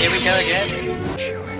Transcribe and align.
Here 0.00 0.10
we 0.10 0.24
go 0.24 0.34
again. 0.34 0.68
Chewie. 1.18 1.58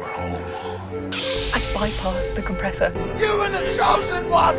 We're 0.00 0.08
home. 0.08 1.10
I 1.12 1.60
bypassed 1.76 2.34
the 2.34 2.40
compressor. 2.40 2.90
You 3.18 3.36
were 3.36 3.50
the 3.50 3.60
chosen 3.70 4.30
one. 4.30 4.56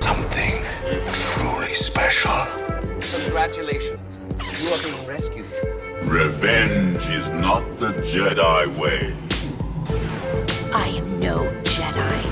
Something 0.00 0.64
truly 1.12 1.74
special. 1.74 2.46
Congratulations. 3.20 4.00
You 4.58 4.70
are 4.70 4.82
being 4.82 5.06
rescued. 5.06 5.44
Revenge 6.04 7.06
is 7.10 7.28
not 7.28 7.62
the 7.78 7.92
Jedi 8.08 8.74
way. 8.78 9.14
I 10.72 10.88
am 10.96 11.20
no 11.20 11.40
Jedi. 11.62 12.22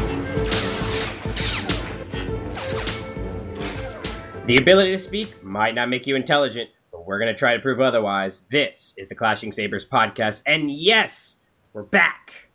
The 4.47 4.57
ability 4.57 4.93
to 4.93 4.99
speak 4.99 5.45
might 5.45 5.75
not 5.75 5.91
make 5.91 6.07
you 6.07 6.17
intelligent, 6.17 6.71
but 6.71 6.80
we're 7.11 7.19
going 7.19 7.35
to 7.35 7.37
try 7.37 7.57
to 7.57 7.61
prove 7.61 7.81
otherwise. 7.81 8.45
This 8.53 8.95
is 8.97 9.09
the 9.09 9.17
Clashing 9.17 9.51
Sabers 9.51 9.85
podcast, 9.85 10.45
and 10.47 10.71
yes, 10.71 11.35
we're 11.73 11.83
back. 11.83 12.49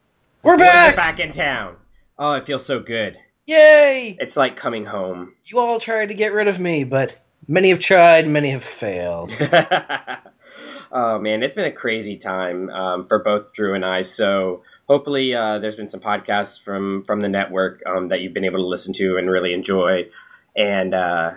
We're 0.44 0.54
are 0.54 0.58
back! 0.58 0.96
back 0.96 1.20
in 1.20 1.32
town. 1.32 1.76
Oh, 2.18 2.32
it 2.32 2.46
feels 2.46 2.66
so 2.66 2.80
good. 2.80 3.18
Yay! 3.46 4.16
It's 4.18 4.38
like 4.38 4.56
coming 4.56 4.86
home. 4.86 5.34
You 5.44 5.60
all 5.60 5.82
tried 5.82 6.06
to 6.06 6.14
get 6.14 6.32
rid 6.32 6.48
of 6.48 6.58
me, 6.58 6.86
but 6.86 7.20
many 7.50 7.68
have 7.68 7.80
tried, 7.80 8.30
many 8.30 8.52
have 8.52 8.64
failed. 8.64 9.36
oh 10.94 11.20
man, 11.20 11.44
it's 11.44 11.56
been 11.56 11.66
a 11.66 11.72
crazy 11.74 12.16
time 12.16 12.70
um, 12.70 13.08
for 13.10 13.20
both 13.20 13.52
Drew 13.52 13.74
and 13.74 13.84
I. 13.84 14.04
So 14.04 14.64
hopefully, 14.88 15.36
uh, 15.36 15.60
there's 15.60 15.76
been 15.76 15.90
some 15.90 16.00
podcasts 16.00 16.64
from 16.64 17.04
from 17.04 17.20
the 17.20 17.28
network 17.28 17.84
um, 17.86 18.08
that 18.08 18.22
you've 18.22 18.34
been 18.34 18.46
able 18.46 18.60
to 18.60 18.68
listen 18.68 18.94
to 18.94 19.18
and 19.18 19.30
really 19.30 19.54
enjoy. 19.54 20.08
And 20.56 20.94
uh, 20.94 21.32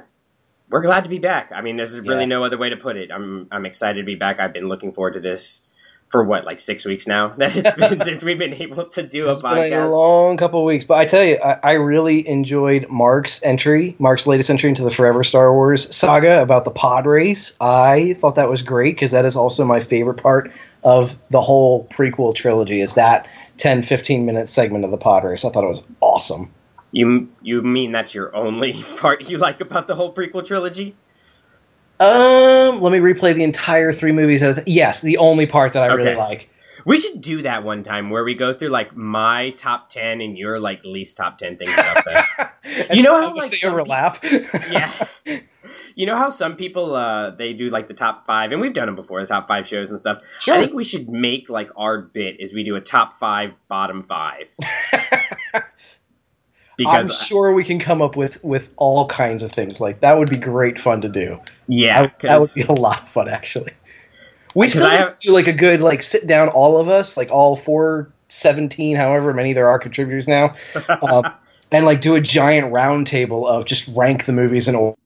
we're 0.70 0.82
glad 0.82 1.04
to 1.04 1.10
be 1.10 1.18
back. 1.18 1.50
I 1.54 1.60
mean, 1.62 1.77
there's 1.77 1.98
really 2.00 2.20
Yeah. 2.20 2.27
no 2.27 2.45
other 2.45 2.58
way 2.58 2.68
to 2.70 2.76
put 2.76 2.96
it. 2.96 3.10
I'm 3.10 3.48
I'm 3.50 3.66
excited 3.66 4.00
to 4.00 4.06
be 4.06 4.14
back. 4.14 4.40
I've 4.40 4.52
been 4.52 4.68
looking 4.68 4.92
forward 4.92 5.14
to 5.14 5.20
this 5.20 5.62
for 6.09 6.24
what 6.24 6.45
like 6.45 6.59
six 6.59 6.86
weeks 6.86 7.06
now 7.06 7.28
that 7.36 7.54
it's 7.54 7.72
been 7.76 8.00
since 8.02 8.22
we've 8.24 8.38
been 8.38 8.54
able 8.54 8.87
to 8.87 9.02
do 9.02 9.28
a 9.28 9.32
It's 9.32 9.43
been 9.43 9.73
a 9.74 9.90
long 9.90 10.37
couple 10.38 10.60
of 10.60 10.65
weeks, 10.66 10.84
but 10.87 10.95
I 10.98 11.04
tell 11.04 11.23
you, 11.23 11.38
I, 11.45 11.59
I 11.62 11.73
really 11.74 12.26
enjoyed 12.26 12.88
Mark's 12.88 13.43
entry, 13.43 13.95
Mark's 13.98 14.26
latest 14.26 14.48
entry 14.48 14.70
into 14.70 14.82
the 14.82 14.90
Forever 14.90 15.23
Star 15.23 15.52
Wars 15.52 15.95
saga 15.95 16.40
about 16.40 16.65
the 16.65 16.71
pod 16.71 17.04
race. 17.06 17.52
I 17.60 18.15
thought 18.15 18.37
that 18.37 18.48
was 18.48 18.62
great 18.62 18.95
because 18.95 19.10
that 19.10 19.24
is 19.26 19.37
also 19.37 19.65
my 19.65 19.80
favorite 19.80 20.23
part 20.23 20.50
of 20.82 21.16
the 21.28 21.40
whole 21.43 21.87
prequel 21.88 22.34
trilogy. 22.34 22.80
Is 22.80 22.95
that 22.95 23.28
10, 23.59 23.82
15 23.82 24.24
minute 24.24 24.48
segment 24.48 24.84
of 24.87 24.90
the 24.90 24.96
pod 24.96 25.24
race? 25.24 25.45
I 25.45 25.50
thought 25.50 25.65
it 25.65 25.68
was 25.68 25.82
awesome. 26.00 26.50
You 26.92 27.28
you 27.42 27.62
mean 27.62 27.92
that's 27.92 28.14
your 28.14 28.34
only 28.34 28.82
part 28.96 29.28
you 29.28 29.38
like 29.38 29.60
about 29.60 29.86
the 29.86 29.94
whole 29.94 30.14
prequel 30.14 30.46
trilogy? 30.46 30.96
Um, 32.00 32.80
let 32.80 32.92
me 32.92 32.98
replay 32.98 33.34
the 33.34 33.42
entire 33.42 33.92
three 33.92 34.12
movies. 34.12 34.42
At 34.42 34.58
a 34.58 34.62
t- 34.62 34.72
yes, 34.72 35.02
the 35.02 35.18
only 35.18 35.46
part 35.46 35.72
that 35.72 35.82
I 35.82 35.86
really 35.94 36.14
like. 36.14 36.48
We 36.84 36.96
should 36.96 37.20
do 37.20 37.42
that 37.42 37.64
one 37.64 37.82
time 37.82 38.09
where 38.09 38.24
we 38.24 38.34
go 38.34 38.54
through 38.54 38.68
like 38.68 38.96
my 38.96 39.50
top 39.50 39.90
ten 39.90 40.20
and 40.20 40.38
your 40.38 40.60
like 40.60 40.84
least 40.84 41.16
top 41.16 41.38
ten 41.38 41.56
things 41.56 41.72
about 41.72 42.04
them. 42.04 42.24
You 42.92 43.02
know 43.02 43.18
how, 43.18 43.34
like, 43.34 43.64
overlap. 43.64 44.22
yeah. 44.70 44.92
You 45.94 46.04
know 46.04 46.16
how 46.16 46.28
some 46.28 46.54
people 46.54 46.94
uh 46.94 47.30
they 47.30 47.54
do 47.54 47.70
like 47.70 47.88
the 47.88 47.94
top 47.94 48.26
five, 48.26 48.52
and 48.52 48.60
we've 48.60 48.74
done 48.74 48.86
them 48.86 48.94
before, 48.94 49.20
the 49.20 49.26
top 49.26 49.48
five 49.48 49.66
shows 49.66 49.88
and 49.88 49.98
stuff. 49.98 50.20
Sure. 50.38 50.54
I 50.54 50.59
think 50.59 50.74
we 50.74 50.84
should 50.84 51.09
make 51.09 51.48
like 51.48 51.70
our 51.76 52.02
bit 52.02 52.40
is 52.40 52.52
we 52.52 52.64
do 52.64 52.76
a 52.76 52.80
top 52.80 53.18
five, 53.18 53.52
bottom 53.68 54.02
five. 54.02 54.54
I'm 56.87 57.09
sure 57.10 57.52
we 57.52 57.65
can 57.65 57.79
come 57.79 58.02
up 58.02 58.16
with 58.16 58.43
with 58.45 58.71
all 58.76 59.07
kinds 59.09 59.43
of 59.43 59.52
things. 59.52 59.80
Like 59.80 60.01
that 60.01 60.18
would 60.18 60.30
be 60.30 60.37
great 60.37 60.80
fun 60.80 61.01
to 61.02 61.09
do. 61.09 61.40
yeah, 61.66 62.02
that, 62.02 62.18
that 62.21 62.40
would 62.40 62.54
be 62.54 62.62
a 62.62 62.73
lot 62.73 63.02
of 63.02 63.09
fun 63.09 63.29
actually. 63.29 63.73
We 64.54 64.69
still 64.69 64.87
I 64.87 64.97
have- 64.97 65.16
to 65.16 65.26
do 65.26 65.32
like 65.32 65.47
a 65.47 65.53
good 65.53 65.81
like 65.81 66.03
sit 66.03 66.26
down 66.26 66.49
all 66.49 66.81
of 66.81 66.88
us 66.88 67.16
like 67.16 67.31
all 67.31 67.56
four 67.56 68.10
seventeen 68.28 68.97
however 68.97 69.32
many 69.34 69.53
there 69.53 69.69
are 69.69 69.78
contributors 69.78 70.28
now, 70.28 70.54
um, 71.03 71.32
and 71.72 71.84
like 71.84 72.00
do 72.00 72.15
a 72.15 72.21
giant 72.21 72.72
round 72.72 73.06
table 73.06 73.47
of 73.47 73.65
just 73.65 73.89
rank 73.89 74.25
the 74.25 74.33
movies 74.33 74.69
in 74.69 74.75
order 74.75 74.97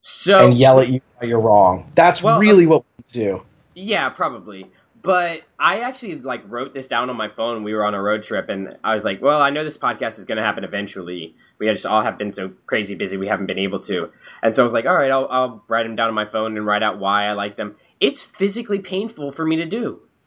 so 0.00 0.46
and 0.46 0.56
yell 0.56 0.80
at 0.80 0.88
you 0.88 1.00
you're 1.22 1.40
wrong. 1.40 1.90
That's 1.94 2.22
Well, 2.22 2.36
uh, 2.36 2.40
really 2.40 2.66
what 2.66 2.84
we 2.98 3.04
do. 3.12 3.42
Yeah, 3.74 4.08
probably. 4.10 4.70
But 5.06 5.42
I 5.58 5.80
actually 5.80 6.16
like 6.16 6.42
wrote 6.48 6.74
this 6.74 6.88
down 6.88 7.08
on 7.10 7.16
my 7.16 7.28
phone. 7.28 7.62
We 7.62 7.74
were 7.74 7.84
on 7.84 7.94
a 7.94 8.02
road 8.02 8.24
trip, 8.24 8.48
and 8.48 8.76
I 8.82 8.94
was 8.94 9.04
like, 9.04 9.22
"Well, 9.22 9.40
I 9.40 9.50
know 9.50 9.62
this 9.62 9.78
podcast 9.78 10.18
is 10.18 10.24
going 10.24 10.36
to 10.36 10.42
happen 10.42 10.64
eventually. 10.64 11.36
We 11.58 11.66
just 11.66 11.86
all 11.86 12.02
have 12.02 12.18
been 12.18 12.32
so 12.32 12.52
crazy 12.66 12.96
busy, 12.96 13.16
we 13.16 13.28
haven't 13.28 13.46
been 13.46 13.58
able 13.58 13.78
to." 13.80 14.10
And 14.42 14.56
so 14.56 14.62
I 14.62 14.64
was 14.64 14.72
like, 14.72 14.84
"All 14.84 14.94
right, 14.94 15.10
I'll, 15.10 15.28
I'll 15.30 15.64
write 15.68 15.84
them 15.84 15.94
down 15.94 16.08
on 16.08 16.14
my 16.14 16.24
phone 16.24 16.56
and 16.56 16.66
write 16.66 16.82
out 16.82 16.98
why 16.98 17.26
I 17.26 17.32
like 17.34 17.56
them." 17.56 17.76
It's 18.00 18.22
physically 18.22 18.80
painful 18.80 19.30
for 19.30 19.46
me 19.46 19.56
to 19.56 19.64
do 19.64 20.00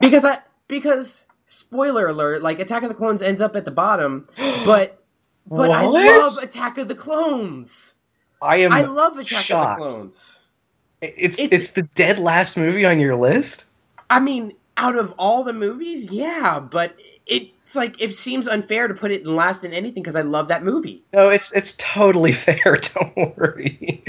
because 0.00 0.24
I 0.24 0.38
because 0.66 1.24
spoiler 1.46 2.08
alert, 2.08 2.42
like 2.42 2.58
Attack 2.58 2.82
of 2.82 2.88
the 2.88 2.94
Clones 2.94 3.22
ends 3.22 3.40
up 3.40 3.54
at 3.54 3.64
the 3.64 3.70
bottom, 3.70 4.26
but 4.36 5.02
but 5.46 5.70
I 5.70 5.84
love 5.84 6.38
Attack 6.38 6.78
of 6.78 6.88
the 6.88 6.94
Clones. 6.94 7.94
I 8.40 8.56
am. 8.56 8.72
I 8.72 8.82
love 8.82 9.16
Attack 9.18 9.44
shocked. 9.44 9.80
of 9.80 9.92
the 9.92 9.98
Clones. 9.98 10.31
It's, 11.02 11.38
It's- 11.38 11.60
it's 11.60 11.72
the 11.72 11.82
dead 11.82 12.18
last 12.18 12.56
movie 12.56 12.84
on 12.86 12.98
your 13.00 13.16
list. 13.16 13.64
I 14.08 14.20
mean, 14.20 14.54
out 14.76 14.96
of 14.96 15.12
all 15.18 15.42
the 15.44 15.52
movies, 15.52 16.10
yeah, 16.10 16.60
but 16.60 16.94
it's 17.26 17.74
like 17.74 18.00
it 18.00 18.14
seems 18.14 18.46
unfair 18.48 18.88
to 18.88 18.94
put 18.94 19.10
it 19.10 19.22
in 19.22 19.34
last 19.34 19.64
in 19.64 19.72
anything 19.72 20.02
because 20.02 20.16
I 20.16 20.22
love 20.22 20.48
that 20.48 20.62
movie. 20.64 21.02
No, 21.12 21.28
it's 21.28 21.52
it's 21.54 21.74
totally 21.78 22.32
fair. 22.46 22.78
Don't 22.94 23.16
worry. 23.36 24.02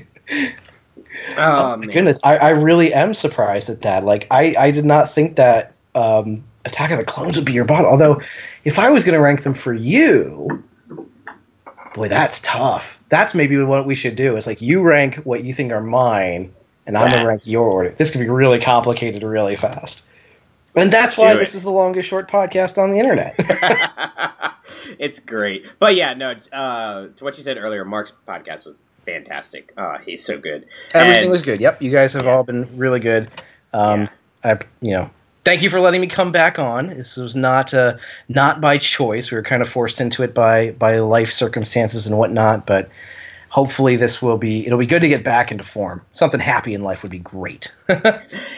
Oh, 1.37 1.77
my 1.77 1.85
goodness, 1.85 2.19
I, 2.23 2.37
I 2.37 2.49
really 2.49 2.93
am 2.93 3.13
surprised 3.13 3.69
at 3.69 3.81
that. 3.83 4.03
Like, 4.03 4.25
I, 4.31 4.55
I 4.57 4.71
did 4.71 4.83
not 4.83 5.09
think 5.09 5.35
that 5.35 5.73
um, 5.95 6.43
Attack 6.65 6.91
of 6.91 6.97
the 6.97 7.05
Clones 7.05 7.37
would 7.37 7.45
be 7.45 7.53
your 7.53 7.65
bottom. 7.65 7.85
Although, 7.85 8.21
if 8.65 8.79
I 8.79 8.89
was 8.89 9.05
going 9.05 9.13
to 9.13 9.21
rank 9.21 9.43
them 9.43 9.53
for 9.53 9.73
you, 9.73 10.63
boy, 11.93 12.07
that's 12.09 12.41
tough. 12.41 12.99
That's 13.09 13.35
maybe 13.35 13.61
what 13.61 13.85
we 13.85 13.95
should 13.95 14.15
do. 14.15 14.35
Is 14.35 14.47
like 14.47 14.61
you 14.61 14.81
rank 14.81 15.17
what 15.17 15.43
you 15.43 15.53
think 15.53 15.71
are 15.71 15.81
mine, 15.81 16.51
and 16.85 16.97
I'm 16.97 17.09
That- 17.09 17.17
gonna 17.17 17.29
rank 17.29 17.47
your 17.47 17.69
order. 17.69 17.89
This 17.89 18.11
could 18.11 18.21
be 18.21 18.29
really 18.29 18.59
complicated 18.59 19.23
really 19.23 19.55
fast. 19.55 20.03
And 20.75 20.91
that's 20.91 21.17
why 21.17 21.35
this 21.35 21.53
is 21.53 21.61
the 21.63 21.71
longest 21.71 22.09
short 22.09 22.29
podcast 22.29 22.81
on 22.81 22.89
the 22.91 22.97
internet. 22.97 23.35
it's 24.99 25.19
great, 25.19 25.65
but 25.79 25.95
yeah, 25.95 26.13
no. 26.13 26.35
Uh, 26.51 27.07
to 27.15 27.23
what 27.23 27.37
you 27.37 27.43
said 27.43 27.57
earlier, 27.57 27.85
Mark's 27.85 28.13
podcast 28.27 28.65
was 28.65 28.81
fantastic. 29.05 29.71
Uh, 29.77 29.99
he's 29.99 30.25
so 30.25 30.37
good. 30.37 30.65
Everything 30.93 31.23
And- 31.23 31.31
was 31.31 31.41
good. 31.41 31.59
Yep, 31.59 31.81
you 31.81 31.91
guys 31.91 32.13
have 32.13 32.27
all 32.27 32.43
been 32.43 32.75
really 32.77 32.99
good. 32.99 33.29
Um, 33.73 34.09
I, 34.43 34.57
you 34.81 34.91
know, 34.91 35.09
thank 35.43 35.61
you 35.61 35.69
for 35.69 35.79
letting 35.79 36.01
me 36.01 36.07
come 36.07 36.31
back 36.31 36.57
on. 36.59 36.87
This 36.87 37.17
was 37.17 37.35
not 37.35 37.73
uh, 37.73 37.97
not 38.29 38.59
by 38.61 38.77
choice. 38.77 39.31
We 39.31 39.35
were 39.37 39.43
kind 39.43 39.61
of 39.61 39.69
forced 39.69 40.01
into 40.01 40.23
it 40.23 40.33
by 40.33 40.71
by 40.71 40.97
life 40.97 41.31
circumstances 41.31 42.07
and 42.07 42.17
whatnot. 42.17 42.65
But 42.65 42.89
hopefully, 43.53 43.95
this 43.95 44.21
will 44.21 44.37
be. 44.37 44.65
It'll 44.65 44.79
be 44.79 44.87
good 44.87 45.03
to 45.03 45.07
get 45.07 45.23
back 45.23 45.51
into 45.51 45.63
form. 45.63 46.01
Something 46.11 46.39
happy 46.39 46.73
in 46.73 46.81
life 46.81 47.03
would 47.03 47.11
be 47.11 47.19
great. 47.19 47.73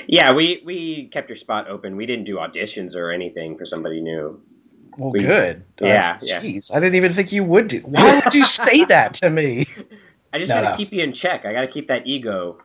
Yeah, 0.08 0.34
we 0.34 0.62
we 0.64 1.08
kept 1.08 1.30
your 1.30 1.36
spot 1.36 1.68
open. 1.68 1.96
We 1.98 2.06
didn't 2.06 2.26
do 2.26 2.36
auditions 2.36 2.96
or 2.96 3.12
anything 3.12 3.58
for 3.58 3.66
somebody 3.66 4.02
new. 4.02 4.40
well, 4.98 5.12
We- 5.12 5.22
good. 5.22 5.64
yeah, 5.82 6.18
Uh, 6.22 6.26
yeah. 6.26 6.42
Jeez, 6.42 6.72
I 6.74 6.80
didn't 6.80 6.94
even 6.96 7.12
think 7.12 7.32
you 7.32 7.44
would 7.44 7.68
do. 7.68 7.80
Why 7.80 8.22
would 8.24 8.34
you 8.36 8.46
say 8.46 8.86
that 8.94 9.16
to 9.16 9.30
me? 9.32 9.66
I 10.32 10.38
just 10.38 10.50
No, 10.50 10.58
got 10.58 10.62
to 10.62 10.70
no. 10.70 10.76
keep 10.78 10.94
you 10.94 11.02
in 11.04 11.12
check. 11.12 11.44
I 11.46 11.54
got 11.54 11.62
to 11.62 11.68
keep 11.68 11.88
that 11.88 12.06
ego 12.06 12.60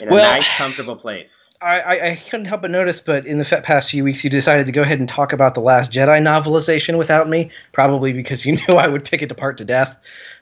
in 0.00 0.08
a 0.08 0.10
Well- 0.12 0.28
nice, 0.30 0.48
comfortable 0.56 0.96
place. 0.96 1.52
I, 1.62 1.80
I, 1.80 2.06
I 2.10 2.16
couldn't 2.16 2.46
help 2.46 2.62
but 2.62 2.70
notice, 2.72 3.00
but 3.00 3.24
in 3.26 3.38
the 3.38 3.60
past 3.62 3.88
few 3.90 4.02
weeks, 4.04 4.22
you 4.24 4.28
decided 4.28 4.66
to 4.66 4.72
go 4.72 4.82
ahead 4.82 4.98
and 4.98 5.08
talk 5.08 5.32
about 5.32 5.54
the 5.54 5.60
Last 5.62 5.90
Jedi 5.92 6.20
novelization 6.20 6.98
without 6.98 7.28
me, 7.30 7.50
probably 7.72 8.12
because 8.12 8.44
you 8.44 8.56
knew 8.68 8.74
I 8.74 8.88
would 8.88 9.04
pick 9.04 9.22
it 9.22 9.30
apart 9.32 9.58
to 9.58 9.64
death. 9.64 9.96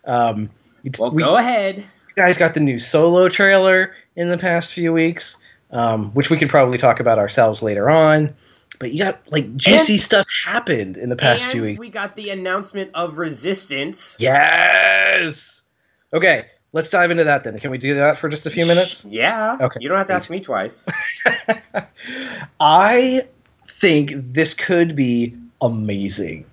Um, 0.07 0.49
it's- 0.85 1.01
Well, 1.01 1.11
we 1.11 1.23
go 1.23 1.37
ahead. 1.37 1.79
you 1.79 1.85
guys 2.17 2.39
got 2.39 2.55
the 2.55 2.61
new 2.61 2.79
Solo 2.79 3.29
trailer 3.29 3.95
in 4.17 4.29
the 4.29 4.39
past 4.39 4.73
few 4.73 4.93
weeks, 4.93 5.39
um, 5.73 6.11
which 6.13 6.31
we 6.31 6.37
could 6.37 6.49
probably 6.49 6.79
talk 6.79 7.01
about 7.01 7.19
ourselves 7.19 7.63
later 7.63 7.91
on. 7.91 8.35
But 8.81 8.93
you 8.93 9.05
got 9.05 9.21
like 9.31 9.55
juicy 9.57 9.95
And- 9.95 10.03
stuff 10.03 10.27
happened 10.45 10.97
in 10.97 11.09
the 11.09 11.17
past 11.17 11.45
few 11.47 11.63
weeks. 11.63 11.81
we 11.81 11.89
got 11.91 12.17
the 12.17 12.31
announcement 12.31 12.91
of 12.95 13.19
Resistance. 13.19 14.17
yes. 14.19 15.63
Okay, 16.13 16.47
let's 16.73 16.91
dive 16.91 17.11
into 17.11 17.25
that 17.25 17.45
then. 17.45 17.59
Can 17.59 17.71
we 17.71 17.79
do 17.79 17.95
that 17.95 18.19
for 18.19 18.29
just 18.29 18.47
a 18.47 18.51
few 18.51 18.67
minutes? 18.67 19.05
Yeah. 19.05 19.57
Okay. 19.61 19.79
You 19.81 19.89
don't 19.89 19.99
have 19.99 20.07
to 20.09 20.13
ask 20.13 20.29
me 20.31 20.41
twice. 20.41 20.87
I 22.61 23.27
think 23.67 24.13
this 24.17 24.55
could 24.55 24.95
be 24.97 25.35
amazing. 25.61 26.45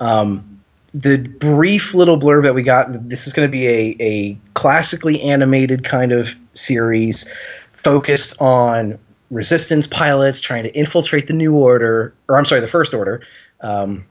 Um, 0.00 0.49
the 0.92 1.18
brief 1.18 1.94
little 1.94 2.18
blurb 2.18 2.42
that 2.44 2.54
we 2.54 2.62
got, 2.62 3.08
this 3.08 3.26
is 3.26 3.32
going 3.32 3.46
to 3.46 3.52
be 3.52 3.66
a, 3.66 3.96
a 4.00 4.38
classically 4.54 5.20
animated 5.22 5.84
kind 5.84 6.12
of 6.12 6.34
series 6.54 7.28
focused 7.72 8.40
on 8.40 8.98
resistance 9.30 9.86
pilots 9.86 10.40
trying 10.40 10.64
to 10.64 10.74
infiltrate 10.74 11.26
the 11.26 11.32
New 11.32 11.54
Order, 11.54 12.12
or 12.28 12.38
I'm 12.38 12.44
sorry, 12.44 12.60
the 12.60 12.66
First 12.66 12.94
Order. 12.94 13.22
Um, 13.60 14.04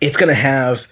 it's 0.00 0.16
going 0.16 0.28
to 0.28 0.34
have 0.34 0.86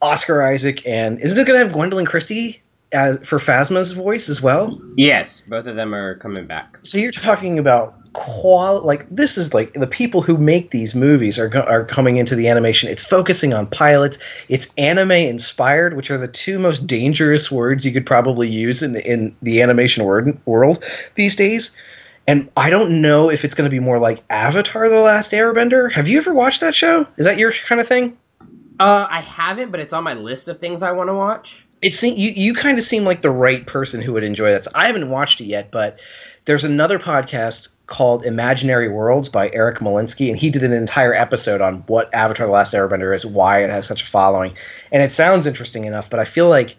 Oscar 0.00 0.42
Isaac 0.42 0.86
and 0.86 1.20
isn't 1.20 1.38
it 1.38 1.46
going 1.46 1.58
to 1.58 1.64
have 1.64 1.74
Gwendoline 1.74 2.06
Christie 2.06 2.61
as 2.92 3.16
for 3.26 3.38
Phasma's 3.38 3.92
voice 3.92 4.28
as 4.28 4.42
well. 4.42 4.80
Yes, 4.96 5.42
both 5.42 5.66
of 5.66 5.76
them 5.76 5.94
are 5.94 6.16
coming 6.16 6.46
back. 6.46 6.78
So 6.82 6.98
you're 6.98 7.12
talking 7.12 7.58
about 7.58 7.94
qual 8.12 8.82
like 8.82 9.06
this 9.10 9.38
is 9.38 9.54
like 9.54 9.72
the 9.72 9.86
people 9.86 10.20
who 10.20 10.36
make 10.36 10.70
these 10.70 10.94
movies 10.94 11.38
are 11.38 11.48
go- 11.48 11.62
are 11.62 11.84
coming 11.84 12.16
into 12.18 12.34
the 12.36 12.48
animation. 12.48 12.90
It's 12.90 13.06
focusing 13.06 13.54
on 13.54 13.66
pilots. 13.66 14.18
It's 14.48 14.72
anime 14.76 15.12
inspired, 15.12 15.96
which 15.96 16.10
are 16.10 16.18
the 16.18 16.28
two 16.28 16.58
most 16.58 16.86
dangerous 16.86 17.50
words 17.50 17.86
you 17.86 17.92
could 17.92 18.06
probably 18.06 18.48
use 18.48 18.82
in 18.82 18.96
in 18.96 19.34
the 19.42 19.62
animation 19.62 20.04
word, 20.04 20.38
world 20.46 20.84
these 21.14 21.36
days. 21.36 21.76
And 22.28 22.48
I 22.56 22.70
don't 22.70 23.02
know 23.02 23.30
if 23.30 23.44
it's 23.44 23.54
going 23.54 23.68
to 23.68 23.74
be 23.74 23.80
more 23.80 23.98
like 23.98 24.22
Avatar: 24.30 24.88
The 24.88 25.00
Last 25.00 25.32
Airbender. 25.32 25.92
Have 25.92 26.08
you 26.08 26.18
ever 26.18 26.32
watched 26.32 26.60
that 26.60 26.74
show? 26.74 27.06
Is 27.16 27.26
that 27.26 27.38
your 27.38 27.52
kind 27.52 27.80
of 27.80 27.88
thing? 27.88 28.16
Uh, 28.78 29.06
I 29.08 29.20
haven't, 29.20 29.70
but 29.70 29.80
it's 29.80 29.92
on 29.92 30.04
my 30.04 30.14
list 30.14 30.48
of 30.48 30.58
things 30.58 30.82
I 30.82 30.92
want 30.92 31.08
to 31.08 31.14
watch. 31.14 31.66
It 31.82 31.94
seem 31.94 32.16
you 32.16 32.30
you 32.30 32.54
kind 32.54 32.78
of 32.78 32.84
seem 32.84 33.04
like 33.04 33.22
the 33.22 33.30
right 33.30 33.66
person 33.66 34.00
who 34.00 34.12
would 34.12 34.24
enjoy 34.24 34.50
this. 34.50 34.68
I 34.74 34.86
haven't 34.86 35.10
watched 35.10 35.40
it 35.40 35.46
yet, 35.46 35.70
but 35.72 35.98
there's 36.44 36.64
another 36.64 36.98
podcast 36.98 37.68
called 37.86 38.24
Imaginary 38.24 38.88
Worlds 38.88 39.28
by 39.28 39.50
Eric 39.52 39.78
Molinsky, 39.78 40.28
and 40.28 40.38
he 40.38 40.48
did 40.48 40.64
an 40.64 40.72
entire 40.72 41.12
episode 41.12 41.60
on 41.60 41.78
what 41.88 42.12
Avatar: 42.14 42.46
The 42.46 42.52
Last 42.52 42.72
Airbender 42.72 43.14
is, 43.14 43.26
why 43.26 43.64
it 43.64 43.70
has 43.70 43.86
such 43.86 44.02
a 44.02 44.06
following, 44.06 44.54
and 44.92 45.02
it 45.02 45.10
sounds 45.10 45.46
interesting 45.46 45.84
enough. 45.84 46.08
But 46.08 46.20
I 46.20 46.24
feel 46.24 46.48
like 46.48 46.76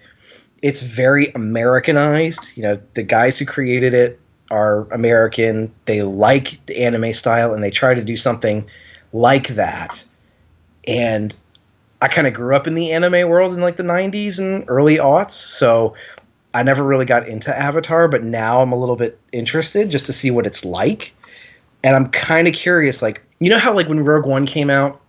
it's 0.62 0.82
very 0.82 1.28
Americanized. 1.36 2.56
You 2.56 2.64
know, 2.64 2.76
the 2.76 3.04
guys 3.04 3.38
who 3.38 3.46
created 3.46 3.94
it 3.94 4.20
are 4.50 4.88
American. 4.92 5.74
They 5.86 6.02
like 6.02 6.66
the 6.66 6.82
anime 6.82 7.14
style, 7.14 7.54
and 7.54 7.62
they 7.62 7.72
try 7.72 7.94
to 7.94 8.02
do 8.02 8.16
something 8.16 8.70
like 9.12 9.50
that. 9.50 10.06
And 10.88 11.36
I 12.04 12.10
kind 12.10 12.28
of 12.28 12.34
grew 12.34 12.54
up 12.54 12.68
in 12.68 12.76
the 12.76 12.92
anime 12.92 13.30
world 13.30 13.54
in 13.54 13.62
like 13.62 13.78
the 13.78 13.84
90s 13.84 14.38
and 14.38 14.66
early 14.68 14.98
aughts, 14.98 15.32
so 15.32 15.96
I 16.54 16.62
never 16.62 16.84
really 16.84 17.06
got 17.06 17.30
into 17.30 17.58
Avatar, 17.58 18.10
but 18.10 18.24
now 18.24 18.62
I'm 18.62 18.74
a 18.74 18.76
little 18.76 18.98
bit 18.98 19.18
interested 19.32 19.90
just 19.90 20.06
to 20.08 20.14
see 20.14 20.30
what 20.30 20.46
it's 20.46 20.66
like. 20.66 21.14
And 21.82 21.96
I'm 21.96 22.08
kind 22.08 22.46
of 22.50 22.54
curious 22.54 23.02
like 23.02 23.22
you 23.40 23.50
know 23.50 23.58
how 23.58 23.74
like 23.74 23.88
when 23.88 24.02
Rogue 24.04 24.26
One 24.26 24.46
came 24.46 24.70
out, 24.70 25.00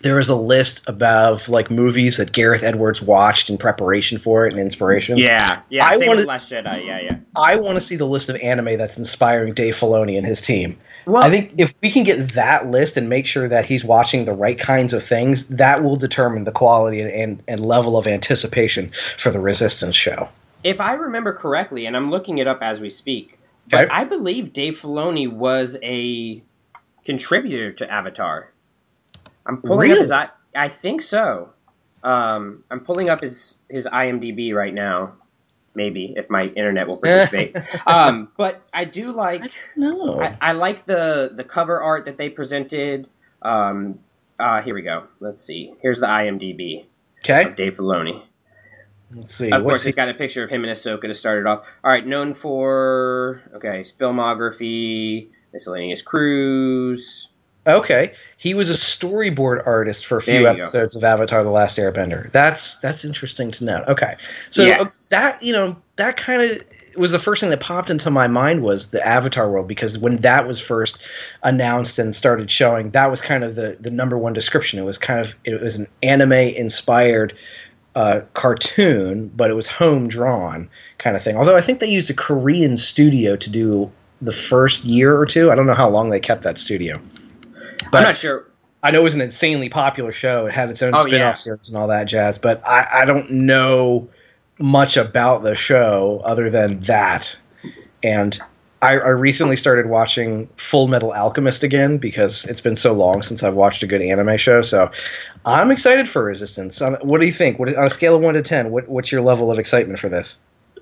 there 0.00 0.16
was 0.16 0.28
a 0.28 0.34
list 0.34 0.88
about 0.88 1.48
like 1.48 1.70
movies 1.70 2.16
that 2.16 2.32
Gareth 2.32 2.64
Edwards 2.64 3.00
watched 3.00 3.48
in 3.48 3.56
preparation 3.56 4.18
for 4.18 4.44
it 4.44 4.52
and 4.52 4.60
inspiration. 4.60 5.18
Yeah, 5.18 5.60
yeah. 5.68 5.86
I 5.86 5.98
same 5.98 6.08
wanna- 6.08 6.18
with 6.18 6.26
Last 6.26 6.50
Jedi. 6.50 6.84
Yeah, 6.84 6.98
yeah. 7.00 7.16
I 7.36 7.56
want 7.56 7.76
to 7.76 7.80
see 7.80 7.94
the 7.94 8.06
list 8.06 8.28
of 8.28 8.34
anime 8.36 8.76
that's 8.76 8.98
inspiring 8.98 9.54
Dave 9.54 9.76
Filoni 9.76 10.16
and 10.18 10.26
his 10.26 10.42
team. 10.42 10.76
Well, 11.06 11.22
I 11.22 11.30
think 11.30 11.54
if 11.58 11.74
we 11.82 11.90
can 11.90 12.04
get 12.04 12.34
that 12.34 12.66
list 12.66 12.96
and 12.96 13.08
make 13.08 13.26
sure 13.26 13.48
that 13.48 13.64
he's 13.64 13.84
watching 13.84 14.24
the 14.24 14.32
right 14.32 14.58
kinds 14.58 14.92
of 14.92 15.02
things, 15.02 15.48
that 15.48 15.82
will 15.82 15.96
determine 15.96 16.44
the 16.44 16.52
quality 16.52 17.00
and, 17.00 17.10
and, 17.10 17.42
and 17.48 17.64
level 17.64 17.96
of 17.96 18.06
anticipation 18.06 18.92
for 19.18 19.30
the 19.30 19.40
Resistance 19.40 19.96
show. 19.96 20.28
if 20.62 20.80
I 20.80 20.94
remember 20.94 21.32
correctly, 21.32 21.86
and 21.86 21.96
I'm 21.96 22.10
looking 22.10 22.38
it 22.38 22.46
up 22.46 22.60
as 22.62 22.80
we 22.80 22.90
speak, 22.90 23.38
but 23.70 23.90
I 23.90 24.04
believe 24.04 24.52
Dave 24.52 24.80
Filoni 24.80 25.30
was 25.30 25.76
a 25.82 26.42
contributor 27.04 27.72
to 27.72 27.90
Avatar. 27.90 28.52
I'm 29.46 29.62
pulling 29.62 29.92
up 29.92 29.98
his 29.98 30.10
I 30.12 30.28
I 30.54 30.68
think 30.68 31.02
so. 31.02 31.50
Um, 32.02 32.64
I'm 32.70 32.80
pulling 32.80 33.10
up 33.10 33.20
his 33.20 33.56
his 33.68 33.86
IMDb 33.86 34.54
right 34.54 34.74
now. 34.74 35.14
Maybe 35.74 36.14
if 36.16 36.28
my 36.28 36.42
internet 36.42 36.88
will 36.88 37.00
participate. 37.02 37.56
um, 37.86 38.28
but 38.36 38.62
I 38.74 38.84
do 38.84 39.12
like 39.12 39.50
No. 39.76 40.20
I, 40.20 40.36
I 40.40 40.52
like 40.52 40.86
the 40.86 41.30
the 41.34 41.44
cover 41.44 41.80
art 41.80 42.04
that 42.06 42.18
they 42.18 42.28
presented. 42.28 43.08
Um, 43.42 44.00
uh, 44.38 44.62
here 44.62 44.74
we 44.74 44.82
go. 44.82 45.04
Let's 45.20 45.40
see. 45.40 45.74
Here's 45.80 46.00
the 46.00 46.06
IMDb 46.06 46.86
okay. 47.20 47.44
of 47.44 47.56
Dave 47.56 47.76
Filoni. 47.76 48.22
Let's 49.14 49.34
see. 49.34 49.46
Of 49.50 49.62
What's 49.62 49.62
course, 49.64 49.82
he- 49.82 49.88
he's 49.88 49.94
got 49.96 50.08
a 50.08 50.14
picture 50.14 50.42
of 50.44 50.50
him 50.50 50.64
and 50.64 50.72
Ahsoka 50.72 51.02
to 51.02 51.14
start 51.14 51.38
it 51.40 51.46
off. 51.46 51.64
All 51.84 51.90
right, 51.90 52.06
known 52.06 52.32
for 52.34 53.42
okay, 53.54 53.78
his 53.78 53.92
filmography, 53.92 55.28
miscellaneous 55.52 56.02
cruise. 56.02 57.29
Okay. 57.66 58.14
He 58.36 58.54
was 58.54 58.70
a 58.70 58.74
storyboard 58.74 59.66
artist 59.66 60.06
for 60.06 60.18
a 60.18 60.22
few 60.22 60.40
you 60.40 60.42
go. 60.42 60.50
episodes 60.50 60.96
of 60.96 61.04
Avatar: 61.04 61.42
The 61.44 61.50
Last 61.50 61.76
Airbender. 61.76 62.30
That's 62.32 62.78
that's 62.78 63.04
interesting 63.04 63.50
to 63.52 63.64
know. 63.64 63.84
Okay. 63.88 64.14
So 64.50 64.64
Yeah. 64.64 64.82
uh, 64.82 64.90
that 65.10 65.42
you 65.42 65.52
know 65.52 65.76
that 65.96 66.16
kind 66.16 66.42
of 66.42 66.62
was 66.96 67.12
the 67.12 67.18
first 67.18 67.40
thing 67.40 67.50
that 67.50 67.60
popped 67.60 67.90
into 67.90 68.10
my 68.10 68.26
mind 68.26 68.62
was 68.62 68.90
the 68.90 69.06
Avatar 69.06 69.50
world 69.50 69.68
because 69.68 69.96
when 69.98 70.18
that 70.18 70.46
was 70.46 70.60
first 70.60 71.00
announced 71.42 71.98
and 71.98 72.14
started 72.16 72.50
showing, 72.50 72.90
that 72.90 73.10
was 73.10 73.20
kind 73.20 73.44
of 73.44 73.54
the 73.54 73.76
the 73.80 73.90
number 73.90 74.18
one 74.18 74.32
description. 74.32 74.78
It 74.78 74.84
was 74.84 74.98
kind 74.98 75.20
of 75.20 75.34
it 75.44 75.60
was 75.60 75.76
an 75.76 75.86
anime 76.02 76.32
inspired 76.32 77.36
uh, 77.94 78.20
cartoon, 78.34 79.30
but 79.34 79.50
it 79.50 79.54
was 79.54 79.66
home 79.66 80.08
drawn 80.08 80.68
kind 80.98 81.16
of 81.16 81.22
thing. 81.22 81.36
Although 81.36 81.56
I 81.56 81.60
think 81.60 81.80
they 81.80 81.90
used 81.90 82.10
a 82.10 82.14
Korean 82.14 82.76
studio 82.76 83.36
to 83.36 83.50
do 83.50 83.90
the 84.22 84.32
first 84.32 84.84
year 84.84 85.16
or 85.16 85.26
two. 85.26 85.50
I 85.50 85.54
don't 85.54 85.66
know 85.66 85.74
how 85.74 85.88
long 85.88 86.10
they 86.10 86.20
kept 86.20 86.42
that 86.42 86.58
studio. 86.58 87.00
But 87.90 87.98
I'm 87.98 88.04
not 88.04 88.16
sure. 88.16 88.46
I 88.82 88.90
know 88.90 89.00
it 89.00 89.04
was 89.04 89.14
an 89.14 89.20
insanely 89.20 89.68
popular 89.68 90.12
show. 90.12 90.46
It 90.46 90.54
had 90.54 90.70
its 90.70 90.82
own 90.82 90.94
Oh, 90.94 91.00
spin-off 91.06 91.18
yeah. 91.18 91.32
series 91.32 91.68
and 91.68 91.76
all 91.76 91.88
that 91.88 92.04
jazz, 92.04 92.38
but 92.38 92.66
I, 92.66 92.86
I 93.02 93.04
don't 93.04 93.30
know 93.30 94.08
much 94.58 94.96
about 94.96 95.42
the 95.42 95.54
show 95.54 96.22
other 96.24 96.48
than 96.48 96.80
that. 96.80 97.36
And 98.02 98.38
I, 98.80 98.92
I 98.92 99.08
recently 99.10 99.56
started 99.56 99.86
watching 99.86 100.46
Full 100.56 100.86
Metal 100.88 101.12
Alchemist 101.12 101.62
again 101.62 101.98
because 101.98 102.46
it's 102.46 102.62
been 102.62 102.76
so 102.76 102.94
long 102.94 103.20
since 103.22 103.42
I've 103.42 103.54
watched 103.54 103.82
a 103.82 103.86
good 103.86 104.00
anime 104.00 104.38
show. 104.38 104.62
So 104.62 104.90
I'm 105.44 105.70
excited 105.70 106.08
for 106.08 106.24
Resistance. 106.24 106.80
What 107.02 107.20
do 107.20 107.26
you 107.26 107.32
think? 107.32 107.58
What, 107.58 107.74
on 107.76 107.84
a 107.84 107.90
scale 107.90 108.16
of 108.16 108.22
one 108.22 108.32
to 108.34 108.42
ten, 108.42 108.70
what, 108.70 108.88
what's 108.88 109.12
your 109.12 109.20
level 109.20 109.50
of 109.50 109.58
excitement 109.58 109.98
for 109.98 110.08
this? 110.08 110.38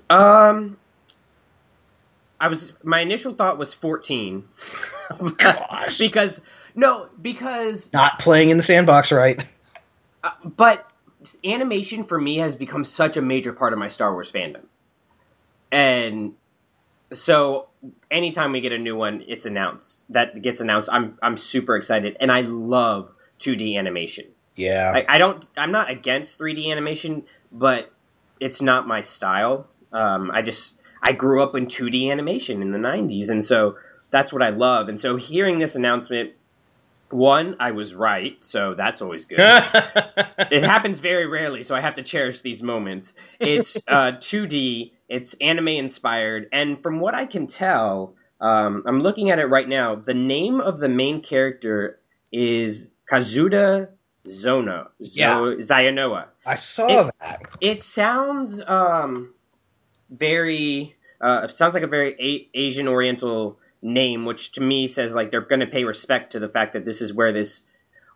Um, 0.09 0.77
I 2.39 2.47
was 2.47 2.71
my 2.83 3.01
initial 3.01 3.33
thought 3.33 3.57
was 3.57 3.73
14. 3.73 4.47
Gosh. 5.37 5.97
because 5.97 6.39
no, 6.79 7.09
because 7.21 7.91
Not 7.91 8.19
playing 8.19 8.49
in 8.49 8.57
the 8.57 8.63
sandbox, 8.63 9.11
right? 9.11 9.45
but 10.43 10.89
animation 11.43 12.03
for 12.03 12.19
me 12.19 12.37
has 12.37 12.55
become 12.55 12.85
such 12.85 13.17
a 13.17 13.21
major 13.21 13.51
part 13.51 13.73
of 13.73 13.79
my 13.79 13.89
Star 13.89 14.13
Wars 14.13 14.31
fandom. 14.31 14.63
And 15.71 16.35
so 17.13 17.67
anytime 18.09 18.53
we 18.53 18.61
get 18.61 18.71
a 18.71 18.77
new 18.77 18.95
one, 18.95 19.25
it's 19.27 19.45
announced. 19.45 20.01
That 20.09 20.41
gets 20.41 20.61
announced, 20.61 20.89
I'm 20.91 21.17
I'm 21.21 21.35
super 21.35 21.75
excited 21.75 22.15
and 22.19 22.31
I 22.31 22.41
love 22.41 23.11
2D 23.41 23.77
animation. 23.77 24.27
Yeah. 24.55 24.93
I, 24.95 25.15
I 25.15 25.17
don't 25.17 25.45
I'm 25.57 25.73
not 25.73 25.89
against 25.89 26.39
3D 26.39 26.71
animation, 26.71 27.23
but 27.51 27.91
it's 28.39 28.61
not 28.61 28.87
my 28.87 29.01
style. 29.01 29.67
Um, 29.91 30.31
I 30.31 30.41
just 30.41 30.79
I 31.03 31.11
grew 31.11 31.43
up 31.43 31.55
in 31.55 31.67
2D 31.67 32.09
animation 32.09 32.61
in 32.61 32.71
the 32.71 32.79
90s 32.79 33.29
and 33.29 33.43
so 33.43 33.75
that's 34.11 34.31
what 34.31 34.41
I 34.41 34.49
love. 34.49 34.87
And 34.87 34.99
so 34.99 35.17
hearing 35.17 35.59
this 35.59 35.75
announcement 35.75 36.31
one, 37.11 37.55
I 37.59 37.71
was 37.71 37.95
right, 37.95 38.37
so 38.43 38.73
that's 38.75 39.01
always 39.01 39.25
good 39.25 39.39
it 40.51 40.63
happens 40.63 40.99
very 40.99 41.25
rarely, 41.27 41.63
so 41.63 41.75
I 41.75 41.81
have 41.81 41.95
to 41.95 42.03
cherish 42.03 42.41
these 42.41 42.61
moments. 42.63 43.13
It's 43.39 43.77
uh, 43.87 44.13
2D, 44.13 44.91
it's 45.07 45.33
anime 45.41 45.69
inspired, 45.69 46.47
and 46.51 46.81
from 46.81 46.99
what 46.99 47.15
I 47.15 47.25
can 47.25 47.47
tell, 47.47 48.15
um, 48.41 48.83
I'm 48.85 49.01
looking 49.01 49.29
at 49.31 49.39
it 49.39 49.45
right 49.47 49.67
now. 49.67 49.95
The 49.95 50.13
name 50.13 50.61
of 50.61 50.79
the 50.79 50.89
main 50.89 51.21
character 51.21 51.99
is 52.31 52.89
Kazuda 53.11 53.89
Xiono. 54.27 54.85
Zo- 54.85 54.89
Yeah. 54.99 55.39
Zayanoa. 55.59 56.25
I 56.45 56.55
saw 56.55 56.87
It- 57.07 57.13
that. 57.19 57.41
It 57.59 57.83
sounds 57.83 58.61
um, 58.67 59.33
very. 60.09 60.95
Uh, 61.21 61.41
it 61.43 61.51
sounds 61.51 61.73
like 61.73 61.83
a 61.83 61.87
very 61.87 62.13
a- 62.19 62.49
Asian 62.57 62.87
Oriental 62.87 63.59
name, 63.81 64.25
which 64.25 64.51
to 64.53 64.61
me 64.61 64.87
says 64.87 65.13
like 65.13 65.31
they're 65.31 65.41
going 65.41 65.59
to 65.61 65.67
pay 65.67 65.83
respect 65.83 66.31
to 66.31 66.39
the 66.39 66.49
fact 66.49 66.73
that 66.73 66.85
this 66.85 67.01
is 67.01 67.13
where 67.13 67.31
this 67.31 67.63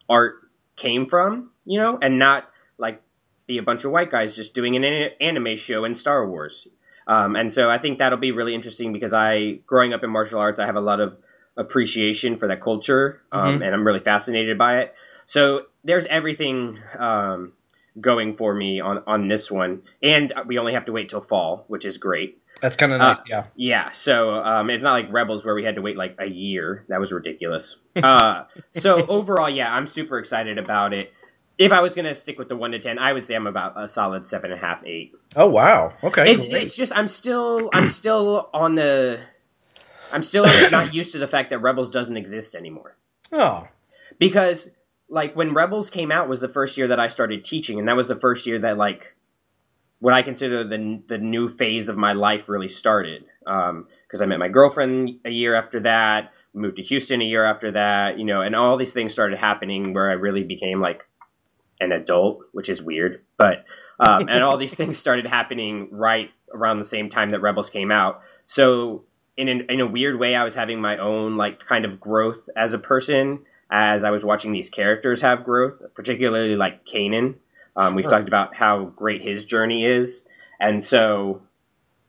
art 0.09 0.35
came 0.75 1.07
from, 1.07 1.51
you 1.65 1.79
know, 1.79 1.97
and 2.01 2.19
not 2.19 2.49
like 2.77 3.01
be 3.47 3.57
a 3.57 3.63
bunch 3.63 3.83
of 3.83 3.91
white 3.91 4.11
guys 4.11 4.35
just 4.35 4.53
doing 4.53 4.75
an 4.75 4.83
an- 4.83 5.11
anime 5.21 5.55
show 5.55 5.85
in 5.85 5.95
Star 5.95 6.27
Wars. 6.27 6.67
Um, 7.07 7.35
and 7.35 7.51
so 7.51 7.69
I 7.69 7.77
think 7.77 7.97
that'll 7.97 8.17
be 8.17 8.31
really 8.31 8.55
interesting 8.55 8.93
because 8.93 9.13
I, 9.13 9.59
growing 9.65 9.93
up 9.93 10.03
in 10.03 10.09
martial 10.09 10.39
arts, 10.39 10.59
I 10.59 10.65
have 10.65 10.77
a 10.77 10.81
lot 10.81 10.99
of 11.01 11.17
appreciation 11.57 12.37
for 12.37 12.47
that 12.47 12.61
culture, 12.61 13.21
um, 13.31 13.61
and 13.61 13.73
I'm 13.73 13.85
really 13.85 13.99
fascinated 13.99 14.57
by 14.57 14.79
it. 14.79 14.95
So 15.25 15.67
there's 15.83 16.05
everything 16.07 16.79
um, 16.97 17.53
going 17.99 18.33
for 18.33 18.53
me 18.53 18.79
on 18.79 19.03
on 19.05 19.27
this 19.27 19.51
one, 19.51 19.83
and 20.01 20.33
we 20.47 20.57
only 20.57 20.73
have 20.73 20.85
to 20.85 20.91
wait 20.91 21.09
till 21.09 21.21
fall, 21.21 21.65
which 21.67 21.85
is 21.85 21.97
great. 21.97 22.41
That's 22.63 22.77
kind 22.77 22.93
of 22.93 23.01
Uh, 23.01 23.09
nice, 23.09 23.29
yeah. 23.29 23.43
Yeah, 23.57 23.91
so 23.91 24.35
um, 24.35 24.69
it's 24.69 24.81
not 24.81 24.93
like 24.93 25.11
Rebels 25.11 25.43
where 25.43 25.53
we 25.53 25.65
had 25.65 25.75
to 25.75 25.81
wait 25.81 25.97
like 25.97 26.15
a 26.17 26.29
year. 26.29 26.85
That 26.87 27.01
was 27.01 27.11
ridiculous. 27.11 27.77
Uh, 28.03 28.45
so 28.71 29.05
overall, 29.05 29.49
yeah, 29.49 29.73
I'm 29.73 29.85
super 29.85 30.17
excited 30.17 30.57
about 30.57 30.93
it. 30.93 31.13
If 31.57 31.71
I 31.71 31.81
was 31.81 31.93
gonna 31.93 32.15
stick 32.15 32.39
with 32.39 32.49
the 32.49 32.55
one 32.55 32.71
to 32.71 32.79
ten, 32.79 32.97
I 32.97 33.13
would 33.13 33.27
say 33.27 33.35
I'm 33.35 33.47
about 33.47 33.79
a 33.81 33.87
solid 33.87 34.25
seven 34.27 34.51
and 34.51 34.59
a 34.59 34.65
half, 34.65 34.83
eight. 34.85 35.13
Oh 35.35 35.47
wow. 35.47 35.93
Okay. 36.03 36.31
It, 36.31 36.39
it's 36.53 36.75
just 36.75 36.91
I'm 36.95 37.07
still 37.07 37.69
I'm 37.71 37.87
still 37.87 38.49
on 38.53 38.75
the 38.75 39.19
I'm 40.11 40.23
still 40.23 40.45
not 40.71 40.93
used 40.93 41.11
to 41.11 41.19
the 41.19 41.27
fact 41.27 41.51
that 41.51 41.59
Rebels 41.59 41.91
doesn't 41.91 42.17
exist 42.17 42.55
anymore 42.55 42.97
oh. 43.31 43.67
because 44.17 44.69
like 45.07 45.35
when 45.35 45.53
Rebels 45.53 45.89
came 45.89 46.11
out 46.11 46.27
was 46.27 46.39
the 46.39 46.49
first 46.49 46.77
year 46.77 46.87
that 46.87 46.99
I 46.99 47.07
started 47.09 47.45
teaching, 47.45 47.77
and 47.77 47.87
that 47.87 47.95
was 47.95 48.07
the 48.07 48.19
first 48.19 48.47
year 48.47 48.59
that 48.59 48.77
like 48.77 49.15
what 50.03 50.13
I 50.13 50.21
consider 50.21 50.65
the 50.65 51.01
the 51.07 51.17
new 51.17 51.47
phase 51.47 51.87
of 51.87 51.95
my 51.95 52.11
life 52.11 52.49
really 52.49 52.67
started. 52.67 53.23
Because 53.39 54.21
I 54.21 54.25
met 54.25 54.37
my 54.37 54.49
girlfriend 54.49 55.21
a 55.23 55.29
year 55.29 55.55
after 55.55 55.79
that, 55.79 56.33
moved 56.53 56.75
to 56.75 56.83
Houston 56.83 57.21
a 57.21 57.23
year 57.23 57.45
after 57.45 57.71
that, 57.71 58.19
you 58.19 58.25
know, 58.25 58.41
and 58.41 58.53
all 58.53 58.75
these 58.75 58.91
things 58.91 59.13
started 59.13 59.39
happening 59.39 59.93
where 59.93 60.09
I 60.09 60.15
really 60.15 60.43
became 60.43 60.81
like 60.81 61.07
an 61.79 61.93
adult, 61.93 62.41
which 62.51 62.67
is 62.67 62.83
weird, 62.83 63.21
but 63.37 63.63
um, 64.05 64.27
and 64.27 64.43
all 64.43 64.57
these 64.57 64.75
things 64.79 64.97
started 64.97 65.25
happening 65.25 65.87
right 65.89 66.31
around 66.53 66.79
the 66.79 66.85
same 66.85 67.07
time 67.07 67.29
that 67.29 67.39
Rebels 67.39 67.69
came 67.69 67.89
out. 67.89 68.19
So 68.45 69.05
in 69.37 69.47
an, 69.47 69.67
in 69.69 69.79
a 69.79 69.87
weird 69.87 70.19
way, 70.19 70.35
I 70.35 70.43
was 70.43 70.55
having 70.55 70.81
my 70.81 70.97
own 70.97 71.37
like 71.37 71.65
kind 71.65 71.85
of 71.85 72.01
growth 72.01 72.49
as 72.57 72.73
a 72.73 72.77
person 72.77 73.45
as 73.71 74.03
I 74.03 74.11
was 74.11 74.25
watching 74.25 74.51
these 74.51 74.69
characters 74.69 75.21
have 75.21 75.45
growth, 75.45 75.81
particularly 75.95 76.57
like 76.57 76.85
Kanan. 76.85 77.35
Um, 77.75 77.95
we've 77.95 78.05
talked 78.07 78.27
about 78.27 78.55
how 78.55 78.85
great 78.85 79.21
his 79.21 79.45
journey 79.45 79.85
is, 79.85 80.25
and 80.59 80.83
so 80.83 81.41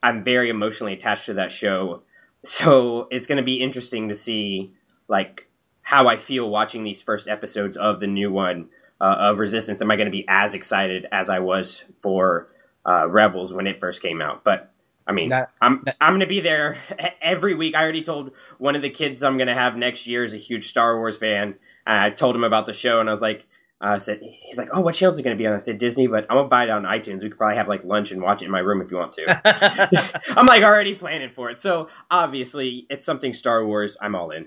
I'm 0.03 0.23
very 0.23 0.51
emotionally 0.51 0.93
attached 0.93 1.27
to 1.27 1.35
that 1.35 1.51
show. 1.53 2.03
So 2.45 3.09
it's 3.11 3.27
going 3.27 3.39
to 3.39 3.43
be 3.45 3.63
interesting 3.63 4.09
to 4.09 4.15
see 4.15 4.73
like 5.09 5.49
how 5.83 6.09
I 6.09 6.17
feel 6.19 6.49
watching 6.51 6.85
these 6.85 7.01
first 7.03 7.29
episodes 7.29 7.77
of 7.77 8.01
the 8.01 8.07
new 8.07 8.31
one 8.31 8.69
uh, 9.01 9.17
of 9.19 9.39
Resistance. 9.39 9.81
Am 9.81 9.91
I 9.91 9.97
going 9.97 10.07
to 10.07 10.13
be 10.13 10.27
as 10.29 10.55
excited 10.55 11.07
as 11.11 11.31
I 11.31 11.39
was 11.39 11.81
for 11.97 12.49
uh, 12.87 13.09
Rebels 13.09 13.53
when 13.55 13.67
it 13.67 13.81
first 13.81 14.03
came 14.03 14.21
out? 14.21 14.45
But 14.45 14.71
I 15.07 15.13
mean, 15.13 15.31
That- 15.31 15.51
I'm 15.61 15.85
I'm 16.01 16.13
going 16.13 16.21
to 16.21 16.27
be 16.27 16.41
there 16.41 16.77
every 17.23 17.55
week. 17.55 17.75
I 17.75 17.83
already 17.83 18.03
told 18.03 18.33
one 18.59 18.77
of 18.77 18.83
the 18.83 18.91
kids 18.91 19.23
I'm 19.23 19.37
going 19.39 19.49
to 19.49 19.55
have 19.55 19.77
next 19.77 20.07
year 20.07 20.25
is 20.25 20.35
a 20.35 20.39
huge 20.39 20.69
Star 20.69 20.97
Wars 20.99 21.17
fan. 21.17 21.55
I 21.87 22.11
told 22.11 22.35
him 22.35 22.45
about 22.45 22.65
the 22.67 22.73
show, 22.73 23.01
and 23.01 23.09
I 23.11 23.13
was 23.13 23.21
like, 23.21 23.47
I 23.89 23.99
said, 23.99 24.21
he's 24.23 24.57
like, 24.57 24.69
oh, 24.73 24.81
what 24.81 24.95
channel 24.95 25.13
is 25.13 25.19
it 25.19 25.23
going 25.23 25.37
to 25.37 25.41
be 25.41 25.47
on? 25.47 25.55
I 25.55 25.59
said 25.59 25.79
Disney, 25.79 26.07
but 26.07 26.27
I'm 26.31 26.37
gonna 26.37 26.49
buy 26.49 26.65
it 26.65 26.71
on 26.71 26.85
iTunes. 26.85 27.23
We 27.23 27.29
could 27.29 27.39
probably 27.39 27.57
have 27.57 27.69
like 27.69 27.85
lunch 27.85 28.13
and 28.13 28.23
watch 28.23 28.43
it 28.43 28.47
in 28.47 28.51
my 28.51 28.61
room 28.61 28.81
if 28.81 28.91
you 28.91 28.97
want 28.97 29.13
to. 29.15 30.23
I'm 30.37 30.47
like 30.47 30.63
already 30.63 30.95
planning 30.95 31.31
for 31.31 31.51
it. 31.51 31.61
So 31.61 31.89
obviously, 32.11 32.87
it's 32.89 33.05
something 33.05 33.35
Star 33.35 33.65
Wars. 33.65 33.97
I'm 34.01 34.15
all 34.15 34.31
in. 34.31 34.47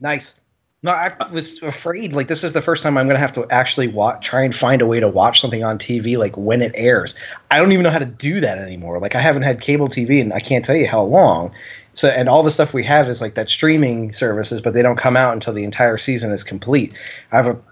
Nice. 0.00 0.40
No, 0.84 0.90
I 0.90 1.14
was 1.30 1.62
afraid. 1.62 2.12
Like 2.12 2.26
this 2.26 2.42
is 2.42 2.54
the 2.54 2.60
first 2.60 2.82
time 2.82 2.98
I'm 2.98 3.06
going 3.06 3.14
to 3.14 3.20
have 3.20 3.32
to 3.34 3.46
actually 3.50 3.86
watch, 3.86 4.26
try 4.26 4.42
and 4.42 4.54
find 4.54 4.82
a 4.82 4.86
way 4.86 4.98
to 4.98 5.08
watch 5.08 5.40
something 5.40 5.62
on 5.62 5.78
TV, 5.78 6.18
like 6.18 6.36
when 6.36 6.60
it 6.60 6.72
airs. 6.74 7.14
I 7.52 7.58
don't 7.58 7.70
even 7.70 7.84
know 7.84 7.90
how 7.90 8.00
to 8.00 8.04
do 8.04 8.40
that 8.40 8.58
anymore. 8.58 8.98
Like 8.98 9.14
I 9.14 9.20
haven't 9.20 9.42
had 9.42 9.60
cable 9.60 9.86
TV, 9.86 10.20
and 10.20 10.32
I 10.32 10.40
can't 10.40 10.64
tell 10.64 10.74
you 10.74 10.88
how 10.88 11.04
long. 11.04 11.54
So, 11.94 12.08
and 12.08 12.28
all 12.28 12.42
the 12.42 12.50
stuff 12.50 12.74
we 12.74 12.82
have 12.84 13.08
is 13.08 13.20
like 13.20 13.34
that 13.34 13.48
streaming 13.48 14.12
services, 14.12 14.60
but 14.60 14.74
they 14.74 14.82
don't 14.82 14.96
come 14.96 15.16
out 15.16 15.34
until 15.34 15.52
the 15.52 15.62
entire 15.62 15.98
season 15.98 16.32
is 16.32 16.42
complete. 16.42 16.94
I 17.30 17.36
have 17.36 17.46
a 17.46 17.62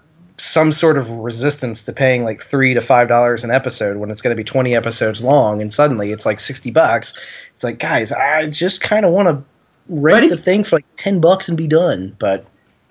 some 0.41 0.71
sort 0.71 0.97
of 0.97 1.09
resistance 1.09 1.83
to 1.83 1.93
paying 1.93 2.23
like 2.23 2.41
three 2.41 2.73
to 2.73 2.81
five 2.81 3.07
dollars 3.07 3.43
an 3.43 3.51
episode 3.51 3.97
when 3.97 4.09
it's 4.09 4.21
going 4.21 4.35
to 4.35 4.39
be 4.39 4.43
20 4.43 4.75
episodes 4.75 5.23
long 5.23 5.61
and 5.61 5.71
suddenly 5.73 6.11
it's 6.11 6.25
like 6.25 6.39
60 6.39 6.71
bucks 6.71 7.13
it's 7.53 7.63
like 7.63 7.79
guys 7.79 8.11
i 8.11 8.47
just 8.47 8.81
kind 8.81 9.05
of 9.05 9.11
want 9.13 9.27
to 9.27 9.43
rent 9.89 10.29
the 10.29 10.37
thing 10.37 10.63
for 10.63 10.77
like 10.77 10.85
10 10.97 11.21
bucks 11.21 11.47
and 11.47 11.57
be 11.57 11.67
done 11.67 12.15
but 12.19 12.45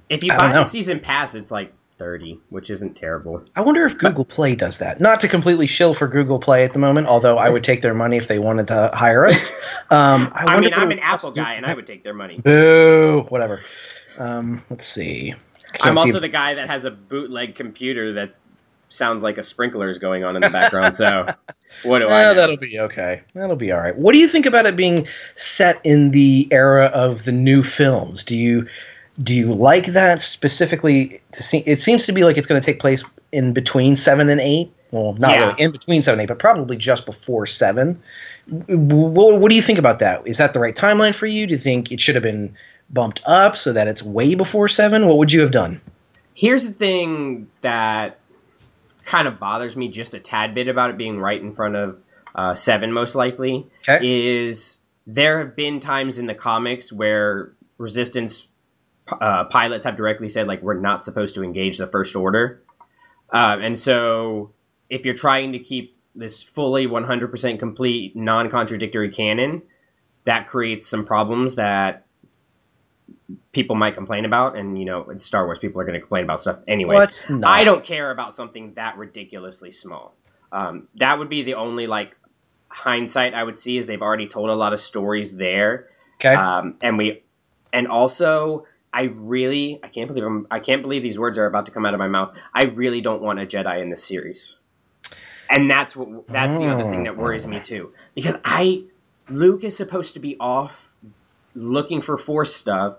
If 0.09 0.25
you 0.25 0.33
I 0.33 0.37
buy 0.37 0.53
the 0.53 0.65
season 0.65 0.99
pass, 1.01 1.35
it's 1.35 1.53
like 1.53 1.73
thirty, 1.97 2.41
which 2.49 2.71
isn't 2.71 2.97
terrible. 2.97 3.45
I 3.55 3.61
wonder 3.61 3.85
if 3.85 3.97
Google 3.99 4.25
Play 4.25 4.57
does 4.57 4.79
that. 4.79 5.01
Not 5.01 5.21
to 5.21 5.29
completely 5.29 5.67
shill 5.69 5.95
for 5.95 6.09
Google 6.09 6.41
Play 6.41 6.65
at 6.65 6.73
the 6.73 6.79
moment, 6.81 7.07
although 7.07 7.37
I 7.37 7.49
would 7.49 7.63
take 7.63 7.83
their 7.83 7.95
money 7.95 8.17
if 8.17 8.27
they 8.27 8.39
wanted 8.41 8.67
to 8.69 8.91
hire 8.93 9.27
us. 9.27 9.39
Um, 9.93 10.31
I, 10.33 10.45
I, 10.47 10.55
wonder 10.55 10.71
mean, 10.71 10.79
I'm 10.79 10.91
an 10.93 11.01
Apple 11.01 11.33
guy, 11.33 11.55
and 11.55 11.67
I 11.67 11.75
would 11.75 11.85
take 11.85 12.05
their 12.05 12.15
money. 12.15 12.39
Boo. 12.39 13.27
Whatever. 13.29 13.59
Um, 14.19 14.63
let's 14.71 14.87
see. 14.87 15.35
I'm 15.83 15.99
also 15.99 16.21
the 16.21 16.29
guy 16.29 16.55
that 16.55 16.69
has 16.69 16.85
a 16.85 16.91
bootleg 16.91 17.55
computer 17.55 18.15
that 18.15 18.41
sounds 18.89 19.23
like 19.23 19.39
a 19.39 19.43
sprinkler 19.43 19.89
is 19.89 19.99
going 19.99 20.25
on 20.25 20.37
in 20.37 20.43
the 20.43 20.51
background. 20.51 20.97
so 20.97 21.27
what 21.85 22.01
do 22.01 22.09
I? 22.09 22.23
Know? 22.25 22.35
that'll 22.35 22.57
be 22.57 22.79
okay. 22.81 23.23
That'll 23.35 23.57
be 23.57 23.73
all 23.73 23.81
right. 23.81 23.97
What 23.97 24.13
do 24.13 24.19
you 24.19 24.29
think 24.29 24.47
about 24.47 24.67
it 24.67 24.77
being 24.77 25.07
set 25.35 25.81
in 25.85 26.11
the 26.11 26.49
era 26.51 26.87
of 26.87 27.25
the 27.25 27.33
new 27.33 27.63
films? 27.63 28.25
Do 28.25 28.37
you 28.37 28.67
do 29.23 29.35
you 29.35 29.53
like 29.53 29.87
that 29.87 30.21
specifically? 30.21 31.21
To 31.33 31.43
see, 31.43 31.59
it 31.67 31.79
seems 31.79 32.07
to 32.07 32.13
be 32.13 32.25
like 32.25 32.37
it's 32.37 32.47
going 32.47 32.61
to 32.61 32.65
take 32.65 32.81
place 32.81 33.05
in 33.33 33.53
between 33.53 33.97
seven 33.97 34.29
and 34.29 34.41
eight. 34.41 34.73
Well, 34.93 35.13
not 35.15 35.33
Yeah. 35.33 35.47
really 35.51 35.63
in 35.63 35.71
between 35.71 36.03
seven 36.03 36.19
and 36.19 36.25
eight, 36.25 36.29
but 36.33 36.41
probably 36.41 36.77
just 36.77 37.07
before 37.07 37.47
seven. 37.47 38.01
What, 38.49 39.39
what 39.41 39.51
do 39.51 39.55
you 39.57 39.63
think 39.63 39.79
about 39.79 40.01
that? 40.01 40.27
Is 40.27 40.39
that 40.39 40.53
the 40.53 40.59
right 40.59 40.75
timeline 40.75 41.15
for 41.15 41.27
you? 41.27 41.47
Do 41.47 41.53
you 41.53 41.59
think 41.59 41.93
it 41.93 42.01
should 42.01 42.17
have 42.17 42.25
been 42.25 42.57
bumped 42.93 43.21
up 43.27 43.57
so 43.57 43.73
that 43.73 43.89
it's 43.89 44.03
way 44.03 44.35
before 44.35 44.69
seven? 44.69 45.07
What 45.07 45.19
would 45.19 45.33
you 45.33 45.41
have 45.41 45.51
done? 45.51 45.81
Here's 46.35 46.65
the 46.65 46.73
thing 46.73 47.49
that 47.61 48.19
kind 49.05 49.27
of 49.29 49.39
bothers 49.39 49.77
me 49.77 49.89
just 49.89 50.15
a 50.15 50.21
tad 50.21 50.55
bit 50.55 50.69
about 50.69 50.91
it 50.91 50.97
being 50.97 51.19
right 51.19 51.41
in 51.41 51.53
front 51.53 51.77
of 51.77 51.99
uh, 52.35 52.55
seven, 52.55 52.93
most 52.93 53.15
likely, 53.15 53.67
Okay. 53.89 53.99
is 54.47 54.79
there 55.07 55.39
have 55.39 55.57
been 55.57 55.81
times 55.81 56.19
in 56.19 56.27
the 56.27 56.35
comics 56.35 56.93
where 56.93 57.53
resistance 57.79 58.49
uh, 59.21 59.45
pilots 59.45 59.85
have 59.85 59.97
directly 59.97 60.29
said 60.29 60.47
like 60.47 60.63
we're 60.63 60.79
not 60.79 61.05
supposed 61.05 61.35
to 61.35 61.43
engage 61.43 61.79
the 61.79 61.89
first 61.89 62.15
order, 62.15 62.63
uh, 63.33 63.57
and 63.61 63.77
so 63.77 64.53
if 64.89 65.05
you're 65.05 65.15
trying 65.15 65.53
to 65.53 65.59
keep 65.59 65.97
this 66.15 66.43
fully 66.43 66.87
100% 66.87 67.59
complete 67.59 68.15
non-contradictory 68.15 69.11
canon, 69.11 69.63
that 70.25 70.49
creates 70.49 70.87
some 70.87 71.05
problems 71.05 71.57
that 71.57 72.07
people 73.53 73.77
might 73.77 73.95
complain 73.95 74.25
about, 74.25 74.57
and 74.57 74.79
you 74.79 74.85
know, 74.85 75.09
in 75.11 75.19
Star 75.19 75.45
Wars, 75.45 75.59
people 75.59 75.81
are 75.81 75.85
going 75.85 75.95
to 75.95 76.01
complain 76.01 76.25
about 76.25 76.41
stuff 76.41 76.59
anyways. 76.69 77.21
What? 77.29 77.45
I 77.45 77.65
don't 77.65 77.85
care 77.85 78.11
about 78.11 78.35
something 78.35 78.75
that 78.75 78.97
ridiculously 78.97 79.73
small. 79.73 80.15
Um, 80.53 80.89
that 80.97 81.19
would 81.19 81.29
be 81.29 81.43
the 81.43 81.55
only 81.55 81.87
like 81.87 82.17
hindsight 82.69 83.35
I 83.35 83.43
would 83.43 83.59
see 83.59 83.79
is 83.79 83.87
they've 83.87 84.03
already 84.03 84.29
told 84.29 84.51
a 84.51 84.55
lot 84.55 84.73
of 84.73 84.81
stories 84.81 85.37
there, 85.37 85.87
Okay. 86.17 86.35
um, 86.35 86.77
and 86.83 86.99
we, 86.99 87.23
and 87.73 87.87
also 87.89 88.67
I 88.93 89.03
really 89.05 89.81
I 89.83 89.89
can't 89.89 90.09
believe 90.09 90.25
I'm, 90.25 90.47
I 90.51 90.61
can't 90.61 90.83
believe 90.83 91.03
these 91.03 91.19
words 91.19 91.39
are 91.39 91.47
about 91.47 91.67
to 91.67 91.73
come 91.73 91.87
out 91.87 91.95
of 91.95 91.99
my 91.99 92.09
mouth. 92.09 92.37
I 92.55 92.65
really 92.67 93.01
don't 93.01 93.23
want 93.23 93.39
a 93.41 93.47
Jedi 93.47 93.81
in 93.81 93.91
this 93.91 94.05
series, 94.05 94.57
and 95.49 95.71
that's 95.71 95.95
what 95.97 96.27
that's 96.29 96.57
the 96.57 96.67
other 96.67 96.91
thing 96.91 97.05
that 97.05 97.17
worries 97.17 97.47
me 97.47 97.61
too 97.61 97.93
because 98.15 98.37
I 98.45 98.85
Luke 99.29 99.63
is 99.63 99.77
supposed 99.77 100.15
to 100.15 100.21
be 100.21 100.37
off 100.41 100.93
looking 101.55 102.03
for 102.03 102.19
Force 102.19 102.55
stuff. 102.55 102.97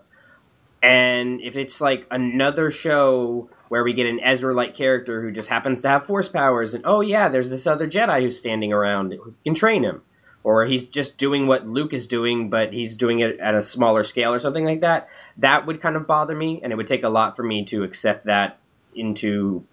And 0.82 1.42
if 1.42 1.56
it's 1.56 1.80
like 1.80 2.08
another 2.10 2.72
show 2.72 3.50
where 3.70 3.84
we 3.84 3.94
get 3.94 4.08
an 4.08 4.20
Ezra 4.20 4.54
like 4.54 4.76
character 4.76 5.22
who 5.22 5.32
just 5.32 5.50
happens 5.50 5.82
to 5.82 5.90
have 5.90 6.06
force 6.06 6.28
powers, 6.28 6.74
and 6.74 6.84
oh 6.88 7.02
yeah, 7.02 7.30
there's 7.30 7.50
this 7.50 7.68
other 7.68 7.88
Jedi 7.88 8.22
who's 8.22 8.40
standing 8.40 8.74
around 8.74 9.14
who 9.14 9.36
can 9.44 9.54
train 9.54 9.84
him, 9.84 10.02
or 10.44 10.66
he's 10.66 10.84
just 10.84 11.18
doing 11.18 11.46
what 11.48 11.68
Luke 11.68 11.94
is 11.94 12.08
doing, 12.08 12.50
but 12.50 12.74
he's 12.74 12.96
doing 12.96 13.20
it 13.20 13.40
at 13.40 13.54
a 13.54 13.62
smaller 13.62 14.04
scale 14.04 14.34
or 14.34 14.40
something 14.40 14.66
like 14.66 14.82
that, 14.82 15.08
that 15.38 15.66
would 15.68 15.82
kind 15.82 15.96
of 15.96 16.08
bother 16.08 16.36
me, 16.36 16.60
and 16.64 16.74
it 16.74 16.76
would 16.76 16.88
take 16.88 17.04
a 17.04 17.10
lot 17.10 17.36
for 17.36 17.44
me 17.44 17.64
to 17.66 17.84
accept 17.84 18.26
that 18.26 18.60
into 18.96 19.64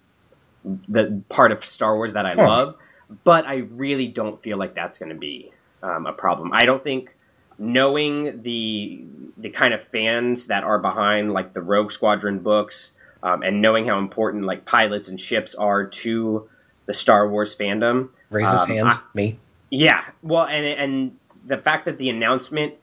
the 0.87 1.23
part 1.29 1.51
of 1.51 1.63
Star 1.63 1.95
Wars 1.95 2.13
that 2.13 2.25
I 2.25 2.33
Huh. 2.35 2.47
love. 2.47 2.75
But 3.23 3.47
I 3.47 3.55
really 3.71 4.07
don't 4.07 4.41
feel 4.43 4.57
like 4.59 4.75
that's 4.75 4.99
going 4.99 5.09
to 5.09 5.15
be 5.17 5.51
um, 5.81 6.05
a 6.05 6.13
problem. 6.13 6.51
I 6.53 6.65
don't 6.65 6.83
think 6.83 7.15
knowing 7.57 8.43
the 8.43 9.03
the 9.39 9.49
kind 9.49 9.73
of 9.73 9.81
fans 9.83 10.47
that 10.47 10.63
are 10.63 10.79
behind 10.79 11.33
like 11.33 11.53
the 11.53 11.61
Rogue 11.61 11.91
Squadron 11.91 12.39
books, 12.39 12.93
um, 13.23 13.41
and 13.41 13.61
knowing 13.61 13.87
how 13.87 13.97
important 13.97 14.45
like 14.45 14.65
pilots 14.65 15.07
and 15.07 15.19
ships 15.19 15.55
are 15.55 15.85
to 15.85 16.49
the 16.85 16.93
Star 16.93 17.27
Wars 17.29 17.55
fandom. 17.55 18.09
Raise 18.29 18.51
his 18.51 18.61
um, 18.61 18.69
hands. 18.69 18.93
I- 18.95 18.99
Me. 19.13 19.39
Yeah, 19.71 20.03
well, 20.23 20.45
and 20.45 20.65
and 20.65 21.17
the 21.45 21.57
fact 21.57 21.85
that 21.85 21.97
the 21.97 22.09
announcement 22.09 22.73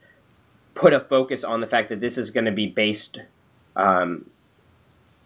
put 0.75 0.93
a 0.93 1.01
focus 1.01 1.43
on 1.43 1.61
the 1.61 1.67
fact 1.67 1.89
that 1.89 2.01
this 2.01 2.17
is 2.17 2.31
going 2.31 2.45
to 2.45 2.53
be 2.53 2.67
based, 2.67 3.19
um, 3.75 4.31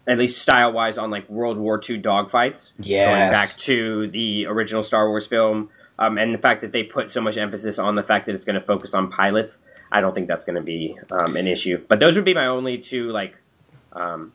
at 0.06 0.16
least 0.16 0.40
style 0.40 0.72
wise, 0.72 0.96
on 0.96 1.10
like 1.10 1.28
World 1.28 1.58
War 1.58 1.76
II 1.76 2.00
dogfights. 2.00 2.72
Going 3.10 3.32
back 3.32 3.48
to 3.58 4.06
the 4.08 4.46
original 4.46 4.82
Star 4.82 5.08
Wars 5.08 5.26
film, 5.26 5.68
um, 5.98 6.16
and 6.16 6.32
the 6.32 6.38
fact 6.38 6.62
that 6.62 6.72
they 6.72 6.82
put 6.82 7.10
so 7.10 7.20
much 7.20 7.36
emphasis 7.36 7.78
on 7.78 7.94
the 7.94 8.02
fact 8.02 8.24
that 8.26 8.34
it's 8.34 8.44
going 8.46 8.54
to 8.54 8.60
focus 8.66 8.94
on 8.94 9.10
pilots, 9.10 9.58
I 9.92 10.00
don't 10.00 10.14
think 10.14 10.28
that's 10.28 10.44
going 10.44 10.56
to 10.56 10.62
be 10.62 10.96
um, 11.10 11.36
an 11.36 11.46
issue. 11.46 11.84
But 11.88 11.98
those 11.98 12.16
would 12.16 12.24
be 12.24 12.34
my 12.34 12.46
only 12.46 12.78
two 12.78 13.10
like 13.10 13.34
um, 13.92 14.32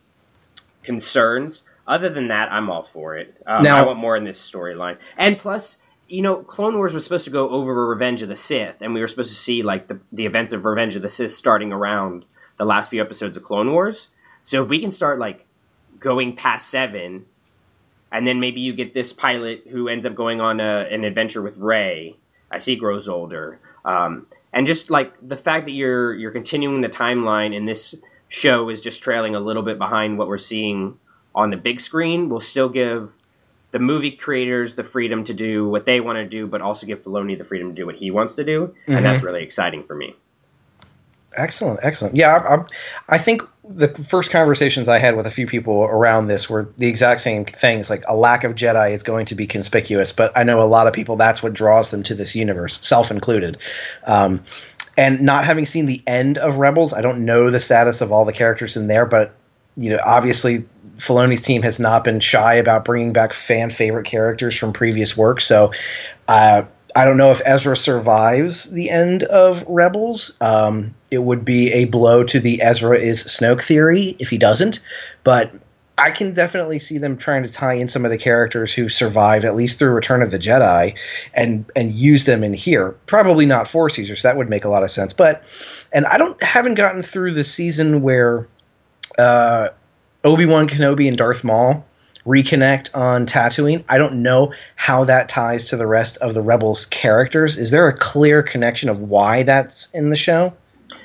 concerns. 0.84 1.64
Other 1.88 2.10
than 2.10 2.30
that, 2.30 2.52
I'm 2.52 2.70
all 2.70 2.84
for 2.84 3.16
it. 3.16 3.36
Um, 3.46 3.64
Now- 3.64 3.84
I 3.84 3.86
want 3.86 4.00
more 4.00 4.18
in 4.18 4.24
this 4.24 4.40
storyline, 4.40 4.98
and 5.18 5.38
plus, 5.38 5.78
you 6.08 6.22
know, 6.22 6.38
Clone 6.38 6.76
Wars 6.76 6.94
was 6.94 7.04
supposed 7.04 7.26
to 7.26 7.32
go 7.32 7.50
over 7.50 7.88
Revenge 7.88 8.22
of 8.24 8.30
the 8.30 8.36
Sith, 8.36 8.82
and 8.82 8.94
we 8.94 9.02
were 9.02 9.08
supposed 9.08 9.30
to 9.30 9.38
see 9.38 9.62
like 9.62 9.88
the 9.88 10.00
the 10.12 10.26
events 10.26 10.52
of 10.52 10.66
Revenge 10.66 10.96
of 10.96 11.02
the 11.04 11.10
Sith 11.10 11.32
starting 11.34 11.72
around 11.72 12.26
the 12.58 12.66
last 12.66 12.90
few 12.90 13.02
episodes 13.02 13.38
of 13.38 13.44
Clone 13.44 13.72
Wars. 13.72 14.08
So 14.44 14.64
if 14.64 14.70
we 14.70 14.80
can 14.80 14.92
start 14.92 15.20
like 15.20 15.46
going 16.00 16.36
past 16.36 16.70
seven, 16.70 17.26
and 18.12 18.26
then 18.26 18.40
maybe 18.40 18.62
you 18.62 18.74
get 18.74 18.94
this 18.94 19.14
pilot 19.14 19.68
who 19.70 19.88
ends 19.88 20.06
up 20.06 20.16
going 20.16 20.42
on 20.42 20.60
a, 20.60 20.88
an 20.92 21.04
adventure 21.04 21.42
with 21.42 21.58
Rey 21.58 22.16
as 22.52 22.66
he 22.66 22.76
grows 22.76 23.08
older, 23.10 23.60
um, 23.84 24.26
and 24.56 24.66
just 24.66 24.90
like 24.90 25.14
the 25.22 25.36
fact 25.38 25.66
that 25.66 25.74
you're 25.74 26.14
you're 26.16 26.32
continuing 26.32 26.82
the 26.82 26.90
timeline 26.90 27.56
and 27.56 27.68
this 27.68 27.94
show 28.30 28.70
is 28.70 28.82
just 28.82 29.04
trailing 29.04 29.36
a 29.36 29.40
little 29.40 29.62
bit 29.62 29.78
behind 29.78 30.18
what 30.18 30.28
we're 30.28 30.38
seeing 30.40 30.98
on 31.36 31.52
the 31.52 31.58
big 31.58 31.80
screen 31.80 32.30
will 32.30 32.40
still 32.40 32.70
give 32.70 33.14
the 33.72 33.80
movie 33.80 34.12
creators 34.12 34.76
the 34.76 34.84
freedom 34.84 35.24
to 35.26 35.34
do 35.34 35.68
what 35.68 35.86
they 35.86 36.00
want 36.00 36.16
to 36.18 36.26
do, 36.26 36.48
but 36.48 36.62
also 36.62 36.88
give 36.88 37.04
Filoni 37.04 37.38
the 37.38 37.44
freedom 37.44 37.70
to 37.70 37.76
do 37.76 37.86
what 37.86 37.96
he 37.96 38.10
wants 38.10 38.34
to 38.36 38.44
do, 38.44 38.74
Mhm. 38.88 38.98
and 38.98 39.06
that's 39.06 39.22
really 39.22 39.44
exciting 39.44 39.84
for 39.84 39.96
me. 39.96 40.16
Excellent, 41.34 41.82
excellent. 41.84 42.16
Yeah, 42.16 42.36
I, 42.38 42.56
I, 42.56 42.66
I 43.10 43.18
think 43.18 43.42
the 43.70 43.88
first 43.90 44.32
conversations 44.32 44.88
I 44.88 45.00
had 45.00 45.16
with 45.16 45.26
a 45.28 45.32
few 45.32 45.48
people 45.48 45.84
around 45.84 46.28
this 46.28 46.50
were 46.50 46.70
the 46.78 46.88
exact 46.88 47.22
same 47.22 47.46
things. 47.46 47.90
Like 47.90 48.04
a 48.08 48.16
lack 48.16 48.44
of 48.44 48.56
Jedi 48.56 48.92
is 48.92 49.04
going 49.04 49.28
to 49.28 49.36
be 49.36 49.48
conspicuous, 49.48 50.12
but 50.12 50.38
I 50.38 50.44
know 50.44 50.62
a 50.62 50.66
lot 50.66 50.88
of 50.88 50.94
people 50.94 51.16
that's 51.16 51.42
what 51.42 51.54
draws 51.54 51.92
them 51.92 52.04
to 52.04 52.16
this 52.16 52.36
universe, 52.36 52.86
self 52.86 53.12
included. 53.12 53.58
Um, 54.06 54.44
and 54.98 55.22
not 55.22 55.46
having 55.46 55.66
seen 55.66 55.86
the 55.86 56.02
end 56.08 56.38
of 56.38 56.58
Rebels, 56.58 56.94
I 56.94 57.02
don't 57.02 57.26
know 57.26 57.50
the 57.50 57.60
status 57.60 58.02
of 58.02 58.12
all 58.12 58.26
the 58.26 58.34
characters 58.34 58.78
in 58.78 58.88
there, 58.88 59.06
but 59.06 59.36
you 59.78 59.90
know, 59.90 60.00
obviously 60.04 60.66
Filoni's 60.98 61.42
team 61.42 61.62
has 61.64 61.80
not 61.80 62.04
been 62.04 62.20
shy 62.20 62.56
about 62.56 62.86
bringing 62.86 63.12
back 63.12 63.34
fan 63.34 63.70
favorite 63.70 64.06
characters 64.06 64.56
from 64.56 64.72
previous 64.74 65.18
work. 65.18 65.42
So, 65.42 65.74
uh, 66.28 66.64
I 66.96 67.04
don't 67.04 67.18
know 67.18 67.32
if 67.32 67.42
Ezra 67.44 67.76
survives 67.76 68.70
the 68.70 68.90
end 68.90 69.24
of 69.24 69.66
Rebels. 69.68 70.32
Um, 70.40 70.96
it 71.12 71.20
would 71.20 71.44
be 71.44 71.74
a 71.74 71.86
blow 71.86 72.24
to 72.24 72.40
the 72.40 72.62
Ezra 72.62 72.98
is 72.98 73.24
Snoke 73.26 73.62
theory 73.62 74.16
if 74.18 74.30
he 74.30 74.38
doesn't. 74.38 74.80
But 75.26 75.52
I 75.98 76.12
can 76.12 76.34
definitely 76.34 76.80
see 76.80 76.98
them 76.98 77.18
trying 77.18 77.44
to 77.44 77.50
tie 77.50 77.74
in 77.74 77.90
some 77.90 78.06
of 78.06 78.12
the 78.12 78.18
characters 78.18 78.74
who 78.74 78.88
survived 78.88 79.44
at 79.44 79.58
least 79.58 79.78
through 79.78 79.92
Return 79.92 80.22
of 80.22 80.32
the 80.32 80.40
Jedi 80.40 80.98
and 81.34 81.70
and 81.76 81.94
use 81.94 82.24
them 82.24 82.44
in 82.46 82.54
here. 82.54 82.92
Probably 83.08 83.46
not 83.46 83.68
for 83.68 83.72
Force 83.72 83.98
users. 83.98 84.24
That 84.24 84.38
would 84.38 84.50
make 84.50 84.64
a 84.64 84.70
lot 84.70 84.84
of 84.84 84.92
sense. 84.92 85.12
But 85.12 85.44
and 85.92 86.06
I 86.06 86.18
don't 86.18 86.42
haven't 86.42 86.76
gotten 86.76 87.02
through 87.02 87.34
the 87.34 87.44
season 87.44 88.02
where 88.04 88.48
uh, 89.18 89.70
Obi 90.24 90.46
Wan 90.46 90.70
Kenobi 90.70 91.10
and 91.10 91.18
Darth 91.18 91.44
Maul 91.44 91.86
reconnect 92.26 92.90
on 92.96 93.26
Tatooine. 93.26 93.84
I 93.88 93.98
don't 93.98 94.24
know 94.24 94.54
how 94.76 95.04
that 95.06 95.30
ties 95.30 95.66
to 95.70 95.78
the 95.78 95.88
rest 95.88 96.18
of 96.18 96.34
the 96.34 96.42
Rebels 96.42 96.86
characters. 96.88 97.58
Is 97.58 97.72
there 97.72 97.88
a 97.88 97.98
clear 97.98 98.42
connection 98.44 98.90
of 98.90 99.00
why 99.00 99.44
that's 99.44 99.92
in 99.92 100.10
the 100.10 100.16
show? 100.16 100.54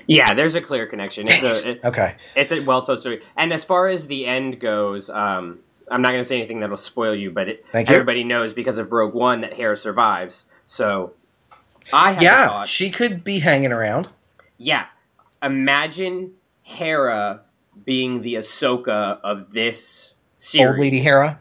Yeah, 0.06 0.34
there's 0.34 0.54
a 0.54 0.60
clear 0.60 0.86
connection. 0.86 1.26
Dang 1.26 1.44
It's 1.44 1.62
a, 1.62 1.70
it. 1.70 1.84
Okay. 1.84 2.14
it's 2.34 2.52
a 2.52 2.60
well 2.60 2.82
told 2.84 3.00
story. 3.00 3.22
And 3.36 3.52
as 3.52 3.64
far 3.64 3.88
as 3.88 4.06
the 4.06 4.26
end 4.26 4.60
goes, 4.60 5.08
um, 5.10 5.60
I'm 5.90 6.02
not 6.02 6.10
going 6.12 6.22
to 6.22 6.28
say 6.28 6.36
anything 6.36 6.60
that'll 6.60 6.76
spoil 6.76 7.14
you, 7.14 7.30
but 7.30 7.48
it, 7.48 7.66
Thank 7.72 7.88
you. 7.88 7.94
everybody 7.94 8.24
knows 8.24 8.54
because 8.54 8.78
of 8.78 8.92
Rogue 8.92 9.14
One 9.14 9.40
that 9.40 9.54
Hera 9.54 9.76
survives. 9.76 10.46
So 10.66 11.12
I 11.92 12.12
have 12.12 12.22
Yeah, 12.22 12.64
she 12.64 12.90
could 12.90 13.24
be 13.24 13.38
hanging 13.40 13.72
around. 13.72 14.08
yeah, 14.58 14.86
imagine 15.42 16.32
Hera 16.62 17.40
being 17.84 18.22
the 18.22 18.34
Ahsoka 18.34 19.18
of 19.22 19.52
this 19.52 20.14
series. 20.40 20.74
Old 20.76 20.80
Lady 20.80 21.00
Hera. 21.00 21.38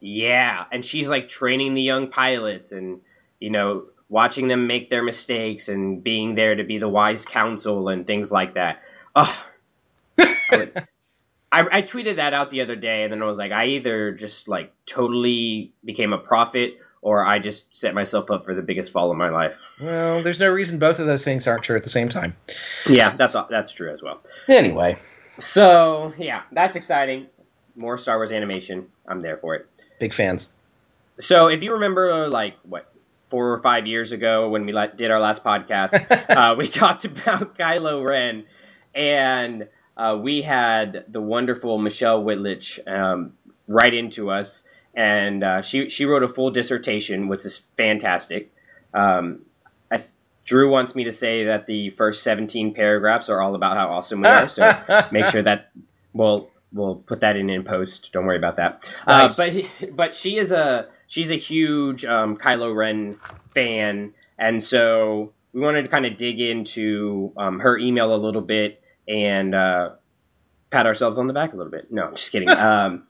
Yeah, 0.00 0.64
and 0.70 0.84
she's 0.84 1.08
like 1.08 1.28
training 1.28 1.74
the 1.74 1.82
young 1.82 2.08
pilots 2.08 2.70
and 2.72 3.00
you 3.40 3.50
know 3.50 3.86
watching 4.08 4.46
them 4.48 4.66
make 4.66 4.88
their 4.88 5.02
mistakes 5.02 5.68
and 5.68 6.02
being 6.04 6.34
there 6.36 6.54
to 6.54 6.62
be 6.64 6.78
the 6.78 6.88
wise 6.88 7.24
counsel 7.26 7.88
and 7.88 8.06
things 8.06 8.30
like 8.30 8.54
that. 8.54 8.82
Oh, 9.16 9.44
I, 10.18 10.36
would- 10.52 10.72
I, 11.52 11.78
I 11.78 11.82
tweeted 11.82 12.16
that 12.16 12.34
out 12.34 12.50
the 12.50 12.60
other 12.60 12.76
day, 12.76 13.02
and 13.04 13.12
then 13.12 13.22
I 13.22 13.26
was 13.26 13.38
like, 13.38 13.52
I 13.52 13.66
either 13.66 14.12
just 14.12 14.48
like 14.48 14.72
totally 14.84 15.72
became 15.84 16.12
a 16.12 16.18
prophet, 16.18 16.78
or 17.02 17.24
I 17.24 17.38
just 17.38 17.74
set 17.74 17.94
myself 17.94 18.30
up 18.30 18.44
for 18.44 18.54
the 18.54 18.62
biggest 18.62 18.92
fall 18.92 19.10
of 19.10 19.16
my 19.16 19.28
life. 19.30 19.60
Well, 19.80 20.22
there's 20.22 20.40
no 20.40 20.50
reason 20.50 20.78
both 20.78 20.98
of 20.98 21.06
those 21.06 21.24
things 21.24 21.46
aren't 21.46 21.62
true 21.62 21.76
at 21.76 21.84
the 21.84 21.90
same 21.90 22.08
time. 22.08 22.36
Yeah, 22.88 23.10
that's 23.16 23.34
that's 23.48 23.72
true 23.72 23.90
as 23.90 24.02
well. 24.02 24.22
Anyway, 24.48 24.98
So 25.38 26.12
yeah, 26.18 26.42
that's 26.52 26.76
exciting. 26.76 27.26
More 27.76 27.98
Star 27.98 28.16
Wars 28.16 28.32
animation. 28.32 28.86
I'm 29.06 29.20
there 29.20 29.36
for 29.36 29.54
it. 29.54 29.66
big 29.98 30.14
fans. 30.14 30.50
So 31.18 31.46
if 31.48 31.62
you 31.62 31.72
remember, 31.72 32.28
like 32.28 32.54
what 32.62 32.92
four 33.28 33.52
or 33.52 33.58
five 33.60 33.86
years 33.86 34.12
ago 34.12 34.48
when 34.48 34.66
we 34.66 34.72
did 34.96 35.10
our 35.10 35.20
last 35.20 35.42
podcast, 35.44 35.94
uh, 36.30 36.54
we 36.56 36.66
talked 36.66 37.04
about 37.04 37.54
Kylo 37.58 38.04
Ren, 38.04 38.44
and 38.94 39.68
uh, 39.96 40.18
we 40.20 40.42
had 40.42 41.04
the 41.08 41.20
wonderful 41.20 41.78
Michelle 41.78 42.22
Whitlich 42.22 42.78
um, 42.86 43.32
write 43.66 43.94
into 43.94 44.30
us, 44.30 44.62
and 44.94 45.42
uh, 45.42 45.62
she 45.62 45.88
she 45.88 46.04
wrote 46.04 46.22
a 46.22 46.28
full 46.28 46.50
dissertation, 46.50 47.28
which 47.28 47.44
is 47.46 47.58
fantastic. 47.76 48.52
Um, 48.92 49.42
I, 49.90 50.00
Drew 50.44 50.70
wants 50.70 50.94
me 50.94 51.04
to 51.04 51.12
say 51.12 51.44
that 51.44 51.66
the 51.66 51.90
first 51.90 52.22
seventeen 52.22 52.74
paragraphs 52.74 53.28
are 53.30 53.40
all 53.40 53.54
about 53.54 53.76
how 53.76 53.88
awesome 53.88 54.20
we 54.20 54.28
are. 54.28 54.48
So 54.48 54.78
make 55.12 55.26
sure 55.26 55.42
that 55.42 55.70
we'll 56.12 56.50
we'll 56.76 56.96
put 56.96 57.20
that 57.20 57.36
in 57.36 57.50
in 57.50 57.64
post. 57.64 58.10
Don't 58.12 58.26
worry 58.26 58.36
about 58.36 58.56
that. 58.56 58.88
Nice. 59.06 59.38
Uh, 59.38 59.62
but 59.80 59.96
but 59.96 60.14
she 60.14 60.36
is 60.36 60.52
a 60.52 60.88
she's 61.06 61.30
a 61.30 61.36
huge 61.36 62.04
um, 62.04 62.36
Kylo 62.36 62.74
Ren 62.74 63.18
fan, 63.54 64.12
and 64.38 64.62
so 64.62 65.32
we 65.52 65.60
wanted 65.60 65.82
to 65.82 65.88
kind 65.88 66.06
of 66.06 66.16
dig 66.16 66.40
into 66.40 67.32
um, 67.36 67.60
her 67.60 67.78
email 67.78 68.14
a 68.14 68.18
little 68.18 68.42
bit 68.42 68.82
and 69.08 69.54
uh, 69.54 69.90
pat 70.70 70.86
ourselves 70.86 71.18
on 71.18 71.26
the 71.26 71.32
back 71.32 71.52
a 71.52 71.56
little 71.56 71.72
bit. 71.72 71.90
No, 71.90 72.04
I'm 72.04 72.14
just 72.14 72.30
kidding. 72.30 72.50
um, 72.50 73.04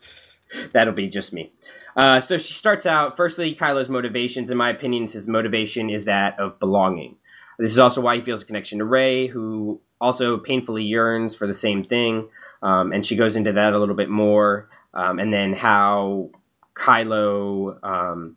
that'll 0.72 0.94
be 0.94 1.08
just 1.08 1.32
me. 1.32 1.52
Uh, 1.96 2.20
so 2.20 2.38
she 2.38 2.52
starts 2.52 2.86
out. 2.86 3.16
Firstly, 3.16 3.54
Kylo's 3.54 3.88
motivations, 3.88 4.50
in 4.50 4.58
my 4.58 4.70
opinion, 4.70 5.08
his 5.08 5.26
motivation 5.26 5.90
is 5.90 6.04
that 6.04 6.38
of 6.38 6.58
belonging. 6.60 7.16
This 7.58 7.70
is 7.70 7.78
also 7.78 8.02
why 8.02 8.16
he 8.16 8.22
feels 8.22 8.42
a 8.42 8.46
connection 8.46 8.78
to 8.78 8.84
Rey, 8.84 9.26
who 9.26 9.80
also 10.00 10.36
painfully 10.36 10.84
yearns 10.84 11.34
for 11.34 11.46
the 11.46 11.54
same 11.54 11.82
thing. 11.82 12.28
Um, 12.62 12.92
and 12.92 13.04
she 13.04 13.16
goes 13.16 13.36
into 13.36 13.52
that 13.52 13.72
a 13.72 13.78
little 13.78 13.94
bit 13.94 14.08
more. 14.08 14.68
Um, 14.94 15.18
and 15.18 15.32
then 15.32 15.52
how 15.52 16.30
Kylo 16.74 17.78
um, 17.84 18.36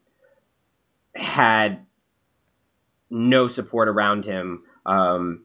had 1.15 1.85
no 3.09 3.47
support 3.47 3.87
around 3.87 4.25
him 4.25 4.63
um, 4.85 5.43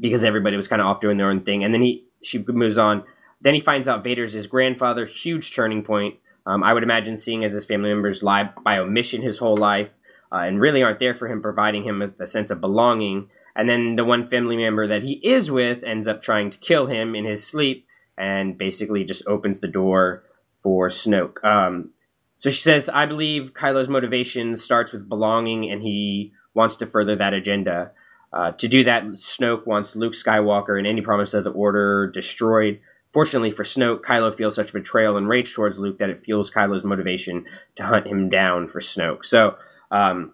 because 0.00 0.24
everybody 0.24 0.56
was 0.56 0.68
kind 0.68 0.80
of 0.80 0.88
off 0.88 1.00
doing 1.00 1.16
their 1.16 1.30
own 1.30 1.42
thing. 1.42 1.64
And 1.64 1.72
then 1.72 1.82
he 1.82 2.04
she 2.22 2.44
moves 2.46 2.78
on. 2.78 3.04
Then 3.40 3.54
he 3.54 3.60
finds 3.60 3.86
out 3.86 4.02
Vader's 4.02 4.32
his 4.32 4.46
grandfather. 4.46 5.04
Huge 5.04 5.54
turning 5.54 5.82
point. 5.82 6.16
Um, 6.46 6.62
I 6.62 6.72
would 6.72 6.82
imagine 6.82 7.18
seeing 7.18 7.44
as 7.44 7.52
his 7.52 7.64
family 7.64 7.90
members 7.90 8.22
lie 8.22 8.50
by 8.64 8.78
omission 8.78 9.22
his 9.22 9.38
whole 9.38 9.56
life 9.56 9.90
uh, 10.32 10.36
and 10.36 10.60
really 10.60 10.82
aren't 10.82 11.00
there 11.00 11.14
for 11.14 11.28
him, 11.28 11.42
providing 11.42 11.84
him 11.84 11.98
with 11.98 12.20
a 12.20 12.26
sense 12.26 12.50
of 12.50 12.60
belonging. 12.60 13.28
And 13.54 13.68
then 13.68 13.96
the 13.96 14.04
one 14.04 14.28
family 14.28 14.56
member 14.56 14.86
that 14.86 15.02
he 15.02 15.14
is 15.24 15.50
with 15.50 15.82
ends 15.82 16.06
up 16.06 16.22
trying 16.22 16.50
to 16.50 16.58
kill 16.58 16.86
him 16.86 17.14
in 17.14 17.24
his 17.24 17.46
sleep 17.46 17.85
and 18.18 18.56
basically 18.56 19.04
just 19.04 19.26
opens 19.26 19.60
the 19.60 19.68
door 19.68 20.24
for 20.56 20.88
Snoke. 20.88 21.44
Um, 21.44 21.90
so 22.38 22.50
she 22.50 22.60
says, 22.60 22.88
I 22.88 23.06
believe 23.06 23.52
Kylo's 23.54 23.88
motivation 23.88 24.56
starts 24.56 24.92
with 24.92 25.08
belonging 25.08 25.70
and 25.70 25.82
he 25.82 26.32
wants 26.54 26.76
to 26.76 26.86
further 26.86 27.16
that 27.16 27.34
agenda. 27.34 27.92
Uh, 28.32 28.52
to 28.52 28.68
do 28.68 28.84
that, 28.84 29.04
Snoke 29.04 29.66
wants 29.66 29.96
Luke 29.96 30.12
Skywalker 30.12 30.76
and 30.76 30.86
any 30.86 31.00
promise 31.00 31.34
of 31.34 31.44
the 31.44 31.50
Order 31.50 32.10
destroyed. 32.10 32.80
Fortunately 33.12 33.50
for 33.50 33.64
Snoke, 33.64 34.02
Kylo 34.02 34.34
feels 34.34 34.54
such 34.54 34.72
betrayal 34.72 35.16
and 35.16 35.28
rage 35.28 35.54
towards 35.54 35.78
Luke 35.78 35.98
that 35.98 36.10
it 36.10 36.20
fuels 36.20 36.50
Kylo's 36.50 36.84
motivation 36.84 37.46
to 37.76 37.84
hunt 37.84 38.06
him 38.06 38.28
down 38.28 38.68
for 38.68 38.80
Snoke. 38.80 39.24
So 39.24 39.56
um, 39.90 40.32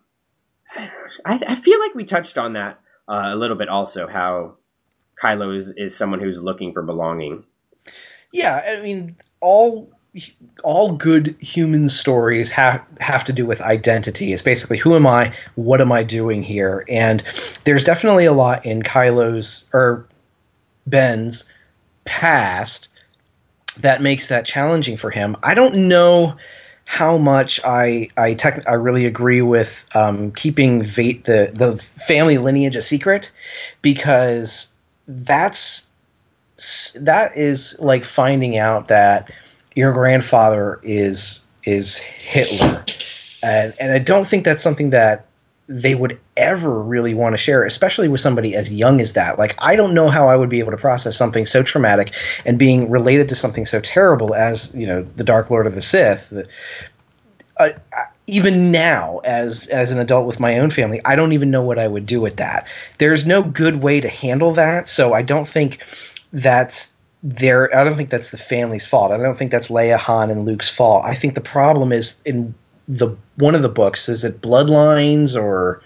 I, 0.74 0.90
I 1.46 1.54
feel 1.54 1.78
like 1.78 1.94
we 1.94 2.04
touched 2.04 2.38
on 2.38 2.54
that 2.54 2.80
uh, 3.08 3.26
a 3.26 3.36
little 3.36 3.56
bit 3.56 3.68
also, 3.68 4.08
how 4.08 4.56
Kylo 5.22 5.56
is, 5.56 5.72
is 5.76 5.96
someone 5.96 6.20
who's 6.20 6.40
looking 6.40 6.72
for 6.72 6.82
belonging. 6.82 7.44
Yeah, 8.32 8.76
I 8.78 8.82
mean, 8.82 9.16
all 9.40 9.90
all 10.62 10.92
good 10.92 11.34
human 11.40 11.88
stories 11.88 12.50
have 12.50 12.82
have 13.00 13.24
to 13.24 13.32
do 13.32 13.46
with 13.46 13.60
identity. 13.60 14.32
It's 14.32 14.42
basically 14.42 14.78
who 14.78 14.94
am 14.94 15.06
I? 15.06 15.34
What 15.54 15.80
am 15.80 15.92
I 15.92 16.02
doing 16.02 16.42
here? 16.42 16.84
And 16.88 17.22
there's 17.64 17.84
definitely 17.84 18.26
a 18.26 18.32
lot 18.32 18.66
in 18.66 18.82
Kylo's 18.82 19.64
or 19.72 20.06
Ben's 20.86 21.44
past 22.04 22.88
that 23.78 24.02
makes 24.02 24.28
that 24.28 24.44
challenging 24.44 24.96
for 24.96 25.10
him. 25.10 25.36
I 25.42 25.54
don't 25.54 25.88
know 25.88 26.36
how 26.84 27.16
much 27.16 27.60
I 27.64 28.08
I 28.16 28.34
tech, 28.34 28.64
I 28.66 28.74
really 28.74 29.06
agree 29.06 29.42
with 29.42 29.84
um, 29.94 30.32
keeping 30.32 30.82
Va- 30.82 31.22
the 31.24 31.52
the 31.54 31.78
family 31.78 32.38
lineage 32.38 32.76
a 32.76 32.82
secret 32.82 33.30
because 33.80 34.72
that's 35.06 35.86
that 37.00 37.36
is 37.36 37.76
like 37.78 38.04
finding 38.04 38.58
out 38.58 38.88
that 38.88 39.30
your 39.74 39.92
grandfather 39.92 40.80
is 40.82 41.40
is 41.64 41.98
Hitler, 41.98 42.84
and 43.42 43.74
and 43.80 43.92
I 43.92 43.98
don't 43.98 44.26
think 44.26 44.44
that's 44.44 44.62
something 44.62 44.90
that 44.90 45.26
they 45.68 45.94
would 45.94 46.18
ever 46.36 46.82
really 46.82 47.14
want 47.14 47.34
to 47.34 47.38
share, 47.38 47.64
especially 47.64 48.08
with 48.08 48.20
somebody 48.20 48.54
as 48.54 48.72
young 48.72 49.00
as 49.00 49.14
that. 49.14 49.38
Like 49.38 49.54
I 49.58 49.76
don't 49.76 49.94
know 49.94 50.08
how 50.08 50.28
I 50.28 50.36
would 50.36 50.48
be 50.48 50.58
able 50.58 50.72
to 50.72 50.76
process 50.76 51.16
something 51.16 51.46
so 51.46 51.62
traumatic 51.62 52.12
and 52.44 52.58
being 52.58 52.90
related 52.90 53.28
to 53.30 53.34
something 53.34 53.64
so 53.64 53.80
terrible 53.80 54.34
as 54.34 54.74
you 54.74 54.86
know 54.86 55.02
the 55.16 55.24
Dark 55.24 55.50
Lord 55.50 55.66
of 55.66 55.74
the 55.74 55.82
Sith. 55.82 56.28
The, 56.30 56.46
uh, 57.58 57.70
even 58.26 58.70
now, 58.70 59.20
as 59.24 59.66
as 59.68 59.92
an 59.92 59.98
adult 59.98 60.26
with 60.26 60.40
my 60.40 60.58
own 60.58 60.70
family, 60.70 61.00
I 61.04 61.16
don't 61.16 61.32
even 61.32 61.50
know 61.50 61.62
what 61.62 61.78
I 61.78 61.86
would 61.86 62.06
do 62.06 62.20
with 62.20 62.36
that. 62.36 62.66
There's 62.98 63.26
no 63.26 63.42
good 63.42 63.82
way 63.82 64.00
to 64.00 64.08
handle 64.08 64.52
that, 64.54 64.88
so 64.88 65.12
I 65.12 65.22
don't 65.22 65.46
think 65.46 65.78
that's 66.32 66.94
their. 67.22 67.74
I 67.76 67.84
don't 67.84 67.96
think 67.96 68.10
that's 68.10 68.30
the 68.30 68.38
family's 68.38 68.86
fault. 68.86 69.12
I 69.12 69.16
don't 69.16 69.36
think 69.36 69.50
that's 69.50 69.68
Leia, 69.68 69.96
Han, 69.98 70.30
and 70.30 70.44
Luke's 70.44 70.68
fault. 70.68 71.04
I 71.04 71.14
think 71.14 71.34
the 71.34 71.40
problem 71.40 71.92
is 71.92 72.20
in 72.24 72.54
the 72.88 73.16
one 73.36 73.54
of 73.54 73.62
the 73.62 73.68
books. 73.68 74.08
Is 74.08 74.24
it 74.24 74.40
Bloodlines 74.40 75.40
or 75.40 75.82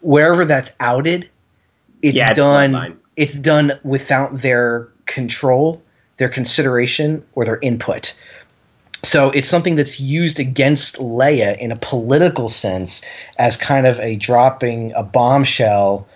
wherever 0.00 0.44
that's 0.44 0.72
outed? 0.80 1.28
It's 2.02 2.18
Yeah, 2.18 2.30
it's 2.30 2.38
done. 2.38 2.72
Bloodline. 2.72 2.96
it's 3.16 3.38
done 3.38 3.72
without 3.82 4.40
their 4.40 4.88
control, 5.06 5.82
their 6.18 6.28
consideration, 6.28 7.24
or 7.34 7.44
their 7.44 7.58
input. 7.60 8.14
So 9.02 9.30
it's 9.30 9.50
something 9.50 9.74
that's 9.74 10.00
used 10.00 10.40
against 10.40 10.96
Leia 10.96 11.58
in 11.58 11.72
a 11.72 11.76
political 11.76 12.48
sense 12.48 13.02
as 13.38 13.56
kind 13.56 13.86
of 13.86 14.00
a 14.00 14.16
dropping 14.16 14.92
a 14.94 15.02
bombshell 15.02 16.08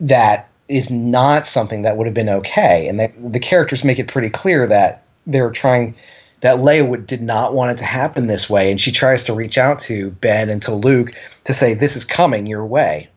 that 0.00 0.49
is 0.70 0.90
not 0.90 1.46
something 1.46 1.82
that 1.82 1.96
would 1.96 2.06
have 2.06 2.14
been 2.14 2.28
okay. 2.28 2.88
And 2.88 3.00
the, 3.00 3.12
the 3.18 3.40
characters 3.40 3.82
make 3.84 3.98
it 3.98 4.08
pretty 4.08 4.30
clear 4.30 4.66
that 4.68 5.02
they're 5.26 5.50
trying 5.50 5.96
that 6.40 6.56
Leia 6.58 6.88
would, 6.88 7.06
did 7.06 7.20
not 7.20 7.52
want 7.52 7.72
it 7.72 7.78
to 7.78 7.84
happen 7.84 8.26
this 8.26 8.48
way, 8.48 8.70
and 8.70 8.80
she 8.80 8.92
tries 8.92 9.24
to 9.24 9.34
reach 9.34 9.58
out 9.58 9.78
to 9.80 10.10
Ben 10.10 10.48
and 10.48 10.62
to 10.62 10.74
Luke 10.74 11.10
to 11.44 11.52
say 11.52 11.74
this 11.74 11.96
is 11.96 12.04
coming 12.04 12.46
your 12.46 12.64
way. 12.64 13.10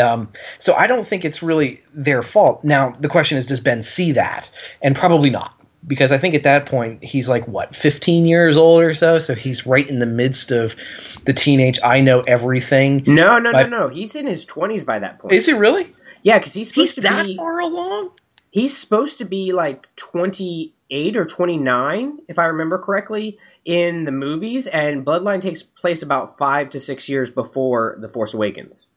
Um, 0.00 0.28
so 0.58 0.72
I 0.74 0.86
don't 0.86 1.06
think 1.06 1.24
it's 1.24 1.42
really 1.42 1.82
their 1.92 2.22
fault. 2.22 2.64
Now 2.64 2.90
the 2.98 3.08
question 3.08 3.36
is, 3.36 3.46
does 3.46 3.60
Ben 3.60 3.82
see 3.82 4.12
that? 4.12 4.48
And 4.80 4.94
probably 4.96 5.28
not, 5.30 5.52
because 5.86 6.12
I 6.12 6.18
think 6.18 6.34
at 6.34 6.44
that 6.44 6.64
point 6.66 7.04
he's 7.04 7.28
like 7.28 7.46
what, 7.46 7.74
15 7.74 8.24
years 8.24 8.56
old 8.56 8.82
or 8.82 8.94
so. 8.94 9.18
So 9.18 9.34
he's 9.34 9.66
right 9.66 9.86
in 9.86 9.98
the 9.98 10.06
midst 10.06 10.52
of 10.52 10.76
the 11.24 11.32
teenage 11.32 11.78
I 11.84 12.00
know 12.00 12.20
everything. 12.20 13.02
No, 13.06 13.38
no, 13.38 13.52
But- 13.52 13.68
no, 13.68 13.80
no. 13.80 13.88
He's 13.88 14.14
in 14.14 14.26
his 14.26 14.44
twenties 14.44 14.84
by 14.84 15.00
that 15.00 15.18
point. 15.18 15.34
Is 15.34 15.44
he 15.46 15.52
really? 15.52 15.92
Yeah, 16.22 16.38
because 16.38 16.52
he's 16.54 16.68
supposed 16.68 16.94
He's 16.96 17.04
to 17.04 17.10
that 17.10 17.26
be. 17.26 17.36
far 17.36 17.60
along. 17.60 18.10
He's 18.50 18.76
supposed 18.76 19.18
to 19.18 19.24
be 19.24 19.52
like 19.52 19.86
twenty 19.96 20.74
eight 20.90 21.16
or 21.16 21.24
twenty 21.24 21.56
nine, 21.56 22.18
if 22.28 22.38
I 22.38 22.46
remember 22.46 22.78
correctly, 22.78 23.38
in 23.64 24.04
the 24.04 24.12
movies. 24.12 24.66
And 24.66 25.04
Bloodline 25.06 25.40
takes 25.40 25.62
place 25.62 26.02
about 26.02 26.36
five 26.38 26.70
to 26.70 26.80
six 26.80 27.08
years 27.08 27.30
before 27.30 27.96
The 28.00 28.08
Force 28.08 28.34
Awakens. 28.34 28.88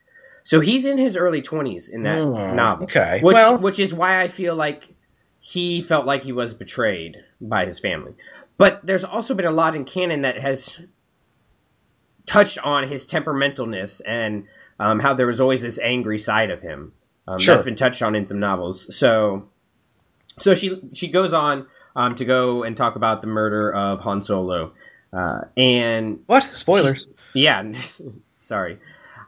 So 0.44 0.60
he's 0.60 0.86
in 0.86 0.98
his 0.98 1.16
early 1.16 1.42
twenties 1.42 1.88
in 1.90 2.04
that 2.04 2.22
Hmm, 2.22 2.56
novel. 2.56 2.86
okay. 2.86 3.20
which 3.22 3.36
Well- 3.36 3.58
which 3.60 3.80
is 3.80 3.94
why 3.94 4.22
I 4.22 4.28
feel 4.28 4.56
like 4.56 4.90
he 5.40 5.82
felt 5.82 6.06
like 6.06 6.24
he 6.24 6.32
was 6.32 6.54
betrayed 6.54 7.18
by 7.40 7.66
his 7.66 7.78
family. 7.80 8.14
But 8.58 8.86
there's 8.86 9.04
also 9.04 9.34
been 9.36 9.46
a 9.46 9.52
lot 9.52 9.76
in 9.76 9.84
canon 9.86 10.22
that 10.22 10.40
has 10.40 10.80
touched 12.26 12.58
on 12.60 12.88
his 12.88 13.06
temperamentalness 13.06 14.02
and 14.06 14.46
um, 14.80 15.00
how 15.00 15.14
there 15.14 15.28
was 15.28 15.42
always 15.42 15.62
this 15.62 15.80
angry 15.80 16.18
side 16.18 16.50
of 16.50 16.62
him. 16.62 16.94
Um, 17.28 17.40
Sure. 17.40 17.56
That's 17.56 17.66
been 17.66 17.76
touched 17.76 18.02
on 18.02 18.16
in 18.16 18.28
some 18.28 18.40
novels. 18.40 18.94
So, 18.96 19.48
so 20.40 20.56
she 20.56 20.80
she 20.94 21.08
goes 21.08 21.34
on 21.34 21.68
um, 21.96 22.16
to 22.16 22.26
go 22.26 22.64
and 22.64 22.76
talk 22.76 22.96
about 22.96 23.22
the 23.22 23.28
murder 23.28 23.74
of 23.74 24.02
Han 24.02 24.24
Solo, 24.24 24.74
uh, 25.14 25.42
and 25.56 26.20
What 26.26 26.44
spoilers? 26.44 27.08
yeah, 27.34 27.64
sorry. 28.40 28.80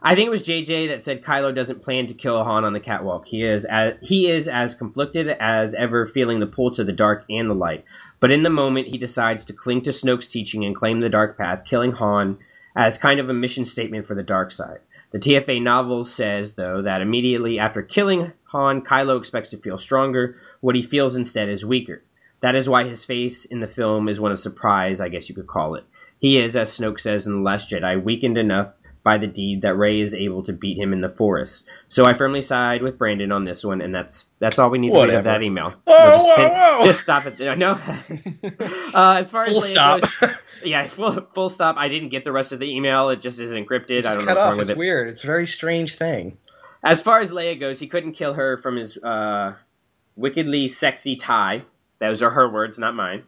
I 0.01 0.13
think 0.13 0.27
it 0.27 0.31
was 0.31 0.43
JJ 0.43 0.89
that 0.89 1.03
said 1.03 1.23
Kylo 1.23 1.55
doesn't 1.55 1.81
plan 1.81 2.05
to 2.07 2.13
kill 2.13 2.43
Han 2.43 2.63
on 2.63 2.73
the 2.73 2.79
catwalk. 2.79 3.25
He 3.27 3.43
is 3.43 3.65
as, 3.65 3.93
he 4.01 4.29
is 4.29 4.47
as 4.47 4.75
conflicted 4.75 5.29
as 5.39 5.73
ever, 5.73 6.05
feeling 6.05 6.39
the 6.39 6.45
pull 6.45 6.69
to 6.75 6.83
the 6.83 6.91
dark 6.91 7.25
and 7.27 7.49
the 7.49 7.55
light. 7.55 7.83
But 8.19 8.29
in 8.29 8.43
the 8.43 8.51
moment, 8.51 8.87
he 8.87 8.99
decides 8.99 9.43
to 9.45 9.53
cling 9.53 9.81
to 9.83 9.89
Snoke's 9.89 10.27
teaching 10.27 10.63
and 10.63 10.75
claim 10.75 10.99
the 10.99 11.09
dark 11.09 11.37
path, 11.37 11.63
killing 11.65 11.93
Han 11.93 12.37
as 12.75 12.99
kind 12.99 13.19
of 13.19 13.29
a 13.29 13.33
mission 13.33 13.65
statement 13.65 14.05
for 14.05 14.13
the 14.13 14.21
dark 14.21 14.51
side. 14.51 14.79
The 15.15 15.21
TFA 15.21 15.61
novel 15.61 16.03
says, 16.03 16.55
though, 16.55 16.81
that 16.81 16.99
immediately 16.99 17.57
after 17.57 17.81
killing 17.81 18.33
Han, 18.47 18.81
Kylo 18.81 19.17
expects 19.17 19.49
to 19.51 19.57
feel 19.57 19.77
stronger. 19.77 20.35
What 20.59 20.75
he 20.75 20.81
feels 20.81 21.15
instead 21.15 21.47
is 21.47 21.65
weaker. 21.65 22.03
That 22.41 22.53
is 22.53 22.67
why 22.67 22.83
his 22.83 23.05
face 23.05 23.45
in 23.45 23.61
the 23.61 23.67
film 23.67 24.09
is 24.09 24.19
one 24.19 24.33
of 24.33 24.41
surprise, 24.41 24.99
I 24.99 25.07
guess 25.07 25.29
you 25.29 25.35
could 25.35 25.47
call 25.47 25.75
it. 25.75 25.85
He 26.19 26.37
is, 26.37 26.57
as 26.57 26.69
Snoke 26.69 26.99
says 26.99 27.25
in 27.25 27.31
The 27.31 27.39
Last 27.39 27.69
Jedi, 27.69 28.03
weakened 28.03 28.37
enough 28.37 28.73
by 29.05 29.19
the 29.19 29.27
deed 29.27 29.61
that 29.61 29.75
Rey 29.75 30.01
is 30.01 30.15
able 30.15 30.41
to 30.43 30.51
beat 30.51 30.79
him 30.79 30.91
in 30.91 31.01
the 31.01 31.09
forest. 31.09 31.67
So 31.89 32.05
I 32.07 32.15
firmly 32.15 32.41
side 32.41 32.81
with 32.81 32.97
Brandon 32.97 33.31
on 33.31 33.45
this 33.45 33.63
one, 33.63 33.79
and 33.79 33.93
that's 33.93 34.25
that's 34.39 34.57
all 34.57 34.71
we 34.71 34.79
need 34.79 34.91
to 34.93 34.99
read 34.99 35.13
of 35.13 35.23
that 35.25 35.43
email. 35.43 35.75
Whoa, 35.85 35.95
We'll 35.95 36.25
just, 36.25 36.37
whoa, 36.39 36.77
whoa. 36.79 36.83
just 36.83 37.01
stop 37.01 37.25
it. 37.27 37.39
No. 37.57 37.73
uh, 38.95 39.17
as 39.19 39.29
far 39.29 39.45
Full 39.45 39.57
as 39.59 39.69
stop. 39.69 40.01
goes, 40.01 40.31
yeah, 40.63 40.87
full, 40.87 41.21
full 41.35 41.49
stop. 41.49 41.75
I 41.77 41.87
didn't 41.87 42.09
get 42.09 42.23
the 42.23 42.31
rest 42.31 42.51
of 42.51 42.57
the 42.59 42.65
email. 42.69 43.09
It 43.09 43.21
just 43.21 43.39
is 43.39 43.51
encrypted. 43.51 44.05
I 44.05 44.15
don't 44.15 44.25
know 44.25 44.33
cut 44.33 44.37
what's 44.37 44.55
off. 44.55 44.61
It's 44.61 44.69
it. 44.71 44.77
weird. 44.77 45.09
It's 45.09 45.23
a 45.23 45.27
very 45.27 45.45
strange 45.45 45.95
thing. 45.95 46.37
As 46.83 46.99
far 46.99 47.19
as 47.21 47.31
Leia 47.31 47.59
goes, 47.59 47.79
he 47.79 47.87
couldn't 47.87 48.13
kill 48.13 48.33
her 48.33 48.57
from 48.57 48.75
his 48.75 48.97
uh, 48.97 49.53
wickedly 50.15 50.67
sexy 50.67 51.15
tie. 51.15 51.63
Those 51.99 52.23
are 52.23 52.31
her 52.31 52.49
words, 52.49 52.79
not 52.79 52.95
mine. 52.95 53.23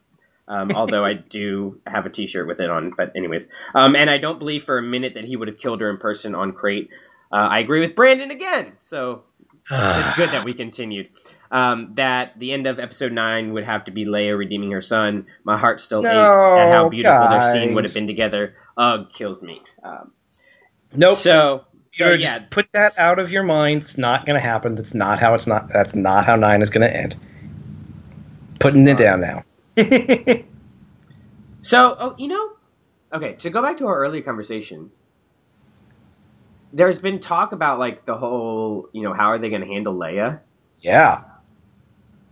Um, 0.48 0.72
although 0.72 1.04
I 1.04 1.14
do 1.14 1.82
have 1.86 2.06
a 2.06 2.10
T-shirt 2.10 2.48
with 2.48 2.60
it 2.62 2.70
on, 2.70 2.94
but 2.96 3.12
anyways, 3.16 3.48
um, 3.76 3.96
and 3.96 4.10
I 4.10 4.18
don't 4.18 4.40
believe 4.40 4.64
for 4.64 4.78
a 4.78 4.82
minute 4.82 5.14
that 5.16 5.26
he 5.26 5.36
would 5.36 5.48
have 5.50 5.58
killed 5.58 5.82
her 5.82 5.90
in 5.90 5.98
person 5.98 6.36
on 6.36 6.54
Crait. 6.54 6.90
Uh, 7.32 7.36
I 7.36 7.60
agree 7.60 7.82
with 7.82 7.96
Brandon 7.96 8.32
again, 8.32 8.74
so 8.80 9.24
it's 9.70 10.16
good 10.16 10.32
that 10.32 10.46
we 10.46 10.54
continued. 10.66 11.10
Um, 11.52 11.94
that 11.96 12.38
the 12.40 12.52
end 12.52 12.68
of 12.68 12.78
episode 12.80 13.12
nine 13.14 13.54
would 13.54 13.64
have 13.64 13.86
to 13.86 13.92
be 13.92 14.06
Leia 14.06 14.38
redeeming 14.38 14.72
her 14.72 14.82
son. 14.82 15.28
My 15.44 15.58
heart 15.58 15.80
still 15.82 16.00
aches 16.00 16.38
at 16.38 16.74
how 16.74 16.84
No, 16.84 16.90
beautiful 16.90 17.30
their 17.30 17.54
scene 17.54 17.74
would 17.74 17.86
have 17.86 17.94
been 17.94 18.08
together. 18.08 18.56
Ugh, 18.78 19.12
kills 19.14 19.42
me. 19.44 19.62
Um, 19.84 20.12
Nope. 20.94 21.16
so, 21.16 21.66
so 21.94 22.14
yeah, 22.14 22.40
just 22.40 22.52
put 22.52 22.68
that 22.74 22.98
out 22.98 23.20
of 23.20 23.32
your 23.32 23.44
mind. 23.44 23.82
It's 23.82 23.98
not 23.98 24.26
going 24.26 24.36
to 24.40 24.46
happen. 24.46 24.76
That's 24.76 24.94
not 24.94 25.20
how 25.20 25.34
it's 25.36 25.48
not. 25.48 25.70
That's 25.72 25.96
not 25.96 26.26
how 26.26 26.36
nine 26.36 26.62
is 26.62 26.70
going 26.70 26.88
to 26.88 26.96
end. 26.96 27.16
Putting 28.60 28.88
it 28.88 28.98
down 28.98 29.22
now. 29.22 29.44
So, 31.62 31.98
oh, 32.00 32.16
you 32.18 32.30
know, 32.30 32.52
okay, 33.14 33.34
to 33.40 33.50
go 33.50 33.62
back 33.62 33.78
to 33.80 33.88
our 33.88 33.98
earlier 34.00 34.22
conversation, 34.22 34.90
there's 36.72 37.00
been 37.00 37.20
talk 37.20 37.52
about 37.52 37.78
like 37.78 38.06
the 38.06 38.16
whole, 38.18 38.88
you 38.94 39.02
know, 39.04 39.14
how 39.14 39.26
are 39.32 39.38
they 39.40 39.50
going 39.50 39.62
to 39.64 39.68
handle 39.68 39.94
Leia? 39.94 40.40
yeah. 40.82 41.24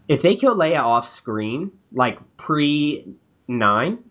If 0.08 0.21
they 0.21 0.36
kill 0.36 0.55
Leia 0.55 0.81
off 0.84 1.08
screen, 1.10 1.71
like 1.91 2.19
pre 2.38 3.05
nine, 3.47 4.03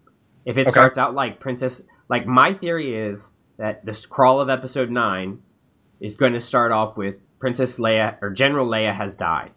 if 0.44 0.58
it 0.58 0.62
Okay. 0.62 0.70
starts 0.72 0.98
out 0.98 1.14
like 1.14 1.38
Princess, 1.40 1.82
like 2.08 2.26
my 2.26 2.52
theory 2.52 2.94
is 2.96 3.30
that 3.58 3.86
this 3.86 4.04
crawl 4.04 4.40
of 4.40 4.50
episode 4.50 4.90
nine 4.90 5.40
is 6.00 6.16
going 6.16 6.32
to 6.32 6.40
start 6.40 6.72
off 6.72 6.98
with 6.98 7.14
Princess 7.38 7.78
Leia 7.78 8.16
or 8.20 8.30
General 8.30 8.66
Leia 8.66 8.92
has 8.94 9.16
died. 9.16 9.52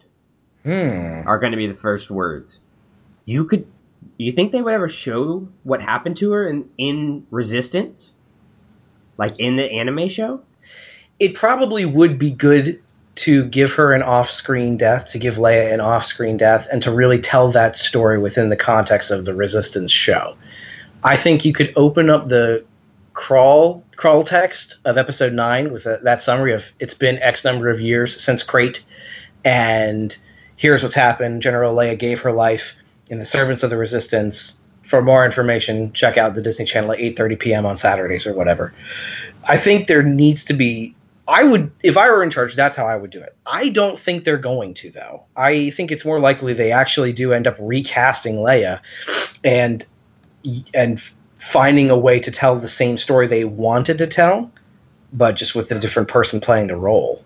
Hmm. 0.62 1.26
Are 1.26 1.38
going 1.40 1.50
to 1.52 1.58
be 1.58 1.66
the 1.66 1.74
first 1.74 2.08
words. 2.10 2.60
You 3.28 3.44
could, 3.44 3.66
you 4.16 4.32
think 4.32 4.52
they 4.52 4.62
would 4.62 4.72
ever 4.72 4.88
show 4.88 5.48
what 5.62 5.82
happened 5.82 6.16
to 6.16 6.32
her 6.32 6.46
in 6.46 6.70
in 6.78 7.26
Resistance, 7.30 8.14
like 9.18 9.38
in 9.38 9.56
the 9.56 9.70
anime 9.70 10.08
show? 10.08 10.40
It 11.20 11.34
probably 11.34 11.84
would 11.84 12.18
be 12.18 12.30
good 12.30 12.82
to 13.16 13.44
give 13.44 13.72
her 13.72 13.92
an 13.92 14.00
off-screen 14.00 14.78
death, 14.78 15.10
to 15.10 15.18
give 15.18 15.34
Leia 15.34 15.74
an 15.74 15.80
off-screen 15.82 16.38
death, 16.38 16.68
and 16.72 16.80
to 16.80 16.90
really 16.90 17.18
tell 17.18 17.52
that 17.52 17.76
story 17.76 18.16
within 18.16 18.48
the 18.48 18.56
context 18.56 19.10
of 19.10 19.26
the 19.26 19.34
Resistance 19.34 19.92
show. 19.92 20.34
I 21.04 21.16
think 21.16 21.44
you 21.44 21.52
could 21.52 21.74
open 21.76 22.08
up 22.08 22.30
the 22.30 22.64
crawl 23.12 23.84
crawl 23.96 24.24
text 24.24 24.78
of 24.86 24.96
episode 24.96 25.34
nine 25.34 25.70
with 25.70 25.84
a, 25.84 26.00
that 26.02 26.22
summary 26.22 26.54
of 26.54 26.72
it's 26.80 26.94
been 26.94 27.18
X 27.18 27.44
number 27.44 27.68
of 27.68 27.78
years 27.78 28.18
since 28.18 28.42
Crait, 28.42 28.82
and 29.44 30.16
here's 30.56 30.82
what's 30.82 30.94
happened. 30.94 31.42
General 31.42 31.74
Leia 31.74 31.98
gave 31.98 32.20
her 32.20 32.32
life 32.32 32.74
in 33.10 33.18
the 33.18 33.24
Servants 33.24 33.62
of 33.62 33.70
the 33.70 33.76
Resistance. 33.76 34.58
For 34.84 35.02
more 35.02 35.24
information, 35.24 35.92
check 35.92 36.16
out 36.16 36.34
the 36.34 36.40
Disney 36.40 36.64
Channel 36.64 36.92
at 36.92 36.98
8:30 36.98 37.38
p.m. 37.38 37.66
on 37.66 37.76
Saturdays 37.76 38.26
or 38.26 38.32
whatever. 38.32 38.72
I 39.48 39.56
think 39.56 39.86
there 39.86 40.02
needs 40.02 40.44
to 40.44 40.54
be. 40.54 40.94
I 41.26 41.44
would, 41.44 41.70
if 41.82 41.98
I 41.98 42.08
were 42.08 42.22
in 42.22 42.30
charge, 42.30 42.54
that's 42.54 42.74
how 42.74 42.86
I 42.86 42.96
would 42.96 43.10
do 43.10 43.20
it. 43.20 43.36
I 43.44 43.68
don't 43.68 43.98
think 43.98 44.24
they're 44.24 44.38
going 44.38 44.72
to, 44.74 44.90
though. 44.90 45.24
I 45.36 45.68
think 45.70 45.92
it's 45.92 46.06
more 46.06 46.20
likely 46.20 46.54
they 46.54 46.72
actually 46.72 47.12
do 47.12 47.34
end 47.34 47.46
up 47.46 47.56
recasting 47.58 48.36
Leia, 48.36 48.80
and 49.44 49.84
and 50.72 51.02
finding 51.38 51.90
a 51.90 51.98
way 51.98 52.18
to 52.20 52.30
tell 52.30 52.56
the 52.56 52.68
same 52.68 52.98
story 52.98 53.26
they 53.26 53.44
wanted 53.44 53.98
to 53.98 54.06
tell, 54.06 54.50
but 55.12 55.36
just 55.36 55.54
with 55.54 55.70
a 55.70 55.78
different 55.78 56.08
person 56.08 56.40
playing 56.40 56.66
the 56.66 56.76
role. 56.76 57.22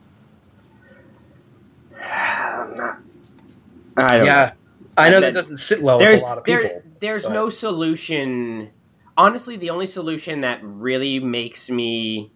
I 2.01 2.57
don't 2.57 4.27
Yeah, 4.27 4.53
I 4.97 5.11
know 5.11 5.21
that 5.21 5.35
doesn't 5.35 5.57
sit 5.59 5.83
well 5.83 5.99
with 5.99 6.21
a 6.21 6.25
lot 6.25 6.39
of 6.39 6.45
there- 6.45 6.63
people. 6.63 6.83
there's 7.01 7.25
but- 7.25 7.33
no 7.33 7.49
solution. 7.49 8.71
Honestly, 9.17 9.57
the 9.57 9.71
only 9.71 9.87
solution 9.87 10.41
that 10.41 10.61
really 10.63 11.21
makes 11.21 11.69
me 11.71 12.31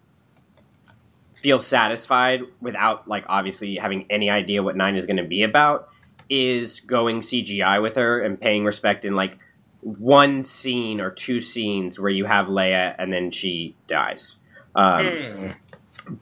feel 1.42 1.61
satisfied 1.61 2.42
without 2.61 3.07
like 3.09 3.25
obviously 3.29 3.77
having 3.77 4.05
any 4.11 4.29
idea 4.31 4.62
what 4.62 4.77
nine 4.77 4.97
is 4.97 5.07
going 5.07 5.16
to 5.19 5.25
be 5.25 5.42
about 5.42 5.88
is 6.29 6.81
going 6.81 7.21
CGI 7.21 7.81
with 7.81 7.97
her 7.97 8.21
and 8.21 8.40
paying 8.40 8.64
respect 8.64 9.05
in 9.05 9.14
like 9.14 9.38
one 9.81 10.42
scene 10.42 11.01
or 11.01 11.11
two 11.11 11.40
scenes 11.40 12.01
where 12.01 12.11
you 12.11 12.25
have 12.25 12.47
Leia 12.47 12.95
and 12.99 13.12
then 13.12 13.31
she 13.31 13.75
dies. 13.87 14.37
Um, 14.75 15.07
Hmm. 15.07 15.51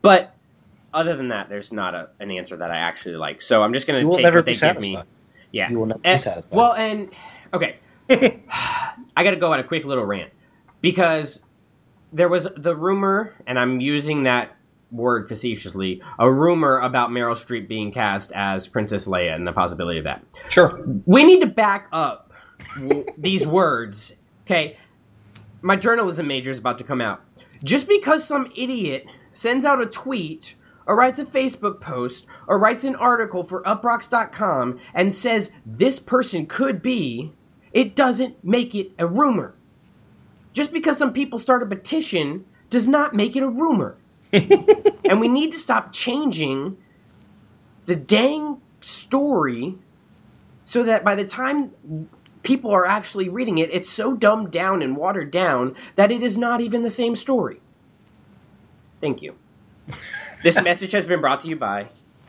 But 0.03 0.35
other 0.93 1.17
than 1.17 1.29
that, 1.29 1.49
there's 1.49 1.73
not 1.73 1.95
a, 1.95 2.11
an 2.21 2.31
answer 2.31 2.57
that 2.57 2.71
I 2.71 2.77
actually 2.79 3.17
like. 3.17 3.43
So 3.43 3.63
I'm 3.63 3.73
just 3.73 3.87
going 3.87 4.03
to 4.03 4.17
take 4.17 4.25
what 4.35 4.45
they 4.45 4.55
give 4.55 4.81
me. 4.81 4.99
Yeah. 5.55 5.71
You 5.71 5.79
will 5.79 5.87
never 5.87 6.01
And- 6.05 6.19
be 6.19 6.23
satisfied. 6.23 6.57
Well, 6.57 6.73
and 6.73 7.11
okay, 7.55 7.77
I 8.11 9.23
got 9.25 9.31
to 9.31 9.37
go 9.37 9.53
on 9.53 9.61
a 9.61 9.65
quick 9.65 9.85
little 9.85 10.05
rant 10.05 10.31
because 10.81 11.41
there 12.13 12.29
was 12.29 12.49
the 12.57 12.75
rumor, 12.77 13.35
and 13.47 13.59
I'm 13.59 13.81
using 13.81 14.25
that 14.25 14.57
word 14.91 15.29
facetiously, 15.29 16.03
a 16.19 16.31
rumor 16.31 16.79
about 16.79 17.11
Meryl 17.11 17.35
Streep 17.37 17.67
being 17.69 17.93
cast 17.93 18.33
as 18.33 18.67
Princess 18.67 19.07
Leia 19.07 19.35
and 19.35 19.47
the 19.47 19.53
possibility 19.53 19.99
of 19.99 20.05
that. 20.05 20.23
Sure. 20.49 20.81
We 21.07 21.25
need 21.25 21.41
to 21.41 21.47
back 21.47 21.89
up 21.93 22.33
these 23.17 23.47
words. 23.47 24.15
Okay, 24.47 24.77
my 25.63 25.77
journalism 25.77 26.27
major 26.27 26.51
is 26.51 26.59
about 26.59 26.79
to 26.79 26.85
come 26.85 27.01
out. 27.01 27.23
Just 27.63 27.89
because 27.89 28.25
some 28.25 28.53
idiot 28.57 29.07
sends 29.33 29.65
out 29.65 29.81
a 29.81 29.87
tweet 29.87 30.55
or 30.87 30.97
writes 30.97 31.19
a 31.19 31.25
Facebook 31.25 31.81
post 31.81 32.27
or 32.47 32.59
writes 32.59 32.85
an 32.85 32.95
article 32.95 33.45
for 33.45 33.63
uprocks.com 33.63 34.79
and 34.93 35.15
says 35.15 35.51
this 35.65 35.99
person 35.99 36.47
could 36.47 36.83
be, 36.83 37.33
it 37.73 37.95
doesn't 37.95 38.45
make 38.45 38.75
it 38.75 38.93
a 38.99 39.07
rumor. 39.07 39.55
Just 40.53 40.73
because 40.73 40.99
some 40.99 41.13
people 41.13 41.39
start 41.39 41.63
a 41.63 41.67
petition 41.67 42.45
does 42.71 42.87
not 42.87 43.15
make 43.15 43.35
it 43.37 43.43
a 43.43 43.49
rumor. 43.49 43.97
and 44.33 45.21
we 45.21 45.29
need 45.29 45.53
to 45.53 45.59
stop 45.59 45.93
changing 45.93 46.77
the 47.87 47.97
dang 47.97 48.61
story 48.81 49.77
so 50.65 50.83
that 50.83 51.05
by 51.05 51.15
the 51.15 51.25
time 51.25 51.73
people 52.43 52.71
are 52.71 52.87
actually 52.87 53.29
reading 53.29 53.59
it, 53.59 53.73
it's 53.73 53.91
so 53.91 54.15
dumbed 54.15 54.51
down 54.51 54.83
and 54.83 54.97
watered 54.97 55.31
down 55.31 55.75
that 55.97 56.11
it 56.11 56.23
is 56.23 56.39
not 56.39 56.61
even 56.61 56.83
the 56.83 56.91
same 56.91 57.17
story. 57.17 57.61
Thank 59.01 59.23
you. 59.23 59.35
This 60.45 60.61
message 60.63 60.93
has 60.93 61.07
been 61.07 61.21
brought 61.23 61.41
to 61.41 61.49
you 61.49 61.57
by 61.57 61.89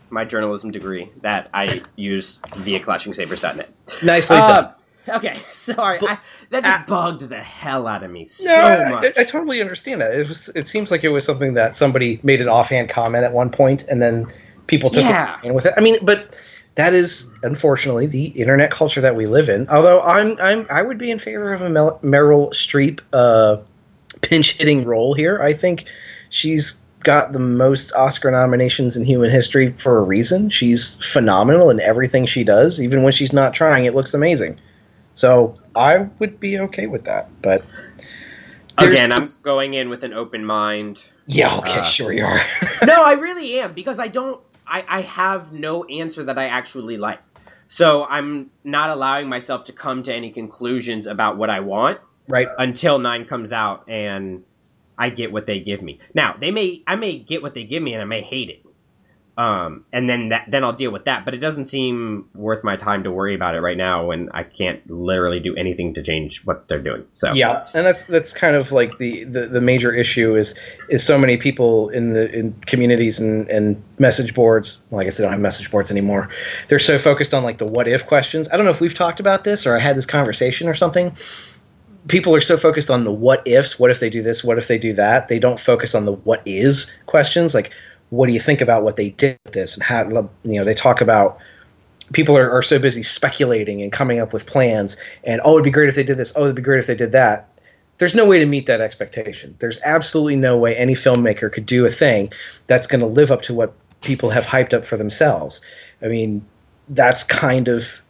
my 0.09 0.23
journalism 0.23 0.71
degree 0.71 1.09
that 1.21 1.49
I 1.53 1.81
used 1.97 2.39
via 2.55 2.79
clashing-sabers.net. 2.79 3.69
Nicely 4.01 4.37
Uh, 4.37 4.53
done. 4.55 4.73
Okay, 5.17 5.37
sorry. 5.51 5.99
I, 6.01 6.17
that 6.49 6.63
just 6.63 6.87
bugged 6.87 7.27
the 7.27 7.37
hell 7.43 7.87
out 7.87 8.03
of 8.03 8.09
me 8.09 8.23
so 8.23 8.45
No, 8.45 8.89
much. 8.95 9.13
I, 9.17 9.21
I 9.21 9.23
totally 9.25 9.59
understand 9.61 9.99
that. 10.01 10.15
It 10.15 10.29
was. 10.29 10.47
It 10.55 10.69
seems 10.69 10.91
like 10.91 11.03
it 11.03 11.09
was 11.09 11.25
something 11.25 11.55
that 11.55 11.75
somebody 11.75 12.21
made 12.23 12.39
an 12.39 12.47
offhand 12.47 12.87
comment 12.89 13.25
at 13.25 13.33
one 13.33 13.49
point, 13.49 13.83
and 13.89 14.01
then 14.01 14.27
people 14.67 14.89
took 14.89 15.03
Yeah. 15.03 15.37
it 15.39 15.47
and 15.47 15.53
with 15.53 15.65
it. 15.65 15.73
I 15.75 15.81
mean, 15.81 15.97
but 16.01 16.39
that 16.75 16.93
is 16.93 17.29
unfortunately 17.43 18.05
the 18.07 18.27
internet 18.27 18.71
culture 18.71 19.01
that 19.01 19.15
we 19.17 19.25
live 19.27 19.49
in. 19.49 19.67
Although 19.69 19.99
I'm, 20.01 20.39
I'm, 20.39 20.65
I 20.69 20.81
would 20.81 20.97
be 20.97 21.11
in 21.11 21.19
favor 21.19 21.53
of 21.53 21.61
a 21.61 21.69
Mel- 21.69 21.99
Meryl 22.01 22.49
Streep 22.53 23.01
uh, 23.13 23.57
pinch 24.21 24.53
hitting 24.57 24.85
role 24.85 25.13
here. 25.13 25.41
I 25.41 25.51
think 25.53 25.85
she's 26.29 26.77
got 27.05 27.31
the 27.31 27.39
most 27.39 27.93
Oscar 27.93 28.29
nominations 28.31 28.97
in 28.97 29.05
human 29.05 29.31
history 29.31 29.71
for 29.71 29.97
a 29.97 30.01
reason. 30.03 30.49
She's 30.49 30.95
phenomenal 30.95 31.69
in 31.69 31.79
everything 31.79 32.25
she 32.25 32.43
does. 32.43 32.81
Even 32.81 33.03
when 33.03 33.13
she's 33.13 33.31
not 33.31 33.53
trying, 33.53 33.85
it 33.85 33.95
looks 33.95 34.13
amazing. 34.13 34.59
So 35.13 35.55
I 35.75 36.09
would 36.19 36.39
be 36.41 36.59
okay 36.59 36.87
with 36.87 37.05
that. 37.05 37.29
But 37.41 37.63
Again, 38.77 39.13
I'm 39.13 39.23
going 39.43 39.73
in 39.73 39.89
with 39.89 40.03
an 40.03 40.13
open 40.13 40.43
mind. 40.43 41.05
Yeah, 41.27 41.57
okay, 41.59 41.79
Uh, 41.79 41.83
sure 41.83 42.11
you 42.11 42.25
are. 42.25 42.41
no, 42.85 43.05
I 43.05 43.13
really 43.13 43.59
am 43.59 43.73
because 43.73 43.99
I 43.99 44.09
don't. 44.09 44.41
I, 44.67 44.83
I 44.87 45.01
have 45.01 45.53
no 45.53 45.85
answer 45.85 46.23
that 46.23 46.37
I 46.37 46.47
actually 46.47 46.97
like. 46.97 47.19
So 47.67 48.05
I'm 48.05 48.51
not 48.63 48.89
allowing 48.89 49.29
myself 49.29 49.65
to 49.65 49.73
come 49.73 50.03
to 50.03 50.13
any 50.13 50.31
conclusions 50.31 51.07
about 51.07 51.37
what 51.37 51.49
I 51.49 51.61
want 51.61 51.99
right. 52.27 52.47
until 52.57 52.99
nine 52.99 53.25
comes 53.25 53.53
out 53.53 53.87
and 53.87 54.43
I 54.97 55.09
get 55.09 55.31
what 55.31 55.45
they 55.45 55.59
give 55.59 55.81
me. 55.81 55.99
Now 56.13 56.35
they 56.39 56.51
may 56.51 56.83
I 56.87 56.95
may 56.95 57.17
get 57.17 57.41
what 57.41 57.53
they 57.53 57.63
give 57.63 57.81
me 57.83 57.93
and 57.93 58.01
I 58.01 58.05
may 58.05 58.21
hate 58.21 58.49
it. 58.49 58.65
Um, 59.37 59.83
and 59.91 60.09
then 60.09 60.29
that 60.29 60.45
then 60.47 60.63
I'll 60.63 60.73
deal 60.73 60.91
with 60.91 61.05
that. 61.05 61.25
But 61.25 61.33
it 61.33 61.39
doesn't 61.39 61.65
seem 61.65 62.29
worth 62.33 62.63
my 62.63 62.77
time 62.77 63.03
to 63.03 63.11
worry 63.11 63.35
about 63.35 63.53
it 63.55 63.59
right 63.59 63.75
now 63.75 64.05
when 64.05 64.29
I 64.33 64.43
can't 64.43 64.89
literally 64.89 65.41
do 65.41 65.53
anything 65.55 65.93
to 65.95 66.03
change 66.03 66.45
what 66.45 66.69
they're 66.69 66.79
doing. 66.79 67.05
So 67.15 67.33
Yeah, 67.33 67.67
and 67.73 67.85
that's 67.85 68.05
that's 68.05 68.31
kind 68.31 68.55
of 68.55 68.71
like 68.71 68.97
the, 68.97 69.25
the, 69.25 69.47
the 69.47 69.59
major 69.59 69.91
issue 69.91 70.35
is 70.35 70.57
is 70.89 71.03
so 71.03 71.17
many 71.17 71.35
people 71.35 71.89
in 71.89 72.13
the 72.13 72.33
in 72.33 72.53
communities 72.61 73.19
and, 73.19 73.49
and 73.49 73.81
message 73.99 74.33
boards. 74.33 74.85
Well, 74.89 75.01
I 75.01 75.03
guess 75.03 75.17
they 75.17 75.23
don't 75.23 75.33
have 75.33 75.41
message 75.41 75.69
boards 75.69 75.91
anymore. 75.91 76.29
They're 76.69 76.79
so 76.79 76.97
focused 76.97 77.33
on 77.33 77.43
like 77.43 77.57
the 77.57 77.65
what 77.65 77.89
if 77.89 78.07
questions. 78.07 78.47
I 78.49 78.55
don't 78.55 78.65
know 78.65 78.71
if 78.71 78.79
we've 78.79 78.95
talked 78.95 79.19
about 79.19 79.43
this 79.43 79.65
or 79.65 79.75
I 79.75 79.79
had 79.79 79.97
this 79.97 80.05
conversation 80.05 80.69
or 80.69 80.75
something. 80.75 81.13
People 82.07 82.35
are 82.35 82.41
so 82.41 82.57
focused 82.57 82.91
on 82.91 83.03
the 83.03 83.11
what 83.11 83.45
ifs. 83.47 83.79
What 83.79 83.91
if 83.91 83.99
they 83.99 84.09
do 84.09 84.21
this? 84.21 84.43
What 84.43 84.57
if 84.57 84.67
they 84.67 84.77
do 84.77 84.93
that? 84.93 85.27
They 85.27 85.39
don't 85.39 85.59
focus 85.59 85.95
on 85.95 86.05
the 86.05 86.13
what 86.13 86.41
is 86.45 86.93
questions. 87.07 87.53
Like, 87.53 87.71
what 88.09 88.27
do 88.27 88.33
you 88.33 88.39
think 88.39 88.61
about 88.61 88.83
what 88.83 88.95
they 88.95 89.09
did 89.09 89.39
this 89.51 89.73
and 89.73 89.83
how? 89.83 90.07
You 90.09 90.29
know, 90.43 90.63
they 90.63 90.75
talk 90.75 91.01
about 91.01 91.39
people 92.13 92.37
are, 92.37 92.51
are 92.51 92.61
so 92.61 92.79
busy 92.79 93.03
speculating 93.03 93.81
and 93.81 93.91
coming 93.91 94.19
up 94.19 94.33
with 94.33 94.45
plans 94.45 94.97
and 95.23 95.41
oh 95.43 95.53
it'd 95.53 95.63
be 95.63 95.71
great 95.71 95.89
if 95.89 95.95
they 95.95 96.03
did 96.03 96.17
this 96.17 96.31
oh 96.35 96.43
it'd 96.43 96.55
be 96.55 96.61
great 96.61 96.79
if 96.79 96.87
they 96.87 96.95
did 96.95 97.11
that 97.11 97.49
there's 97.97 98.13
no 98.13 98.25
way 98.25 98.39
to 98.39 98.45
meet 98.45 98.65
that 98.67 98.81
expectation 98.81 99.55
there's 99.59 99.79
absolutely 99.83 100.35
no 100.35 100.57
way 100.57 100.75
any 100.75 100.93
filmmaker 100.93 101.51
could 101.51 101.65
do 101.65 101.85
a 101.85 101.89
thing 101.89 102.31
that's 102.67 102.87
going 102.87 102.99
to 102.99 103.07
live 103.07 103.31
up 103.31 103.41
to 103.41 103.53
what 103.53 103.73
people 104.01 104.29
have 104.29 104.45
hyped 104.45 104.73
up 104.73 104.85
for 104.85 104.97
themselves 104.97 105.61
i 106.01 106.07
mean 106.07 106.45
that's 106.89 107.23
kind 107.23 107.67
of 107.67 108.01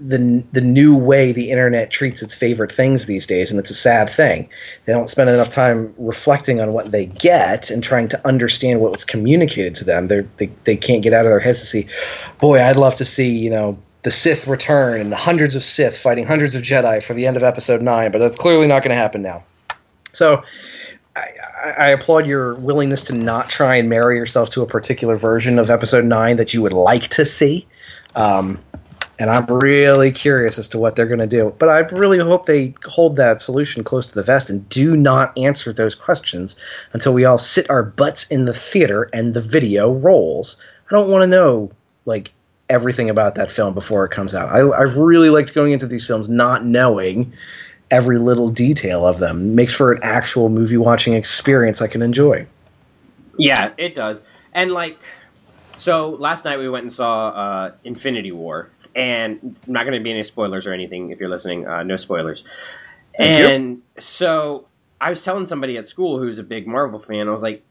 the 0.00 0.42
the 0.52 0.60
new 0.60 0.96
way 0.96 1.32
the 1.32 1.50
internet 1.50 1.90
treats 1.90 2.22
its 2.22 2.34
favorite 2.34 2.72
things 2.72 3.06
these 3.06 3.26
days 3.26 3.50
and 3.50 3.60
it's 3.60 3.70
a 3.70 3.74
sad 3.74 4.10
thing. 4.10 4.48
They 4.84 4.92
don't 4.92 5.08
spend 5.08 5.30
enough 5.30 5.48
time 5.48 5.94
reflecting 5.96 6.60
on 6.60 6.72
what 6.72 6.90
they 6.90 7.06
get 7.06 7.70
and 7.70 7.82
trying 7.82 8.08
to 8.08 8.26
understand 8.26 8.80
what 8.80 8.92
was 8.92 9.04
communicated 9.04 9.74
to 9.76 9.84
them. 9.84 10.08
They're, 10.08 10.26
they 10.38 10.50
they 10.64 10.76
can't 10.76 11.02
get 11.02 11.12
out 11.12 11.24
of 11.24 11.30
their 11.30 11.40
heads 11.40 11.60
to 11.60 11.66
see 11.66 11.86
boy 12.38 12.60
i'd 12.60 12.76
love 12.76 12.94
to 12.96 13.04
see 13.04 13.38
you 13.38 13.50
know 13.50 13.78
the 14.02 14.10
sith 14.10 14.48
return 14.48 15.00
and 15.00 15.12
the 15.12 15.16
hundreds 15.16 15.54
of 15.54 15.62
sith 15.62 15.98
fighting 15.98 16.26
hundreds 16.26 16.54
of 16.54 16.62
jedi 16.62 17.02
for 17.02 17.14
the 17.14 17.26
end 17.26 17.36
of 17.36 17.42
episode 17.42 17.80
9 17.82 18.10
but 18.10 18.18
that's 18.18 18.36
clearly 18.36 18.66
not 18.66 18.82
going 18.82 18.90
to 18.90 19.00
happen 19.00 19.22
now. 19.22 19.44
So 20.12 20.42
I, 21.16 21.74
I, 21.78 21.88
applaud 21.88 22.26
your 22.26 22.54
willingness 22.56 23.04
to 23.04 23.14
not 23.14 23.48
try 23.48 23.76
and 23.76 23.88
marry 23.88 24.16
yourself 24.16 24.50
to 24.50 24.62
a 24.62 24.66
particular 24.66 25.16
version 25.16 25.58
of 25.58 25.70
episode 25.70 26.04
9 26.04 26.36
that 26.36 26.52
you 26.54 26.62
would 26.62 26.72
like 26.72 27.08
to 27.08 27.24
see. 27.24 27.66
Um, 28.14 28.58
and 29.22 29.30
I'm 29.30 29.46
really 29.46 30.10
curious 30.10 30.58
as 30.58 30.66
to 30.66 30.78
what 30.78 30.96
they're 30.96 31.06
going 31.06 31.20
to 31.20 31.28
do. 31.28 31.54
But 31.56 31.68
I 31.68 31.78
really 31.96 32.18
hope 32.18 32.46
they 32.46 32.74
hold 32.84 33.14
that 33.16 33.40
solution 33.40 33.84
close 33.84 34.08
to 34.08 34.14
the 34.16 34.24
vest 34.24 34.50
and 34.50 34.68
do 34.68 34.96
not 34.96 35.38
answer 35.38 35.72
those 35.72 35.94
questions 35.94 36.56
until 36.92 37.14
we 37.14 37.24
all 37.24 37.38
sit 37.38 37.70
our 37.70 37.84
butts 37.84 38.28
in 38.32 38.46
the 38.46 38.52
theater 38.52 39.08
and 39.12 39.32
the 39.32 39.40
video 39.40 39.92
rolls. 39.92 40.56
I 40.90 40.96
don't 40.96 41.08
want 41.08 41.22
to 41.22 41.28
know 41.28 41.70
like 42.04 42.32
everything 42.68 43.10
about 43.10 43.36
that 43.36 43.48
film 43.48 43.74
before 43.74 44.04
it 44.04 44.10
comes 44.10 44.34
out. 44.34 44.48
I, 44.48 44.68
I've 44.76 44.96
really 44.96 45.30
liked 45.30 45.54
going 45.54 45.70
into 45.70 45.86
these 45.86 46.04
films 46.04 46.28
not 46.28 46.64
knowing 46.64 47.32
every 47.92 48.18
little 48.18 48.48
detail 48.48 49.06
of 49.06 49.20
them. 49.20 49.40
It 49.40 49.54
makes 49.54 49.72
for 49.72 49.92
an 49.92 50.00
actual 50.02 50.48
movie 50.48 50.78
watching 50.78 51.14
experience 51.14 51.80
I 51.80 51.86
can 51.86 52.02
enjoy. 52.02 52.44
Yeah, 53.38 53.70
it 53.78 53.94
does. 53.94 54.24
And 54.52 54.72
like, 54.72 54.98
so 55.78 56.08
last 56.08 56.44
night 56.44 56.58
we 56.58 56.68
went 56.68 56.82
and 56.82 56.92
saw 56.92 57.28
uh, 57.28 57.72
Infinity 57.84 58.32
War, 58.32 58.68
and 58.94 59.56
not 59.66 59.84
going 59.84 59.98
to 59.98 60.02
be 60.02 60.10
any 60.10 60.22
spoilers 60.22 60.66
or 60.66 60.72
anything 60.72 61.10
if 61.10 61.20
you're 61.20 61.28
listening. 61.28 61.66
Uh, 61.66 61.82
no 61.82 61.96
spoilers. 61.96 62.44
Thank 63.16 63.38
you. 63.38 63.54
and 63.54 63.82
so 63.98 64.66
I 65.00 65.10
was 65.10 65.22
telling 65.22 65.46
somebody 65.46 65.76
at 65.76 65.86
school 65.86 66.18
who's 66.18 66.38
a 66.38 66.44
big 66.44 66.66
Marvel 66.66 66.98
fan. 66.98 67.28
I 67.28 67.30
was 67.30 67.42
like, 67.42 67.62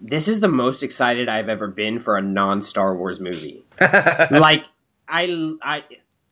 "This 0.00 0.28
is 0.28 0.40
the 0.40 0.48
most 0.48 0.82
excited 0.82 1.28
I've 1.28 1.48
ever 1.48 1.68
been 1.68 2.00
for 2.00 2.16
a 2.16 2.22
non-Star 2.22 2.96
Wars 2.96 3.20
movie." 3.20 3.64
like, 3.80 4.64
I, 5.08 5.54
I. 5.62 5.84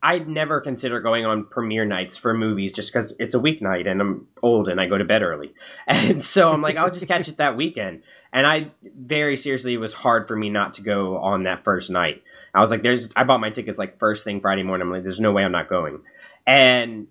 I'd 0.03 0.29
never 0.29 0.61
consider 0.61 1.01
going 1.01 1.25
on 1.25 1.47
premiere 1.47 1.87
nights 1.87 2.19
for 2.19 2.35
movies 2.35 2.75
just 2.75 2.93
because 2.93 3.15
it's 3.19 3.35
a 3.35 3.39
weeknight 3.39 3.89
and 3.89 4.03
I'm 4.03 4.29
old 4.43 4.69
and 4.69 4.79
I 4.79 4.85
go 4.85 4.99
to 4.99 5.05
bed 5.05 5.23
early. 5.23 5.55
And 5.87 6.23
so 6.23 6.53
I'm 6.53 6.61
like, 6.61 6.77
I'll 6.77 6.91
just 6.91 7.09
catch 7.09 7.27
it 7.29 7.39
that 7.39 7.57
weekend. 7.57 8.03
And 8.31 8.47
I 8.47 8.73
very 8.83 9.39
seriously, 9.39 9.73
it 9.73 9.79
was 9.79 9.95
hard 9.95 10.29
for 10.29 10.37
me 10.37 10.51
not 10.51 10.75
to 10.75 10.83
go 10.83 11.17
on 11.17 11.45
that 11.45 11.65
first 11.65 11.89
night. 11.89 12.23
I 12.55 12.61
was 12.61 12.71
like, 12.71 12.83
there's, 12.83 13.09
I 13.17 13.25
bought 13.25 13.41
my 13.41 13.51
tickets 13.51 13.79
like 13.79 13.99
first 13.99 14.25
thing 14.25 14.41
Friday 14.41 14.63
morning. 14.63 14.87
I'm 14.87 14.93
like, 14.93 15.03
there's 15.03 15.21
no 15.21 15.33
way 15.33 15.45
I'm 15.45 15.53
not 15.53 15.69
going. 15.69 16.01
And 16.47 17.09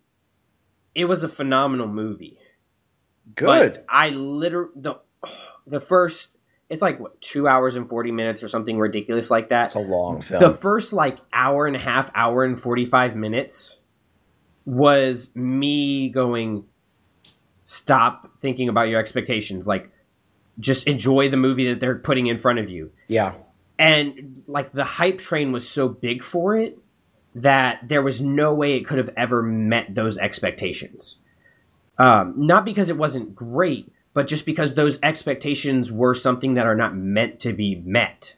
it 0.96 1.06
was 1.06 1.24
a 1.24 1.30
phenomenal 1.30 1.88
movie. 1.88 2.40
Good. 3.36 3.74
But 3.74 3.86
I 3.90 4.10
literally, 4.10 4.72
the, 4.76 5.00
the 5.68 5.82
first, 5.82 6.30
it's 6.70 6.82
like 6.82 7.00
what, 7.00 7.20
two 7.20 7.48
hours 7.48 7.76
and 7.76 7.90
40 7.90 8.12
minutes 8.12 8.42
or 8.42 8.48
something 8.48 8.80
ridiculous 8.80 9.30
like 9.30 9.50
that. 9.50 9.66
It's 9.66 9.76
a 9.76 9.80
long 9.80 10.22
film. 10.22 10.42
The 10.42 10.58
first 10.58 10.94
like 10.94 11.18
hour 11.34 11.68
and 11.68 11.76
a 11.76 11.80
half, 11.80 12.10
hour 12.16 12.46
and 12.46 12.60
45 12.60 13.16
minutes 13.16 13.80
was 14.66 15.36
me 15.36 16.08
going, 16.08 16.64
stop 17.66 18.32
thinking 18.40 18.70
about 18.70 18.88
your 18.88 19.00
expectations. 19.00 19.68
Like, 19.68 19.90
just 20.60 20.88
enjoy 20.88 21.30
the 21.30 21.38
movie 21.38 21.70
that 21.70 21.80
they're 21.80 21.98
putting 21.98 22.28
in 22.28 22.38
front 22.38 22.60
of 22.60 22.70
you. 22.70 22.92
yeah. 23.08 23.34
And 23.80 24.44
like 24.48 24.72
the 24.72 24.84
hype 24.84 25.20
train 25.20 25.52
was 25.52 25.68
so 25.68 25.90
big 25.90 26.24
for 26.24 26.56
it 26.56 26.78
that 27.36 27.88
there 27.88 28.02
was 28.02 28.22
no 28.22 28.54
way 28.54 28.74
it 28.76 28.86
could 28.86 29.00
have 29.00 29.10
ever 29.18 29.42
met 29.42 29.96
those 29.96 30.18
expectations. 30.18 31.18
Um, 31.98 32.34
not 32.38 32.66
because 32.66 32.90
it 32.90 32.98
wasn't 32.98 33.36
great, 33.36 33.92
but 34.14 34.28
just 34.28 34.46
because 34.46 34.76
those 34.76 35.00
expectations 35.02 35.92
were 35.92 36.14
something 36.14 36.54
that 36.56 36.66
are 36.66 36.76
not 36.76 36.96
meant 36.96 37.40
to 37.42 37.54
be 37.54 37.76
met. 37.76 38.36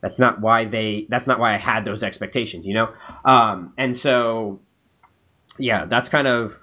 That's 0.00 0.18
not 0.18 0.40
why 0.40 0.64
they. 0.64 1.06
That's 1.08 1.26
not 1.26 1.38
why 1.38 1.54
I 1.54 1.58
had 1.58 1.84
those 1.84 2.02
expectations, 2.02 2.66
you 2.66 2.74
know. 2.74 2.92
Um, 3.24 3.74
and 3.76 3.96
so, 3.96 4.60
yeah, 5.58 5.84
that's 5.84 6.08
kind 6.08 6.26
of 6.26 6.56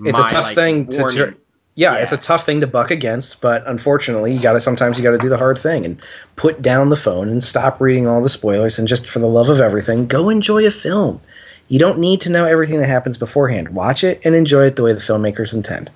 It's 0.00 0.18
a 0.18 0.22
tough 0.22 0.44
like, 0.44 0.54
thing 0.54 0.88
to 0.88 0.98
warning. 0.98 1.34
Yeah, 1.76 1.94
Yeah. 1.94 2.02
it's 2.02 2.12
a 2.12 2.16
tough 2.16 2.44
thing 2.44 2.60
to 2.62 2.66
buck 2.66 2.90
against, 2.90 3.40
but 3.40 3.62
unfortunately, 3.66 4.32
you 4.32 4.40
got 4.40 4.54
to 4.54 4.60
sometimes 4.60 4.96
you 4.98 5.04
got 5.04 5.10
to 5.12 5.18
do 5.18 5.28
the 5.28 5.36
hard 5.38 5.58
thing 5.58 5.84
and 5.84 5.98
put 6.34 6.60
down 6.62 6.88
the 6.88 6.96
phone 6.96 7.28
and 7.28 7.44
stop 7.44 7.80
reading 7.80 8.06
all 8.08 8.22
the 8.22 8.28
spoilers 8.30 8.78
and 8.78 8.88
just 8.88 9.06
for 9.06 9.18
the 9.18 9.26
love 9.28 9.50
of 9.50 9.60
everything, 9.60 10.06
go 10.06 10.28
enjoy 10.30 10.66
a 10.66 10.70
film. 10.70 11.20
You 11.68 11.78
don't 11.78 11.98
need 11.98 12.22
to 12.22 12.30
know 12.30 12.46
everything 12.46 12.80
that 12.80 12.86
happens 12.88 13.18
beforehand. 13.18 13.68
Watch 13.70 14.04
it 14.04 14.20
and 14.24 14.34
enjoy 14.34 14.66
it 14.66 14.76
the 14.76 14.82
way 14.82 14.92
the 14.94 15.00
filmmakers 15.00 15.52
intend. 15.54 15.90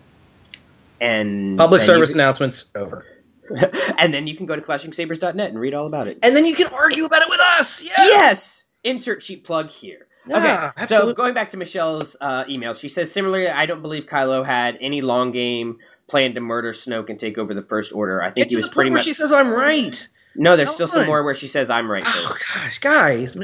And 1.00 1.56
Public 1.56 1.80
service 1.82 2.10
you 2.10 2.16
announcements 2.16 2.70
over. 2.74 3.06
and 3.98 4.12
then 4.12 4.26
you 4.26 4.36
can 4.36 4.46
go 4.46 4.54
to 4.54 4.62
clashingsabers.net 4.62 5.48
and 5.50 5.58
read 5.58 5.74
all 5.74 5.86
about 5.86 6.08
it. 6.08 6.18
And 6.22 6.36
then 6.36 6.44
you 6.44 6.54
can 6.54 6.66
argue 6.68 7.04
about 7.06 7.22
it 7.22 7.28
with 7.30 7.40
us. 7.40 7.82
Yeah. 7.82 7.92
Yes! 7.98 8.64
Insert 8.84 9.22
cheap 9.22 9.44
plug 9.44 9.70
here. 9.70 10.06
Yeah, 10.26 10.72
okay, 10.76 10.86
so 10.86 11.12
going 11.12 11.34
back 11.34 11.50
to 11.50 11.56
Michelle's 11.56 12.16
uh, 12.20 12.44
email, 12.48 12.74
she 12.74 12.88
says 12.88 13.10
similarly, 13.10 13.48
I 13.48 13.66
don't 13.66 13.82
believe 13.82 14.04
Kylo 14.04 14.44
had 14.44 14.76
any 14.80 15.00
long 15.00 15.32
game 15.32 15.78
plan 16.08 16.34
to 16.34 16.40
murder 16.40 16.72
Snoke 16.72 17.08
and 17.08 17.18
take 17.18 17.38
over 17.38 17.54
the 17.54 17.62
First 17.62 17.92
Order. 17.92 18.22
I 18.22 18.26
think 18.26 18.48
Get 18.48 18.50
he 18.50 18.56
was 18.56 18.68
pretty 18.68 18.90
much. 18.90 19.04
she 19.04 19.14
says 19.14 19.32
I'm 19.32 19.50
right. 19.50 20.06
no, 20.34 20.56
there's 20.56 20.68
Come 20.68 20.74
still 20.74 20.88
some 20.88 21.06
more 21.06 21.22
where 21.22 21.34
she 21.34 21.46
says 21.46 21.70
I'm 21.70 21.90
right. 21.90 22.04
Oh 22.06 22.28
first. 22.28 22.44
gosh, 22.54 22.78
guys. 22.78 23.36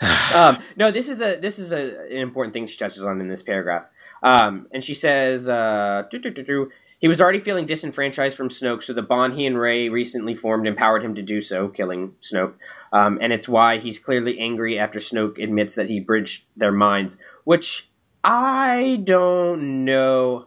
um, 0.34 0.58
no, 0.76 0.90
this 0.90 1.08
is 1.08 1.20
a 1.20 1.36
this 1.36 1.58
is 1.58 1.72
a, 1.72 2.06
an 2.06 2.18
important 2.18 2.54
thing 2.54 2.66
she 2.66 2.78
touches 2.78 3.02
on 3.02 3.20
in 3.20 3.28
this 3.28 3.42
paragraph. 3.42 3.90
Um, 4.22 4.66
and 4.72 4.84
she 4.84 4.94
says, 4.94 5.48
uh, 5.48 6.04
he 6.10 7.08
was 7.08 7.20
already 7.20 7.38
feeling 7.38 7.64
disenfranchised 7.66 8.36
from 8.36 8.50
Snoke, 8.50 8.82
so 8.82 8.92
the 8.92 9.02
bond 9.02 9.34
he 9.34 9.46
and 9.46 9.58
Rey 9.58 9.88
recently 9.88 10.34
formed 10.34 10.66
empowered 10.66 11.02
him 11.02 11.14
to 11.14 11.22
do 11.22 11.40
so, 11.40 11.68
killing 11.68 12.14
Snoke. 12.20 12.54
Um, 12.92 13.18
and 13.20 13.32
it's 13.32 13.48
why 13.48 13.78
he's 13.78 13.98
clearly 13.98 14.38
angry 14.38 14.78
after 14.78 14.98
Snoke 14.98 15.42
admits 15.42 15.74
that 15.76 15.88
he 15.88 16.00
bridged 16.00 16.44
their 16.56 16.72
minds, 16.72 17.16
which 17.44 17.88
I 18.24 19.00
don't 19.04 19.84
know. 19.84 20.46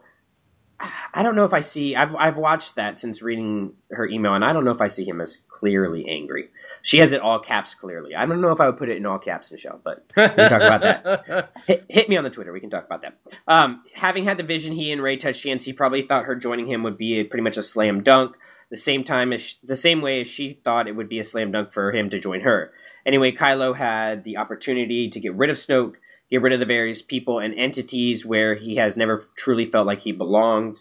I 1.14 1.24
don't 1.24 1.36
know 1.36 1.46
if 1.46 1.54
I 1.54 1.62
see. 1.62 1.96
I've 1.96 2.14
I've 2.16 2.36
watched 2.36 2.76
that 2.76 3.00
since 3.00 3.22
reading 3.22 3.74
her 3.92 4.06
email, 4.06 4.34
and 4.34 4.44
I 4.44 4.52
don't 4.52 4.66
know 4.66 4.72
if 4.72 4.82
I 4.82 4.90
see 4.90 5.06
him 5.06 5.22
as 5.22 5.38
clearly 5.48 6.08
angry. 6.10 6.50
She 6.82 6.98
has 6.98 7.14
it 7.14 7.22
all 7.22 7.40
caps 7.40 7.74
clearly. 7.74 8.14
I 8.14 8.26
don't 8.26 8.42
know 8.42 8.52
if 8.52 8.60
I 8.60 8.66
would 8.66 8.78
put 8.78 8.90
it 8.90 8.98
in 8.98 9.06
all 9.06 9.18
caps, 9.18 9.50
Michelle, 9.50 9.80
but 9.82 10.04
we 10.18 10.28
can 10.28 10.50
talk 10.50 10.62
about 10.62 10.82
that. 10.82 11.52
Hit, 11.66 11.86
hit 11.88 12.10
me 12.10 12.18
on 12.18 12.26
the 12.26 12.30
Twitter. 12.30 12.52
We 12.52 12.60
can 12.60 12.70
talk 12.70 12.86
about 12.86 13.04
that. 13.04 13.18
Um, 13.48 13.84
having 13.94 14.26
had 14.26 14.36
the 14.38 14.44
vision 14.44 14.74
he 14.74 14.92
and 14.92 15.02
Rey 15.02 15.16
touched 15.16 15.46
hands, 15.46 15.64
he 15.64 15.72
probably 15.72 16.02
thought 16.02 16.26
her 16.26 16.36
joining 16.36 16.68
him 16.68 16.84
would 16.84 16.98
be 16.98 17.22
a, 17.22 17.24
pretty 17.24 17.44
much 17.44 17.56
a 17.56 17.64
slam 17.64 18.04
dunk. 18.04 18.36
The 18.74 18.78
same 18.78 19.04
time 19.04 19.32
as 19.32 19.42
sh- 19.44 19.54
the 19.62 19.76
same 19.76 20.02
way 20.02 20.22
as 20.22 20.28
she 20.28 20.60
thought 20.64 20.88
it 20.88 20.96
would 20.96 21.08
be 21.08 21.20
a 21.20 21.24
slam 21.24 21.52
dunk 21.52 21.72
for 21.72 21.92
him 21.92 22.10
to 22.10 22.18
join 22.18 22.42
her. 22.42 22.74
Anyway, 23.06 23.32
Kylo 23.32 23.76
had 23.76 24.24
the 24.24 24.38
opportunity 24.38 25.12
to 25.12 25.20
get 25.20 25.36
rid 25.36 25.52
of 25.52 25.58
Snoke, 25.58 25.94
get 26.32 26.42
rid 26.42 26.54
of 26.54 26.60
the 26.60 26.66
various 26.66 27.00
people 27.00 27.38
and 27.38 27.54
entities 27.54 28.26
where 28.26 28.56
he 28.56 28.78
has 28.78 28.98
never 28.98 29.24
truly 29.36 29.66
felt 29.66 29.86
like 29.86 30.00
he 30.00 30.12
belonged. 30.12 30.78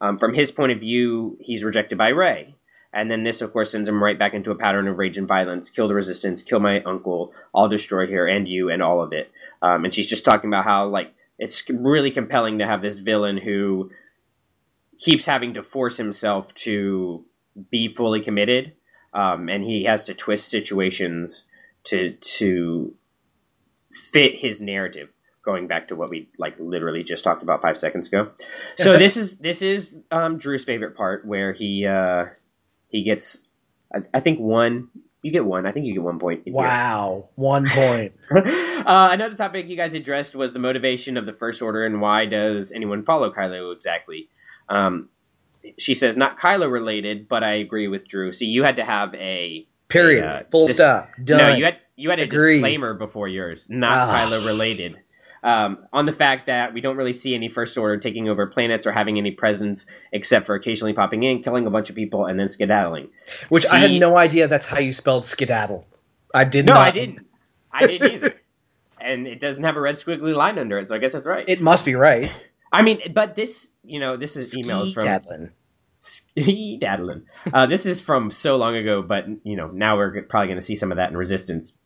Um, 0.00 0.18
from 0.18 0.34
his 0.34 0.50
point 0.50 0.72
of 0.72 0.80
view, 0.80 1.38
he's 1.40 1.62
rejected 1.62 1.96
by 1.96 2.08
Rey. 2.08 2.56
And 2.92 3.12
then 3.12 3.22
this, 3.22 3.40
of 3.40 3.52
course, 3.52 3.70
sends 3.70 3.88
him 3.88 4.02
right 4.02 4.18
back 4.18 4.34
into 4.34 4.50
a 4.50 4.56
pattern 4.56 4.88
of 4.88 4.98
rage 4.98 5.16
and 5.16 5.28
violence. 5.28 5.70
Kill 5.70 5.86
the 5.86 5.94
resistance, 5.94 6.42
kill 6.42 6.58
my 6.58 6.82
uncle, 6.82 7.32
I'll 7.54 7.68
destroy 7.68 8.08
her 8.08 8.26
and 8.26 8.48
you 8.48 8.70
and 8.70 8.82
all 8.82 9.00
of 9.00 9.12
it. 9.12 9.30
Um, 9.62 9.84
and 9.84 9.94
she's 9.94 10.08
just 10.08 10.24
talking 10.24 10.50
about 10.50 10.64
how, 10.64 10.88
like, 10.88 11.14
it's 11.38 11.70
really 11.70 12.10
compelling 12.10 12.58
to 12.58 12.66
have 12.66 12.82
this 12.82 12.98
villain 12.98 13.36
who 13.36 13.92
keeps 14.98 15.26
having 15.26 15.54
to 15.54 15.62
force 15.62 15.96
himself 15.96 16.52
to 16.54 17.24
be 17.70 17.92
fully 17.94 18.20
committed. 18.20 18.72
Um, 19.14 19.48
and 19.48 19.64
he 19.64 19.84
has 19.84 20.04
to 20.04 20.14
twist 20.14 20.50
situations 20.50 21.44
to 21.84 22.12
to 22.12 22.94
fit 23.92 24.38
his 24.38 24.60
narrative 24.60 25.08
going 25.46 25.68
back 25.68 25.88
to 25.88 25.96
what 25.96 26.10
we 26.10 26.28
like 26.38 26.56
literally 26.58 27.04
just 27.04 27.24
talked 27.24 27.42
about 27.42 27.62
five 27.62 27.78
seconds 27.78 28.08
ago. 28.08 28.30
So 28.76 28.98
this 28.98 29.16
is 29.16 29.38
this 29.38 29.62
is 29.62 29.96
um, 30.10 30.36
drew's 30.36 30.64
favorite 30.64 30.96
part 30.96 31.24
where 31.24 31.52
he 31.52 31.86
uh 31.86 32.26
he 32.88 33.04
gets 33.04 33.48
I, 33.94 34.00
I 34.12 34.20
think 34.20 34.38
one 34.40 34.88
you 35.22 35.32
get 35.32 35.44
one 35.44 35.66
i 35.66 35.72
think 35.72 35.86
you 35.86 35.94
get 35.94 36.02
one 36.02 36.18
point. 36.18 36.42
Wow, 36.46 37.30
one 37.36 37.66
point. 37.68 38.12
uh, 38.30 39.08
another 39.12 39.34
topic 39.34 39.68
you 39.68 39.76
guys 39.76 39.94
addressed 39.94 40.34
was 40.34 40.52
the 40.52 40.58
motivation 40.58 41.16
of 41.16 41.26
the 41.26 41.32
first 41.32 41.62
order 41.62 41.86
and 41.86 42.00
why 42.00 42.26
does 42.26 42.70
anyone 42.72 43.04
follow 43.04 43.32
kylo 43.32 43.72
exactly? 43.72 44.28
Um 44.68 45.08
she 45.78 45.94
says 45.94 46.16
not 46.16 46.38
kylo 46.38 46.70
related 46.70 47.28
but 47.28 47.42
i 47.42 47.54
agree 47.54 47.88
with 47.88 48.06
drew 48.08 48.32
see 48.32 48.46
you 48.46 48.62
had 48.62 48.76
to 48.76 48.84
have 48.84 49.14
a 49.14 49.66
Period. 49.88 50.24
Uh, 50.24 50.42
Full 50.50 50.66
this- 50.66 50.78
stop. 50.78 51.08
Done. 51.22 51.38
no, 51.38 51.54
you 51.54 51.64
had 51.64 51.76
you 51.94 52.10
had 52.10 52.18
a 52.18 52.22
Agreed. 52.24 52.54
disclaimer 52.54 52.92
before 52.94 53.28
yours, 53.28 53.68
not 53.70 53.92
Ah. 53.96 54.26
Kylo 54.28 54.44
related. 54.44 54.98
Um, 55.44 55.86
on 55.92 56.06
the 56.06 56.12
fact 56.12 56.46
that 56.46 56.74
we 56.74 56.80
don't 56.80 56.96
really 56.96 57.12
see 57.12 57.36
any 57.36 57.48
First 57.48 57.78
Order 57.78 57.96
taking 57.96 58.28
over 58.28 58.48
planets 58.48 58.84
or 58.84 58.90
having 58.90 59.16
any 59.16 59.30
presence, 59.30 59.86
except 60.10 60.44
for 60.44 60.56
occasionally 60.56 60.92
popping 60.92 61.22
in, 61.22 61.40
killing 61.40 61.68
a 61.68 61.70
bunch 61.70 61.88
of 61.88 61.94
people, 61.94 62.26
and 62.26 62.36
then 62.38 62.48
skedaddling. 62.48 63.10
Which 63.48 63.64
I 63.72 63.78
had 63.78 63.92
no 63.92 64.16
idea 64.16 64.48
that's 64.48 64.66
how 64.66 64.80
you 64.80 64.92
spelled 64.92 65.24
skedaddle. 65.24 65.86
I 66.34 66.42
did 66.42 66.66
not. 66.66 66.74
No, 66.74 66.80
not. 66.80 66.88
I 66.88 66.90
didn't. 66.90 67.26
I 67.70 67.86
didn't 67.86 68.12
either. 68.12 68.34
and 69.00 69.28
it 69.28 69.38
doesn't 69.38 69.62
have 69.62 69.76
a 69.76 69.80
red 69.80 69.96
squiggly 69.98 70.34
line 70.34 70.58
under 70.58 70.80
it, 70.80 70.88
so 70.88 70.96
I 70.96 70.98
guess 70.98 71.12
that's 71.12 71.28
right. 71.28 71.48
It 71.48 71.60
must 71.60 71.84
be 71.84 71.94
right. 71.94 72.32
I 72.76 72.82
mean, 72.82 73.00
but 73.14 73.36
this, 73.36 73.70
you 73.82 74.00
know, 74.00 74.16
this 74.16 74.36
is 74.36 74.54
emails 74.54 74.92
from 74.92 75.04
Skedaddling. 75.04 76.78
Daddling. 76.78 77.22
Uh, 77.52 77.66
this 77.66 77.86
is 77.86 78.00
from 78.00 78.30
so 78.30 78.56
long 78.56 78.76
ago, 78.76 79.02
but 79.02 79.24
you 79.44 79.56
know 79.56 79.68
now 79.68 79.96
we're 79.96 80.22
probably 80.24 80.48
going 80.48 80.58
to 80.58 80.64
see 80.64 80.76
some 80.76 80.92
of 80.92 80.96
that 80.96 81.10
in 81.10 81.16
Resistance. 81.16 81.76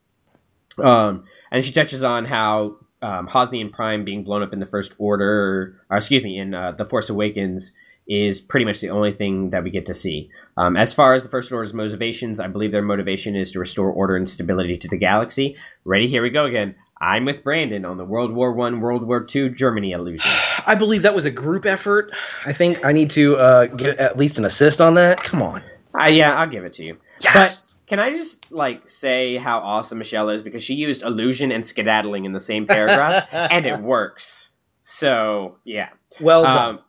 Um, 0.83 1.25
and 1.53 1.65
she 1.65 1.73
touches 1.73 2.03
on 2.03 2.25
how 2.25 2.77
um, 3.03 3.29
Hosnian 3.29 3.71
Prime 3.71 4.05
being 4.05 4.25
blown 4.25 4.43
up 4.43 4.53
in 4.53 4.59
the 4.59 4.67
First 4.67 4.95
Order, 4.99 5.81
or 5.89 5.97
excuse 5.97 6.25
me, 6.25 6.39
in 6.39 6.55
uh, 6.55 6.73
the 6.73 6.85
Force 6.85 7.09
Awakens, 7.09 7.71
is 8.09 8.41
pretty 8.41 8.67
much 8.67 8.81
the 8.81 8.91
only 8.91 9.13
thing 9.13 9.51
that 9.51 9.63
we 9.63 9.71
get 9.71 9.87
to 9.87 9.95
see. 9.95 10.29
Um, 10.57 10.77
as 10.77 10.93
far 10.93 11.15
as 11.15 11.23
the 11.23 11.29
First 11.29 11.53
Order's 11.53 11.73
motivations, 11.73 12.41
I 12.41 12.49
believe 12.49 12.73
their 12.73 12.83
motivation 12.83 13.37
is 13.37 13.53
to 13.53 13.61
restore 13.61 13.91
order 13.91 14.17
and 14.17 14.29
stability 14.29 14.77
to 14.79 14.89
the 14.89 14.99
galaxy. 14.99 15.57
Ready? 15.85 16.09
Here 16.09 16.23
we 16.23 16.31
go 16.31 16.47
again. 16.47 16.75
I'm 17.01 17.25
with 17.25 17.43
Brandon 17.43 17.87
on 17.87 17.97
the 17.97 18.05
World 18.05 18.33
War 18.33 18.53
One, 18.53 18.81
World 18.81 19.05
War 19.07 19.25
Two 19.25 19.49
Germany 19.49 19.93
illusion. 19.93 20.31
I 20.67 20.75
believe 20.75 21.03
that 21.03 21.15
was 21.15 21.25
a 21.25 21.31
group 21.31 21.67
effort. 21.67 22.13
I 22.45 22.53
think 22.53 22.85
I 22.85 22.93
need 22.93 23.11
to 23.11 23.37
uh, 23.37 23.67
get 23.67 23.99
at 23.99 24.17
least 24.17 24.39
an 24.39 24.45
assist 24.45 24.81
on 24.81 24.95
that. 24.95 25.23
Come 25.23 25.43
on. 25.43 25.63
Uh, 25.99 26.07
yeah, 26.07 26.35
I'll 26.35 26.49
give 26.49 26.65
it 26.65 26.75
to 26.75 26.85
you. 26.85 26.99
Yes. 27.21 27.75
But 27.75 27.89
can 27.89 28.01
I 28.01 28.17
just 28.17 28.51
like 28.51 28.89
say 28.89 29.37
how 29.37 29.59
awesome 29.59 29.99
Michelle 29.99 30.31
is 30.31 30.43
because 30.43 30.63
she 30.63 30.75
used 30.75 31.03
illusion 31.03 31.53
and 31.53 31.67
skedaddling 31.67 32.25
in 32.25 32.33
the 32.33 32.41
same 32.41 32.67
paragraph 32.67 33.29
and 33.33 33.67
it 33.67 33.81
works. 33.81 34.51
So 34.83 35.57
yeah. 35.65 35.91
well 36.21 36.45
done. 36.45 36.57
Um, 36.57 36.81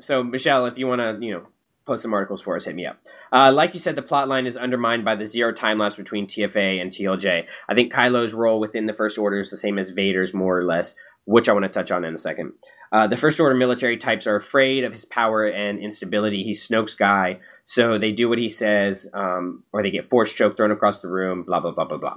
so 0.00 0.22
Michelle, 0.22 0.66
if 0.66 0.78
you 0.78 0.86
want 0.86 1.00
to, 1.00 1.24
you 1.24 1.32
know, 1.32 1.46
post 1.86 2.02
some 2.02 2.12
articles 2.12 2.42
for 2.42 2.54
us, 2.56 2.66
hit 2.66 2.74
me 2.74 2.86
up. 2.86 2.98
Uh, 3.32 3.52
like 3.52 3.72
you 3.72 3.80
said, 3.80 3.96
the 3.96 4.02
plot 4.02 4.28
line 4.28 4.46
is 4.46 4.56
undermined 4.56 5.04
by 5.04 5.16
the 5.16 5.26
zero 5.26 5.52
time 5.52 5.78
lapse 5.78 5.96
between 5.96 6.26
TFA 6.26 6.80
and 6.80 6.90
TLJ. 6.90 7.44
I 7.68 7.74
think 7.74 7.92
Kylo's 7.92 8.34
role 8.34 8.60
within 8.60 8.86
the 8.86 8.92
First 8.92 9.18
Order 9.18 9.40
is 9.40 9.50
the 9.50 9.56
same 9.56 9.78
as 9.78 9.90
Vader's, 9.90 10.34
more 10.34 10.58
or 10.58 10.64
less, 10.64 10.94
which 11.24 11.48
I 11.48 11.52
want 11.52 11.64
to 11.64 11.68
touch 11.68 11.90
on 11.90 12.04
in 12.04 12.14
a 12.14 12.18
second. 12.18 12.52
Uh, 12.90 13.06
the 13.06 13.16
First 13.16 13.38
Order 13.40 13.54
military 13.54 13.96
types 13.96 14.26
are 14.26 14.36
afraid 14.36 14.84
of 14.84 14.92
his 14.92 15.04
power 15.04 15.46
and 15.46 15.78
instability. 15.78 16.42
He's 16.42 16.66
Snoke's 16.66 16.94
guy, 16.94 17.38
so 17.64 17.98
they 17.98 18.12
do 18.12 18.28
what 18.28 18.38
he 18.38 18.48
says, 18.48 19.08
um, 19.12 19.62
or 19.72 19.82
they 19.82 19.90
get 19.90 20.08
force 20.08 20.32
choke 20.32 20.56
thrown 20.56 20.70
across 20.70 21.00
the 21.00 21.08
room. 21.08 21.42
Blah 21.42 21.60
blah 21.60 21.72
blah 21.72 21.84
blah 21.84 21.98
blah. 21.98 22.16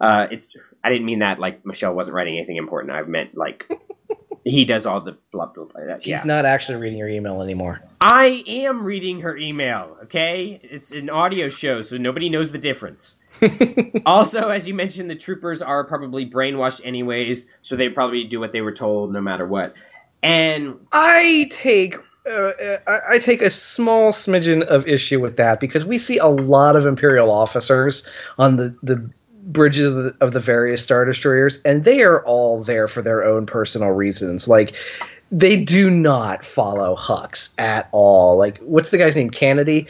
Uh, 0.00 0.26
it's 0.30 0.48
I 0.82 0.90
didn't 0.90 1.06
mean 1.06 1.20
that 1.20 1.38
like 1.38 1.64
Michelle 1.64 1.94
wasn't 1.94 2.14
writing 2.14 2.36
anything 2.36 2.56
important. 2.56 2.92
I 2.92 3.02
meant 3.02 3.36
like 3.36 3.70
he 4.44 4.64
does 4.64 4.86
all 4.86 5.00
the 5.00 5.16
blah 5.32 5.46
blah 5.46 5.64
blah. 5.64 5.84
That, 5.84 6.00
He's 6.00 6.08
yeah. 6.08 6.22
not 6.24 6.44
actually 6.44 6.80
reading 6.80 6.98
your 6.98 7.08
email 7.08 7.42
anymore. 7.42 7.80
I 8.00 8.42
am 8.46 8.84
reading 8.84 9.20
her 9.20 9.36
email, 9.36 9.96
okay? 10.04 10.60
It's 10.62 10.92
an 10.92 11.10
audio 11.10 11.48
show, 11.48 11.82
so 11.82 11.96
nobody 11.96 12.28
knows 12.28 12.52
the 12.52 12.58
difference. 12.58 13.16
also, 14.06 14.48
as 14.48 14.66
you 14.66 14.74
mentioned, 14.74 15.10
the 15.10 15.14
troopers 15.14 15.62
are 15.62 15.84
probably 15.84 16.28
brainwashed 16.28 16.80
anyways, 16.84 17.46
so 17.62 17.76
they 17.76 17.88
probably 17.88 18.24
do 18.24 18.40
what 18.40 18.52
they 18.52 18.60
were 18.60 18.72
told 18.72 19.12
no 19.12 19.20
matter 19.20 19.46
what. 19.46 19.74
And 20.22 20.78
I 20.92 21.48
take 21.50 21.96
uh, 22.28 22.52
I 22.86 22.98
I 23.10 23.18
take 23.18 23.42
a 23.42 23.50
small 23.50 24.12
smidgen 24.12 24.62
of 24.62 24.86
issue 24.86 25.20
with 25.20 25.36
that 25.36 25.60
because 25.60 25.84
we 25.84 25.98
see 25.98 26.18
a 26.18 26.26
lot 26.26 26.76
of 26.76 26.86
Imperial 26.86 27.30
officers 27.30 28.06
on 28.38 28.56
the 28.56 28.76
the 28.82 29.10
bridges 29.44 29.96
of 29.96 30.04
the, 30.04 30.16
of 30.20 30.32
the 30.32 30.40
various 30.40 30.82
star 30.82 31.04
destroyers, 31.04 31.60
and 31.62 31.84
they 31.84 32.02
are 32.02 32.22
all 32.24 32.62
there 32.62 32.88
for 32.88 33.02
their 33.02 33.24
own 33.24 33.46
personal 33.46 33.90
reasons. 33.90 34.48
Like 34.48 34.74
they 35.30 35.62
do 35.62 35.90
not 35.90 36.44
follow 36.44 36.96
Hux 36.96 37.58
at 37.60 37.86
all. 37.92 38.36
Like 38.36 38.58
what's 38.58 38.90
the 38.90 38.98
guy's 38.98 39.16
name? 39.16 39.30
Canady 39.30 39.86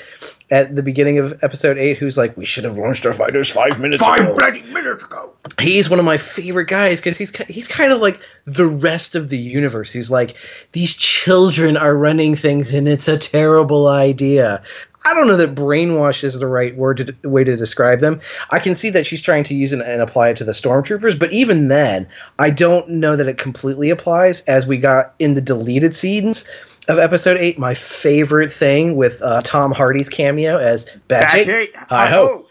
at 0.51 0.75
the 0.75 0.83
beginning 0.83 1.19
of 1.19 1.43
episode 1.43 1.79
eight, 1.79 1.99
who's 1.99 2.17
like, 2.17 2.37
"We 2.37 2.45
should 2.45 2.65
have 2.65 2.79
launched 2.79 3.07
our 3.07 3.13
fighters 3.13 3.51
five 3.51 3.81
minutes 3.81 4.03
ago." 4.03 4.17
Five 4.17 4.39
bloody 4.39 4.63
minutes 4.63 5.05
ago. 5.05 5.33
he's 5.61 5.91
one 5.91 5.99
of 5.99 6.05
my 6.05 6.17
favorite 6.17 6.69
guys 6.69 7.01
because 7.01 7.17
he's 7.17 7.35
he's 7.49 7.69
kind 7.69 7.93
of 7.93 8.01
like 8.01 8.21
the 8.45 8.67
rest 8.67 9.17
of 9.17 9.29
the 9.29 9.39
universe. 9.39 9.93
He's 9.93 10.11
like 10.11 10.35
these 10.73 10.95
children 10.95 11.77
are 11.77 11.95
running 11.95 12.37
things 12.37 12.73
and 12.73 12.89
it's 12.89 13.09
a 13.09 13.19
terrible 13.19 13.89
idea. 13.89 14.63
I 15.05 15.15
don't 15.15 15.27
know 15.27 15.37
that 15.37 15.55
brainwash 15.55 16.25
is 16.25 16.39
the 16.39 16.47
right 16.47 16.77
word 16.77 16.99
to, 16.99 17.29
way 17.29 17.45
to 17.45 17.57
describe 17.57 18.01
them. 18.01 18.21
I 18.51 18.59
can 18.59 18.75
see 18.75 18.91
that 18.91 19.07
she's 19.07 19.23
trying 19.23 19.45
to 19.45 19.55
use 19.55 19.73
it 19.73 19.81
and 19.81 20.03
apply 20.03 20.31
it 20.31 20.37
to 20.39 20.45
the 20.45 20.53
stormtroopers, 20.53 21.19
but 21.19 21.33
even 21.33 21.69
then, 21.69 22.09
I 22.39 22.51
don't 22.51 22.89
know 22.91 23.17
that 23.17 23.29
it 23.29 23.39
completely 23.39 23.91
applies. 23.91 24.43
As 24.43 24.67
we 24.67 24.77
got 24.77 25.15
in 25.19 25.35
the 25.35 25.41
deleted 25.41 25.95
scenes, 25.95 26.47
of 26.89 26.99
episode 26.99 27.37
eight, 27.39 27.59
my 27.59 27.75
favorite 27.75 28.51
thing 28.51 28.97
with 28.97 29.21
uh, 29.23 29.43
Tom 29.43 29.73
Hardy's 29.73 30.09
cameo 30.09 30.59
as 30.59 30.87
Batch 31.07 31.47
Eight, 31.47 31.77
Hi 31.77 32.09
ho, 32.09 32.47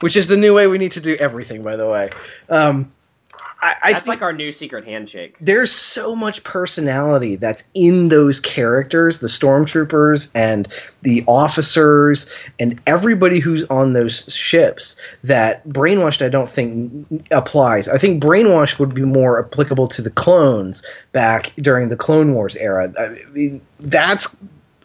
which 0.00 0.16
is 0.16 0.26
the 0.26 0.36
new 0.36 0.54
way 0.54 0.66
we 0.66 0.76
need 0.76 0.92
to 0.92 1.00
do 1.00 1.14
everything. 1.16 1.62
By 1.62 1.76
the 1.76 1.88
way, 1.88 2.10
um, 2.48 2.92
I, 3.60 3.74
I 3.82 3.92
That's 3.92 4.06
like 4.06 4.22
our 4.22 4.32
new 4.32 4.52
secret 4.52 4.84
handshake. 4.84 5.36
there's 5.40 5.72
so 5.72 6.14
much 6.14 6.44
personality 6.44 7.36
that's 7.36 7.64
in 7.74 8.08
those 8.08 8.38
characters, 8.38 9.18
the 9.18 9.26
stormtroopers 9.26 10.30
and 10.34 10.68
the 11.02 11.24
officers 11.26 12.30
and 12.60 12.80
everybody 12.86 13.40
who's 13.40 13.64
on 13.64 13.94
those 13.94 14.32
ships 14.32 14.96
that 15.24 15.66
brainwashed 15.66 16.24
I 16.24 16.28
don't 16.28 16.48
think 16.48 17.26
applies. 17.32 17.88
I 17.88 17.98
think 17.98 18.22
brainwashed 18.22 18.78
would 18.78 18.94
be 18.94 19.02
more 19.02 19.44
applicable 19.44 19.88
to 19.88 20.02
the 20.02 20.10
clones 20.10 20.84
back 21.12 21.52
during 21.56 21.88
the 21.88 21.96
Clone 21.96 22.34
Wars 22.34 22.54
era. 22.54 22.92
I 22.98 23.30
mean, 23.32 23.60
that's 23.80 24.36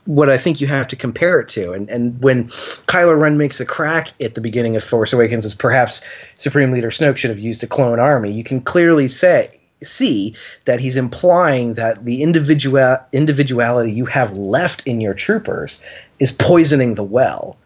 what 0.05 0.29
I 0.29 0.37
think 0.37 0.59
you 0.59 0.67
have 0.67 0.87
to 0.89 0.95
compare 0.95 1.39
it 1.39 1.49
to. 1.49 1.71
And 1.71 1.89
and 1.89 2.21
when 2.21 2.45
Kylo 2.87 3.19
Ren 3.19 3.37
makes 3.37 3.59
a 3.59 3.65
crack 3.65 4.11
at 4.21 4.35
the 4.35 4.41
beginning 4.41 4.75
of 4.75 4.83
Force 4.83 5.13
Awakens 5.13 5.45
as 5.45 5.53
perhaps 5.53 6.01
Supreme 6.35 6.71
Leader 6.71 6.89
Snoke 6.89 7.17
should 7.17 7.29
have 7.29 7.39
used 7.39 7.63
a 7.63 7.67
clone 7.67 7.99
army, 7.99 8.31
you 8.31 8.43
can 8.43 8.61
clearly 8.61 9.07
say 9.07 9.59
see 9.81 10.35
that 10.65 10.79
he's 10.79 10.95
implying 10.95 11.73
that 11.75 12.05
the 12.05 12.21
individual 12.21 12.97
individuality 13.11 13.91
you 13.91 14.05
have 14.05 14.37
left 14.37 14.85
in 14.85 15.01
your 15.01 15.13
troopers 15.13 15.81
is 16.19 16.31
poisoning 16.31 16.95
the 16.95 17.03
well. 17.03 17.57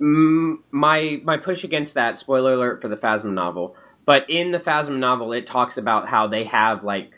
Mm, 0.00 0.58
my 0.70 1.20
my 1.24 1.36
push 1.36 1.62
against 1.62 1.94
that 1.94 2.16
spoiler 2.16 2.54
alert 2.54 2.80
for 2.80 2.88
the 2.88 2.96
Phasma 2.96 3.32
novel, 3.32 3.76
but 4.06 4.24
in 4.30 4.50
the 4.50 4.58
Phasma 4.58 4.98
novel, 4.98 5.32
it 5.32 5.46
talks 5.46 5.76
about 5.76 6.08
how 6.08 6.26
they 6.26 6.44
have 6.44 6.82
like 6.82 7.12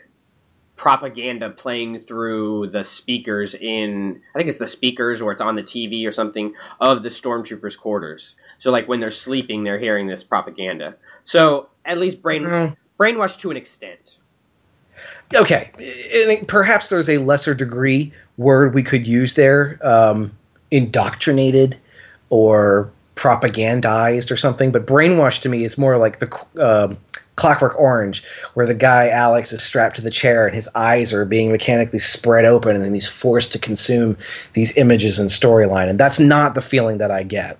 propaganda 0.75 1.49
playing 1.49 1.99
through 1.99 2.67
the 2.67 2.83
speakers 2.83 3.53
in 3.55 4.21
I 4.33 4.39
think 4.39 4.49
it's 4.49 4.57
the 4.57 4.67
speakers 4.67 5.21
or 5.21 5.31
it's 5.31 5.41
on 5.41 5.55
the 5.55 5.63
TV 5.63 6.07
or 6.07 6.11
something 6.11 6.53
of 6.79 7.03
the 7.03 7.09
stormtroopers' 7.09 7.77
quarters. 7.77 8.35
So 8.57 8.71
like 8.71 8.87
when 8.87 8.99
they're 8.99 9.11
sleeping, 9.11 9.63
they're 9.63 9.79
hearing 9.79 10.07
this 10.07 10.23
propaganda. 10.23 10.95
So 11.23 11.69
at 11.85 11.97
least 11.97 12.21
brain 12.21 12.43
Mm. 12.43 12.75
brainwashed 12.99 13.39
to 13.39 13.51
an 13.51 13.57
extent. 13.57 14.19
Okay, 15.35 15.71
I 15.79 16.25
think 16.25 16.47
perhaps 16.47 16.89
there's 16.89 17.09
a 17.09 17.17
lesser 17.17 17.53
degree 17.53 18.11
word 18.37 18.73
we 18.73 18.83
could 18.83 19.07
use 19.07 19.33
there, 19.33 19.79
um, 19.81 20.31
indoctrinated 20.69 21.77
or 22.29 22.91
propagandized 23.15 24.31
or 24.31 24.37
something. 24.37 24.71
But 24.71 24.85
brainwashed 24.85 25.41
to 25.41 25.49
me 25.49 25.63
is 25.63 25.77
more 25.77 25.97
like 25.97 26.19
the 26.19 26.45
um, 26.59 26.97
Clockwork 27.35 27.79
Orange, 27.79 28.23
where 28.53 28.65
the 28.65 28.75
guy 28.75 29.09
Alex 29.09 29.51
is 29.51 29.63
strapped 29.63 29.95
to 29.95 30.01
the 30.01 30.11
chair 30.11 30.45
and 30.45 30.55
his 30.55 30.69
eyes 30.75 31.11
are 31.13 31.25
being 31.25 31.51
mechanically 31.51 31.99
spread 31.99 32.45
open, 32.45 32.81
and 32.81 32.95
he's 32.95 33.07
forced 33.07 33.51
to 33.53 33.59
consume 33.59 34.17
these 34.53 34.75
images 34.77 35.19
and 35.19 35.29
storyline. 35.29 35.89
And 35.89 35.99
that's 35.99 36.19
not 36.19 36.55
the 36.55 36.61
feeling 36.61 36.99
that 36.99 37.11
I 37.11 37.23
get. 37.23 37.57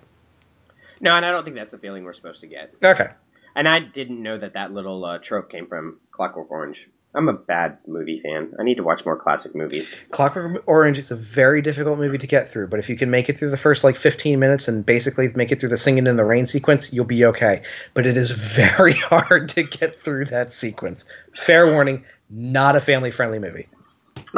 No, 1.00 1.16
and 1.16 1.26
I 1.26 1.30
don't 1.30 1.44
think 1.44 1.56
that's 1.56 1.72
the 1.72 1.78
feeling 1.78 2.04
we're 2.04 2.12
supposed 2.12 2.40
to 2.42 2.46
get. 2.46 2.74
Okay. 2.82 3.08
And 3.56 3.68
I 3.68 3.80
didn't 3.80 4.22
know 4.22 4.38
that 4.38 4.54
that 4.54 4.72
little 4.72 5.04
uh, 5.04 5.18
trope 5.18 5.50
came 5.50 5.66
from 5.66 5.98
Clockwork 6.10 6.50
Orange. 6.50 6.88
I'm 7.14 7.28
a 7.28 7.32
bad 7.32 7.78
movie 7.86 8.20
fan. 8.20 8.52
I 8.58 8.64
need 8.64 8.76
to 8.76 8.82
watch 8.82 9.04
more 9.04 9.16
classic 9.16 9.54
movies. 9.54 9.94
Clockwork 10.10 10.64
Orange 10.66 10.98
is 10.98 11.10
a 11.10 11.16
very 11.16 11.62
difficult 11.62 11.98
movie 11.98 12.18
to 12.18 12.26
get 12.26 12.48
through, 12.48 12.68
but 12.68 12.80
if 12.80 12.88
you 12.88 12.96
can 12.96 13.10
make 13.10 13.28
it 13.28 13.36
through 13.36 13.50
the 13.50 13.56
first 13.56 13.84
like 13.84 13.96
15 13.96 14.38
minutes 14.38 14.66
and 14.66 14.84
basically 14.84 15.28
make 15.36 15.52
it 15.52 15.60
through 15.60 15.68
the 15.68 15.76
singing 15.76 16.06
in 16.06 16.16
the 16.16 16.24
rain 16.24 16.46
sequence, 16.46 16.92
you'll 16.92 17.04
be 17.04 17.24
okay. 17.24 17.62
But 17.94 18.06
it 18.06 18.16
is 18.16 18.30
very 18.32 18.92
hard 18.94 19.48
to 19.50 19.62
get 19.62 19.94
through 19.94 20.26
that 20.26 20.52
sequence. 20.52 21.04
Fair 21.36 21.70
warning, 21.70 22.04
not 22.30 22.74
a 22.74 22.80
family 22.80 23.12
friendly 23.12 23.38
movie. 23.38 23.68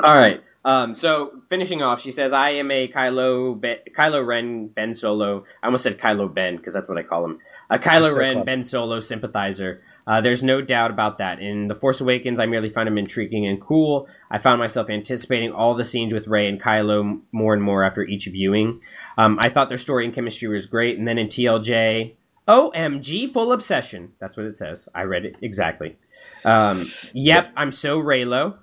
All 0.03 0.17
right. 0.17 0.43
Um, 0.67 0.97
so 0.97 1.31
finishing 1.49 1.81
off, 1.81 2.01
she 2.01 2.11
says, 2.11 2.33
"I 2.33 2.51
am 2.51 2.73
a 2.73 2.89
Kylo 2.89 3.59
ben, 3.59 3.77
Kylo 3.97 4.27
Ren 4.27 4.67
Ben 4.67 4.97
Solo. 4.97 5.45
I 5.63 5.67
almost 5.67 5.85
said 5.85 5.97
Kylo 5.97 6.33
Ben 6.33 6.57
because 6.57 6.75
that's 6.75 6.89
what 6.89 6.99
I 6.99 7.03
call 7.03 7.25
him. 7.25 7.39
A 7.71 7.79
Kylo 7.79 8.11
so 8.11 8.19
Ren 8.19 8.33
clever. 8.33 8.45
Ben 8.45 8.65
Solo 8.65 9.01
sympathizer. 9.01 9.83
Uh, 10.07 10.21
there's 10.21 10.43
no 10.43 10.61
doubt 10.61 10.93
about 10.93 11.19
that. 11.19 11.41
In 11.41 11.67
The 11.67 11.75
Force 11.75 12.01
Awakens, 12.01 12.39
I 12.39 12.47
merely 12.47 12.71
found 12.71 12.89
him 12.89 12.97
intriguing 12.97 13.47
and 13.47 13.61
cool. 13.61 14.09
I 14.31 14.39
found 14.39 14.61
myself 14.61 14.89
anticipating 14.89 15.51
all 15.51 15.75
the 15.75 15.85
scenes 15.85 16.13
with 16.15 16.29
Rey 16.29 16.49
and 16.49 16.63
Kylo 16.63 17.21
more 17.33 17.55
and 17.55 17.63
more 17.63 17.83
after 17.83 18.05
each 18.05 18.27
viewing. 18.27 18.81
Um, 19.19 19.39
I 19.41 19.49
thought 19.49 19.69
their 19.69 19.79
story 19.79 20.05
and 20.05 20.15
chemistry 20.15 20.47
was 20.47 20.67
great. 20.67 20.97
And 20.97 21.09
then 21.09 21.19
in 21.19 21.27
TLJ, 21.27 22.15
OMG, 22.47 23.33
full 23.33 23.53
obsession. 23.53 24.13
That's 24.21 24.37
what 24.37 24.47
it 24.47 24.57
says. 24.57 24.89
I 24.95 25.03
read 25.03 25.25
it 25.25 25.37
exactly. 25.43 25.97
Um, 26.45 26.91
yep, 27.13 27.53
I'm 27.57 27.73
so 27.73 28.01
Reylo. 28.01 28.59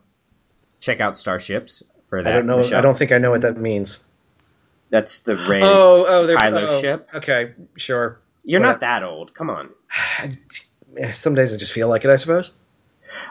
Check 0.80 1.02
out 1.02 1.18
Starships 1.18 1.84
for 2.08 2.24
that. 2.24 2.32
I 2.32 2.36
don't 2.36 2.46
know. 2.46 2.58
Michelle. 2.58 2.78
I 2.78 2.82
don't 2.82 2.98
think 2.98 3.12
I 3.12 3.18
know 3.18 3.32
what 3.32 3.42
that 3.42 3.58
means. 3.58 4.04
That's 4.90 5.20
the 5.20 5.36
Rey. 5.36 5.60
Oh, 5.62 6.06
oh, 6.08 6.28
they're 6.28 6.38
Kylo 6.38 6.68
oh, 6.70 6.82
ship? 6.82 7.10
Okay, 7.16 7.54
sure. 7.76 8.20
You're 8.44 8.62
not 8.62 8.82
that 8.82 9.04
old. 9.04 9.34
Come 9.34 9.50
on. 9.50 9.70
Some 11.14 11.36
days 11.36 11.54
I 11.54 11.58
just 11.58 11.72
feel 11.72 11.88
like 11.88 12.06
it. 12.06 12.12
I 12.12 12.18
suppose. 12.18 12.52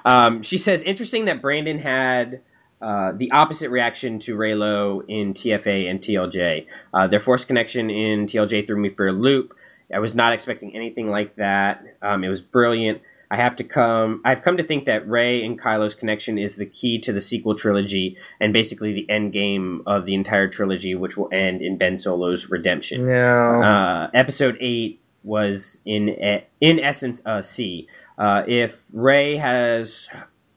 Um, 0.05 0.43
she 0.43 0.59
says, 0.59 0.83
interesting 0.83 1.27
that 1.27 1.43
Brandon 1.43 1.79
had 1.79 2.41
uh, 2.81 3.13
the 3.13 3.31
opposite 3.31 3.71
reaction 3.71 4.19
to 4.21 4.37
Reylo 4.37 5.05
in 5.07 5.35
TFA 5.35 5.89
and 5.89 6.01
TLJ. 6.01 6.67
Uh, 6.93 7.07
their 7.07 7.21
force 7.21 7.45
connection 7.45 7.91
in 7.91 8.27
TLJ 8.27 8.67
threw 8.67 8.77
me 8.77 8.91
for 8.91 9.07
a 9.07 9.13
loop. 9.13 9.55
I 9.95 9.99
was 9.99 10.15
not 10.15 10.33
expecting 10.33 10.75
anything 10.75 11.11
like 11.11 11.37
that. 11.37 11.85
Um, 12.01 12.25
it 12.25 12.29
was 12.29 12.41
brilliant. 12.41 13.03
I 13.31 13.37
have 13.37 13.57
to 13.57 13.65
come. 13.65 14.21
I've 14.25 14.43
come 14.43 14.59
to 14.59 14.63
think 14.63 14.85
that 14.87 15.09
Rey 15.09 15.45
and 15.45 15.59
Kylo's 15.59 15.95
connection 15.95 16.39
is 16.39 16.57
the 16.57 16.67
key 16.67 16.99
to 17.01 17.13
the 17.13 17.21
sequel 17.21 17.55
trilogy 17.55 18.19
and 18.41 18.53
basically 18.53 18.93
the 18.93 19.09
end 19.09 19.33
game 19.33 19.83
of 19.87 20.05
the 20.05 20.15
entire 20.15 20.49
trilogy, 20.49 20.95
which 20.95 21.17
will 21.17 21.31
end 21.33 21.63
in 21.63 21.79
Ben 21.79 21.97
Solo's 21.97 22.51
redemption. 22.51 23.07
No. 23.07 23.63
Uh, 23.63 24.11
episode 24.13 24.59
eight 24.61 25.02
was 25.25 25.81
in 25.85 26.09
e- 26.11 26.45
in 26.61 26.81
essence 26.81 27.23
a 27.25 27.43
C. 27.43 27.89
Uh, 28.19 28.43
if 28.47 28.83
Rey 28.93 29.37
has 29.37 30.09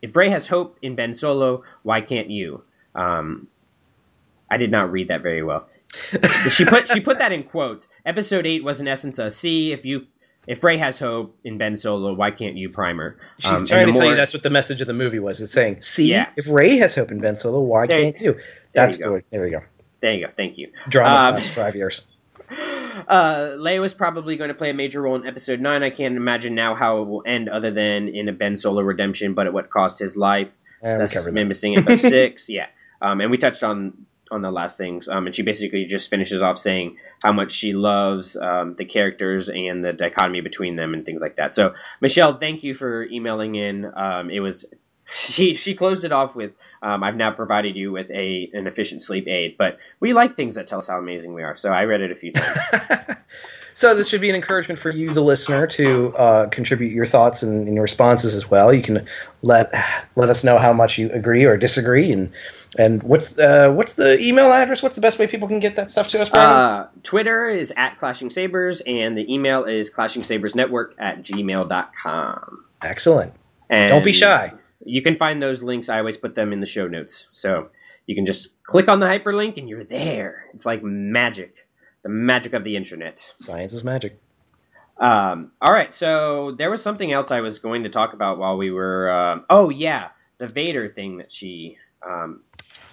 if 0.02 0.16
Rey 0.16 0.30
has 0.30 0.48
hope 0.48 0.78
in 0.82 0.96
Ben 0.96 1.14
Solo, 1.14 1.64
why 1.84 2.02
can't 2.02 2.30
you? 2.30 2.64
Um, 2.94 3.48
I 4.50 4.58
did 4.58 4.72
not 4.72 4.92
read 4.92 5.08
that 5.08 5.22
very 5.22 5.44
well. 5.44 5.68
she 6.52 6.66
put 6.66 6.90
she 6.90 7.00
put 7.00 7.20
that 7.20 7.32
in 7.32 7.44
quotes. 7.44 7.88
Episode 8.06 8.46
eight 8.46 8.64
was 8.64 8.82
in 8.82 8.88
essence 8.88 9.18
a 9.20 9.32
C. 9.32 9.72
If 9.72 9.86
you 9.86 10.08
if 10.48 10.64
Rey 10.64 10.78
has 10.78 11.00
hope 11.00 11.36
in 11.44 11.58
Ben 11.58 11.76
Solo, 11.78 12.14
why 12.14 12.30
can't 12.32 12.56
you? 12.56 12.70
Primer. 12.70 13.18
She's 13.40 13.62
Um, 13.62 13.66
trying 13.66 13.88
to 13.88 13.94
tell 13.94 14.06
you 14.06 14.16
that's 14.16 14.34
what 14.34 14.44
the 14.44 14.50
message 14.52 14.82
of 14.82 14.88
the 14.88 14.94
movie 14.94 15.20
was. 15.20 15.42
It's 15.42 15.54
saying, 15.54 15.82
"See, 15.82 16.12
Yeah. 16.12 16.28
if 16.38 16.48
Rey 16.48 16.78
has 16.78 16.94
hope 16.94 17.12
in 17.12 17.20
Ben 17.20 17.36
Solo, 17.36 17.60
why 17.66 17.88
There- 17.88 18.02
can't 18.12 18.22
you?" 18.22 18.34
there 18.34 18.44
That's 18.74 19.00
you 19.00 19.04
the 19.06 19.10
go. 19.10 19.14
way. 19.16 19.24
There 19.32 19.42
we 19.44 19.50
go. 19.50 19.62
There 20.02 20.14
you 20.14 20.28
go. 20.28 20.34
Thank 20.38 20.58
you. 20.60 20.70
Drama 20.90 21.16
Um, 21.16 21.20
class 21.32 21.48
five 21.48 21.76
years. 21.76 22.06
Uh, 23.08 23.56
Leia 23.58 23.82
was 23.82 23.94
probably 23.94 24.36
going 24.38 24.48
to 24.48 24.54
play 24.54 24.70
a 24.70 24.74
major 24.74 25.02
role 25.02 25.16
in 25.16 25.26
Episode 25.26 25.60
Nine. 25.60 25.84
I 25.84 25.90
can't 25.90 26.16
imagine 26.16 26.56
now 26.56 26.76
how 26.76 27.02
it 27.02 27.08
will 27.08 27.24
end, 27.26 27.50
other 27.50 27.72
than 27.72 28.08
in 28.08 28.30
a 28.30 28.34
Ben 28.34 28.58
Solo 28.58 28.82
redemption, 28.82 29.34
but 29.34 29.48
at 29.48 29.54
what 29.54 29.70
cost 29.70 30.00
his 30.00 30.16
life. 30.16 30.52
And 30.82 31.02
That's 31.02 31.16
me 31.26 31.32
that. 31.32 31.46
missing 31.46 31.78
episode 31.78 32.10
six. 32.10 32.50
Yeah, 32.50 32.68
um, 33.02 33.22
and 33.22 33.32
we 33.32 33.38
touched 33.38 33.64
on 33.64 34.06
on 34.32 34.42
the 34.42 34.52
last 34.52 34.78
things. 34.78 35.08
Um, 35.08 35.28
and 35.28 35.36
she 35.36 35.42
basically 35.42 35.86
just 35.86 36.10
finishes 36.10 36.42
off 36.42 36.58
saying 36.58 36.98
how 37.24 37.32
much 37.32 37.52
she 37.52 37.74
loves 37.74 38.36
um, 38.36 38.76
the 38.76 38.86
characters 38.86 39.50
and 39.50 39.84
the 39.84 39.94
dichotomy 39.94 40.42
between 40.42 40.76
them 40.76 40.94
and 40.94 41.06
things 41.06 41.22
like 41.22 41.36
that. 41.36 41.56
So 41.56 41.74
Michelle, 42.02 42.38
thank 42.38 42.64
you 42.64 42.74
for 42.74 43.04
emailing 43.04 43.56
in. 43.56 43.86
Um, 43.96 44.30
it 44.30 44.40
was 44.40 44.66
she 45.12 45.54
she 45.54 45.76
closed 45.76 46.04
it 46.04 46.12
off 46.12 46.36
with 46.36 46.54
um, 46.82 47.04
I've 47.04 47.16
now 47.16 47.32
provided 47.32 47.76
you 47.76 47.92
with 47.92 48.10
a 48.12 48.50
an 48.54 48.68
efficient 48.68 49.02
sleep 49.02 49.28
aid, 49.28 49.56
but 49.58 49.78
we 50.00 50.14
like 50.14 50.36
things 50.36 50.56
that 50.56 50.68
tell 50.68 50.80
us 50.80 50.88
how 50.88 50.98
amazing 50.98 51.34
we 51.34 51.44
are. 51.44 51.56
So 51.56 51.72
I 51.72 51.84
read 51.84 52.02
it 52.02 52.12
a 52.12 52.16
few 52.16 52.32
times. 52.32 53.18
So 53.76 53.94
this 53.94 54.08
should 54.08 54.22
be 54.22 54.30
an 54.30 54.38
encouragement 54.38 54.80
for 54.80 54.90
you, 54.90 55.14
the 55.14 55.22
listener, 55.22 55.68
to 55.68 56.16
uh, 56.16 56.48
contribute 56.48 56.94
your 56.94 57.06
thoughts 57.06 57.44
and, 57.44 57.68
and 57.68 57.76
your 57.76 57.82
responses 57.82 58.34
as 58.34 58.50
well. 58.50 58.74
You 58.74 58.82
can 58.82 59.06
let 59.42 59.70
let 60.16 60.30
us 60.30 60.46
know 60.46 60.58
how 60.58 60.72
much 60.72 60.98
you 60.98 61.10
agree 61.12 61.44
or 61.44 61.58
disagree, 61.58 62.10
and 62.14 62.32
and 62.80 63.04
what's 63.04 63.38
uh, 63.38 63.72
what's 63.72 63.96
the 63.96 64.18
email 64.22 64.50
address? 64.54 64.82
What's 64.82 64.96
the 64.96 65.02
best 65.02 65.20
way 65.20 65.28
people 65.28 65.50
can 65.50 65.60
get 65.60 65.76
that 65.76 65.92
stuff 65.92 66.08
to 66.10 66.22
us? 66.22 66.32
Uh, 66.32 66.88
Twitter 67.04 67.50
is 67.50 67.74
at 67.76 68.00
Clashing 68.00 68.30
Sabers, 68.30 68.82
and 68.88 69.18
the 69.18 69.32
email 69.32 69.66
is 69.66 69.94
clashingsabersnetwork 69.94 70.94
at 70.98 71.22
gmail.com. 71.22 72.66
Excellent. 72.82 73.34
And 73.70 73.90
Don't 73.90 74.06
be 74.06 74.14
shy. 74.14 74.54
You 74.86 75.02
can 75.02 75.18
find 75.18 75.42
those 75.42 75.64
links. 75.64 75.90
I 75.90 76.00
always 76.00 76.18
put 76.18 76.36
them 76.36 76.54
in 76.54 76.60
the 76.62 76.66
show 76.66 76.88
notes. 76.88 77.28
So 77.32 77.70
you 78.06 78.16
can 78.16 78.26
just 78.26 78.62
click 78.64 78.88
on 78.88 79.00
the 79.00 79.08
hyperlink 79.08 79.58
and 79.58 79.68
you're 79.68 79.84
there. 79.84 80.46
It's 80.54 80.66
like 80.66 80.84
magic. 80.84 81.68
The 82.04 82.10
magic 82.10 82.54
of 82.54 82.64
the 82.64 82.76
internet. 82.76 83.34
Science 83.40 83.74
is 83.74 83.84
magic. 83.84 84.20
Um, 85.00 85.52
all 85.62 85.74
right. 85.74 85.94
So 85.94 86.52
there 86.52 86.70
was 86.70 86.82
something 86.82 87.12
else 87.12 87.32
I 87.32 87.42
was 87.42 87.60
going 87.60 87.84
to 87.84 87.90
talk 87.90 88.14
about 88.14 88.38
while 88.38 88.58
we 88.58 88.72
were. 88.72 89.12
Um, 89.12 89.46
oh, 89.50 89.70
yeah. 89.70 90.10
The 90.38 90.48
Vader 90.48 90.88
thing 90.90 91.18
that 91.18 91.34
she, 91.34 91.78
um, 92.08 92.42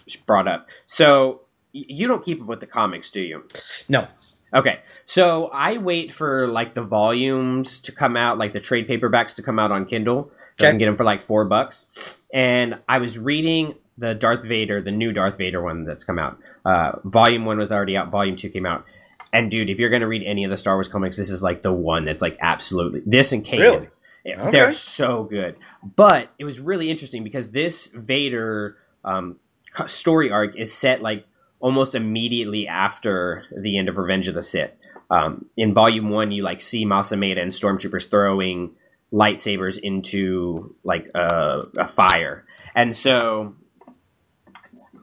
she 0.06 0.18
brought 0.26 0.48
up. 0.48 0.68
So 0.86 1.42
y- 1.74 1.84
you 1.88 2.08
don't 2.08 2.24
keep 2.24 2.40
up 2.40 2.46
with 2.46 2.60
the 2.60 2.66
comics, 2.66 3.10
do 3.10 3.20
you? 3.20 3.44
No. 3.88 4.08
Okay, 4.54 4.80
so 5.06 5.46
I 5.46 5.78
wait 5.78 6.12
for 6.12 6.46
like 6.46 6.74
the 6.74 6.82
volumes 6.82 7.78
to 7.80 7.92
come 7.92 8.18
out, 8.18 8.36
like 8.36 8.52
the 8.52 8.60
trade 8.60 8.86
paperbacks 8.86 9.34
to 9.36 9.42
come 9.42 9.58
out 9.58 9.72
on 9.72 9.86
Kindle. 9.86 10.30
Okay. 10.60 10.70
can 10.70 10.78
get 10.78 10.86
them 10.86 10.96
for 10.96 11.04
like 11.04 11.22
four 11.22 11.44
bucks. 11.44 11.86
And 12.32 12.78
I 12.88 12.98
was 12.98 13.18
reading 13.18 13.74
the 13.98 14.14
Darth 14.14 14.42
Vader, 14.42 14.80
the 14.80 14.90
new 14.90 15.12
Darth 15.12 15.38
Vader 15.38 15.62
one 15.62 15.84
that's 15.84 16.04
come 16.04 16.18
out. 16.18 16.38
Uh, 16.64 16.92
volume 17.04 17.44
one 17.44 17.58
was 17.58 17.72
already 17.72 17.96
out. 17.96 18.10
Volume 18.10 18.36
two 18.36 18.50
came 18.50 18.66
out. 18.66 18.84
And 19.32 19.50
dude, 19.50 19.70
if 19.70 19.78
you're 19.78 19.90
gonna 19.90 20.08
read 20.08 20.22
any 20.24 20.44
of 20.44 20.50
the 20.50 20.56
Star 20.56 20.74
Wars 20.76 20.88
comics, 20.88 21.16
this 21.16 21.30
is 21.30 21.42
like 21.42 21.62
the 21.62 21.72
one 21.72 22.04
that's 22.04 22.22
like 22.22 22.36
absolutely 22.40 23.00
this 23.06 23.32
and 23.32 23.44
Kanan. 23.44 23.60
Really? 23.60 23.88
Okay. 24.26 24.50
They're 24.50 24.72
so 24.72 25.24
good. 25.24 25.56
But 25.96 26.30
it 26.38 26.44
was 26.44 26.60
really 26.60 26.90
interesting 26.90 27.24
because 27.24 27.50
this 27.50 27.88
Vader 27.88 28.76
um, 29.04 29.38
story 29.86 30.30
arc 30.30 30.56
is 30.56 30.72
set 30.72 31.02
like 31.02 31.26
almost 31.60 31.94
immediately 31.94 32.68
after 32.68 33.44
the 33.56 33.78
end 33.78 33.88
of 33.88 33.96
Revenge 33.96 34.28
of 34.28 34.34
the 34.34 34.42
Sith. 34.42 34.72
Um, 35.10 35.46
in 35.56 35.74
Volume 35.74 36.10
One, 36.10 36.32
you 36.32 36.42
like 36.42 36.60
see 36.60 36.84
Mas 36.84 37.10
Amedda 37.10 37.40
and 37.40 37.52
stormtroopers 37.52 38.08
throwing 38.08 38.74
lightsabers 39.12 39.78
into 39.78 40.74
like 40.84 41.08
a, 41.14 41.62
a 41.78 41.88
fire, 41.88 42.44
and 42.74 42.96
so 42.96 43.54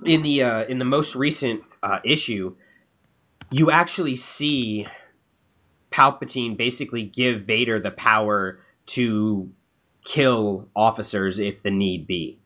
in 0.05 0.21
the 0.21 0.43
uh, 0.43 0.63
in 0.65 0.79
the 0.79 0.85
most 0.85 1.15
recent 1.15 1.63
uh, 1.83 1.99
issue, 2.03 2.55
you 3.51 3.71
actually 3.71 4.15
see 4.15 4.85
Palpatine 5.91 6.57
basically 6.57 7.03
give 7.03 7.43
Vader 7.43 7.79
the 7.79 7.91
power 7.91 8.59
to 8.87 9.51
kill 10.05 10.67
officers 10.75 11.39
if 11.39 11.61
the 11.63 11.71
need 11.71 12.07
be. 12.07 12.39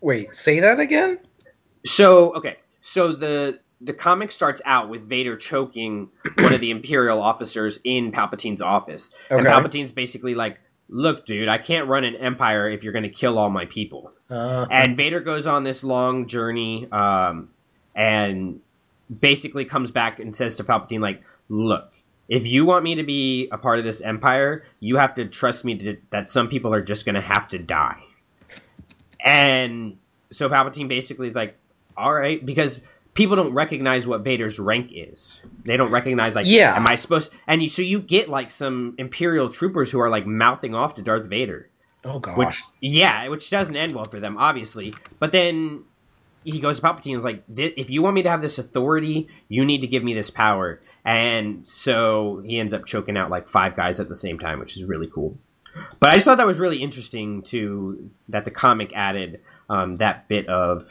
Wait, 0.00 0.34
say 0.34 0.60
that 0.60 0.80
again? 0.80 1.18
So 1.84 2.34
okay, 2.34 2.56
so 2.80 3.12
the 3.12 3.60
the 3.84 3.92
comic 3.92 4.30
starts 4.32 4.62
out 4.64 4.88
with 4.88 5.08
Vader 5.08 5.36
choking 5.36 6.08
one 6.38 6.52
of 6.52 6.60
the 6.60 6.70
Imperial 6.70 7.20
officers 7.20 7.80
in 7.84 8.12
Palpatine's 8.12 8.62
office, 8.62 9.10
and 9.38 9.46
Palpatine's 9.52 9.92
basically 9.92 10.34
like, 10.34 10.60
"Look, 10.88 11.26
dude, 11.26 11.48
I 11.48 11.58
can't 11.58 11.88
run 11.88 12.04
an 12.04 12.14
empire 12.16 12.68
if 12.68 12.84
you're 12.84 12.92
going 12.92 13.02
to 13.04 13.08
kill 13.08 13.38
all 13.38 13.50
my 13.50 13.64
people." 13.66 14.12
Uh, 14.30 14.66
And 14.70 14.96
Vader 14.96 15.20
goes 15.20 15.46
on 15.46 15.64
this 15.64 15.82
long 15.82 16.26
journey, 16.26 16.86
um, 16.92 17.50
and 17.94 18.60
basically 19.20 19.64
comes 19.64 19.90
back 19.90 20.18
and 20.20 20.34
says 20.34 20.56
to 20.56 20.64
Palpatine, 20.64 21.00
like, 21.00 21.22
"Look, 21.48 21.92
if 22.28 22.46
you 22.46 22.64
want 22.64 22.84
me 22.84 22.94
to 22.94 23.02
be 23.02 23.48
a 23.50 23.58
part 23.58 23.78
of 23.78 23.84
this 23.84 24.00
empire, 24.00 24.62
you 24.80 24.96
have 24.96 25.14
to 25.16 25.26
trust 25.26 25.64
me 25.64 25.76
to, 25.78 25.96
that 26.10 26.30
some 26.30 26.48
people 26.48 26.72
are 26.72 26.82
just 26.82 27.04
going 27.04 27.16
to 27.16 27.20
have 27.20 27.48
to 27.48 27.58
die." 27.58 27.98
And 29.24 29.98
so 30.30 30.48
Palpatine 30.48 30.88
basically 30.88 31.26
is 31.26 31.34
like, 31.34 31.56
"All 31.96 32.12
right," 32.12 32.44
because 32.44 32.80
people 33.14 33.36
don't 33.36 33.52
recognize 33.52 34.06
what 34.06 34.22
Vader's 34.22 34.58
rank 34.58 34.90
is. 34.92 35.42
They 35.64 35.76
don't 35.76 35.90
recognize 35.90 36.34
like, 36.34 36.46
Yeah. 36.46 36.76
am 36.76 36.86
I 36.88 36.94
supposed? 36.94 37.30
And 37.46 37.62
you, 37.62 37.68
so 37.68 37.82
you 37.82 38.00
get 38.00 38.28
like 38.28 38.50
some 38.50 38.94
Imperial 38.98 39.48
troopers 39.50 39.90
who 39.90 40.00
are 40.00 40.08
like 40.10 40.26
mouthing 40.26 40.74
off 40.74 40.94
to 40.96 41.02
Darth 41.02 41.26
Vader. 41.26 41.68
oh 42.04 42.18
gosh. 42.18 42.36
Which, 42.36 42.62
yeah, 42.80 43.28
which 43.28 43.50
doesn't 43.50 43.76
end 43.76 43.94
well 43.94 44.04
for 44.04 44.18
them, 44.18 44.36
obviously. 44.38 44.94
But 45.18 45.32
then 45.32 45.84
he 46.44 46.58
goes 46.58 46.80
to 46.80 46.82
Palpatine 46.86 47.12
and 47.14 47.18
is 47.18 47.24
like, 47.24 47.44
if 47.56 47.90
you 47.90 48.02
want 48.02 48.14
me 48.14 48.22
to 48.22 48.30
have 48.30 48.42
this 48.42 48.58
authority, 48.58 49.28
you 49.48 49.64
need 49.64 49.82
to 49.82 49.86
give 49.86 50.02
me 50.02 50.14
this 50.14 50.30
power. 50.30 50.80
And 51.04 51.66
so 51.68 52.42
he 52.46 52.58
ends 52.58 52.72
up 52.74 52.86
choking 52.86 53.16
out 53.16 53.30
like 53.30 53.48
five 53.48 53.76
guys 53.76 54.00
at 54.00 54.08
the 54.08 54.16
same 54.16 54.38
time, 54.38 54.58
which 54.58 54.76
is 54.76 54.84
really 54.84 55.06
cool. 55.08 55.36
But 56.00 56.10
I 56.10 56.14
just 56.14 56.24
thought 56.26 56.38
that 56.38 56.46
was 56.46 56.58
really 56.58 56.82
interesting 56.82 57.42
to 57.44 58.10
that 58.28 58.44
the 58.44 58.50
comic 58.50 58.92
added 58.94 59.40
um, 59.70 59.96
that 59.96 60.28
bit 60.28 60.46
of 60.48 60.86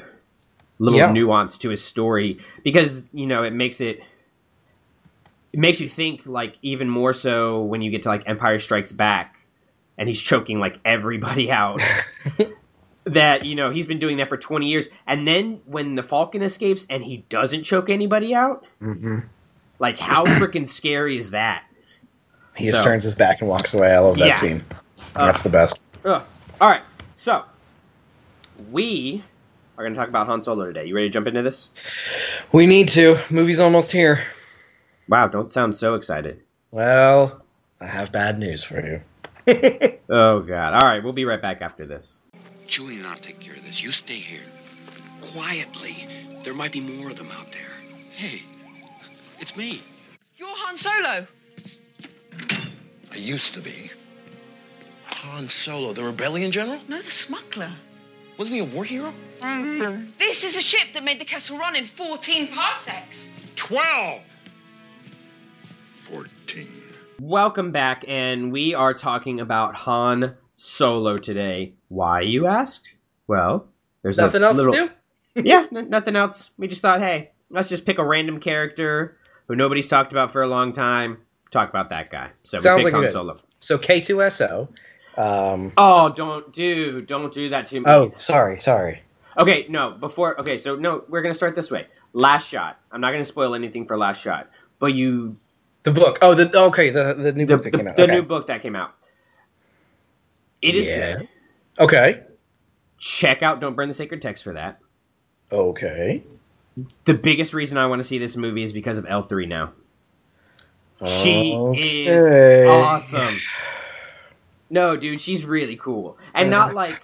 little 0.81 0.99
Yeah. 0.99 1.11
nuance 1.11 1.57
to 1.59 1.69
his 1.69 1.83
story 1.83 2.39
because 2.63 3.03
you 3.13 3.27
know 3.27 3.43
it 3.43 3.53
makes 3.53 3.79
it 3.81 4.01
it 5.53 5.59
makes 5.59 5.79
you 5.81 5.87
think 5.89 6.25
like 6.25 6.57
even 6.61 6.89
more 6.89 7.13
so 7.13 7.61
when 7.63 7.81
you 7.81 7.91
get 7.91 8.03
to 8.03 8.09
like 8.09 8.23
Empire 8.27 8.57
Strikes 8.59 8.91
Back 8.91 9.35
and 9.97 10.07
he's 10.09 10.21
choking 10.21 10.59
like 10.59 10.79
everybody 10.83 11.51
out. 11.61 11.81
that 13.05 13.45
you 13.45 13.55
know 13.55 13.71
he's 13.71 13.87
been 13.87 13.97
doing 13.99 14.17
that 14.17 14.29
for 14.29 14.37
20 14.37 14.67
years 14.69 14.87
and 15.07 15.27
then 15.27 15.59
when 15.65 15.95
the 15.95 16.03
falcon 16.03 16.43
escapes 16.43 16.85
and 16.87 17.03
he 17.03 17.25
doesn't 17.29 17.63
choke 17.63 17.89
anybody 17.89 18.35
out 18.35 18.63
mm-hmm. 18.79 19.17
like 19.79 19.97
how 19.97 20.23
freaking 20.37 20.67
scary 20.69 21.17
is 21.17 21.31
that 21.31 21.63
he 22.55 22.69
just 22.69 22.83
turns 22.83 23.03
his 23.03 23.15
back 23.15 23.39
and 23.41 23.49
walks 23.49 23.73
away. 23.73 23.91
I 23.91 23.97
love 23.99 24.17
that 24.17 24.27
Yeah. 24.27 24.33
scene. 24.35 24.63
Uh, 25.15 25.25
That's 25.25 25.41
the 25.41 25.49
best. 25.49 25.81
Ugh. 26.05 26.21
all 26.61 26.69
right 26.69 26.81
so 27.15 27.43
we 28.71 29.23
are 29.81 29.85
going 29.85 29.93
to 29.93 29.99
talk 29.99 30.09
about 30.09 30.27
han 30.27 30.43
solo 30.43 30.65
today 30.65 30.85
you 30.85 30.95
ready 30.95 31.07
to 31.09 31.13
jump 31.13 31.27
into 31.27 31.41
this 31.41 31.71
We 32.51 32.65
need 32.67 32.87
to. 32.89 33.17
Movie's 33.29 33.59
almost 33.59 33.91
here. 33.91 34.23
wow 35.07 35.27
don't 35.27 35.51
sound 35.51 35.75
so 35.75 35.95
excited 35.95 36.39
Well, 36.71 37.41
I 37.79 37.87
have 37.87 38.11
bad 38.11 38.37
news 38.37 38.63
for 38.63 38.79
you. 38.85 39.01
oh 40.09 40.41
god 40.41 40.73
all 40.75 40.87
right 40.87 41.03
we'll 41.03 41.13
be 41.13 41.25
right 41.25 41.41
back 41.41 41.61
after 41.61 41.85
this 41.85 42.21
Julie 42.67 42.95
and 42.95 43.05
I'll 43.07 43.17
take 43.17 43.41
care 43.41 43.53
of 43.53 43.65
this. 43.65 43.83
You 43.83 43.91
stay 43.91 44.13
here. 44.13 44.39
Quietly. 45.33 46.07
There 46.43 46.53
might 46.53 46.71
be 46.71 46.79
more 46.79 47.09
of 47.09 47.17
them 47.17 47.27
out 47.37 47.51
there. 47.51 47.69
Hey, 48.11 48.43
it's 49.39 49.57
me. 49.57 49.81
You're 50.37 50.47
Han 50.49 50.77
Solo. 50.77 51.27
I 53.11 53.15
used 53.17 53.53
to 53.55 53.59
be. 53.59 53.91
Han 55.05 55.49
Solo, 55.49 55.91
the 55.91 56.03
rebellion 56.03 56.49
general? 56.49 56.79
No, 56.87 56.95
the 56.95 57.11
smuggler. 57.11 57.71
Wasn't 58.41 58.55
he 58.59 58.61
a 58.67 58.75
war 58.75 58.83
hero? 58.83 59.13
This 60.17 60.43
is 60.43 60.57
a 60.57 60.61
ship 60.63 60.93
that 60.93 61.03
made 61.03 61.19
the 61.19 61.25
Kessel 61.25 61.59
Run 61.59 61.75
in 61.75 61.85
14 61.85 62.47
parsecs. 62.47 63.29
Twelve! 63.55 64.23
14. 65.83 66.67
welcome 67.19 67.71
back 67.71 68.03
and 68.07 68.51
we 68.51 68.73
are 68.73 68.95
talking 68.95 69.39
about 69.39 69.75
han 69.75 70.33
solo 70.55 71.17
today 71.17 71.73
why 71.89 72.21
you 72.21 72.47
asked 72.47 72.95
well 73.27 73.67
there's 74.01 74.17
a 74.17 74.23
Nothing 74.23 74.41
else 74.41 74.57
little- 74.57 74.73
to 74.73 74.91
do? 75.35 75.41
yeah, 75.47 75.67
n- 75.71 75.91
nothing 75.91 76.15
else. 76.15 76.49
We 76.57 76.67
just 76.67 76.81
thought, 76.81 76.99
hey, 76.99 77.29
let's 77.51 77.69
just 77.69 77.85
pick 77.85 77.99
a 77.99 78.03
random 78.03 78.39
character 78.39 79.17
who 79.49 79.55
nobody's 79.55 79.87
talked 79.87 80.11
about 80.11 80.31
for 80.31 80.41
a 80.41 80.47
long 80.47 80.73
time. 80.73 81.19
Talk 81.51 81.69
about 81.69 81.89
that 81.89 82.09
guy. 82.09 82.31
So 82.41 82.57
Sounds 82.57 82.79
we 82.79 82.85
picked 82.85 82.85
like 82.85 82.93
Han 82.95 83.03
good- 83.03 83.11
Solo. 83.11 83.39
So 83.59 83.77
K2SO. 83.77 84.67
Um, 85.21 85.73
Oh, 85.77 86.09
don't 86.09 86.51
do, 86.53 87.01
don't 87.01 87.33
do 87.33 87.49
that 87.49 87.67
to 87.67 87.79
me. 87.79 87.85
oh, 87.87 88.13
sorry, 88.17 88.59
sorry. 88.59 89.01
okay, 89.39 89.65
no. 89.69 89.91
Before, 89.91 90.39
okay, 90.41 90.57
so 90.57 90.75
no, 90.75 91.03
we're 91.09 91.21
gonna 91.21 91.33
start 91.33 91.55
this 91.55 91.69
way. 91.69 91.85
Last 92.13 92.47
shot. 92.49 92.79
I'm 92.91 93.01
not 93.01 93.11
gonna 93.11 93.25
spoil 93.25 93.53
anything 93.55 93.85
for 93.85 93.97
last 93.97 94.21
shot, 94.21 94.47
but 94.79 94.93
you, 94.93 95.35
The 95.83 95.91
book. 95.91 96.17
Oh, 96.21 96.33
the 96.33 96.55
okay, 96.67 96.89
the 96.89 97.13
the 97.13 97.31
new 97.33 97.45
the, 97.45 97.55
book 97.57 97.63
that 97.63 97.71
the, 97.71 97.77
came 97.77 97.87
out. 97.87 97.95
the 97.97 98.03
okay. 98.03 98.15
new 98.15 98.23
book 98.23 98.47
that 98.47 98.61
came 98.61 98.75
out. 98.75 98.93
It 100.61 100.75
is 100.75 100.87
Yeah. 100.87 101.17
good. 101.17 101.27
Okay. 101.79 102.21
Check 102.97 103.41
out 103.41 103.59
Don't 103.59 103.75
Burn 103.75 103.87
the 103.87 103.93
Sacred 103.95 104.21
Text 104.21 104.43
for 104.43 104.53
that. 104.53 104.79
Okay. 105.51 106.23
The 107.05 107.13
biggest 107.15 107.53
reason 107.53 107.77
I 107.77 107.87
want 107.87 107.99
to 108.01 108.07
see 108.07 108.17
this 108.17 108.37
movie 108.37 108.63
is 108.63 108.71
because 108.73 108.97
of 108.97 109.05
L3 109.05 109.47
now. 109.47 109.71
She 111.05 111.51
Okay. 111.53 112.05
is 112.05 112.67
awesome. 112.69 113.39
No, 114.71 114.95
dude, 114.95 115.19
she's 115.19 115.43
really 115.43 115.75
cool, 115.75 116.17
and 116.33 116.49
not 116.49 116.73
like. 116.73 117.03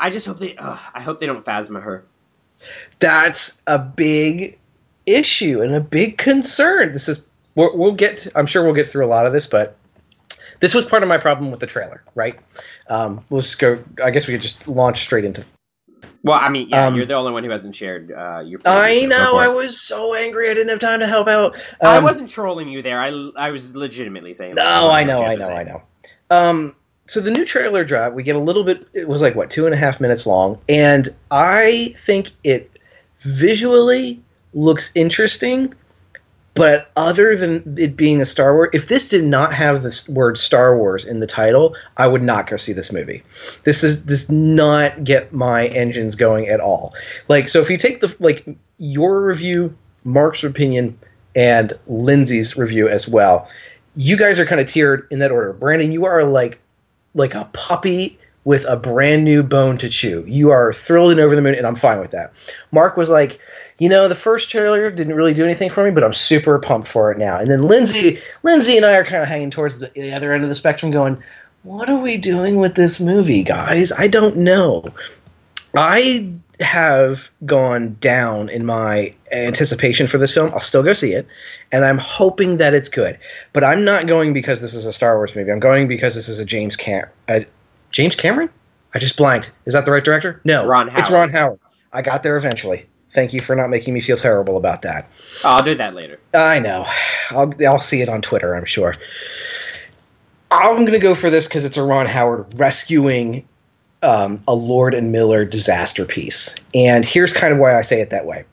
I 0.00 0.08
just 0.08 0.26
hope 0.26 0.38
they. 0.38 0.56
Uh, 0.56 0.78
I 0.94 1.02
hope 1.02 1.20
they 1.20 1.26
don't 1.26 1.44
phasma 1.44 1.82
her. 1.82 2.06
That's 2.98 3.60
a 3.66 3.78
big 3.78 4.58
issue 5.04 5.60
and 5.60 5.74
a 5.74 5.80
big 5.80 6.16
concern. 6.16 6.94
This 6.94 7.10
is 7.10 7.20
we'll, 7.56 7.76
we'll 7.76 7.92
get. 7.92 8.16
To, 8.18 8.32
I'm 8.34 8.46
sure 8.46 8.64
we'll 8.64 8.72
get 8.72 8.88
through 8.88 9.04
a 9.04 9.08
lot 9.08 9.26
of 9.26 9.34
this, 9.34 9.46
but 9.46 9.76
this 10.60 10.72
was 10.72 10.86
part 10.86 11.02
of 11.02 11.10
my 11.10 11.18
problem 11.18 11.50
with 11.50 11.60
the 11.60 11.66
trailer. 11.66 12.02
Right? 12.14 12.40
Um, 12.88 13.22
we'll 13.28 13.42
just 13.42 13.58
go. 13.58 13.78
I 14.02 14.10
guess 14.10 14.26
we 14.26 14.32
could 14.32 14.42
just 14.42 14.66
launch 14.66 15.02
straight 15.02 15.26
into. 15.26 15.44
Well, 16.22 16.38
I 16.40 16.48
mean, 16.48 16.68
yeah, 16.68 16.86
Um, 16.86 16.96
you're 16.96 17.06
the 17.06 17.14
only 17.14 17.32
one 17.32 17.44
who 17.44 17.50
hasn't 17.50 17.76
shared 17.76 18.12
uh, 18.12 18.42
your. 18.44 18.60
I 18.64 18.92
view, 18.92 19.02
so 19.02 19.08
go 19.08 19.16
know. 19.16 19.30
for 19.38 19.42
I 19.44 19.48
was 19.48 19.80
so 19.80 20.14
angry. 20.14 20.50
I 20.50 20.54
didn't 20.54 20.70
have 20.70 20.80
time 20.80 21.00
to 21.00 21.06
help 21.06 21.28
out. 21.28 21.56
I 21.80 21.98
Um, 21.98 22.04
wasn't 22.04 22.30
trolling 22.30 22.68
you 22.68 22.82
there. 22.82 23.00
I, 23.00 23.08
I 23.36 23.50
was 23.50 23.74
legitimately 23.76 24.34
saying. 24.34 24.54
No, 24.56 24.88
like, 24.88 25.04
I 25.04 25.04
know, 25.04 25.22
I 25.22 25.34
know. 25.36 25.48
I 25.48 25.62
know. 25.62 25.82
Um, 26.30 26.74
so 27.06 27.20
the 27.20 27.30
new 27.30 27.44
trailer 27.44 27.84
drop, 27.84 28.12
we 28.14 28.24
get 28.24 28.34
a 28.34 28.40
little 28.40 28.64
bit. 28.64 28.86
It 28.92 29.06
was 29.06 29.22
like 29.22 29.36
what 29.36 29.50
two 29.50 29.66
and 29.66 29.74
a 29.74 29.78
half 29.78 30.00
minutes 30.00 30.26
long, 30.26 30.58
and 30.68 31.08
I 31.30 31.94
think 31.98 32.32
it 32.42 32.78
visually 33.20 34.20
looks 34.54 34.90
interesting. 34.94 35.72
But 36.56 36.90
other 36.96 37.36
than 37.36 37.76
it 37.78 37.96
being 37.96 38.22
a 38.22 38.24
Star 38.24 38.54
Wars, 38.54 38.70
if 38.72 38.88
this 38.88 39.08
did 39.08 39.24
not 39.24 39.52
have 39.52 39.82
the 39.82 40.04
word 40.08 40.38
Star 40.38 40.76
Wars 40.76 41.04
in 41.04 41.20
the 41.20 41.26
title, 41.26 41.76
I 41.98 42.08
would 42.08 42.22
not 42.22 42.46
go 42.46 42.56
see 42.56 42.72
this 42.72 42.90
movie. 42.90 43.22
This 43.64 43.84
is 43.84 44.00
does 44.00 44.30
not 44.30 45.04
get 45.04 45.34
my 45.34 45.66
engines 45.66 46.14
going 46.16 46.48
at 46.48 46.60
all. 46.60 46.94
Like, 47.28 47.50
so 47.50 47.60
if 47.60 47.68
you 47.68 47.76
take 47.76 48.00
the 48.00 48.14
like 48.20 48.46
your 48.78 49.22
review, 49.22 49.76
Mark's 50.04 50.42
opinion, 50.42 50.98
and 51.34 51.74
Lindsay's 51.86 52.56
review 52.56 52.88
as 52.88 53.06
well, 53.06 53.48
you 53.94 54.16
guys 54.16 54.40
are 54.40 54.46
kind 54.46 54.60
of 54.60 54.66
tiered 54.66 55.06
in 55.10 55.18
that 55.18 55.30
order. 55.30 55.52
Brandon, 55.52 55.92
you 55.92 56.06
are 56.06 56.24
like 56.24 56.58
like 57.14 57.34
a 57.34 57.44
puppy 57.52 58.18
with 58.44 58.64
a 58.66 58.76
brand 58.76 59.24
new 59.24 59.42
bone 59.42 59.76
to 59.76 59.88
chew. 59.88 60.24
You 60.26 60.50
are 60.50 60.72
thrilled 60.72 61.10
and 61.10 61.20
over 61.20 61.34
the 61.34 61.42
moon, 61.42 61.56
and 61.56 61.66
I'm 61.66 61.76
fine 61.76 61.98
with 61.98 62.12
that. 62.12 62.32
Mark 62.70 62.96
was 62.96 63.08
like, 63.08 63.40
you 63.78 63.88
know, 63.88 64.08
the 64.08 64.14
first 64.14 64.50
trailer 64.50 64.90
didn't 64.90 65.14
really 65.14 65.34
do 65.34 65.44
anything 65.44 65.68
for 65.68 65.84
me, 65.84 65.90
but 65.90 66.02
I'm 66.02 66.12
super 66.12 66.58
pumped 66.58 66.88
for 66.88 67.12
it 67.12 67.18
now. 67.18 67.38
And 67.38 67.50
then 67.50 67.62
Lindsay, 67.62 68.20
Lindsay 68.42 68.76
and 68.76 68.86
I 68.86 68.94
are 68.94 69.04
kind 69.04 69.22
of 69.22 69.28
hanging 69.28 69.50
towards 69.50 69.78
the, 69.78 69.90
the 69.94 70.12
other 70.12 70.32
end 70.32 70.42
of 70.42 70.48
the 70.48 70.54
spectrum, 70.54 70.90
going, 70.90 71.22
what 71.62 71.90
are 71.90 71.98
we 71.98 72.16
doing 72.16 72.56
with 72.56 72.74
this 72.74 73.00
movie, 73.00 73.42
guys? 73.42 73.92
I 73.92 74.06
don't 74.06 74.38
know. 74.38 74.92
I 75.74 76.32
have 76.60 77.30
gone 77.44 77.96
down 78.00 78.48
in 78.48 78.64
my 78.64 79.12
anticipation 79.30 80.06
for 80.06 80.16
this 80.16 80.32
film. 80.32 80.50
I'll 80.52 80.60
still 80.60 80.82
go 80.82 80.92
see 80.92 81.12
it, 81.12 81.26
and 81.72 81.84
I'm 81.84 81.98
hoping 81.98 82.56
that 82.58 82.72
it's 82.72 82.88
good. 82.88 83.18
But 83.52 83.64
I'm 83.64 83.84
not 83.84 84.06
going 84.06 84.32
because 84.32 84.60
this 84.60 84.74
is 84.74 84.86
a 84.86 84.92
Star 84.92 85.16
Wars 85.16 85.36
movie. 85.36 85.50
I'm 85.50 85.60
going 85.60 85.86
because 85.86 86.14
this 86.14 86.28
is 86.28 86.38
a 86.38 86.44
James 86.44 86.76
Cam 86.76 87.06
uh, 87.28 87.40
James 87.90 88.16
Cameron. 88.16 88.48
I 88.94 88.98
just 88.98 89.16
blanked. 89.16 89.50
Is 89.66 89.74
that 89.74 89.84
the 89.84 89.92
right 89.92 90.04
director? 90.04 90.40
No, 90.44 90.64
Ron 90.64 90.88
It's 90.96 91.10
Ron 91.10 91.28
Howard. 91.28 91.58
I 91.92 92.00
got 92.00 92.22
there 92.22 92.36
eventually. 92.36 92.86
Thank 93.16 93.32
you 93.32 93.40
for 93.40 93.56
not 93.56 93.70
making 93.70 93.94
me 93.94 94.02
feel 94.02 94.18
terrible 94.18 94.58
about 94.58 94.82
that. 94.82 95.08
I'll 95.42 95.62
do 95.62 95.74
that 95.76 95.94
later. 95.94 96.20
I 96.34 96.58
know. 96.58 96.84
I'll 97.30 97.50
I'll 97.66 97.80
see 97.80 98.02
it 98.02 98.10
on 98.10 98.20
Twitter. 98.20 98.54
I'm 98.54 98.66
sure. 98.66 98.94
I'm 100.50 100.84
gonna 100.84 100.98
go 100.98 101.14
for 101.14 101.30
this 101.30 101.48
because 101.48 101.64
it's 101.64 101.78
a 101.78 101.82
Ron 101.82 102.04
Howard 102.04 102.60
rescuing 102.60 103.48
um, 104.02 104.42
a 104.46 104.52
Lord 104.52 104.92
and 104.92 105.12
Miller 105.12 105.46
disaster 105.46 106.04
piece, 106.04 106.56
and 106.74 107.06
here's 107.06 107.32
kind 107.32 107.54
of 107.54 107.58
why 107.58 107.78
I 107.78 107.80
say 107.80 108.02
it 108.02 108.10
that 108.10 108.26
way. 108.26 108.44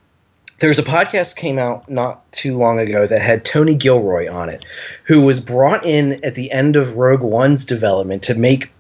There's 0.60 0.80
a 0.80 0.84
podcast 0.84 1.36
came 1.36 1.60
out 1.60 1.92
not 1.92 2.32
too 2.32 2.58
long 2.58 2.80
ago 2.80 3.06
that 3.06 3.22
had 3.22 3.44
Tony 3.44 3.76
Gilroy 3.76 4.32
on 4.32 4.48
it, 4.48 4.64
who 5.04 5.24
was 5.24 5.42
brought 5.42 5.86
in 5.86 6.24
at 6.24 6.36
the 6.36 6.50
end 6.54 6.78
of 6.78 6.96
Rogue 6.96 7.20
One's 7.20 7.66
development 7.66 8.24
to 8.24 8.34
make 8.34 8.72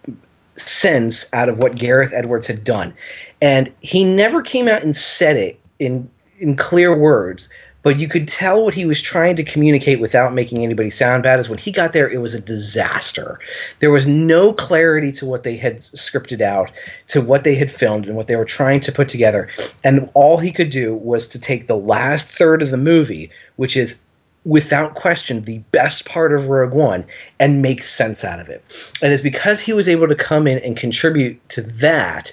sense 0.55 1.29
out 1.33 1.49
of 1.49 1.59
what 1.59 1.75
Gareth 1.75 2.13
Edwards 2.13 2.47
had 2.47 2.63
done. 2.63 2.93
And 3.41 3.69
he 3.81 4.05
never 4.05 4.41
came 4.41 4.69
out 4.69 4.83
and 4.83 4.95
said 4.95 5.35
it 5.35 5.59
in 5.79 6.09
in 6.39 6.55
clear 6.55 6.97
words, 6.97 7.49
but 7.83 7.99
you 7.99 8.07
could 8.07 8.27
tell 8.27 8.63
what 8.63 8.73
he 8.73 8.85
was 8.85 9.01
trying 9.01 9.35
to 9.35 9.43
communicate 9.43 9.99
without 9.99 10.33
making 10.33 10.63
anybody 10.63 10.89
sound 10.89 11.23
bad 11.23 11.39
is 11.39 11.49
when 11.49 11.59
he 11.59 11.71
got 11.71 11.93
there 11.93 12.09
it 12.09 12.21
was 12.21 12.33
a 12.33 12.39
disaster. 12.39 13.39
There 13.79 13.91
was 13.91 14.07
no 14.07 14.53
clarity 14.53 15.11
to 15.13 15.25
what 15.25 15.43
they 15.43 15.57
had 15.57 15.77
scripted 15.77 16.41
out, 16.41 16.71
to 17.09 17.21
what 17.21 17.43
they 17.43 17.55
had 17.55 17.71
filmed 17.71 18.05
and 18.07 18.15
what 18.15 18.27
they 18.27 18.37
were 18.37 18.45
trying 18.45 18.79
to 18.81 18.91
put 18.91 19.09
together. 19.09 19.49
And 19.83 20.09
all 20.13 20.37
he 20.37 20.51
could 20.51 20.69
do 20.69 20.95
was 20.95 21.27
to 21.29 21.39
take 21.39 21.67
the 21.67 21.77
last 21.77 22.29
third 22.29 22.61
of 22.61 22.71
the 22.71 22.77
movie, 22.77 23.29
which 23.57 23.75
is 23.75 24.01
without 24.45 24.95
question 24.95 25.41
the 25.41 25.59
best 25.71 26.05
part 26.05 26.33
of 26.33 26.47
Rogue 26.47 26.73
One 26.73 27.05
and 27.39 27.61
make 27.61 27.81
sense 27.81 28.23
out 28.23 28.39
of 28.39 28.49
it. 28.49 28.63
And 29.01 29.13
it's 29.13 29.21
because 29.21 29.59
he 29.59 29.73
was 29.73 29.87
able 29.87 30.07
to 30.07 30.15
come 30.15 30.47
in 30.47 30.57
and 30.59 30.75
contribute 30.75 31.47
to 31.49 31.61
that 31.61 32.31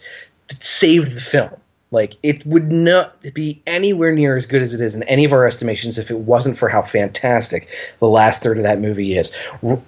that 0.48 0.62
saved 0.62 1.12
the 1.12 1.20
film. 1.20 1.56
Like 1.92 2.16
it 2.22 2.46
would 2.46 2.70
not 2.70 3.20
be 3.34 3.60
anywhere 3.66 4.12
near 4.12 4.36
as 4.36 4.46
good 4.46 4.62
as 4.62 4.74
it 4.74 4.80
is 4.80 4.94
in 4.94 5.02
any 5.04 5.24
of 5.24 5.32
our 5.32 5.44
estimations 5.44 5.98
if 5.98 6.10
it 6.10 6.18
wasn't 6.18 6.56
for 6.56 6.68
how 6.68 6.82
fantastic 6.82 7.68
the 7.98 8.08
last 8.08 8.42
third 8.42 8.58
of 8.58 8.62
that 8.62 8.80
movie 8.80 9.16
is. 9.16 9.32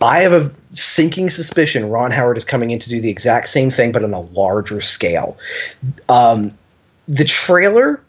I 0.01 0.23
have 0.23 0.33
a 0.33 0.51
sinking 0.73 1.31
suspicion 1.31 1.89
Ron 1.91 2.11
Howard 2.11 2.37
is 2.37 2.45
coming 2.45 2.71
in 2.71 2.81
to 2.81 2.89
do 2.89 3.01
the 3.01 3.11
exact 3.11 3.49
same 3.49 3.71
thing 3.71 3.93
but 3.93 4.03
on 4.03 4.13
a 4.13 4.21
larger 4.21 4.81
scale. 4.81 5.39
Um, 6.09 6.53
the 7.07 7.25
trailer 7.25 8.03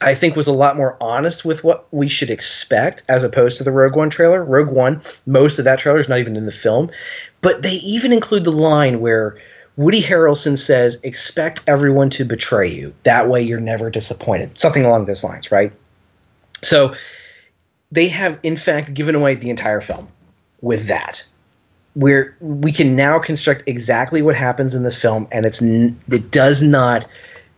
I 0.00 0.14
think 0.14 0.36
was 0.36 0.46
a 0.46 0.52
lot 0.52 0.76
more 0.76 0.96
honest 1.00 1.44
with 1.44 1.64
what 1.64 1.86
we 1.90 2.08
should 2.08 2.30
expect 2.30 3.02
as 3.08 3.22
opposed 3.22 3.58
to 3.58 3.64
the 3.64 3.72
Rogue 3.72 3.96
One 3.96 4.10
trailer. 4.10 4.44
Rogue 4.44 4.68
One, 4.68 5.00
most 5.24 5.58
of 5.58 5.64
that 5.64 5.78
trailer 5.78 5.98
is 5.98 6.08
not 6.08 6.18
even 6.18 6.36
in 6.36 6.44
the 6.44 6.52
film, 6.52 6.90
but 7.40 7.62
they 7.62 7.74
even 7.76 8.12
include 8.12 8.44
the 8.44 8.52
line 8.52 9.00
where 9.00 9.38
Woody 9.76 10.02
Harrelson 10.02 10.56
says, 10.56 10.98
"Expect 11.02 11.60
everyone 11.66 12.10
to 12.10 12.24
betray 12.24 12.68
you. 12.68 12.94
That 13.02 13.28
way, 13.28 13.42
you're 13.42 13.60
never 13.60 13.90
disappointed." 13.90 14.58
Something 14.58 14.84
along 14.84 15.04
those 15.04 15.22
lines, 15.22 15.52
right? 15.52 15.72
So 16.62 16.94
they 17.92 18.08
have, 18.08 18.38
in 18.42 18.56
fact, 18.56 18.94
given 18.94 19.14
away 19.14 19.34
the 19.34 19.50
entire 19.50 19.80
film 19.80 20.08
with 20.60 20.88
that. 20.88 21.24
Where 21.94 22.36
we 22.40 22.72
can 22.72 22.96
now 22.96 23.18
construct 23.18 23.62
exactly 23.66 24.22
what 24.22 24.34
happens 24.34 24.74
in 24.74 24.82
this 24.82 25.00
film, 25.00 25.28
and 25.32 25.46
it's 25.46 25.62
it 25.62 26.30
does 26.30 26.62
not 26.62 27.06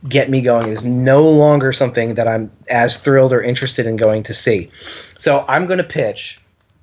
get 0.08 0.30
me 0.30 0.40
going. 0.40 0.68
It 0.68 0.72
is 0.72 0.84
no 0.84 1.28
longer 1.28 1.72
something 1.72 2.14
that 2.14 2.28
I'm 2.28 2.50
as 2.68 2.96
thrilled 2.98 3.32
or 3.32 3.42
interested 3.42 3.86
in 3.86 3.96
going 3.96 4.22
to 4.24 4.34
see. 4.34 4.70
So 5.16 5.44
I'm 5.48 5.66
going 5.66 5.78
to 5.78 5.84
pitch 5.84 6.40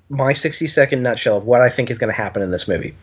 my 0.08 0.32
60 0.32 0.66
second 0.66 1.02
nutshell 1.02 1.38
of 1.38 1.44
what 1.44 1.62
I 1.62 1.68
think 1.68 1.90
is 1.90 1.98
going 1.98 2.12
to 2.12 2.16
happen 2.16 2.42
in 2.42 2.50
this 2.50 2.68
movie. 2.68 2.94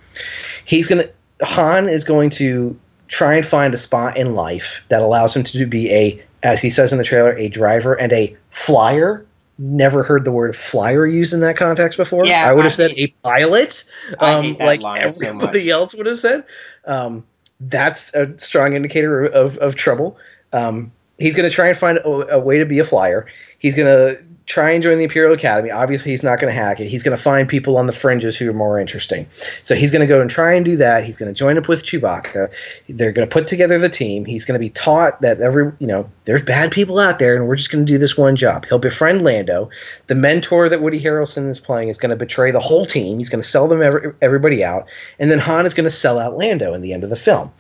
He's 0.65 0.87
going 0.87 1.03
to 1.03 1.11
Han 1.41 1.89
is 1.89 2.03
going 2.03 2.29
to 2.31 2.79
try 3.07 3.35
and 3.35 3.45
find 3.45 3.73
a 3.73 3.77
spot 3.77 4.17
in 4.17 4.35
life 4.35 4.81
that 4.89 5.01
allows 5.01 5.35
him 5.35 5.43
to 5.43 5.65
be 5.65 5.91
a 5.91 6.23
as 6.41 6.61
he 6.61 6.69
says 6.69 6.91
in 6.91 6.97
the 6.97 7.03
trailer 7.03 7.35
a 7.37 7.49
driver 7.49 7.93
and 7.93 8.11
a 8.11 8.35
flyer. 8.49 9.25
Never 9.59 10.01
heard 10.03 10.25
the 10.25 10.31
word 10.31 10.55
flyer 10.55 11.05
used 11.05 11.33
in 11.33 11.41
that 11.41 11.57
context 11.57 11.97
before. 11.97 12.25
Yeah, 12.25 12.49
I 12.49 12.53
would 12.53 12.61
I 12.61 12.69
have 12.69 12.73
said 12.73 12.91
hate- 12.91 13.15
a 13.23 13.27
pilot, 13.27 13.83
I 14.19 14.33
um, 14.33 14.57
like 14.57 14.81
line 14.81 15.11
so 15.11 15.25
everybody 15.27 15.69
else 15.69 15.93
would 15.93 16.07
have 16.07 16.17
said. 16.17 16.43
Um, 16.85 17.23
that's 17.59 18.13
a 18.15 18.37
strong 18.39 18.73
indicator 18.73 19.23
of, 19.25 19.57
of 19.59 19.75
trouble. 19.75 20.17
Um, 20.51 20.91
he's 21.19 21.35
going 21.35 21.47
to 21.49 21.55
try 21.55 21.67
and 21.67 21.77
find 21.77 21.99
a, 21.99 22.35
a 22.35 22.39
way 22.39 22.57
to 22.59 22.65
be 22.65 22.79
a 22.79 22.83
flyer. 22.83 23.27
He's 23.59 23.75
going 23.75 23.87
to 23.87 24.23
try 24.45 24.71
and 24.71 24.83
join 24.83 24.97
the 24.97 25.03
Imperial 25.05 25.33
Academy. 25.33 25.71
Obviously, 25.71 26.11
he's 26.11 26.23
not 26.23 26.39
going 26.39 26.53
to 26.53 26.59
hack 26.59 26.79
it. 26.79 26.87
He's 26.87 27.03
going 27.03 27.15
to 27.15 27.21
find 27.21 27.47
people 27.47 27.77
on 27.77 27.87
the 27.87 27.93
fringes 27.93 28.37
who 28.37 28.49
are 28.49 28.53
more 28.53 28.79
interesting. 28.79 29.27
So 29.63 29.75
he's 29.75 29.91
going 29.91 30.01
to 30.01 30.07
go 30.07 30.21
and 30.21 30.29
try 30.29 30.53
and 30.53 30.65
do 30.65 30.77
that. 30.77 31.05
He's 31.05 31.15
going 31.17 31.33
to 31.33 31.37
join 31.37 31.57
up 31.57 31.67
with 31.67 31.83
Chewbacca. 31.83 32.51
They're 32.89 33.11
going 33.11 33.27
to 33.27 33.31
put 33.31 33.47
together 33.47 33.79
the 33.79 33.89
team. 33.89 34.25
He's 34.25 34.45
going 34.45 34.59
to 34.59 34.59
be 34.59 34.69
taught 34.69 35.21
that 35.21 35.39
every 35.39 35.71
you 35.79 35.87
know 35.87 36.09
there's 36.25 36.41
bad 36.41 36.71
people 36.71 36.99
out 36.99 37.19
there, 37.19 37.35
and 37.35 37.47
we're 37.47 37.55
just 37.55 37.71
going 37.71 37.85
to 37.85 37.91
do 37.91 37.97
this 37.97 38.17
one 38.17 38.35
job. 38.35 38.65
He'll 38.65 38.79
befriend 38.79 39.23
Lando. 39.23 39.69
The 40.07 40.15
mentor 40.15 40.69
that 40.69 40.81
Woody 40.81 41.01
Harrelson 41.01 41.49
is 41.49 41.59
playing 41.59 41.89
is 41.89 41.97
going 41.97 42.09
to 42.09 42.15
betray 42.15 42.51
the 42.51 42.59
whole 42.59 42.85
team. 42.85 43.17
He's 43.17 43.29
going 43.29 43.41
to 43.41 43.47
sell 43.47 43.67
them 43.67 43.81
every, 43.81 44.13
everybody 44.21 44.63
out, 44.63 44.87
and 45.19 45.31
then 45.31 45.39
Han 45.39 45.65
is 45.65 45.73
going 45.73 45.85
to 45.85 45.89
sell 45.89 46.19
out 46.19 46.37
Lando 46.37 46.73
in 46.73 46.81
the 46.81 46.93
end 46.93 47.03
of 47.03 47.09
the 47.09 47.15
film 47.15 47.51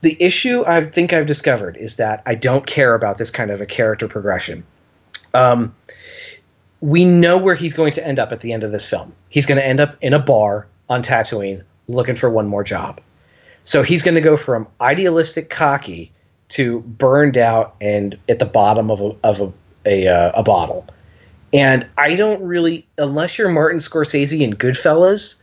the 0.00 0.16
issue 0.20 0.64
I 0.66 0.84
think 0.84 1.12
I've 1.12 1.26
discovered 1.26 1.76
is 1.76 1.96
that 1.96 2.22
I 2.24 2.34
don't 2.36 2.66
care 2.66 2.94
about 2.94 3.18
this 3.18 3.30
kind 3.30 3.50
of 3.50 3.60
a 3.60 3.66
character 3.66 4.06
progression. 4.06 4.64
Um, 5.34 5.74
we 6.80 7.04
know 7.04 7.36
where 7.36 7.54
he's 7.54 7.74
going 7.74 7.92
to 7.92 8.06
end 8.06 8.18
up 8.18 8.32
at 8.32 8.40
the 8.40 8.52
end 8.52 8.64
of 8.64 8.72
this 8.72 8.88
film. 8.88 9.12
He's 9.28 9.46
going 9.46 9.58
to 9.58 9.66
end 9.66 9.80
up 9.80 9.96
in 10.00 10.14
a 10.14 10.18
bar 10.18 10.66
on 10.88 11.02
Tatooine 11.02 11.62
looking 11.88 12.16
for 12.16 12.30
one 12.30 12.46
more 12.46 12.64
job. 12.64 13.00
So 13.64 13.82
he's 13.82 14.02
going 14.02 14.14
to 14.14 14.20
go 14.20 14.36
from 14.36 14.66
idealistic 14.80 15.50
cocky 15.50 16.12
to 16.50 16.80
burned 16.80 17.36
out 17.36 17.74
and 17.80 18.18
at 18.28 18.38
the 18.38 18.46
bottom 18.46 18.90
of 18.90 19.00
a 19.00 19.16
of 19.22 19.40
a 19.40 19.52
a, 19.86 20.06
uh, 20.06 20.32
a 20.34 20.42
bottle. 20.42 20.86
And 21.52 21.86
I 21.96 22.14
don't 22.14 22.42
really, 22.42 22.86
unless 22.98 23.38
you're 23.38 23.48
Martin 23.48 23.78
Scorsese 23.78 24.44
and 24.44 24.58
Goodfellas, 24.58 25.36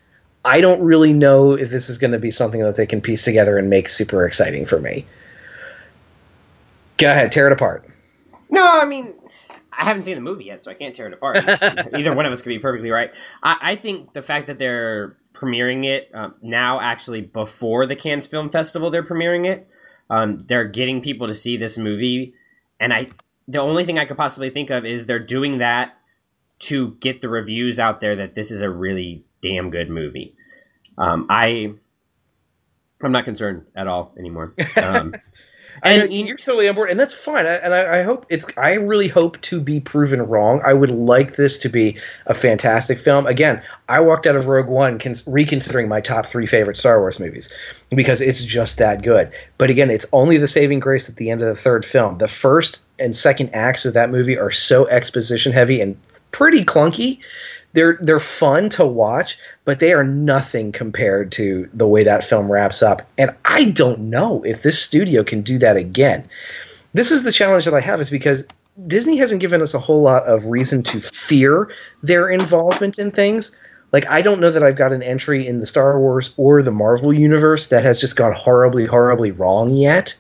I 0.44 0.62
don't 0.62 0.82
really 0.82 1.14
know 1.14 1.54
if 1.54 1.72
this 1.72 1.90
is 1.90 1.98
going 1.98 2.12
to 2.12 2.20
be 2.20 2.30
something 2.30 2.62
that 2.62 2.76
they 2.76 2.86
can 2.86 3.02
piece 3.02 3.24
together 3.24 3.58
and 3.58 3.70
make 3.70 3.90
super 3.90 4.26
exciting 4.26 4.66
for 4.66 4.80
me. 4.80 5.06
Go 6.98 7.10
ahead, 7.10 7.32
tear 7.32 7.48
it 7.48 7.54
apart. 7.54 7.84
No, 8.52 8.64
I 8.64 8.86
mean, 8.86 9.14
I 9.78 9.84
haven't 9.86 10.04
seen 10.04 10.16
the 10.16 10.22
movie 10.22 10.46
yet, 10.46 10.64
so 10.64 10.72
I 10.72 10.74
can't 10.74 10.96
tear 10.96 11.08
it 11.08 11.14
apart. 11.14 11.38
Either 11.94 12.14
one 12.14 12.26
of 12.26 12.32
us 12.32 12.42
could 12.42 12.50
be 12.50 12.60
perfectly 12.60 12.92
right. 12.92 13.12
I, 13.44 13.58
I 13.62 13.76
think 13.76 14.14
the 14.14 14.22
fact 14.22 14.48
that 14.48 14.58
they're 14.58 15.18
premiering 15.34 15.86
it 15.86 16.10
um, 16.14 16.36
now, 16.42 16.80
actually 16.80 17.22
before 17.22 17.86
the 17.86 17.96
Cannes 17.96 18.28
Film 18.28 18.50
Festival, 18.50 18.90
they're 18.90 19.04
premiering 19.04 19.46
it. 19.46 19.68
Um, 20.10 20.46
they're 20.48 20.68
getting 20.68 21.02
people 21.02 21.28
to 21.28 21.36
see 21.36 21.58
this 21.58 21.78
movie, 21.78 22.34
and 22.80 22.94
I. 22.94 23.08
The 23.48 23.60
only 23.60 23.86
thing 23.86 24.00
I 24.00 24.06
could 24.06 24.18
possibly 24.18 24.50
think 24.50 24.72
of 24.72 24.86
is 24.86 25.06
they're 25.06 25.20
doing 25.20 25.60
that 25.60 25.96
to 26.60 26.92
get 27.00 27.22
the 27.22 27.30
reviews 27.30 27.80
out 27.80 28.02
there 28.02 28.16
that 28.16 28.34
this 28.34 28.50
is 28.50 28.62
a 28.62 28.70
really 28.70 29.24
damn 29.42 29.70
good 29.70 29.90
movie. 29.90 30.34
Um, 30.98 31.28
I. 31.30 31.74
I'm 33.02 33.12
not 33.12 33.26
concerned 33.26 33.66
at 33.76 33.88
all 33.88 34.14
anymore. 34.18 34.54
Um, 34.78 35.16
And 35.84 36.04
and 36.04 36.14
you- 36.14 36.26
you're 36.26 36.38
totally 36.38 36.68
on 36.70 36.76
board, 36.76 36.90
and 36.90 37.00
that's 37.00 37.14
fine. 37.14 37.46
I, 37.46 37.54
and 37.56 37.74
I, 37.74 38.00
I 38.00 38.04
hope 38.04 38.26
it's. 38.30 38.46
I 38.58 38.76
really 38.76 39.08
hope 39.08 39.40
to 39.42 39.60
be 39.60 39.80
proven 39.80 40.22
wrong. 40.22 40.62
I 40.66 40.74
would 40.74 40.92
like 40.92 41.36
this 41.36 41.58
to 41.60 41.70
be 41.70 41.98
a 42.28 42.34
fantastic 42.34 42.98
film. 42.98 43.26
Again, 43.28 43.62
I 43.90 44.00
walked 44.00 44.26
out 44.28 44.36
of 44.36 44.48
Rogue 44.48 44.68
One 44.68 44.98
cons- 45.00 45.24
reconsidering 45.28 45.88
my 45.88 46.02
top 46.02 46.26
three 46.26 46.48
favorite 46.48 46.78
Star 46.78 47.00
Wars 47.00 47.20
movies 47.20 47.52
because 47.90 48.22
it's 48.22 48.44
just 48.44 48.78
that 48.78 49.02
good. 49.04 49.32
But 49.58 49.70
again, 49.70 49.90
it's 49.92 50.06
only 50.14 50.38
the 50.38 50.48
saving 50.48 50.80
grace 50.80 51.10
at 51.10 51.18
the 51.18 51.30
end 51.30 51.42
of 51.42 51.48
the 51.48 51.62
third 51.62 51.86
film. 51.86 52.18
The 52.20 52.28
first 52.28 52.80
and 53.00 53.16
second 53.16 53.50
acts 53.54 53.86
of 53.86 53.94
that 53.94 54.10
movie 54.10 54.38
are 54.38 54.52
so 54.52 54.88
exposition 54.88 55.52
heavy 55.52 55.82
and 55.82 55.98
pretty 56.32 56.64
clunky. 56.66 57.20
They're 57.76 57.98
they're 58.02 58.20
fun 58.20 58.70
to 58.70 58.86
watch, 58.86 59.38
but 59.66 59.80
they 59.82 59.94
are 59.94 60.04
nothing 60.04 60.72
compared 60.72 61.32
to 61.34 61.70
the 61.74 61.86
way 61.86 62.04
that 62.06 62.24
film 62.24 62.50
wraps 62.52 62.82
up. 62.82 63.02
And 63.18 63.36
I 63.44 63.66
don't 63.66 64.10
know 64.10 64.42
if 64.44 64.64
this 64.64 64.82
studio 64.82 65.24
can 65.24 65.42
do 65.42 65.60
that 65.60 65.76
again. 65.76 66.28
This 66.94 67.12
is 67.12 67.24
the 67.24 67.34
challenge 67.34 67.66
that 67.66 67.74
I 67.74 67.82
have 67.82 68.00
is 68.00 68.10
because 68.10 68.46
Disney 68.88 69.18
hasn't 69.18 69.42
given 69.42 69.62
us 69.62 69.74
a 69.74 69.80
whole 69.80 70.02
lot 70.02 70.24
of 70.24 70.46
reason 70.46 70.84
to 70.84 71.02
fear 71.02 71.70
their 72.02 72.30
involvement 72.30 72.98
in 72.98 73.12
things. 73.12 73.56
Like 73.92 74.10
I 74.10 74.22
don't 74.22 74.40
know 74.40 74.52
that 74.52 74.64
I've 74.64 74.78
got 74.78 74.94
an 74.94 75.04
entry 75.04 75.46
in 75.46 75.60
the 75.60 75.68
Star 75.68 76.00
Wars 76.00 76.34
or 76.38 76.62
the 76.62 76.72
Marvel 76.72 77.14
universe 77.14 77.68
that 77.68 77.84
has 77.84 78.00
just 78.00 78.16
gone 78.16 78.34
horribly, 78.34 78.86
horribly 78.86 79.32
wrong 79.32 79.70
yet. 79.70 80.16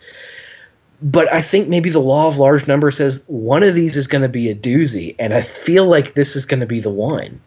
But 1.05 1.31
I 1.31 1.39
think 1.39 1.67
maybe 1.67 1.91
the 1.91 1.99
law 1.99 2.27
of 2.27 2.39
large 2.39 2.65
numbers 2.65 2.97
says 2.97 3.23
one 3.27 3.61
of 3.61 3.75
these 3.75 3.95
is 3.95 4.07
going 4.07 4.23
to 4.23 4.29
be 4.29 4.49
a 4.49 4.55
doozy, 4.55 5.15
and 5.19 5.35
I 5.35 5.41
feel 5.43 5.85
like 5.85 6.15
this 6.15 6.35
is 6.35 6.47
going 6.47 6.61
to 6.61 6.65
be 6.65 6.79
the 6.79 6.89
one. 6.89 7.39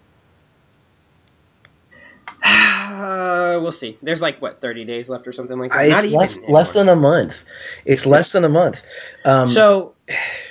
Uh, 2.41 3.59
we'll 3.61 3.73
see. 3.73 3.99
There's 4.01 4.23
like 4.23 4.41
what 4.41 4.61
30 4.61 4.85
days 4.85 5.09
left 5.09 5.27
or 5.27 5.33
something 5.33 5.57
like 5.57 5.73
that. 5.73 5.89
Not 5.89 5.99
it's 5.99 6.07
even 6.07 6.19
less 6.21 6.49
less 6.49 6.73
than 6.73 6.89
a 6.89 6.95
month. 6.95 7.45
It's 7.85 8.07
less 8.07 8.31
than 8.31 8.45
a 8.45 8.49
month. 8.49 8.85
Um, 9.25 9.49
So, 9.49 9.95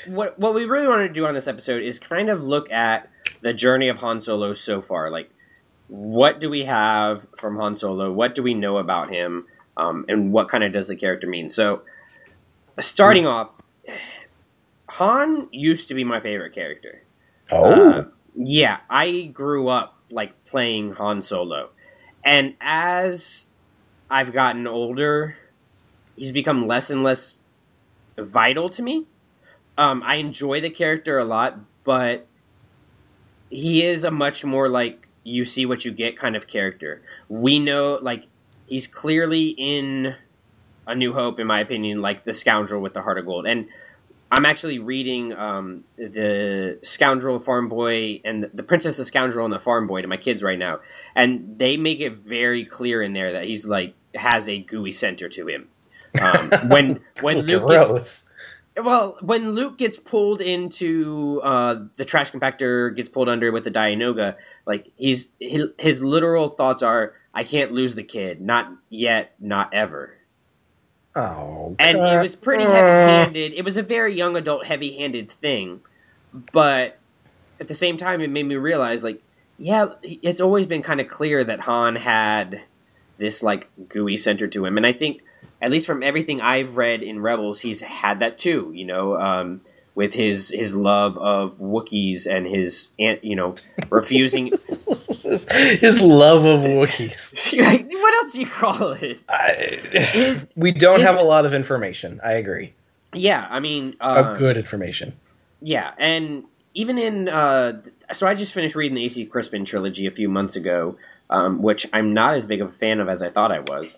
what 0.08 0.38
what 0.38 0.53
we 0.53 0.66
really 0.66 0.89
want 0.89 1.08
to 1.08 1.10
do 1.10 1.26
on 1.26 1.34
this 1.34 1.47
episode 1.47 1.84
is 1.84 1.99
kind 1.99 2.30
of 2.30 2.45
look 2.45 2.70
at 2.72 3.10
the 3.39 3.53
journey 3.53 3.88
of 3.88 3.99
Han 3.99 4.20
Solo 4.20 4.53
so 4.53 4.82
far. 4.82 5.10
Like, 5.10 5.30
what 5.88 6.41
do 6.41 6.49
we 6.49 6.66
have 6.66 7.26
from 7.38 7.55
Han 7.55 7.78
Solo? 7.78 8.12
What 8.12 8.36
do 8.36 8.43
we 8.43 8.53
know 8.53 8.80
about 8.80 9.10
him? 9.10 9.45
Um, 9.78 10.03
and 10.10 10.34
what 10.34 10.49
kind 10.49 10.66
of 10.66 10.74
does 10.74 10.89
the 10.89 10.97
character 10.97 11.28
mean? 11.28 11.49
So, 11.49 11.84
starting 12.80 13.26
off, 13.28 13.52
Han 14.90 15.50
used 15.52 15.88
to 15.90 15.94
be 15.94 16.04
my 16.04 16.20
favorite 16.20 16.54
character. 16.54 17.04
oh, 17.52 17.72
Uh, 17.92 18.04
yeah, 18.36 18.80
I 18.90 19.24
grew 19.34 19.68
up 19.68 19.96
like 20.10 20.46
playing 20.46 20.94
Han 20.94 21.22
Solo, 21.22 21.70
and 22.24 22.56
as 22.62 23.48
I've 24.10 24.32
gotten 24.32 24.68
older, 24.68 25.36
he's 26.16 26.32
become 26.32 26.68
less 26.68 26.90
and 26.90 27.04
less 27.04 27.40
vital 28.18 28.70
to 28.70 28.82
me. 28.82 29.06
Um, 29.78 30.02
I 30.04 30.16
enjoy 30.16 30.62
the 30.62 30.70
character 30.70 31.20
a 31.20 31.24
lot, 31.26 31.60
but 31.84 32.26
he 33.50 33.84
is 33.84 34.04
a 34.04 34.12
much 34.12 34.44
more 34.46 34.68
like 34.70 35.08
you 35.24 35.46
see 35.46 35.66
what 35.66 35.84
you 35.86 35.92
get 35.92 36.18
kind 36.18 36.36
of 36.36 36.48
character. 36.48 37.02
We 37.30 37.60
know 37.60 38.00
like 38.02 38.28
he's 38.68 38.88
clearly 38.88 39.50
in 39.50 40.16
A 40.88 40.96
New 40.96 41.14
Hope, 41.14 41.40
in 41.40 41.48
my 41.48 41.60
opinion, 41.60 42.02
like 42.02 42.26
the 42.26 42.34
scoundrel 42.34 42.82
with 42.82 42.94
the 42.94 43.02
heart 43.02 43.18
of 43.18 43.26
gold, 43.26 43.46
and 43.46 43.68
I'm 44.30 44.46
actually 44.46 44.80
reading 44.80 45.32
um, 45.34 45.86
the 45.96 46.80
Scoundrel 46.84 47.40
Farm 47.40 47.70
Boy 47.70 48.22
and 48.26 48.50
the 48.54 48.64
Princess, 48.64 48.98
the 48.98 49.06
Scoundrel, 49.06 49.46
and 49.46 49.54
the 49.54 49.60
Farm 49.60 49.88
Boy 49.88 50.02
to 50.02 50.08
my 50.08 50.18
kids 50.18 50.44
right 50.44 50.60
now, 50.60 50.80
and 51.16 51.58
they 51.58 51.78
make 51.78 52.02
it 52.02 52.18
very 52.18 52.66
clear 52.66 53.02
in 53.02 53.14
there 53.14 53.34
that 53.34 53.46
he's 53.46 53.66
like 53.66 53.94
has 54.16 54.50
a 54.50 54.60
gooey 54.60 54.92
center 54.92 55.30
to 55.30 55.48
him. 55.48 55.70
Um, 56.20 56.50
when 56.70 57.00
when 57.22 57.42
Luke 57.44 57.70
gets, 57.70 58.30
well, 58.76 59.18
when 59.22 59.52
Luke 59.52 59.78
gets 59.78 59.98
pulled 59.98 60.42
into 60.42 61.40
uh, 61.42 61.86
the 61.96 62.04
trash 62.04 62.32
compactor, 62.32 62.94
gets 62.94 63.08
pulled 63.08 63.30
under 63.30 63.54
with 63.54 63.64
the 63.64 63.72
Dianoga, 63.72 64.36
like 64.66 64.92
he's 64.98 65.30
his, 65.40 65.68
his 65.80 66.04
literal 66.04 66.50
thoughts 66.50 66.84
are, 66.84 67.14
"I 67.34 67.46
can't 67.46 67.72
lose 67.72 67.96
the 67.96 68.04
kid, 68.04 68.42
not 68.42 68.70
yet, 68.90 69.36
not 69.40 69.74
ever." 69.74 70.16
Oh, 71.18 71.76
and 71.80 71.97
God. 71.97 72.13
it 72.13 72.22
was 72.22 72.36
pretty 72.36 72.63
heavy-handed. 72.63 73.53
It 73.53 73.65
was 73.65 73.76
a 73.76 73.82
very 73.82 74.13
young 74.13 74.38
adult, 74.38 74.65
heavy-handed 74.65 75.32
thing, 75.32 75.82
but 76.51 76.99
at 77.59 77.68
the 77.68 77.74
same 77.74 77.97
time, 77.97 78.22
it 78.22 78.30
made 78.30 78.45
me 78.45 78.55
realize, 78.55 79.03
like, 79.03 79.24
yeah, 79.57 79.88
it's 80.03 80.39
always 80.39 80.68
been 80.68 80.84
kind 80.84 81.01
of 81.01 81.07
clear 81.07 81.43
that 81.43 81.61
Han 81.61 81.95
had 81.95 82.61
this 83.18 83.41
like 83.41 83.68
gooey 83.89 84.15
center 84.15 84.47
to 84.47 84.63
him, 84.63 84.78
and 84.78 84.86
I 84.86 84.93
think, 84.93 85.24
at 85.59 85.72
least 85.72 85.88
from 85.88 86.03
everything 86.03 86.39
I've 86.39 86.78
read 86.78 87.01
in 87.01 87.20
Rebels, 87.20 87.61
he's 87.61 87.82
had 87.82 88.20
that 88.20 88.38
too. 88.38 88.72
You 88.76 88.86
know, 88.86 89.20
um, 89.20 89.61
with 89.98 90.14
his 90.14 90.50
his 90.50 90.76
love 90.76 91.18
of 91.18 91.56
Wookiees 91.58 92.28
and 92.28 92.45
his, 92.45 92.89
an- 93.00 93.20
you 93.24 93.36
know, 93.36 93.56
refusing. 93.89 94.48
his 94.88 96.02
love 96.02 96.45
of 96.45 96.62
Wookiees. 96.62 97.34
what 97.91 98.14
else 98.16 98.34
do 98.34 98.39
you 98.39 98.45
call 98.45 98.91
it? 98.93 99.20
I, 99.28 99.80
His, 100.14 100.45
we 100.56 100.72
don't 100.72 101.00
his- 101.00 101.08
have 101.08 101.18
a 101.18 101.24
lot 101.24 101.45
of 101.45 101.54
information. 101.54 102.22
I 102.24 102.34
agree. 102.34 102.74
yeah, 103.14 103.48
I 103.50 103.60
mean, 103.60 103.95
uh, 104.00 104.32
of 104.34 104.38
good 104.38 104.56
information. 104.56 105.14
Yeah, 105.62 105.91
and 105.98 106.43
even 106.76 107.00
in 107.00 107.28
uh, 107.28 107.82
so 108.14 108.28
I 108.28 108.36
just 108.36 108.54
finished 108.54 108.76
reading 108.76 108.95
the 108.95 109.04
AC 109.06 109.26
Crispin 109.26 109.66
trilogy 109.66 110.06
a 110.06 110.12
few 110.12 110.30
months 110.30 110.56
ago, 110.56 110.95
um, 111.32 111.62
which 111.64 111.88
I'm 111.91 112.14
not 112.14 112.36
as 112.36 112.45
big 112.45 112.62
of 112.62 112.70
a 112.70 112.74
fan 112.74 113.00
of 113.00 113.10
as 113.10 113.22
I 113.24 113.30
thought 113.32 113.52
I 113.52 113.62
was. 113.62 113.98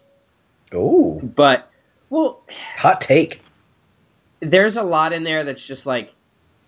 Oh, 0.71 1.19
But 1.35 1.69
well, 2.09 2.39
hot 2.77 3.01
take. 3.01 3.41
There's 4.39 4.77
a 4.77 4.83
lot 4.83 5.13
in 5.13 5.23
there 5.23 5.43
that's 5.43 5.65
just 5.65 5.85
like 5.85 6.13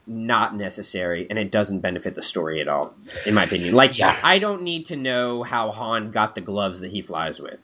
not 0.07 0.55
necessary, 0.55 1.27
and 1.29 1.37
it 1.39 1.51
doesn't 1.51 1.79
benefit 1.79 2.15
the 2.15 2.21
story 2.23 2.59
at 2.59 2.67
all, 2.67 2.93
in 3.25 3.33
my 3.33 3.43
opinion. 3.43 3.73
Like, 3.73 3.97
Yeah. 3.97 4.19
I 4.23 4.39
don't 4.39 4.63
need 4.63 4.87
to 4.87 4.95
know 4.95 5.43
how 5.43 5.71
Han 5.71 6.11
got 6.11 6.35
the 6.35 6.41
gloves 6.41 6.79
that 6.81 6.91
he 6.91 7.01
flies 7.01 7.39
with. 7.39 7.59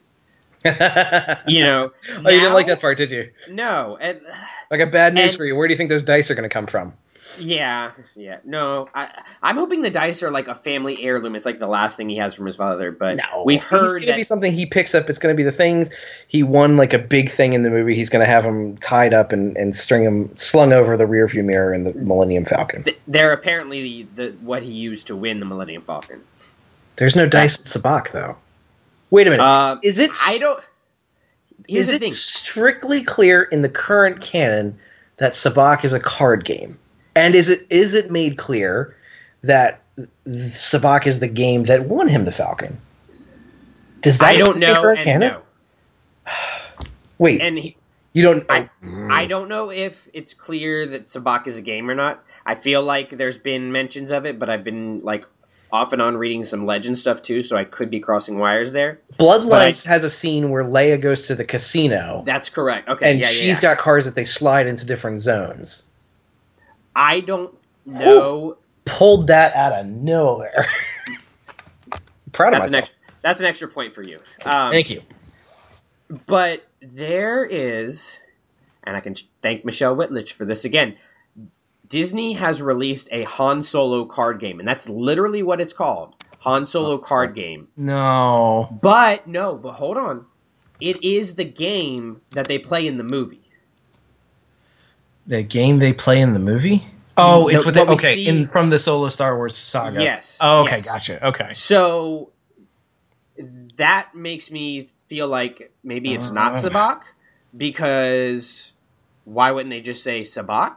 You 0.64 1.62
know, 1.64 1.92
Oh, 2.10 2.30
you 2.30 2.38
didn't 2.40 2.52
like 2.52 2.66
that 2.66 2.80
part, 2.80 2.96
did 2.98 3.10
you? 3.10 3.30
No, 3.48 3.96
and 4.00 4.20
Like 4.70 4.80
a 4.80 4.86
bad 4.86 5.14
news 5.14 5.30
And- 5.30 5.36
for 5.38 5.44
you. 5.44 5.56
Where 5.56 5.66
do 5.68 5.72
you 5.72 5.78
think 5.78 5.90
those 5.90 6.02
dice 6.02 6.30
are 6.30 6.34
going 6.34 6.48
to 6.48 6.52
come 6.52 6.66
from? 6.66 6.94
Yeah, 7.38 7.92
yeah. 8.14 8.38
No, 8.44 8.88
I, 8.94 9.08
I'm 9.42 9.56
hoping 9.56 9.82
the 9.82 9.90
dice 9.90 10.22
are 10.22 10.30
like 10.30 10.48
a 10.48 10.54
family 10.54 11.02
heirloom. 11.02 11.34
It's 11.34 11.46
like 11.46 11.58
the 11.58 11.66
last 11.66 11.96
thing 11.96 12.08
he 12.08 12.16
has 12.16 12.34
from 12.34 12.46
his 12.46 12.56
father. 12.56 12.92
But 12.92 13.16
No, 13.16 13.42
we've 13.44 13.62
heard 13.62 13.82
It's 13.82 13.92
going 13.92 14.00
to 14.02 14.06
that 14.08 14.16
be 14.16 14.22
something 14.22 14.52
he 14.52 14.66
picks 14.66 14.94
up. 14.94 15.08
It's 15.08 15.18
going 15.18 15.34
to 15.34 15.36
be 15.36 15.42
the 15.42 15.52
things 15.52 15.90
he 16.26 16.42
won, 16.42 16.76
like 16.76 16.92
a 16.92 16.98
big 16.98 17.30
thing 17.30 17.52
in 17.52 17.62
the 17.62 17.70
movie. 17.70 17.94
He's 17.94 18.10
going 18.10 18.24
to 18.24 18.30
have 18.30 18.44
them 18.44 18.76
tied 18.78 19.14
up 19.14 19.32
and, 19.32 19.56
and 19.56 19.74
string 19.74 20.04
them 20.04 20.36
slung 20.36 20.72
over 20.72 20.96
the 20.96 21.04
rearview 21.04 21.44
mirror 21.44 21.72
in 21.72 21.84
the 21.84 21.92
Millennium 21.94 22.44
Falcon. 22.44 22.84
th- 22.84 22.98
they're 23.06 23.32
apparently 23.32 23.82
the, 23.82 24.30
the 24.30 24.36
what 24.40 24.62
he 24.62 24.72
used 24.72 25.06
to 25.08 25.16
win 25.16 25.40
the 25.40 25.46
Millennium 25.46 25.82
Falcon. 25.82 26.22
There's 26.96 27.14
no 27.14 27.26
dice 27.26 27.58
in 27.58 27.64
Sabacc 27.64 28.10
though. 28.10 28.36
Wait 29.10 29.26
a 29.26 29.30
minute. 29.30 29.42
Uh, 29.42 29.78
is 29.82 29.98
it? 29.98 30.10
I 30.26 30.38
don't. 30.38 30.62
Is 31.68 31.90
it 31.90 32.00
thing. 32.00 32.12
strictly 32.12 33.02
clear 33.02 33.42
in 33.42 33.62
the 33.62 33.68
current 33.68 34.20
canon 34.20 34.78
that 35.18 35.32
Sabacc 35.32 35.84
is 35.84 35.92
a 35.92 36.00
card 36.00 36.44
game? 36.44 36.76
And 37.14 37.34
is 37.34 37.48
it 37.48 37.66
is 37.70 37.94
it 37.94 38.10
made 38.10 38.38
clear 38.38 38.96
that 39.42 39.82
Sabacc 40.28 41.06
is 41.06 41.20
the 41.20 41.28
game 41.28 41.64
that 41.64 41.86
won 41.86 42.08
him 42.08 42.24
the 42.24 42.32
Falcon? 42.32 42.78
Does 44.02 44.18
that 44.18 44.28
I 44.34 44.38
don't 44.38 44.60
know. 44.60 44.80
current 44.80 44.98
And 45.00 45.04
canon? 45.04 45.32
no. 45.32 46.32
Wait, 47.18 47.40
And 47.40 47.58
he, 47.58 47.76
you 48.12 48.22
don't. 48.22 48.44
I, 48.48 48.70
Mm. 48.84 49.10
I 49.12 49.26
don't 49.26 49.48
know 49.48 49.70
if 49.70 50.08
it's 50.12 50.34
clear 50.34 50.86
that 50.86 51.06
Sabacc 51.06 51.48
is 51.48 51.56
a 51.56 51.62
game 51.62 51.90
or 51.90 51.94
not. 51.94 52.22
I 52.46 52.54
feel 52.54 52.80
like 52.82 53.10
there's 53.10 53.36
been 53.38 53.72
mentions 53.72 54.12
of 54.12 54.24
it, 54.24 54.38
but 54.38 54.48
I've 54.48 54.62
been 54.62 55.00
like 55.00 55.24
off 55.72 55.92
and 55.92 56.00
on 56.00 56.16
reading 56.16 56.44
some 56.44 56.64
legend 56.64 56.96
stuff 56.98 57.22
too, 57.22 57.42
so 57.42 57.56
I 57.56 57.64
could 57.64 57.90
be 57.90 58.00
crossing 58.00 58.38
wires 58.38 58.72
there. 58.72 59.00
Bloodlines 59.18 59.84
has 59.84 60.04
a 60.04 60.10
scene 60.10 60.50
where 60.50 60.64
Leia 60.64 61.00
goes 61.00 61.26
to 61.26 61.34
the 61.34 61.44
casino, 61.44 62.22
That's 62.24 62.48
correct. 62.48 62.88
Okay, 62.88 63.10
and 63.10 63.20
yeah, 63.20 63.26
she's 63.26 63.62
yeah. 63.62 63.74
got 63.74 63.78
cards 63.78 64.04
that 64.04 64.14
they 64.14 64.24
slide 64.24 64.66
into 64.66 64.86
different 64.86 65.20
zones. 65.20 65.84
I 66.98 67.20
don't 67.20 67.54
know. 67.86 68.58
Pulled 68.84 69.28
that 69.28 69.54
out 69.54 69.72
of 69.72 69.86
nowhere. 69.86 70.66
Proud 72.32 72.54
of 72.54 72.60
That's 72.60 72.72
an 72.72 72.72
myself. 72.72 72.74
extra. 72.74 72.96
That's 73.22 73.40
an 73.40 73.46
extra 73.46 73.68
point 73.68 73.94
for 73.94 74.02
you. 74.02 74.18
Um, 74.44 74.72
Thank 74.72 74.90
you. 74.90 75.02
But 76.26 76.66
there 76.82 77.44
is, 77.44 78.18
and 78.82 78.96
I 78.96 79.00
can 79.00 79.14
thank 79.42 79.64
Michelle 79.64 79.94
Whitlich 79.94 80.32
for 80.32 80.44
this 80.44 80.64
again. 80.64 80.96
Disney 81.86 82.32
has 82.34 82.60
released 82.60 83.08
a 83.12 83.22
Han 83.24 83.62
Solo 83.62 84.04
card 84.04 84.40
game, 84.40 84.58
and 84.58 84.68
that's 84.68 84.88
literally 84.88 85.42
what 85.42 85.60
it's 85.60 85.72
called 85.72 86.14
Han 86.40 86.66
Solo 86.66 86.98
card 86.98 87.34
game. 87.34 87.68
No. 87.76 88.76
But 88.82 89.26
no, 89.28 89.54
but 89.54 89.74
hold 89.74 89.96
on. 89.96 90.26
It 90.80 91.02
is 91.04 91.36
the 91.36 91.44
game 91.44 92.20
that 92.32 92.46
they 92.46 92.58
play 92.58 92.86
in 92.86 92.98
the 92.98 93.04
movie. 93.04 93.47
The 95.28 95.42
game 95.44 95.78
they 95.78 95.92
play 95.92 96.20
in 96.20 96.32
the 96.32 96.38
movie? 96.40 96.84
Oh, 97.16 97.48
it's 97.48 97.64
what 97.64 97.74
they, 97.74 97.82
okay, 97.82 98.14
see- 98.14 98.26
in 98.28 98.46
from 98.48 98.70
the 98.70 98.78
solo 98.78 99.08
Star 99.08 99.36
Wars 99.36 99.56
saga. 99.56 100.02
Yes, 100.02 100.38
Oh, 100.40 100.62
okay, 100.62 100.76
yes. 100.76 100.84
gotcha. 100.84 101.26
Okay. 101.28 101.52
So 101.52 102.30
that 103.76 104.14
makes 104.14 104.50
me 104.50 104.88
feel 105.08 105.28
like 105.28 105.72
maybe 105.84 106.14
it's 106.14 106.30
not 106.30 106.54
Uh. 106.54 106.68
Sabacc 106.70 107.00
because 107.56 108.72
why 109.24 109.50
wouldn't 109.50 109.70
they 109.70 109.80
just 109.80 110.02
say 110.02 110.22
Sabacc? 110.22 110.76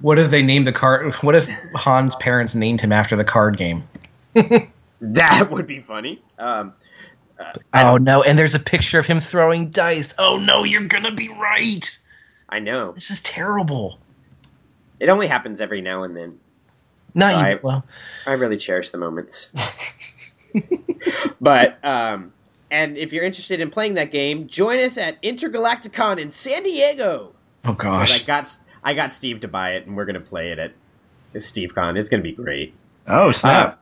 What 0.00 0.18
if 0.18 0.30
they 0.30 0.42
named 0.42 0.66
the 0.66 0.72
card? 0.72 1.12
What 1.16 1.34
if 1.34 1.48
Han's 1.76 2.14
parents 2.16 2.54
named 2.54 2.80
him 2.80 2.92
after 2.92 3.16
the 3.16 3.24
card 3.24 3.56
game? 3.56 3.86
That 5.00 5.50
would 5.50 5.66
be 5.66 5.80
funny. 5.80 6.22
Um, 6.38 6.72
Oh 7.74 7.98
no! 7.98 8.22
And 8.22 8.38
there's 8.38 8.54
a 8.54 8.60
picture 8.60 8.98
of 8.98 9.04
him 9.04 9.20
throwing 9.20 9.68
dice. 9.70 10.14
Oh 10.18 10.38
no! 10.38 10.64
You're 10.64 10.84
gonna 10.86 11.10
be 11.12 11.28
right. 11.28 11.98
I 12.54 12.60
know 12.60 12.92
This 12.92 13.10
is 13.10 13.20
terrible. 13.20 13.98
it 15.00 15.08
only 15.08 15.26
happens 15.26 15.60
every 15.60 15.80
now 15.80 16.04
and 16.04 16.16
then. 16.16 16.38
Not 17.14 17.34
I- 17.34 17.50
you. 17.52 17.60
Well, 17.62 17.84
I 18.26 18.32
really 18.32 18.56
cherish 18.56 18.90
the 18.90 18.98
moments. 18.98 19.50
but 21.40 21.84
um, 21.84 22.32
and 22.70 22.96
if 22.96 23.12
you're 23.12 23.24
interested 23.24 23.60
in 23.60 23.70
playing 23.70 23.94
that 23.94 24.10
game, 24.12 24.46
join 24.48 24.78
us 24.78 24.96
at 24.98 25.20
Intergalacticon 25.22 26.18
in 26.18 26.30
San 26.30 26.62
Diego. 26.62 27.32
oh 27.64 27.74
'Cause 27.74 28.10
I 28.10 28.18
gosh. 28.18 28.24
got 28.26 28.56
I 28.82 28.94
got 28.94 29.12
Steve 29.12 29.40
to 29.40 29.48
buy 29.48 29.72
it, 29.72 29.86
and 29.86 29.96
we're 29.96 30.04
gonna 30.04 30.20
play 30.20 30.52
it 30.52 30.58
at 30.58 30.72
SteveCon. 31.34 31.96
It's 31.98 32.08
gonna 32.10 32.22
be 32.22 32.32
great. 32.32 32.74
Oh 33.06 33.32
Uh, 33.42 33.74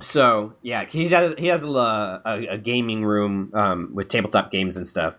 so 0.00 0.54
yeah, 0.62 0.84
he's 0.84 1.10
has, 1.10 1.34
he 1.38 1.48
has 1.48 1.64
a, 1.64 1.68
a, 1.68 2.46
a 2.52 2.58
gaming 2.58 3.04
room 3.04 3.50
um, 3.54 3.90
with 3.94 4.08
tabletop 4.08 4.50
games 4.50 4.76
and 4.76 4.86
stuff. 4.86 5.14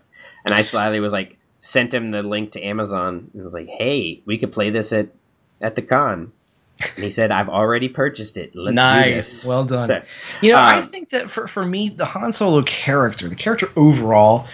And 0.46 0.54
I 0.54 0.62
slyly 0.62 1.00
was 1.00 1.12
like, 1.12 1.38
sent 1.64 1.94
him 1.94 2.10
the 2.10 2.22
link 2.22 2.52
to 2.52 2.62
Amazon 2.62 3.30
and 3.32 3.42
was 3.42 3.54
like, 3.54 3.68
"Hey, 3.68 4.20
we 4.26 4.36
could 4.36 4.52
play 4.52 4.68
this 4.68 4.92
at 4.92 5.08
at 5.62 5.76
the 5.76 5.82
con." 5.82 6.30
And 6.96 7.04
he 7.04 7.10
said, 7.10 7.30
"I've 7.30 7.48
already 7.48 7.88
purchased 7.88 8.36
it. 8.36 8.54
Let's 8.54 8.72
do 8.72 8.76
nice. 8.76 9.14
this." 9.42 9.46
Well 9.48 9.64
done. 9.64 9.86
So, 9.86 10.02
You 10.42 10.52
know, 10.52 10.58
I 10.58 10.78
Um, 10.80 10.84
think 10.84 11.08
that 11.10 11.30
for, 11.30 11.46
for 11.46 11.64
me, 11.64 11.88
the 11.88 12.04
Han 12.04 12.32
Solo 12.32 12.62
character, 12.62 13.28
the 13.28 13.34
character 13.34 13.70
overall, 13.76 14.46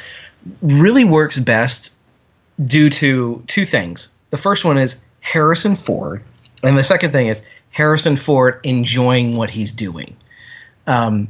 really 0.62 1.04
works 1.04 1.36
best 1.38 1.90
due 2.62 2.90
to 2.90 3.42
two 3.48 3.64
things. 3.64 4.08
The 4.30 4.36
first 4.36 4.64
one 4.64 4.78
is 4.78 4.96
Harrison 5.20 5.74
Ford, 5.74 6.22
and 6.62 6.78
the 6.78 6.84
second 6.84 7.10
thing 7.10 7.26
is 7.26 7.42
Harrison 7.70 8.16
Ford 8.16 8.60
enjoying 8.62 9.36
what 9.36 9.50
he's 9.50 9.72
doing. 9.72 10.16
Um, 10.86 11.28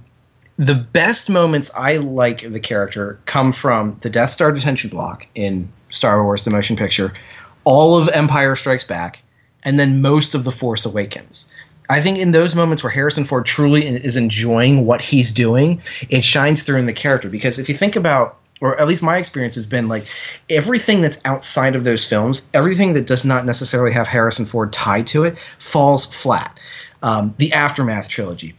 the 0.61 0.75
best 0.75 1.31
moments 1.31 1.71
I 1.75 1.97
like 1.97 2.43
of 2.43 2.53
the 2.53 2.61
character 2.61 3.19
come 3.25 3.51
from 3.51 3.97
the 4.03 4.11
Death 4.11 4.29
Star 4.29 4.53
detention 4.53 4.91
block 4.91 5.27
in 5.35 5.73
Star 5.89 6.23
Wars: 6.23 6.45
The 6.45 6.51
Motion 6.51 6.77
Picture, 6.77 7.15
all 7.65 7.97
of 7.97 8.11
Empire 8.11 8.55
Strikes 8.55 8.85
Back, 8.85 9.21
and 9.63 9.81
then 9.81 10.03
most 10.03 10.35
of 10.35 10.45
The 10.45 10.53
Force 10.53 10.85
Awakens. 10.85 11.51
I 11.89 12.03
think 12.03 12.19
in 12.19 12.33
those 12.33 12.55
moments 12.55 12.85
where 12.85 12.93
Harrison 12.93 13.25
Ford 13.25 13.47
truly 13.47 13.87
is 13.87 14.19
enjoying 14.19 14.85
what 14.85 15.01
he's 15.01 15.33
doing, 15.33 15.81
it 16.11 16.23
shines 16.23 16.63
through 16.63 16.79
in 16.79 16.87
the 16.87 16.93
character. 16.93 17.31
Because 17.31 17.59
if 17.59 17.71
you 17.71 17.75
think 17.75 17.97
about, 17.97 18.37
or 18.61 18.79
at 18.79 18.87
least 18.87 19.01
my 19.01 19.17
experience 19.17 19.55
has 19.55 19.67
been 19.67 19.89
like 19.89 20.05
everything 20.51 21.01
that's 21.01 21.19
outside 21.25 21.75
of 21.75 21.85
those 21.85 22.07
films, 22.07 22.47
everything 22.53 22.93
that 22.93 23.07
does 23.07 23.25
not 23.25 23.47
necessarily 23.47 23.93
have 23.93 24.07
Harrison 24.07 24.45
Ford 24.45 24.75
tied 24.75 25.07
to 25.07 25.25
it, 25.25 25.39
falls 25.59 26.05
flat. 26.05 26.61
Um, 27.03 27.35
the 27.39 27.55
Aftermath 27.55 28.11
trilogy 28.11 28.55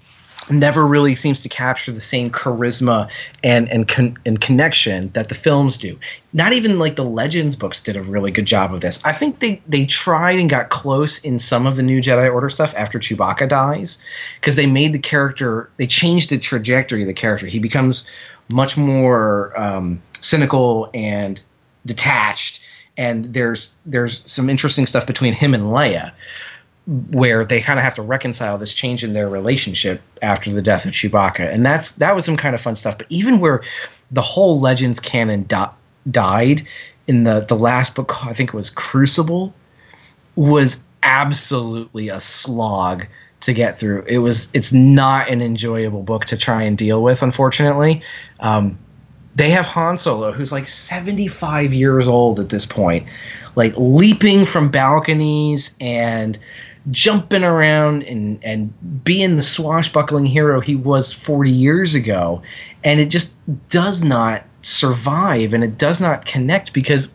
never 0.50 0.86
really 0.86 1.16
seems 1.16 1.44
to 1.44 1.50
capture 1.50 1.92
the 1.92 2.02
same 2.02 2.32
charisma 2.32 3.10
and 3.44 3.70
and 3.70 3.88
con- 3.88 4.18
and 4.26 4.42
connection 4.42 5.12
that 5.14 5.30
the 5.30 5.36
films 5.36 5.78
do. 5.78 6.00
Not 6.34 6.54
even 6.54 6.80
like 6.80 6.96
the 6.96 7.06
Legends 7.06 7.56
books 7.56 7.82
did 7.82 7.96
a 7.96 8.02
really 8.02 8.32
good 8.32 8.46
job 8.46 8.74
of 8.74 8.82
this. 8.82 9.04
I 9.06 9.14
think 9.14 9.40
they 9.40 9.62
they 9.68 9.86
tried 9.86 10.40
and 10.40 10.50
got 10.50 10.70
close 10.70 11.20
in 11.20 11.40
some 11.40 11.68
of 11.68 11.76
the 11.76 11.84
new 11.84 12.02
Jedi 12.02 12.32
Order 12.34 12.50
stuff 12.50 12.74
after 12.76 13.00
Chewbacca 13.00 13.48
dies 13.48 14.00
because 14.40 14.56
they 14.56 14.68
made 14.68 14.94
the 14.94 15.00
character 15.00 15.70
they 15.78 15.88
changed 15.88 16.30
the 16.30 16.38
trajectory 16.38 17.02
of 17.02 17.08
the 17.08 17.14
character. 17.14 17.46
He 17.46 17.60
becomes 17.60 18.08
much 18.50 18.78
more 18.78 19.58
um, 19.60 20.02
cynical 20.20 20.90
and 20.94 21.42
detached 21.86 22.62
and 22.98 23.34
there's 23.34 23.74
there's 23.86 24.30
some 24.30 24.50
interesting 24.50 24.86
stuff 24.86 25.08
between 25.08 25.34
him 25.34 25.54
and 25.54 25.64
Leia 25.64 26.12
where 26.88 27.46
they 27.46 27.62
kind 27.62 27.78
of 27.78 27.84
have 27.84 27.94
to 27.96 28.02
reconcile 28.02 28.58
this 28.58 28.74
change 28.74 29.04
in 29.04 29.14
their 29.14 29.30
relationship 29.30 30.02
after 30.22 30.52
the 30.52 30.62
death 30.62 30.86
of 30.86 30.92
Chewbacca, 30.92 31.52
and 31.52 31.66
that's 31.66 31.92
that 31.94 32.16
was 32.16 32.26
some 32.26 32.38
kind 32.38 32.56
of 32.56 32.62
fun 32.62 32.76
stuff. 32.76 32.98
But 32.98 33.08
even 33.10 33.40
where 33.40 33.62
the 34.12 34.22
whole 34.22 34.60
Legends 34.60 35.00
canon 35.00 35.44
di- 35.44 35.72
died 36.10 36.66
in 37.08 37.24
the 37.24 37.42
the 37.42 37.56
last 37.56 37.96
book, 37.96 38.26
I 38.26 38.34
think 38.34 38.50
it 38.50 38.56
was 38.56 38.70
Crucible, 38.70 39.54
was 40.36 40.84
absolutely 41.04 42.10
a 42.10 42.20
slog 42.20 43.06
to 43.42 43.54
get 43.54 43.78
through. 43.78 44.04
It 44.08 44.20
was 44.20 44.48
it's 44.54 44.74
not 44.74 45.30
an 45.30 45.42
enjoyable 45.42 46.04
book 46.04 46.26
to 46.26 46.38
try 46.38 46.64
and 46.64 46.78
deal 46.78 47.04
with, 47.04 47.22
unfortunately. 47.22 48.02
Um, 48.40 48.78
they 49.36 49.50
have 49.52 49.66
Han 49.66 49.98
Solo, 49.98 50.32
who's 50.32 50.52
like 50.52 50.68
75 50.68 51.74
years 51.74 52.08
old 52.08 52.40
at 52.40 52.50
this 52.50 52.66
point, 52.66 53.08
like 53.56 53.74
leaping 53.78 54.46
from 54.46 54.70
balconies 54.70 55.76
and 55.80 56.38
jumping 56.90 57.44
around 57.44 58.04
and, 58.04 58.44
and 58.44 59.04
being 59.04 59.36
the 59.36 59.42
swashbuckling 59.42 60.26
hero 60.26 60.60
he 60.60 60.76
was 60.76 61.14
40 61.14 61.52
years 61.52 61.94
ago. 61.94 62.42
And 62.84 63.00
it 63.00 63.10
just 63.10 63.36
does 63.70 64.04
not 64.04 64.44
survive 64.64 65.54
and 65.54 65.64
it 65.64 65.78
does 65.78 66.00
not 66.00 66.26
connect 66.26 66.74
because 66.74 67.10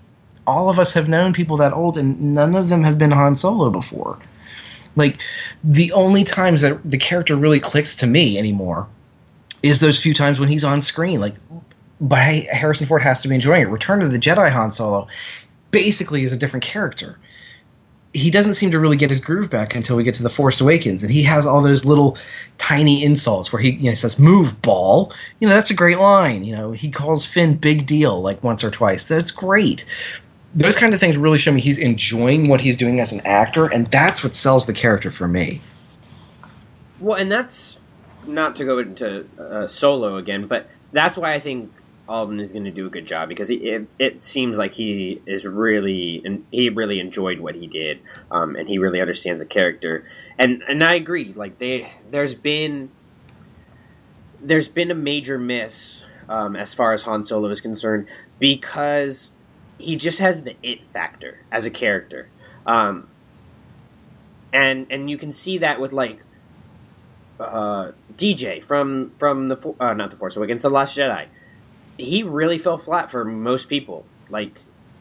all 0.46 0.68
of 0.68 0.78
us 0.78 0.92
have 0.94 1.08
known 1.08 1.32
people 1.32 1.56
that 1.56 1.72
old 1.72 1.98
and 1.98 2.34
none 2.34 2.54
of 2.54 2.68
them 2.68 2.84
have 2.84 2.98
been 2.98 3.10
Han 3.10 3.34
Solo 3.34 3.70
before. 3.70 4.18
Like, 4.94 5.20
the 5.62 5.92
only 5.92 6.24
times 6.24 6.62
that 6.62 6.78
the 6.88 6.96
character 6.96 7.36
really 7.36 7.60
clicks 7.60 7.96
to 7.96 8.06
me 8.06 8.38
anymore 8.38 8.86
is 9.62 9.80
those 9.80 10.00
few 10.00 10.14
times 10.14 10.40
when 10.40 10.48
he's 10.48 10.64
on 10.64 10.80
screen. 10.80 11.20
Like, 11.20 11.34
but 12.00 12.18
Harrison 12.18 12.86
Ford 12.86 13.02
has 13.02 13.20
to 13.22 13.28
be 13.28 13.34
enjoying 13.34 13.62
it. 13.62 13.68
Return 13.68 14.02
of 14.02 14.12
the 14.12 14.18
Jedi 14.18 14.50
Han 14.50 14.70
Solo 14.70 15.08
basically 15.70 16.22
is 16.22 16.32
a 16.32 16.36
different 16.36 16.64
character. 16.64 17.18
He 18.16 18.30
doesn't 18.30 18.54
seem 18.54 18.70
to 18.70 18.78
really 18.78 18.96
get 18.96 19.10
his 19.10 19.20
groove 19.20 19.50
back 19.50 19.74
until 19.74 19.96
we 19.96 20.02
get 20.02 20.14
to 20.14 20.22
the 20.22 20.30
Force 20.30 20.60
Awakens, 20.60 21.02
and 21.02 21.12
he 21.12 21.22
has 21.24 21.44
all 21.44 21.62
those 21.62 21.84
little 21.84 22.16
tiny 22.56 23.04
insults 23.04 23.52
where 23.52 23.60
he 23.60 23.72
you 23.72 23.90
know 23.90 23.94
says 23.94 24.18
"move 24.18 24.62
ball." 24.62 25.12
You 25.38 25.48
know 25.48 25.54
that's 25.54 25.70
a 25.70 25.74
great 25.74 25.98
line. 25.98 26.44
You 26.44 26.56
know 26.56 26.72
he 26.72 26.90
calls 26.90 27.26
Finn 27.26 27.56
"big 27.56 27.86
deal" 27.86 28.22
like 28.22 28.42
once 28.42 28.64
or 28.64 28.70
twice. 28.70 29.06
That's 29.06 29.30
great. 29.30 29.84
Those 30.54 30.76
kind 30.76 30.94
of 30.94 31.00
things 31.00 31.18
really 31.18 31.36
show 31.36 31.52
me 31.52 31.60
he's 31.60 31.76
enjoying 31.76 32.48
what 32.48 32.62
he's 32.62 32.78
doing 32.78 33.00
as 33.00 33.12
an 33.12 33.20
actor, 33.26 33.66
and 33.66 33.86
that's 33.88 34.24
what 34.24 34.34
sells 34.34 34.66
the 34.66 34.72
character 34.72 35.10
for 35.10 35.28
me. 35.28 35.60
Well, 36.98 37.16
and 37.16 37.30
that's 37.30 37.78
not 38.26 38.56
to 38.56 38.64
go 38.64 38.78
into 38.78 39.26
uh, 39.38 39.68
solo 39.68 40.16
again, 40.16 40.46
but 40.46 40.68
that's 40.92 41.18
why 41.18 41.34
I 41.34 41.40
think 41.40 41.70
Alden 42.09 42.40
is 42.40 42.52
going 42.52 42.64
to 42.64 42.70
do 42.70 42.86
a 42.86 42.90
good 42.90 43.07
job 43.07 43.28
because 43.28 43.50
it, 43.50 43.62
it, 43.62 43.88
it 43.98 44.24
seems 44.24 44.59
like 44.59 44.74
he 44.74 45.20
is 45.26 45.46
really 45.46 46.22
and 46.24 46.46
he 46.52 46.68
really 46.68 47.00
enjoyed 47.00 47.40
what 47.40 47.54
he 47.54 47.66
did, 47.66 48.00
um, 48.30 48.57
and 48.57 48.68
he 48.68 48.78
really 48.78 49.00
understands 49.00 49.40
the 49.40 49.46
character. 49.46 50.04
And 50.38 50.62
and 50.68 50.84
I 50.84 50.94
agree. 50.94 51.32
Like 51.34 51.59
they, 51.59 51.92
there's 52.11 52.34
been 52.34 52.90
there's 54.40 54.68
been 54.68 54.90
a 54.90 54.94
major 54.94 55.38
miss 55.38 56.04
um, 56.28 56.57
as 56.57 56.74
far 56.74 56.92
as 56.92 57.02
Han 57.04 57.26
Solo 57.26 57.48
is 57.50 57.61
concerned 57.61 58.07
because 58.38 59.32
he 59.78 59.96
just 59.96 60.18
has 60.20 60.42
the 60.42 60.57
it 60.62 60.80
factor 60.92 61.40
as 61.50 61.66
a 61.66 61.70
character, 61.70 62.28
um, 62.66 63.09
and 64.52 64.86
and 64.90 65.11
you 65.11 65.18
can 65.18 65.32
see 65.32 65.59
that 65.59 65.80
with 65.80 65.92
like 65.92 66.22
uh, 67.40 67.92
DJ 68.16 68.62
from 68.62 69.12
from 69.18 69.48
the 69.48 69.74
uh, 69.80 69.94
not 69.94 70.11
the 70.11 70.16
Force 70.16 70.36
Awakens, 70.36 70.62
the 70.62 70.70
Last 70.70 70.96
Jedi. 70.96 71.26
He 71.99 72.22
really 72.22 72.59
fell 72.59 72.78
flat 72.78 73.11
for 73.11 73.24
most 73.24 73.68
people. 73.68 74.05
Like, 74.28 74.53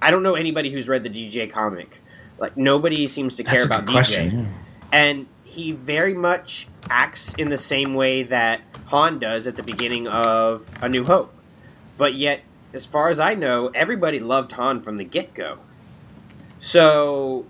I 0.02 0.12
don't 0.12 0.24
know 0.24 0.36
anybody 0.36 0.72
who's 0.72 0.88
read 0.88 1.04
the 1.04 1.10
DJ 1.10 1.52
comic. 1.52 2.02
Like, 2.38 2.56
nobody 2.58 3.08
seems 3.08 3.36
to 3.38 3.44
care 3.44 3.54
That's 3.60 3.64
a 3.64 3.68
about 3.68 3.86
good 3.86 3.92
DJ. 3.92 3.94
question. 3.94 4.32
yeah. 4.40 4.46
And 4.92 5.28
he 5.44 5.72
very 5.72 6.14
much 6.14 6.68
acts 6.90 7.34
in 7.36 7.50
the 7.50 7.58
same 7.58 7.92
way 7.92 8.24
that 8.24 8.62
Han 8.88 9.20
does 9.20 9.48
at 9.48 9.56
the 9.56 9.64
beginning 9.64 10.08
of 10.08 10.70
A 10.82 10.90
New 10.90 11.04
Hope. 11.04 11.34
But 11.98 12.16
yet, 12.16 12.42
as 12.74 12.86
far 12.86 13.10
as 13.10 13.20
I 13.20 13.34
know, 13.36 13.68
everybody 13.74 14.20
loved 14.20 14.52
Han 14.54 14.82
from 14.82 14.98
the 14.98 15.04
get 15.04 15.34
go. 15.34 15.58
So 16.60 17.46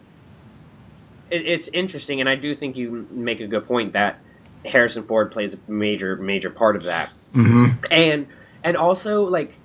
it, 1.29 1.45
it's 1.45 1.67
interesting, 1.69 2.19
and 2.19 2.29
I 2.29 2.35
do 2.35 2.55
think 2.55 2.77
you 2.77 3.07
make 3.11 3.39
a 3.39 3.47
good 3.47 3.65
point 3.65 3.93
that 3.93 4.19
Harrison 4.65 5.03
Ford 5.03 5.31
plays 5.31 5.53
a 5.53 5.57
major, 5.71 6.15
major 6.15 6.49
part 6.49 6.75
of 6.75 6.83
that. 6.83 7.09
Mm-hmm. 7.33 7.85
And 7.91 8.27
and 8.65 8.75
also 8.75 9.23
like 9.23 9.57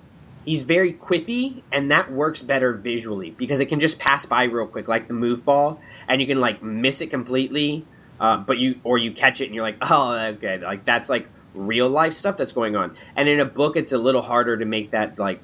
he's 0.45 0.63
very 0.63 0.93
quippy, 0.93 1.63
and 1.71 1.91
that 1.91 2.11
works 2.11 2.41
better 2.41 2.71
visually 2.73 3.31
because 3.31 3.59
it 3.59 3.65
can 3.65 3.81
just 3.81 3.99
pass 3.99 4.25
by 4.25 4.43
real 4.43 4.67
quick, 4.67 4.87
like 4.87 5.09
the 5.09 5.13
move 5.13 5.43
ball, 5.43 5.81
and 6.07 6.21
you 6.21 6.27
can 6.27 6.39
like 6.39 6.63
miss 6.63 7.01
it 7.01 7.07
completely, 7.07 7.83
uh, 8.19 8.37
but 8.37 8.57
you 8.57 8.79
or 8.85 8.97
you 8.97 9.11
catch 9.11 9.41
it 9.41 9.45
and 9.47 9.55
you're 9.55 9.63
like, 9.63 9.77
oh, 9.81 10.13
okay, 10.13 10.59
like 10.59 10.85
that's 10.85 11.09
like 11.09 11.27
real 11.53 11.89
life 11.89 12.13
stuff 12.13 12.37
that's 12.37 12.53
going 12.53 12.77
on. 12.77 12.95
And 13.17 13.27
in 13.27 13.41
a 13.41 13.45
book, 13.45 13.75
it's 13.75 13.91
a 13.91 13.97
little 13.97 14.21
harder 14.21 14.55
to 14.55 14.65
make 14.65 14.91
that 14.91 15.19
like 15.19 15.41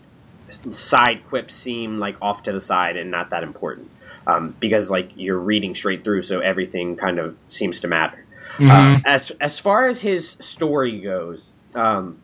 side 0.72 1.22
quip 1.28 1.52
seem 1.52 2.00
like 2.00 2.16
off 2.22 2.44
to 2.44 2.54
the 2.54 2.62
side 2.62 2.96
and 2.96 3.12
not 3.12 3.32
that 3.32 3.44
important 3.44 3.92
um, 4.28 4.56
because 4.60 4.92
like 4.92 5.12
you're 5.16 5.38
reading 5.38 5.74
straight 5.74 6.04
through, 6.04 6.22
so 6.22 6.42
everything 6.42 6.96
kind 6.96 7.18
of 7.18 7.36
seems 7.50 7.80
to 7.82 7.88
matter. 7.88 8.24
Uh, 8.60 9.00
as 9.06 9.32
as 9.40 9.60
far 9.60 9.88
as 9.88 10.02
his 10.02 10.32
story 10.40 11.00
goes, 11.00 11.54
um, 11.76 12.20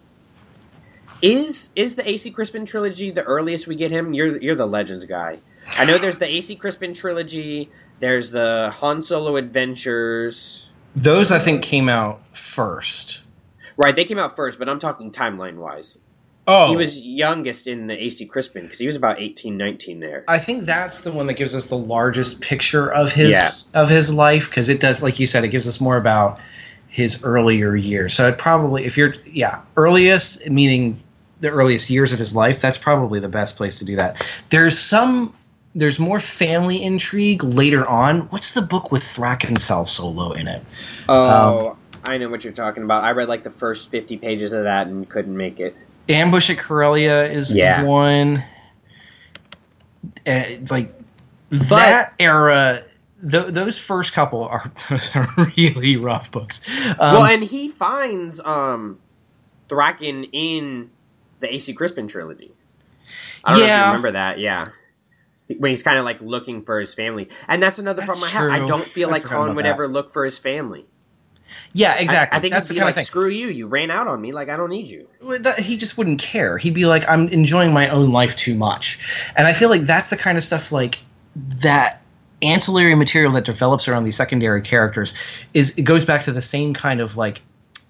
is 1.24 1.70
is 1.76 1.96
the 1.96 2.08
AC 2.08 2.30
Crispin 2.32 2.66
trilogy 2.66 3.10
the 3.10 3.24
earliest 3.24 3.66
we 3.66 3.76
get 3.76 3.90
him? 3.92 4.14
You're 4.14 4.38
you're 4.38 4.56
the 4.56 4.68
Legends 4.68 5.06
guy. 5.06 5.40
I 5.78 5.86
know 5.86 5.98
there's 5.98 6.18
the 6.18 6.30
AC 6.30 6.56
Crispin 6.58 6.94
trilogy. 6.94 7.72
There's 8.00 8.30
the 8.32 8.72
Han 8.80 9.02
Solo 9.02 9.38
Adventures. 9.38 10.68
Those 10.96 11.32
I 11.32 11.40
think 11.40 11.64
came 11.64 11.88
out 11.90 12.22
first. 12.36 13.22
Right, 13.78 13.96
they 13.96 14.04
came 14.06 14.20
out 14.20 14.36
first, 14.36 14.60
but 14.60 14.70
I'm 14.70 14.80
talking 14.80 15.10
timeline 15.12 15.56
wise. 15.56 15.98
Oh, 16.46 16.70
He 16.70 16.76
was 16.76 17.00
youngest 17.00 17.68
in 17.68 17.88
the 17.88 18.04
AC 18.04 18.26
Crispin 18.26 18.64
because 18.64 18.78
he 18.78 18.86
was 18.86 18.98
about 18.98 19.22
18, 19.22 19.56
19 19.56 20.02
there. 20.02 20.26
I 20.28 20.38
think 20.40 20.66
that's 20.66 21.02
the 21.02 21.12
one 21.12 21.26
that 21.28 21.36
gives 21.36 21.56
us 21.56 21.68
the 21.68 21.78
largest 21.78 22.42
picture 22.42 22.92
of 22.92 23.14
his 23.14 23.32
Yeah. 23.32 23.82
of 23.82 23.90
his 23.90 24.14
life 24.14 24.50
because 24.50 24.68
it 24.68 24.82
does, 24.82 25.02
like 25.02 25.20
you 25.20 25.26
said, 25.26 25.46
it 25.46 25.48
gives 25.48 25.68
us 25.70 25.80
more 25.80 25.96
about 25.96 26.40
his 26.90 27.24
earlier 27.24 27.76
years. 27.78 28.14
So 28.14 28.28
it 28.28 28.38
probably, 28.38 28.84
if 28.86 28.98
you're, 28.98 29.14
yeah, 29.26 29.62
earliest 29.78 30.48
meaning 30.50 31.02
the 31.44 31.50
earliest 31.50 31.90
years 31.90 32.14
of 32.14 32.20
his 32.20 32.34
life, 32.34 32.62
that's 32.62 32.78
probably 32.78 33.20
the 33.20 33.28
best 33.28 33.58
place 33.58 33.78
to 33.80 33.86
do 33.86 33.98
that. 33.98 34.26
There's 34.50 34.80
some, 34.80 35.36
there's 35.76 36.00
more 36.00 36.22
family 36.22 36.82
intrigue 36.82 37.44
later 37.44 37.86
on. 37.86 38.22
What's 38.30 38.54
the 38.54 38.62
book 38.62 38.94
with 38.94 39.04
Thrackan 39.04 39.60
Sal-Solo 39.60 40.32
in 40.32 40.48
it? 40.48 40.64
Oh, 41.10 41.78
I 42.06 42.18
know 42.18 42.30
what 42.30 42.46
you're 42.46 42.54
talking 42.54 42.84
about. 42.84 43.04
I 43.04 43.12
read 43.12 43.28
like 43.28 43.44
the 43.44 43.52
first 43.52 43.92
50 43.92 44.18
pages 44.18 44.54
of 44.54 44.64
that 44.64 44.88
and 44.88 45.08
couldn't 45.08 45.36
make 45.36 45.60
it. 45.60 45.76
Ambush 46.08 46.50
at 46.50 46.58
Corellia 46.60 47.26
is 47.26 47.54
Yeah. 47.54 47.84
one. 47.84 48.42
Uh, 50.26 50.44
like 50.70 50.94
that 51.50 52.14
era, 52.20 52.84
th- 53.30 53.48
those 53.48 53.78
first 53.78 54.14
couple 54.14 54.44
are, 54.46 54.72
are 55.14 55.54
really 55.58 55.98
rough 55.98 56.32
books. 56.32 56.62
Um, 56.88 56.96
well, 57.00 57.26
and 57.26 57.44
he 57.44 57.68
finds 57.68 58.40
um, 58.40 58.98
Thrackan 59.68 60.30
in 60.32 60.90
the 61.44 61.54
AC 61.54 61.74
Crispin 61.74 62.08
trilogy. 62.08 62.52
I 63.44 63.52
don't 63.52 63.60
know 63.60 63.66
if 63.66 63.68
Yeah. 63.70 63.80
you 63.82 63.86
remember 63.88 64.12
that. 64.14 64.40
Yeah. 64.40 64.66
When 65.60 65.70
he's 65.70 65.84
kind 65.84 66.00
of 66.00 66.06
like 66.06 66.22
looking 66.22 66.64
for 66.64 66.80
his 66.80 66.94
family, 66.96 67.30
and 67.48 67.62
that's 67.62 67.78
another 67.78 68.02
That's 68.02 68.20
problem 68.20 68.52
I 68.52 68.56
have. 68.56 68.64
I 68.64 68.68
don't 68.68 68.88
feel 68.94 69.10
I 69.10 69.12
like 69.12 69.22
forgot 69.24 69.48
Han 69.48 69.56
would 69.56 69.66
that. 69.66 69.74
ever 69.74 69.88
look 69.88 70.12
for 70.12 70.24
his 70.26 70.40
family. 70.40 70.86
yeah, 71.74 71.96
exactly. 71.96 72.38
I, 72.38 72.42
think 72.42 72.54
that's 72.54 72.68
he'd 72.70 72.76
the 72.76 72.80
be 72.80 72.84
kind 72.86 72.96
like. 72.96 73.06
"Screw 73.06 73.28
you! 73.28 73.48
You 73.50 73.68
ran 73.68 73.92
out 73.92 74.08
on 74.08 74.22
me. 74.22 74.32
Like 74.32 74.48
I 74.50 74.56
don't 74.56 74.70
need 74.70 74.88
you." 74.88 75.06
That, 75.42 75.60
he 75.60 75.76
just 75.78 75.98
wouldn't 75.98 76.20
care. 76.20 76.58
He'd 76.58 76.74
be 76.74 76.86
like, 76.86 77.08
I'm 77.10 77.28
enjoying 77.28 77.74
my 77.74 77.90
own 77.90 78.12
life 78.14 78.36
too 78.38 78.56
much. 78.56 79.00
And 79.36 79.46
I 79.46 79.54
feel 79.54 79.70
like 79.70 79.86
that's 79.86 80.10
the 80.10 80.18
kind 80.18 80.38
of 80.38 80.44
stuff 80.44 80.72
like 80.72 80.98
that 81.62 82.02
ancillary 82.42 82.96
material 82.96 83.32
that 83.34 83.44
develops 83.46 83.88
around 83.88 84.06
these 84.06 84.16
secondary 84.18 84.62
characters 84.62 85.14
is 85.54 85.78
it 85.78 85.84
goes 85.84 86.04
back 86.06 86.24
to 86.24 86.32
the 86.32 86.42
same 86.42 86.74
kind 86.74 87.00
of 87.02 87.16
like 87.18 87.42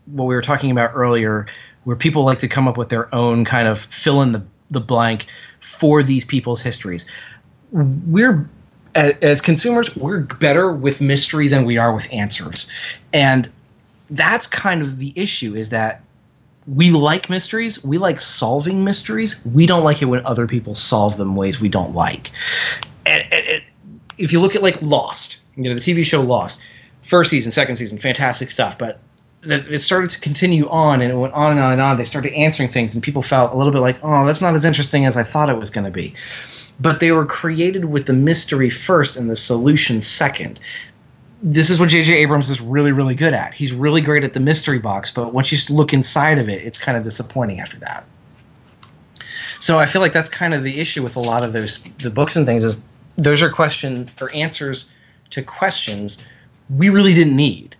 what 0.06 0.26
we 0.26 0.36
were 0.36 0.42
talking 0.44 0.70
about 0.72 0.92
earlier 0.96 1.46
where 1.84 1.96
people 1.96 2.24
like 2.24 2.40
to 2.40 2.48
come 2.48 2.68
up 2.68 2.78
with 2.78 2.90
their 2.90 3.14
own 3.14 3.46
kind 3.46 3.68
of 3.68 3.80
fill 3.80 4.22
in 4.22 4.32
the 4.32 4.44
the 4.72 4.82
blank 4.82 5.28
for 5.60 6.04
these 6.04 6.26
people's 6.26 6.62
histories. 6.62 7.06
We're 7.72 8.50
as 8.96 9.42
consumers, 9.42 9.96
we're 9.96 10.22
better 10.22 10.72
with 10.72 11.02
mystery 11.02 11.48
than 11.48 11.66
we 11.66 11.78
are 11.78 11.94
with 11.94 12.12
answers. 12.12 12.68
And 13.12 13.50
that's 14.10 14.46
kind 14.48 14.82
of 14.82 15.00
the 15.00 15.14
issue 15.16 15.56
is 15.56 15.70
that 15.70 16.04
we 16.68 16.92
like 16.92 17.30
mysteries. 17.30 17.84
We 17.84 17.98
like 17.98 18.22
solving 18.22 18.84
mysteries. 18.84 19.44
We 19.46 19.66
don't 19.66 19.84
like 19.84 20.02
it 20.02 20.06
when 20.06 20.26
other 20.26 20.48
people 20.48 20.76
solve 20.76 21.18
them 21.18 21.36
ways 21.36 21.60
we 21.60 21.70
don't 21.70 21.96
like. 21.96 22.32
And, 23.06 23.24
and, 23.34 23.46
and 23.48 23.64
if 24.18 24.32
you 24.32 24.40
look 24.40 24.56
at 24.56 24.62
like 24.62 24.82
Lost, 24.82 25.38
you 25.56 25.64
know, 25.64 25.74
the 25.74 25.82
TV 25.82 26.06
show 26.06 26.22
Lost, 26.22 26.62
first 27.02 27.30
season, 27.30 27.52
second 27.52 27.76
season, 27.76 27.98
fantastic 27.98 28.52
stuff. 28.52 28.78
But 28.78 29.00
it 29.46 29.80
started 29.80 30.10
to 30.12 30.20
continue 30.20 30.70
on, 30.70 31.02
and 31.02 31.12
it 31.12 31.16
went 31.16 31.34
on 31.34 31.52
and 31.52 31.60
on 31.60 31.74
and 31.74 31.82
on. 31.82 31.98
They 31.98 32.06
started 32.06 32.34
answering 32.34 32.70
things, 32.70 32.94
and 32.94 33.04
people 33.04 33.22
felt 33.22 33.54
a 33.54 33.58
little 33.58 33.74
bit 33.74 33.80
like, 33.80 33.98
"Oh, 34.04 34.26
that's 34.26 34.42
not 34.42 34.56
as 34.56 34.66
interesting 34.66 35.06
as 35.06 35.18
I 35.18 35.24
thought 35.24 35.50
it 35.50 35.58
was 35.58 35.70
going 35.70 35.86
to 35.86 35.92
be." 35.92 36.14
But 36.80 37.00
they 37.00 37.12
were 37.12 37.26
created 37.26 37.86
with 37.86 38.06
the 38.06 38.14
mystery 38.14 38.70
first 38.70 39.18
and 39.18 39.30
the 39.30 39.36
solution 39.36 40.02
second 40.02 40.60
this 41.44 41.70
is 41.70 41.78
what 41.78 41.90
J.J. 41.90 42.14
Abrams 42.14 42.50
is 42.50 42.62
really, 42.62 42.94
really 42.94 43.16
good 43.16 43.34
at. 43.34 43.54
He's 43.54 43.74
really 43.74 44.00
great 44.00 44.24
at 44.24 44.34
the 44.34 44.40
mystery 44.40 44.80
box, 44.80 45.12
but 45.12 45.34
once 45.34 45.52
you 45.52 45.76
look 45.76 45.94
inside 45.94 46.40
of 46.40 46.48
it, 46.48 46.64
it's 46.64 46.80
kind 46.80 46.98
of 46.98 47.04
disappointing 47.04 47.60
after 47.60 47.78
that. 47.80 48.06
So 49.60 49.78
I 49.78 49.86
feel 49.86 50.02
like 50.02 50.14
that's 50.14 50.30
kind 50.30 50.54
of 50.54 50.64
the 50.64 50.80
issue 50.80 51.04
with 51.04 51.18
a 51.18 51.20
lot 51.20 51.44
of 51.44 51.52
those 51.52 51.84
the 52.00 52.10
books 52.10 52.38
and 52.38 52.46
things 52.46 52.64
is 52.64 52.82
those 53.18 53.42
are 53.42 53.50
questions 53.50 54.12
or 54.20 54.34
answers 54.34 54.90
to 55.32 55.42
questions 55.42 56.24
we 56.70 56.90
really 56.90 57.14
didn't 57.14 57.36
need. 57.36 57.76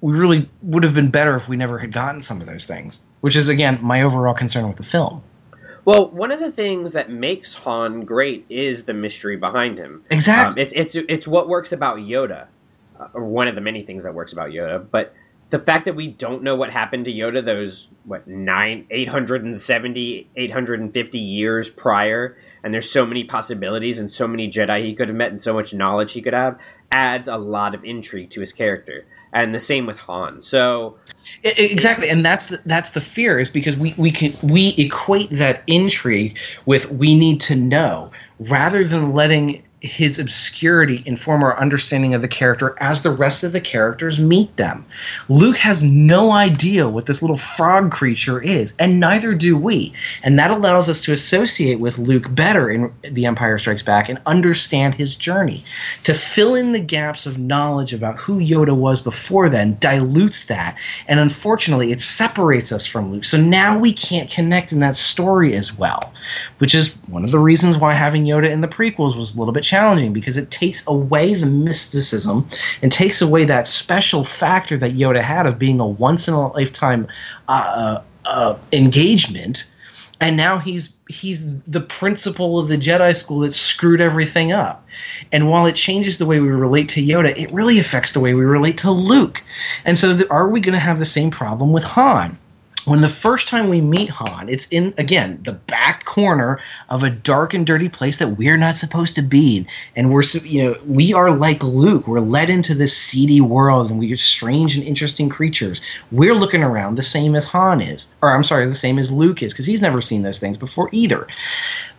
We 0.00 0.12
really 0.12 0.48
would 0.62 0.84
have 0.84 0.94
been 0.94 1.10
better 1.10 1.36
if 1.36 1.48
we 1.48 1.56
never 1.56 1.78
had 1.78 1.92
gotten 1.92 2.22
some 2.22 2.40
of 2.40 2.46
those 2.46 2.66
things, 2.66 3.00
which 3.20 3.36
is 3.36 3.48
again 3.48 3.78
my 3.82 4.02
overall 4.02 4.34
concern 4.34 4.66
with 4.68 4.76
the 4.76 4.82
film. 4.82 5.22
Well, 5.84 6.10
one 6.10 6.30
of 6.30 6.40
the 6.40 6.52
things 6.52 6.92
that 6.92 7.10
makes 7.10 7.54
Han 7.54 8.02
great 8.02 8.44
is 8.48 8.84
the 8.84 8.94
mystery 8.94 9.36
behind 9.36 9.78
him. 9.78 10.04
Exactly. 10.10 10.62
Um, 10.62 10.66
it's 10.66 10.72
it's 10.72 10.94
it's 11.08 11.28
what 11.28 11.48
works 11.48 11.72
about 11.72 11.98
Yoda, 11.98 12.46
uh, 12.98 13.08
or 13.12 13.24
one 13.24 13.48
of 13.48 13.54
the 13.54 13.60
many 13.60 13.82
things 13.82 14.04
that 14.04 14.14
works 14.14 14.32
about 14.32 14.50
Yoda. 14.50 14.86
But 14.90 15.14
the 15.50 15.58
fact 15.58 15.84
that 15.84 15.96
we 15.96 16.08
don't 16.08 16.42
know 16.42 16.54
what 16.54 16.70
happened 16.70 17.04
to 17.06 17.12
Yoda 17.12 17.44
those 17.44 17.88
what 18.04 18.26
nine 18.26 18.86
870 18.90 20.30
850 20.36 21.18
years 21.18 21.68
prior 21.68 22.36
and 22.62 22.72
there's 22.72 22.90
so 22.90 23.04
many 23.04 23.24
possibilities 23.24 23.98
and 23.98 24.10
so 24.10 24.28
many 24.28 24.50
Jedi 24.50 24.84
he 24.84 24.94
could 24.94 25.08
have 25.08 25.16
met 25.16 25.32
and 25.32 25.42
so 25.42 25.54
much 25.54 25.74
knowledge 25.74 26.12
he 26.12 26.22
could 26.22 26.34
have 26.34 26.58
adds 26.92 27.28
a 27.28 27.36
lot 27.36 27.74
of 27.74 27.84
intrigue 27.84 28.30
to 28.30 28.40
his 28.40 28.52
character. 28.52 29.06
And 29.32 29.54
the 29.54 29.60
same 29.60 29.86
with 29.86 29.98
Han. 30.00 30.42
So 30.42 30.96
exactly 31.44 32.08
and 32.08 32.24
that's 32.24 32.46
the, 32.46 32.60
that's 32.66 32.90
the 32.90 33.00
fear 33.00 33.38
is 33.38 33.48
because 33.48 33.76
we 33.76 33.94
we 33.96 34.10
can 34.10 34.36
we 34.42 34.74
equate 34.76 35.30
that 35.30 35.62
intrigue 35.66 36.36
with 36.66 36.90
we 36.90 37.14
need 37.14 37.40
to 37.42 37.54
know 37.54 38.10
rather 38.40 38.84
than 38.84 39.12
letting 39.12 39.62
his 39.80 40.18
obscurity 40.18 41.02
inform 41.06 41.42
our 41.42 41.58
understanding 41.58 42.12
of 42.14 42.20
the 42.20 42.28
character 42.28 42.76
as 42.80 43.02
the 43.02 43.10
rest 43.10 43.42
of 43.42 43.52
the 43.52 43.60
characters 43.60 44.18
meet 44.18 44.54
them. 44.56 44.84
Luke 45.30 45.56
has 45.56 45.82
no 45.82 46.32
idea 46.32 46.88
what 46.88 47.06
this 47.06 47.22
little 47.22 47.38
frog 47.38 47.90
creature 47.90 48.42
is, 48.42 48.74
and 48.78 49.00
neither 49.00 49.34
do 49.34 49.56
we. 49.56 49.92
And 50.22 50.38
that 50.38 50.50
allows 50.50 50.90
us 50.90 51.00
to 51.02 51.12
associate 51.12 51.80
with 51.80 51.98
Luke 51.98 52.34
better 52.34 52.70
in 52.70 52.92
The 53.02 53.24
Empire 53.24 53.56
Strikes 53.56 53.82
Back 53.82 54.10
and 54.10 54.20
understand 54.26 54.94
his 54.94 55.16
journey. 55.16 55.64
To 56.04 56.12
fill 56.12 56.54
in 56.54 56.72
the 56.72 56.80
gaps 56.80 57.24
of 57.24 57.38
knowledge 57.38 57.94
about 57.94 58.18
who 58.18 58.38
Yoda 58.38 58.76
was 58.76 59.00
before 59.00 59.48
then 59.48 59.78
dilutes 59.80 60.44
that, 60.44 60.76
and 61.08 61.18
unfortunately, 61.18 61.90
it 61.90 62.02
separates 62.02 62.70
us 62.70 62.84
from 62.84 63.10
Luke. 63.10 63.24
So 63.24 63.40
now 63.40 63.78
we 63.78 63.94
can't 63.94 64.30
connect 64.30 64.72
in 64.72 64.80
that 64.80 64.96
story 64.96 65.54
as 65.54 65.72
well, 65.72 66.12
which 66.58 66.74
is 66.74 66.94
one 67.06 67.24
of 67.24 67.30
the 67.30 67.38
reasons 67.38 67.78
why 67.78 67.94
having 67.94 68.24
Yoda 68.24 68.50
in 68.50 68.60
the 68.60 68.68
prequels 68.68 69.16
was 69.16 69.34
a 69.34 69.38
little 69.38 69.54
bit 69.54 69.64
challenging 69.70 70.12
because 70.12 70.36
it 70.36 70.50
takes 70.50 70.86
away 70.88 71.34
the 71.34 71.46
mysticism 71.46 72.48
and 72.82 72.90
takes 72.90 73.22
away 73.22 73.44
that 73.44 73.66
special 73.66 74.24
factor 74.24 74.76
that 74.76 74.96
Yoda 74.96 75.22
had 75.22 75.46
of 75.46 75.58
being 75.58 75.78
a 75.78 75.86
once 75.86 76.26
in 76.26 76.34
a 76.34 76.48
lifetime 76.52 77.06
uh, 77.46 78.00
uh, 78.24 78.56
engagement. 78.72 79.70
And 80.20 80.36
now 80.36 80.58
he's 80.58 80.92
he's 81.08 81.60
the 81.64 81.80
principal 81.80 82.58
of 82.58 82.68
the 82.68 82.76
Jedi 82.76 83.16
school 83.16 83.40
that 83.40 83.52
screwed 83.52 84.00
everything 84.00 84.52
up. 84.52 84.86
And 85.32 85.48
while 85.48 85.66
it 85.66 85.76
changes 85.76 86.18
the 86.18 86.26
way 86.26 86.40
we 86.40 86.48
relate 86.48 86.90
to 86.90 87.02
Yoda, 87.02 87.34
it 87.36 87.50
really 87.52 87.78
affects 87.78 88.12
the 88.12 88.20
way 88.20 88.34
we 88.34 88.44
relate 88.44 88.78
to 88.78 88.90
Luke. 88.90 89.42
And 89.84 89.96
so, 89.96 90.18
are 90.28 90.48
we 90.48 90.60
going 90.60 90.74
to 90.74 90.78
have 90.78 90.98
the 90.98 91.06
same 91.06 91.30
problem 91.30 91.72
with 91.72 91.84
Han? 91.84 92.36
When 92.84 93.00
the 93.00 93.08
first 93.08 93.48
time 93.48 93.68
we 93.68 93.80
meet 93.80 94.10
Han, 94.10 94.48
it's 94.48 94.66
in 94.68 94.94
again 94.98 95.40
the 95.44 95.52
back 95.52 96.04
corner 96.04 96.60
of 96.88 97.02
a 97.02 97.10
dark 97.10 97.54
and 97.54 97.66
dirty 97.66 97.88
place 97.88 98.18
that 98.18 98.38
we're 98.38 98.56
not 98.56 98.76
supposed 98.76 99.14
to 99.16 99.22
be 99.22 99.58
in, 99.58 99.66
and 99.96 100.12
we're 100.12 100.22
you 100.42 100.64
know 100.64 100.78
we 100.86 101.12
are 101.12 101.32
like 101.32 101.62
Luke. 101.62 102.06
We're 102.06 102.20
led 102.20 102.50
into 102.50 102.74
this 102.74 102.96
seedy 102.96 103.40
world, 103.40 103.90
and 103.90 103.98
we 103.98 104.12
are 104.12 104.16
strange 104.16 104.76
and 104.76 104.84
interesting 104.84 105.28
creatures. 105.28 105.80
We're 106.10 106.34
looking 106.34 106.62
around 106.62 106.96
the 106.96 107.02
same 107.02 107.34
as 107.34 107.44
Han 107.46 107.80
is, 107.80 108.06
or 108.22 108.34
I'm 108.34 108.44
sorry, 108.44 108.66
the 108.66 108.74
same 108.74 108.98
as 108.98 109.10
Luke 109.10 109.42
is, 109.42 109.52
because 109.52 109.66
he's 109.66 109.82
never 109.82 110.00
seen 110.00 110.22
those 110.22 110.38
things 110.38 110.56
before 110.56 110.88
either. 110.92 111.26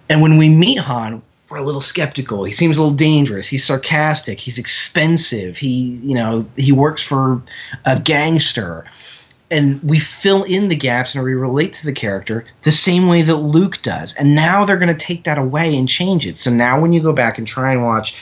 And 0.09 0.21
when 0.21 0.37
we 0.37 0.49
meet 0.49 0.79
Han, 0.79 1.21
we're 1.49 1.57
a 1.57 1.63
little 1.63 1.81
skeptical. 1.81 2.45
He 2.45 2.53
seems 2.53 2.77
a 2.77 2.81
little 2.81 2.95
dangerous. 2.95 3.47
He's 3.47 3.65
sarcastic. 3.65 4.39
He's 4.39 4.57
expensive. 4.57 5.57
He, 5.57 5.99
you 6.01 6.15
know, 6.15 6.45
he 6.55 6.71
works 6.71 7.03
for 7.03 7.41
a 7.85 7.99
gangster. 7.99 8.85
And 9.51 9.83
we 9.83 9.99
fill 9.99 10.43
in 10.43 10.69
the 10.69 10.75
gaps 10.75 11.13
and 11.13 11.23
we 11.23 11.33
relate 11.35 11.73
to 11.73 11.85
the 11.85 11.93
character 11.93 12.45
the 12.63 12.71
same 12.71 13.07
way 13.07 13.21
that 13.21 13.35
Luke 13.35 13.81
does. 13.81 14.15
And 14.15 14.33
now 14.33 14.65
they're 14.65 14.77
going 14.77 14.95
to 14.95 15.05
take 15.05 15.25
that 15.25 15.37
away 15.37 15.77
and 15.77 15.87
change 15.87 16.25
it. 16.25 16.37
So 16.37 16.49
now 16.49 16.79
when 16.79 16.93
you 16.93 17.01
go 17.01 17.13
back 17.13 17.37
and 17.37 17.45
try 17.45 17.73
and 17.73 17.83
watch 17.83 18.17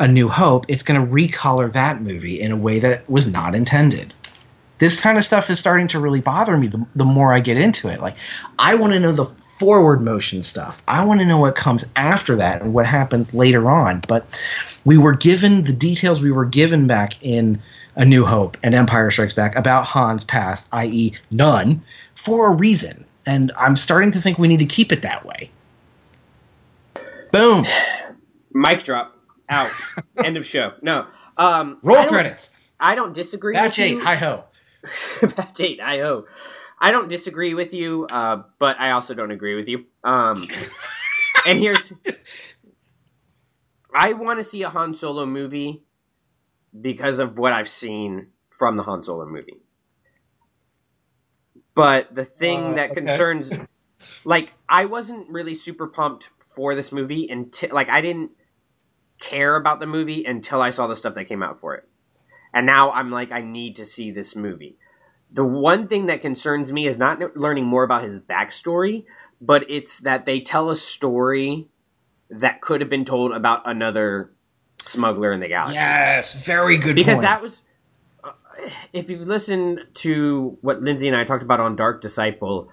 A 0.00 0.08
New 0.08 0.28
Hope, 0.28 0.66
it's 0.68 0.82
going 0.82 1.00
to 1.00 1.06
recolor 1.06 1.72
that 1.72 2.02
movie 2.02 2.40
in 2.40 2.52
a 2.52 2.56
way 2.56 2.80
that 2.80 3.08
was 3.08 3.26
not 3.26 3.54
intended 3.54 4.14
this 4.82 5.00
kind 5.00 5.16
of 5.16 5.22
stuff 5.22 5.48
is 5.48 5.60
starting 5.60 5.86
to 5.86 6.00
really 6.00 6.20
bother 6.20 6.56
me 6.56 6.66
the, 6.66 6.84
the 6.96 7.04
more 7.04 7.32
I 7.32 7.38
get 7.38 7.56
into 7.56 7.86
it. 7.86 8.00
Like, 8.00 8.16
I 8.58 8.74
want 8.74 8.92
to 8.94 8.98
know 8.98 9.12
the 9.12 9.26
forward 9.26 10.00
motion 10.02 10.42
stuff. 10.42 10.82
I 10.88 11.04
want 11.04 11.20
to 11.20 11.24
know 11.24 11.38
what 11.38 11.54
comes 11.54 11.84
after 11.94 12.34
that 12.34 12.62
and 12.62 12.74
what 12.74 12.84
happens 12.84 13.32
later 13.32 13.70
on. 13.70 14.02
But 14.08 14.26
we 14.84 14.98
were 14.98 15.14
given 15.14 15.62
the 15.62 15.72
details 15.72 16.20
we 16.20 16.32
were 16.32 16.44
given 16.44 16.88
back 16.88 17.16
in 17.22 17.62
A 17.96 18.04
New 18.04 18.24
Hope 18.24 18.56
and 18.62 18.74
Empire 18.74 19.10
Strikes 19.10 19.34
Back 19.34 19.54
about 19.54 19.86
Han's 19.86 20.24
past, 20.24 20.68
i.e., 20.72 21.12
none, 21.30 21.82
for 22.14 22.48
a 22.48 22.54
reason. 22.54 23.04
And 23.26 23.52
I'm 23.58 23.76
starting 23.76 24.10
to 24.12 24.20
think 24.20 24.38
we 24.38 24.48
need 24.48 24.60
to 24.60 24.66
keep 24.66 24.92
it 24.92 25.02
that 25.02 25.24
way. 25.26 25.50
Boom. 27.32 27.66
mic 28.52 28.84
drop 28.84 29.16
out. 29.48 29.70
End 30.24 30.36
of 30.36 30.46
show. 30.46 30.72
No. 30.82 31.06
Um, 31.36 31.78
Roll 31.82 31.96
don't- 31.96 32.08
credits. 32.08 32.56
I 32.80 32.94
don't 32.96 33.12
disagree. 33.12 33.54
Batch 33.54 33.78
with 33.78 33.86
8. 33.86 33.90
you. 33.90 34.00
Hi 34.00 34.14
ho. 34.16 34.44
Batch 35.36 35.60
eight. 35.60 35.80
I 35.80 36.00
o. 36.00 36.26
I 36.80 36.90
don't 36.90 37.08
disagree 37.08 37.54
with 37.54 37.72
you, 37.72 38.08
uh, 38.10 38.42
but 38.58 38.80
I 38.80 38.90
also 38.90 39.14
don't 39.14 39.30
agree 39.30 39.54
with 39.54 39.68
you. 39.68 39.84
Um, 40.02 40.48
and 41.46 41.60
here's, 41.60 41.92
I 43.94 44.14
want 44.14 44.40
to 44.40 44.44
see 44.44 44.64
a 44.64 44.68
Han 44.68 44.96
Solo 44.96 45.24
movie 45.24 45.84
because 46.80 47.18
of 47.18 47.38
what 47.38 47.52
I've 47.52 47.68
seen 47.68 48.28
from 48.48 48.76
the 48.76 48.84
Han 48.84 49.02
Solo 49.02 49.26
movie. 49.26 49.60
But 51.74 52.14
the 52.14 52.24
thing 52.24 52.74
Uh, 52.74 52.74
that 52.74 52.92
okay. 52.92 52.94
concerns, 52.94 53.52
like, 54.24 54.52
I 54.68 54.86
wasn't 54.86 55.28
really 55.30 55.54
super 55.54 55.86
pumped 55.86 56.30
for 56.38 56.74
this 56.74 56.92
movie 56.92 57.28
until, 57.28 57.70
like, 57.72 57.88
I 57.88 58.00
didn't 58.00 58.32
care 59.20 59.56
about 59.56 59.80
the 59.80 59.86
movie 59.86 60.24
until 60.24 60.60
I 60.62 60.70
saw 60.70 60.86
the 60.86 60.96
stuff 60.96 61.14
that 61.14 61.24
came 61.26 61.42
out 61.42 61.60
for 61.60 61.74
it. 61.74 61.88
And 62.52 62.66
now 62.66 62.90
I'm 62.92 63.10
like, 63.10 63.32
I 63.32 63.40
need 63.40 63.76
to 63.76 63.86
see 63.86 64.10
this 64.10 64.36
movie. 64.36 64.78
The 65.30 65.44
one 65.44 65.88
thing 65.88 66.06
that 66.06 66.20
concerns 66.20 66.72
me 66.72 66.86
is 66.86 66.98
not 66.98 67.36
learning 67.36 67.66
more 67.66 67.84
about 67.84 68.04
his 68.04 68.20
backstory, 68.20 69.04
but 69.40 69.64
it's 69.70 70.00
that 70.00 70.26
they 70.26 70.40
tell 70.40 70.70
a 70.70 70.76
story 70.76 71.68
that 72.30 72.60
could 72.60 72.80
have 72.80 72.90
been 72.90 73.04
told 73.04 73.32
about 73.32 73.62
another 73.64 74.32
smuggler 74.82 75.32
in 75.32 75.40
the 75.40 75.48
galaxy. 75.48 75.76
Yes, 75.76 76.44
very 76.44 76.76
good. 76.76 76.94
because 76.94 77.16
point. 77.16 77.26
that 77.26 77.42
was 77.42 77.62
uh, 78.22 78.32
if 78.92 79.10
you 79.10 79.18
listen 79.18 79.80
to 79.94 80.58
what 80.60 80.82
Lindsay 80.82 81.08
and 81.08 81.16
I 81.16 81.24
talked 81.24 81.42
about 81.42 81.60
on 81.60 81.76
Dark 81.76 82.00
Disciple, 82.00 82.70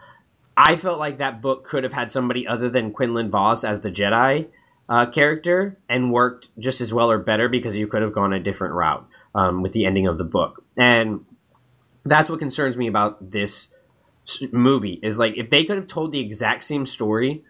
I 0.57 0.75
felt 0.75 0.99
like 0.99 1.19
that 1.19 1.41
book 1.41 1.65
could 1.65 1.83
have 1.83 1.93
had 1.93 2.11
somebody 2.11 2.47
other 2.47 2.69
than 2.69 2.91
Quinlan 2.91 3.29
Vos 3.29 3.63
as 3.63 3.81
the 3.81 3.91
Jedi 3.91 4.47
uh, 4.89 5.05
character 5.05 5.77
and 5.87 6.11
worked 6.11 6.49
just 6.59 6.81
as 6.81 6.93
well 6.93 7.11
or 7.11 7.19
better 7.19 7.47
because 7.47 7.75
you 7.75 7.87
could 7.87 8.01
have 8.01 8.13
gone 8.13 8.33
a 8.33 8.39
different 8.39 8.73
route 8.73 9.07
um, 9.35 9.61
with 9.61 9.71
the 9.71 9.85
ending 9.85 10.07
of 10.07 10.17
the 10.17 10.23
book. 10.23 10.63
And 10.77 11.25
that's 12.05 12.29
what 12.29 12.39
concerns 12.39 12.75
me 12.75 12.87
about 12.87 13.31
this 13.31 13.69
movie 14.51 14.99
is 15.01 15.17
like 15.17 15.37
if 15.37 15.49
they 15.49 15.63
could 15.63 15.77
have 15.77 15.87
told 15.87 16.11
the 16.11 16.19
exact 16.19 16.63
same 16.63 16.85
story 16.85 17.43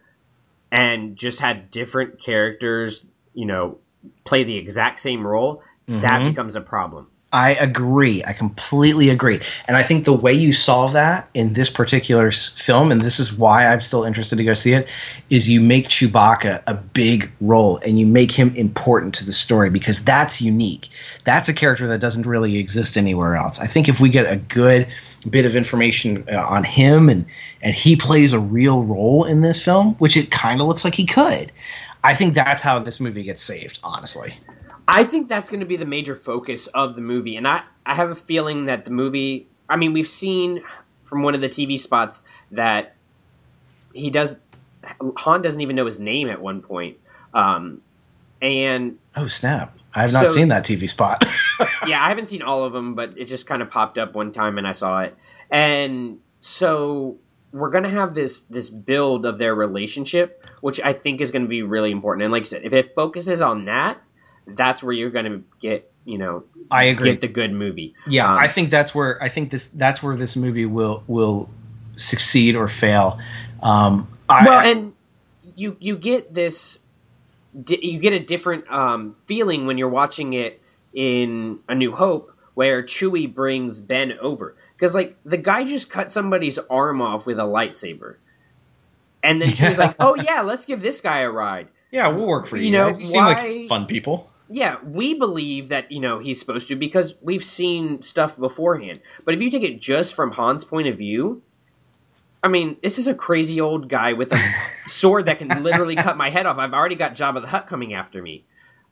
and 0.71 1.15
just 1.15 1.39
had 1.39 1.71
different 1.71 2.19
characters, 2.19 3.05
you 3.33 3.45
know, 3.45 3.79
play 4.23 4.43
the 4.43 4.57
exact 4.57 4.99
same 4.99 5.25
role, 5.25 5.63
that 5.87 6.23
becomes 6.29 6.55
a 6.55 6.61
problem. 6.61 7.07
I 7.31 7.53
agree. 7.53 8.23
I 8.23 8.33
completely 8.33 9.09
agree. 9.09 9.39
And 9.67 9.77
I 9.77 9.83
think 9.83 10.05
the 10.05 10.13
way 10.13 10.33
you 10.33 10.51
solve 10.51 10.93
that 10.93 11.29
in 11.35 11.53
this 11.53 11.69
particular 11.69 12.31
film, 12.31 12.91
and 12.91 13.01
this 13.01 13.19
is 13.19 13.31
why 13.31 13.67
I'm 13.67 13.81
still 13.81 14.03
interested 14.03 14.37
to 14.37 14.43
go 14.43 14.55
see 14.55 14.73
it, 14.73 14.89
is 15.29 15.47
you 15.47 15.61
make 15.61 15.89
Chewbacca 15.89 16.63
a 16.65 16.73
big 16.73 17.31
role 17.39 17.77
and 17.85 17.99
you 17.99 18.07
make 18.07 18.31
him 18.31 18.55
important 18.55 19.13
to 19.15 19.25
the 19.25 19.33
story 19.33 19.69
because 19.69 20.03
that's 20.03 20.41
unique. 20.41 20.89
That's 21.23 21.49
a 21.49 21.53
character 21.53 21.87
that 21.87 21.99
doesn't 21.99 22.25
really 22.25 22.57
exist 22.57 22.97
anywhere 22.97 23.35
else. 23.35 23.59
I 23.59 23.67
think 23.67 23.87
if 23.87 23.99
we 23.99 24.09
get 24.09 24.25
a 24.25 24.37
good 24.37 24.87
bit 25.29 25.45
of 25.45 25.55
information 25.55 26.25
uh, 26.31 26.37
on 26.37 26.63
him 26.63 27.09
and 27.09 27.25
and 27.61 27.75
he 27.75 27.95
plays 27.95 28.31
a 28.31 28.39
real 28.39 28.83
role 28.83 29.25
in 29.25 29.41
this 29.41 29.61
film, 29.61 29.95
which 29.95 30.15
it 30.15 30.31
kind 30.31 30.61
of 30.61 30.67
looks 30.67 30.83
like 30.83 30.95
he 30.95 31.05
could. 31.05 31.51
I 32.03 32.15
think 32.15 32.33
that's 32.35 32.61
how 32.61 32.79
this 32.79 32.99
movie 32.99 33.23
gets 33.23 33.43
saved, 33.43 33.79
honestly. 33.83 34.37
I 34.87 35.03
think 35.03 35.27
that's 35.29 35.49
going 35.49 35.59
to 35.59 35.65
be 35.65 35.75
the 35.77 35.85
major 35.85 36.15
focus 36.15 36.67
of 36.67 36.95
the 36.95 37.01
movie, 37.01 37.35
and 37.35 37.47
I, 37.47 37.61
I 37.85 37.95
have 37.95 38.09
a 38.09 38.15
feeling 38.15 38.65
that 38.65 38.85
the 38.85 38.91
movie. 38.91 39.47
I 39.69 39.75
mean, 39.75 39.93
we've 39.93 40.07
seen 40.07 40.63
from 41.03 41.21
one 41.21 41.35
of 41.35 41.41
the 41.41 41.49
TV 41.49 41.77
spots 41.77 42.23
that 42.51 42.95
he 43.93 44.09
does. 44.09 44.37
Han 45.17 45.41
doesn't 45.41 45.61
even 45.61 45.75
know 45.75 45.85
his 45.85 45.99
name 45.99 46.29
at 46.29 46.41
one 46.41 46.61
point, 46.61 46.97
um, 47.33 47.81
and 48.41 48.97
Oh 49.15 49.27
snap! 49.27 49.77
I 49.93 50.01
have 50.01 50.13
not 50.13 50.25
So- 50.27 50.33
seen 50.33 50.47
that 50.47 50.63
TV 50.65 50.89
spot. 50.89 51.23
yeah, 51.85 52.03
I 52.03 52.07
haven't 52.09 52.27
seen 52.29 52.41
all 52.41 52.63
of 52.63 52.73
them, 52.73 52.95
but 52.95 53.15
it 53.17 53.25
just 53.25 53.45
kind 53.45 53.61
of 53.61 53.69
popped 53.69 53.97
up 53.99 54.15
one 54.15 54.31
time 54.31 54.57
and 54.57 54.65
I 54.67 54.71
saw 54.71 55.01
it. 55.01 55.15
And 55.51 56.19
so 56.39 57.17
we're 57.51 57.69
gonna 57.69 57.89
have 57.89 58.13
this 58.13 58.39
this 58.49 58.69
build 58.69 59.25
of 59.25 59.37
their 59.37 59.55
relationship, 59.55 60.45
which 60.61 60.79
I 60.81 60.93
think 60.93 61.21
is 61.21 61.31
gonna 61.31 61.47
be 61.47 61.61
really 61.63 61.91
important. 61.91 62.23
And 62.23 62.31
like 62.31 62.43
I 62.43 62.45
said, 62.47 62.63
if 62.63 62.73
it 62.73 62.93
focuses 62.95 63.41
on 63.41 63.65
that, 63.65 63.97
that's 64.47 64.83
where 64.83 64.93
you're 64.93 65.09
gonna 65.09 65.41
get 65.59 65.91
you 66.05 66.17
know 66.17 66.43
I 66.71 66.85
agree. 66.85 67.11
get 67.11 67.21
the 67.21 67.27
good 67.27 67.51
movie. 67.51 67.93
Yeah, 68.07 68.31
Um, 68.31 68.37
I 68.37 68.47
think 68.47 68.69
that's 68.71 68.93
where 68.93 69.21
I 69.21 69.29
think 69.29 69.51
this 69.51 69.67
that's 69.69 70.01
where 70.03 70.15
this 70.15 70.35
movie 70.35 70.65
will 70.65 71.03
will 71.07 71.49
succeed 71.95 72.55
or 72.55 72.67
fail. 72.67 73.19
Um, 73.61 74.07
I, 74.29 74.45
well, 74.45 74.65
and 74.65 74.93
you 75.55 75.75
you 75.79 75.97
get 75.97 76.33
this, 76.33 76.79
you 77.53 77.99
get 77.99 78.13
a 78.13 78.19
different 78.19 78.71
um, 78.71 79.15
feeling 79.25 79.65
when 79.65 79.77
you're 79.77 79.89
watching 79.89 80.33
it 80.33 80.61
in 80.93 81.59
A 81.67 81.75
New 81.75 81.91
Hope, 81.91 82.29
where 82.53 82.83
Chewie 82.83 83.31
brings 83.33 83.79
Ben 83.79 84.17
over 84.19 84.55
because 84.79 84.93
like 84.93 85.17
the 85.25 85.37
guy 85.37 85.63
just 85.65 85.89
cut 85.89 86.11
somebody's 86.11 86.57
arm 86.69 87.01
off 87.01 87.25
with 87.25 87.39
a 87.39 87.43
lightsaber, 87.43 88.15
and 89.23 89.41
then 89.41 89.49
Chewie's 89.49 89.77
like, 89.77 89.95
"Oh 89.99 90.15
yeah, 90.15 90.41
let's 90.41 90.65
give 90.65 90.81
this 90.81 91.01
guy 91.01 91.19
a 91.19 91.29
ride." 91.29 91.67
yeah, 91.91 92.07
we'll 92.07 92.27
work 92.27 92.47
for 92.47 92.55
you. 92.57 92.65
You 92.65 92.71
know, 92.71 92.85
guys. 92.87 93.01
You 93.01 93.07
seem 93.07 93.23
why- 93.23 93.33
like 93.33 93.67
fun 93.67 93.85
people. 93.85 94.29
Yeah, 94.51 94.77
we 94.83 95.13
believe 95.13 95.67
that 95.69 95.91
you 95.91 95.99
know 95.99 96.17
he's 96.19 96.39
supposed 96.39 96.67
to 96.69 96.75
because 96.75 97.15
we've 97.21 97.43
seen 97.43 98.01
stuff 98.01 98.35
beforehand. 98.37 98.99
But 99.25 99.35
if 99.35 99.41
you 99.41 99.51
take 99.51 99.63
it 99.63 99.79
just 99.79 100.15
from 100.15 100.31
Han's 100.31 100.63
point 100.63 100.87
of 100.87 100.97
view, 100.97 101.43
I 102.41 102.47
mean, 102.47 102.77
this 102.81 102.97
is 102.97 103.05
a 103.07 103.13
crazy 103.13 103.61
old 103.61 103.89
guy 103.89 104.13
with 104.13 104.33
a 104.33 104.39
sword 104.87 105.25
that 105.27 105.37
can 105.37 105.49
literally 105.61 105.95
cut 105.95 106.17
my 106.17 106.31
head 106.31 106.47
off. 106.47 106.57
I've 106.57 106.73
already 106.73 106.95
got 106.95 107.13
Jabba 107.15 107.41
the 107.41 107.47
Hutt 107.47 107.67
coming 107.67 107.93
after 107.93 108.23
me, 108.23 108.43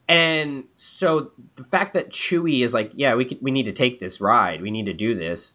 and 0.08 0.66
so 0.76 1.32
the 1.56 1.64
fact 1.64 1.96
that 1.96 2.12
Chewie 2.12 2.64
is 2.64 2.72
like, 2.72 2.92
"Yeah, 2.94 3.16
we 3.16 3.26
could, 3.26 3.42
we 3.42 3.50
need 3.50 3.64
to 3.66 3.74
take 3.74 4.00
this 4.00 4.22
ride. 4.22 4.62
We 4.62 4.70
need 4.70 4.86
to 4.86 4.94
do 4.94 5.16
this," 5.16 5.54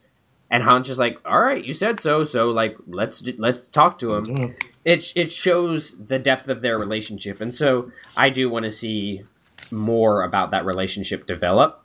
and 0.52 0.62
Han's 0.62 0.86
just 0.86 0.98
like, 1.00 1.18
"All 1.24 1.40
right, 1.40 1.64
you 1.64 1.72
said 1.72 2.00
so. 2.00 2.24
So 2.24 2.50
like, 2.50 2.76
let's 2.86 3.26
let's 3.38 3.66
talk 3.66 3.98
to 4.00 4.14
him." 4.14 4.54
It 4.84 5.12
it 5.16 5.32
shows 5.32 5.96
the 5.96 6.18
depth 6.18 6.48
of 6.48 6.60
their 6.60 6.78
relationship, 6.78 7.40
and 7.40 7.54
so 7.54 7.90
I 8.16 8.28
do 8.28 8.50
want 8.50 8.66
to 8.66 8.70
see 8.70 9.22
more 9.70 10.22
about 10.22 10.50
that 10.50 10.66
relationship 10.66 11.26
develop. 11.26 11.82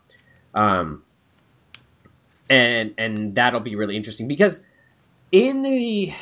Um, 0.53 1.03
and 2.49 2.93
and 2.97 3.35
that'll 3.35 3.61
be 3.61 3.77
really 3.77 3.95
interesting 3.95 4.27
because 4.27 4.59
in 5.31 5.61
the 5.61 6.13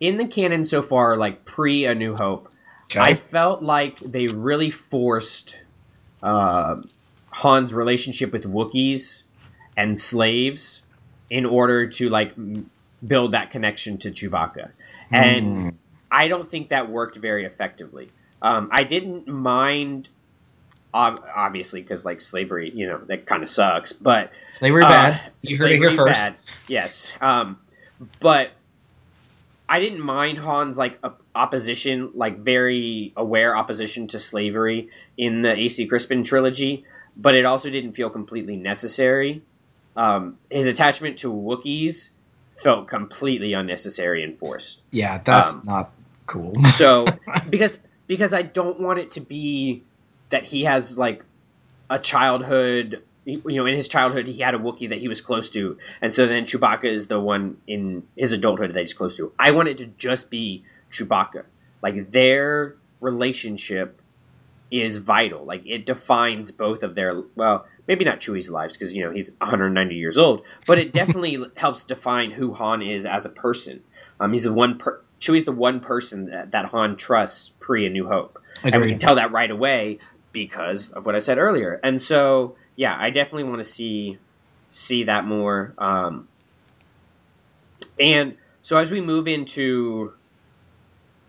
in 0.00 0.16
the 0.16 0.26
canon 0.26 0.64
so 0.64 0.82
far, 0.82 1.16
like 1.16 1.44
pre 1.44 1.86
A 1.86 1.94
New 1.94 2.12
Hope, 2.12 2.50
I 2.96 3.14
felt 3.14 3.62
like 3.62 4.00
they 4.00 4.26
really 4.26 4.70
forced 4.70 5.60
uh, 6.24 6.82
Han's 7.30 7.72
relationship 7.72 8.32
with 8.32 8.42
Wookiees 8.42 9.22
and 9.76 9.96
slaves 9.96 10.82
in 11.30 11.46
order 11.46 11.86
to 11.86 12.08
like 12.08 12.34
build 13.06 13.32
that 13.32 13.50
connection 13.50 13.96
to 13.98 14.10
Chewbacca, 14.10 14.70
and 15.10 15.78
I 16.10 16.28
don't 16.28 16.50
think 16.50 16.68
that 16.70 16.90
worked 16.90 17.16
very 17.16 17.44
effectively. 17.44 18.10
Um, 18.42 18.68
I 18.72 18.84
didn't 18.84 19.28
mind, 19.28 20.08
ob- 20.92 21.24
obviously, 21.34 21.82
because 21.82 22.04
like 22.04 22.20
slavery, 22.20 22.70
you 22.70 22.86
know, 22.86 22.98
that 22.98 23.26
kind 23.26 23.42
of 23.42 23.48
sucks. 23.48 23.92
But 23.92 24.32
Slavery 24.54 24.82
uh, 24.84 24.88
bad. 24.88 25.20
You 25.42 25.56
heard 25.56 25.72
it 25.72 25.78
here 25.78 25.90
first. 25.90 26.20
bad. 26.20 26.34
Yes, 26.68 27.14
um, 27.20 27.58
but 28.18 28.50
I 29.68 29.78
didn't 29.78 30.00
mind 30.00 30.38
Han's 30.38 30.76
like 30.76 30.98
op- 31.04 31.22
opposition, 31.34 32.10
like 32.14 32.38
very 32.38 33.12
aware 33.16 33.56
opposition 33.56 34.08
to 34.08 34.18
slavery 34.20 34.88
in 35.16 35.42
the 35.42 35.52
AC 35.52 35.86
Crispin 35.86 36.24
trilogy, 36.24 36.84
but 37.16 37.34
it 37.34 37.44
also 37.44 37.70
didn't 37.70 37.92
feel 37.92 38.10
completely 38.10 38.56
necessary. 38.56 39.42
Um, 40.00 40.38
his 40.50 40.66
attachment 40.66 41.18
to 41.18 41.30
Wookiees 41.32 42.10
felt 42.56 42.88
completely 42.88 43.52
unnecessary 43.52 44.24
and 44.24 44.38
forced. 44.38 44.82
Yeah, 44.90 45.20
that's 45.22 45.56
Um, 45.56 45.62
not 45.66 45.90
cool. 46.26 46.52
So 46.68 47.06
because 47.50 47.76
because 48.06 48.32
I 48.32 48.42
don't 48.42 48.80
want 48.80 48.98
it 48.98 49.10
to 49.12 49.20
be 49.20 49.82
that 50.30 50.44
he 50.46 50.64
has 50.64 50.96
like 50.98 51.24
a 51.90 51.98
childhood 51.98 53.02
you 53.26 53.56
know 53.58 53.66
in 53.66 53.76
his 53.76 53.88
childhood 53.88 54.26
he 54.26 54.40
had 54.40 54.54
a 54.54 54.58
Wookiee 54.58 54.88
that 54.88 54.98
he 54.98 55.08
was 55.08 55.20
close 55.20 55.50
to 55.50 55.76
and 56.00 56.14
so 56.14 56.26
then 56.26 56.44
Chewbacca 56.44 56.84
is 56.84 57.08
the 57.08 57.20
one 57.20 57.58
in 57.66 58.04
his 58.16 58.32
adulthood 58.32 58.72
that 58.74 58.80
he's 58.80 58.94
close 58.94 59.16
to. 59.18 59.32
I 59.38 59.50
want 59.50 59.68
it 59.68 59.76
to 59.78 59.86
just 59.86 60.30
be 60.30 60.64
Chewbacca. 60.90 61.44
Like 61.82 62.10
their 62.12 62.76
relationship 63.00 64.00
is 64.70 64.96
vital. 64.98 65.44
Like 65.44 65.62
it 65.66 65.84
defines 65.84 66.50
both 66.52 66.82
of 66.82 66.94
their 66.94 67.22
well, 67.34 67.66
maybe 67.90 68.04
not 68.04 68.20
Chewie's 68.20 68.48
lives 68.48 68.76
because 68.76 68.94
you 68.94 69.04
know 69.04 69.10
he's 69.10 69.32
190 69.38 69.96
years 69.96 70.16
old, 70.16 70.44
but 70.64 70.78
it 70.78 70.92
definitely 71.00 71.44
helps 71.56 71.82
define 71.82 72.30
who 72.30 72.54
Han 72.54 72.82
is 72.82 73.04
as 73.04 73.26
a 73.26 73.28
person. 73.28 73.82
Um, 74.20 74.32
he's 74.32 74.44
the 74.44 74.52
one 74.52 74.78
per- 74.78 75.00
Chewie's 75.20 75.44
the 75.44 75.52
one 75.52 75.80
person 75.80 76.26
that, 76.26 76.52
that 76.52 76.66
Han 76.66 76.96
trusts 76.96 77.52
pre 77.58 77.86
A 77.86 77.90
New 77.90 78.06
Hope, 78.06 78.40
and 78.62 78.80
we 78.80 78.90
can 78.90 78.98
tell 79.00 79.16
that 79.16 79.32
right 79.32 79.50
away 79.50 79.98
because 80.30 80.90
of 80.92 81.04
what 81.04 81.16
I 81.16 81.18
said 81.18 81.36
earlier. 81.38 81.80
And 81.82 82.00
so, 82.00 82.54
yeah, 82.76 82.96
I 82.96 83.10
definitely 83.10 83.44
want 83.44 83.58
to 83.58 83.64
see 83.64 84.18
see 84.70 85.02
that 85.04 85.24
more. 85.24 85.74
Um, 85.76 86.28
and 87.98 88.36
so 88.62 88.76
as 88.76 88.92
we 88.92 89.00
move 89.00 89.26
into 89.26 90.12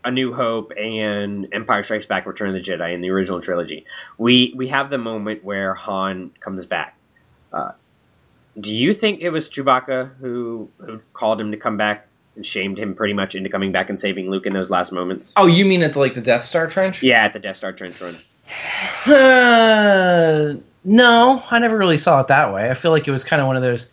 A 0.03 0.11
New 0.11 0.33
Hope 0.33 0.71
and 0.77 1.47
Empire 1.51 1.83
Strikes 1.83 2.05
Back: 2.05 2.25
Return 2.25 2.49
of 2.49 2.55
the 2.55 2.61
Jedi 2.61 2.93
in 2.93 3.01
the 3.01 3.09
original 3.09 3.41
trilogy, 3.41 3.85
we 4.17 4.53
we 4.55 4.67
have 4.69 4.89
the 4.89 4.97
moment 4.97 5.43
where 5.43 5.73
Han 5.73 6.31
comes 6.39 6.65
back. 6.65 6.97
Uh, 7.53 7.71
do 8.59 8.73
you 8.73 8.93
think 8.93 9.21
it 9.21 9.29
was 9.29 9.49
Chewbacca 9.49 10.15
who 10.17 10.69
who 10.77 10.99
called 11.13 11.39
him 11.39 11.51
to 11.51 11.57
come 11.57 11.77
back 11.77 12.07
and 12.35 12.45
shamed 12.45 12.79
him 12.79 12.95
pretty 12.95 13.13
much 13.13 13.35
into 13.35 13.49
coming 13.49 13.71
back 13.71 13.89
and 13.89 13.99
saving 13.99 14.29
Luke 14.29 14.45
in 14.45 14.53
those 14.53 14.69
last 14.69 14.91
moments? 14.91 15.33
oh, 15.37 15.47
you 15.47 15.65
mean 15.65 15.83
at 15.83 15.93
the, 15.93 15.99
like 15.99 16.13
the 16.13 16.21
Death 16.21 16.43
Star 16.43 16.67
trench? 16.67 17.03
Yeah, 17.03 17.25
at 17.25 17.33
the 17.33 17.39
Death 17.39 17.57
Star 17.57 17.71
trench 17.71 18.01
run. 18.01 18.17
Uh, 19.05 20.55
no, 20.83 21.43
I 21.49 21.59
never 21.59 21.77
really 21.77 21.97
saw 21.97 22.21
it 22.21 22.27
that 22.27 22.53
way. 22.53 22.69
I 22.69 22.73
feel 22.73 22.91
like 22.91 23.07
it 23.07 23.11
was 23.11 23.23
kind 23.23 23.41
of 23.41 23.47
one 23.47 23.55
of 23.55 23.61
those. 23.61 23.89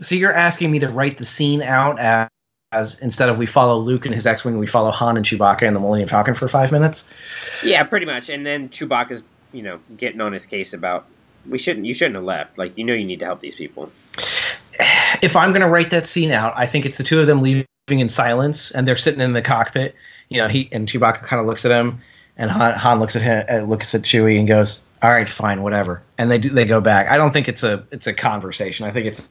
So 0.00 0.14
you're 0.14 0.32
asking 0.32 0.70
me 0.70 0.78
to 0.80 0.88
write 0.88 1.18
the 1.18 1.24
scene 1.24 1.62
out 1.62 2.00
as, 2.72 2.98
instead 3.00 3.28
of 3.28 3.38
we 3.38 3.46
follow 3.46 3.78
Luke 3.78 4.06
and 4.06 4.14
his 4.14 4.26
X-wing, 4.26 4.58
we 4.58 4.66
follow 4.66 4.90
Han 4.90 5.16
and 5.16 5.26
Chewbacca 5.26 5.66
and 5.66 5.74
the 5.74 5.80
Millennium 5.80 6.08
Falcon 6.08 6.34
for 6.34 6.46
five 6.46 6.70
minutes. 6.70 7.04
Yeah, 7.64 7.82
pretty 7.82 8.06
much. 8.06 8.28
And 8.28 8.46
then 8.46 8.68
Chewbacca's, 8.68 9.22
you 9.52 9.62
know, 9.62 9.80
getting 9.96 10.20
on 10.20 10.32
his 10.32 10.46
case 10.46 10.72
about 10.72 11.06
we 11.48 11.58
shouldn't, 11.58 11.86
you 11.86 11.94
shouldn't 11.94 12.16
have 12.16 12.24
left. 12.24 12.58
Like, 12.58 12.76
you 12.78 12.84
know, 12.84 12.94
you 12.94 13.04
need 13.04 13.18
to 13.20 13.24
help 13.24 13.40
these 13.40 13.54
people. 13.54 13.90
If 15.22 15.36
I'm 15.36 15.50
going 15.50 15.60
to 15.60 15.68
write 15.68 15.90
that 15.90 16.06
scene 16.06 16.30
out, 16.30 16.54
I 16.56 16.64
think 16.64 16.86
it's 16.86 16.96
the 16.96 17.04
two 17.04 17.20
of 17.20 17.26
them 17.26 17.42
leaving 17.42 17.66
in 17.88 18.08
silence, 18.08 18.70
and 18.70 18.88
they're 18.88 18.96
sitting 18.96 19.20
in 19.20 19.34
the 19.34 19.42
cockpit. 19.42 19.94
You 20.30 20.38
know, 20.40 20.48
he 20.48 20.70
and 20.72 20.88
Chewbacca 20.88 21.22
kind 21.22 21.40
of 21.40 21.46
looks 21.46 21.66
at 21.66 21.72
him, 21.72 22.00
And 22.38 22.50
Han, 22.50 22.72
Han 22.72 23.00
looks 23.00 23.16
at 23.16 23.20
him, 23.22 23.44
uh, 23.50 23.66
looks 23.66 23.94
at 23.94 24.02
Chewie, 24.02 24.38
and 24.38 24.48
goes, 24.48 24.82
"All 25.02 25.10
right, 25.10 25.28
fine, 25.28 25.62
whatever." 25.62 26.00
And 26.16 26.30
they 26.30 26.38
do, 26.38 26.48
they 26.48 26.64
go 26.64 26.80
back. 26.80 27.08
I 27.08 27.18
don't 27.18 27.32
think 27.32 27.48
it's 27.48 27.62
a 27.62 27.84
it's 27.90 28.06
a 28.06 28.14
conversation. 28.14 28.86
I 28.86 28.92
think 28.92 29.06
it's 29.08 29.28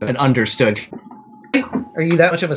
an 0.00 0.16
understood. 0.16 0.80
Are 1.54 2.02
you 2.02 2.16
that 2.18 2.30
much 2.32 2.42
of 2.42 2.50
a 2.50 2.56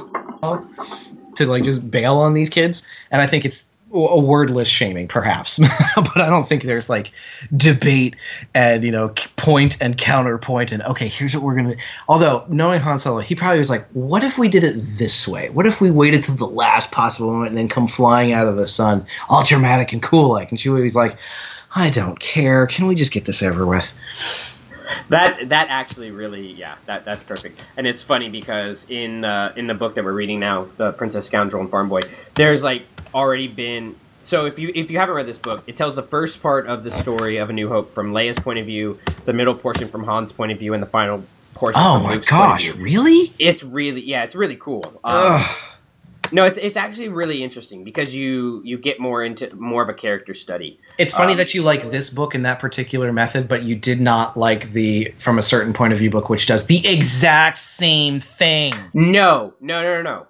to 1.35 1.45
like 1.45 1.63
just 1.63 1.89
bail 1.89 2.18
on 2.18 2.34
these 2.34 2.49
kids? 2.49 2.84
And 3.09 3.22
I 3.22 3.27
think 3.27 3.45
it's 3.45 3.68
a 3.93 4.19
wordless 4.19 4.69
shaming, 4.69 5.07
perhaps, 5.07 5.59
but 5.95 6.18
I 6.18 6.30
don't 6.30 6.47
think 6.47 6.63
there's 6.63 6.89
like 6.89 7.11
debate 7.55 8.15
and 8.53 8.84
you 8.84 8.91
know 8.91 9.09
point 9.35 9.77
and 9.81 9.97
counterpoint 9.97 10.72
and 10.72 10.81
okay, 10.84 11.07
here's 11.07 11.35
what 11.35 11.43
we're 11.43 11.55
gonna. 11.55 11.76
Although 12.07 12.45
knowing 12.47 12.80
Han 12.81 12.99
Solo, 12.99 13.19
he 13.19 13.35
probably 13.35 13.59
was 13.59 13.69
like, 13.69 13.88
what 13.89 14.23
if 14.23 14.38
we 14.38 14.47
did 14.47 14.63
it 14.63 14.97
this 14.97 15.27
way? 15.27 15.49
What 15.49 15.65
if 15.65 15.81
we 15.81 15.91
waited 15.91 16.23
till 16.23 16.35
the 16.35 16.47
last 16.47 16.91
possible 16.91 17.31
moment 17.31 17.49
and 17.49 17.57
then 17.57 17.68
come 17.68 17.88
flying 17.88 18.31
out 18.31 18.47
of 18.47 18.55
the 18.55 18.68
sun, 18.68 19.05
all 19.30 19.43
dramatic 19.43 19.91
and 19.91 20.01
cool 20.01 20.30
like? 20.30 20.51
And 20.51 20.59
Chewie 20.59 20.84
was 20.84 20.95
like, 20.95 21.18
I 21.73 21.89
don't 21.89 22.19
care. 22.19 22.68
Can 22.68 22.88
we 22.88 22.95
just 22.95 23.11
get 23.11 23.26
this 23.26 23.43
over 23.43 23.65
with? 23.65 23.93
That 25.09 25.49
that 25.49 25.68
actually 25.69 26.11
really 26.11 26.47
yeah 26.51 26.76
that 26.85 27.05
that's 27.05 27.23
perfect 27.23 27.59
and 27.77 27.85
it's 27.88 28.01
funny 28.01 28.30
because 28.30 28.85
in 28.89 29.23
uh, 29.26 29.53
in 29.55 29.68
the 29.68 29.73
book 29.73 29.95
that 29.95 30.03
we're 30.03 30.13
reading 30.13 30.39
now 30.39 30.68
the 30.77 30.91
Princess 30.93 31.26
Scoundrel 31.26 31.61
and 31.61 31.69
Farm 31.69 31.89
Boy 31.89 32.01
there's 32.35 32.63
like 32.63 32.84
already 33.13 33.47
been 33.47 33.95
so 34.23 34.45
if 34.45 34.57
you 34.59 34.72
if 34.73 34.89
you 34.91 34.99
haven't 34.99 35.15
read 35.15 35.26
this 35.27 35.38
book 35.38 35.63
it 35.68 35.76
tells 35.77 35.95
the 35.95 36.03
first 36.03 36.41
part 36.41 36.68
of 36.68 36.84
the 36.84 36.91
story 36.91 37.38
of 37.38 37.49
A 37.49 37.53
New 37.53 37.68
Hope 37.69 37.93
from 37.93 38.13
Leia's 38.13 38.39
point 38.39 38.59
of 38.59 38.65
view 38.65 38.99
the 39.26 39.34
middle 39.34 39.55
portion 39.55 39.88
from 39.89 40.03
Han's 40.05 40.31
point 40.31 40.51
of 40.51 40.59
view 40.59 40.73
and 40.73 40.81
the 40.81 40.88
final 40.88 41.23
portion 41.53 41.81
Oh 41.84 41.95
from 41.95 42.03
my 42.03 42.13
Luke's 42.13 42.30
point 42.30 42.41
of 42.41 42.49
gosh, 42.49 42.69
really? 42.76 43.34
it's 43.39 43.63
really 43.63 44.01
yeah 44.01 44.23
it's 44.23 44.35
really 44.35 44.55
cool 44.55 44.85
um, 45.03 45.41
Ugh. 45.41 45.57
No 46.31 46.45
it's 46.45 46.57
it's 46.57 46.77
actually 46.77 47.09
really 47.09 47.43
interesting 47.43 47.83
because 47.83 48.13
you 48.15 48.61
you 48.63 48.77
get 48.77 48.99
more 48.99 49.23
into 49.23 49.53
more 49.55 49.83
of 49.83 49.89
a 49.89 49.93
character 49.93 50.33
study 50.33 50.79
It's 50.97 51.13
funny 51.13 51.33
Um, 51.33 51.37
that 51.37 51.53
you 51.53 51.61
like 51.63 51.89
this 51.91 52.09
book 52.09 52.35
in 52.35 52.43
that 52.43 52.59
particular 52.59 53.11
method, 53.13 53.47
but 53.47 53.63
you 53.63 53.75
did 53.75 53.99
not 54.01 54.37
like 54.37 54.71
the 54.73 55.13
from 55.19 55.39
a 55.39 55.43
certain 55.43 55.73
point 55.73 55.93
of 55.93 55.99
view 55.99 56.09
book, 56.09 56.29
which 56.29 56.45
does 56.45 56.65
the 56.65 56.85
exact 56.87 57.57
same 57.59 58.19
thing. 58.19 58.73
No, 58.93 59.53
no, 59.61 59.81
no, 59.83 59.95
no, 59.95 60.01
no. 60.01 60.27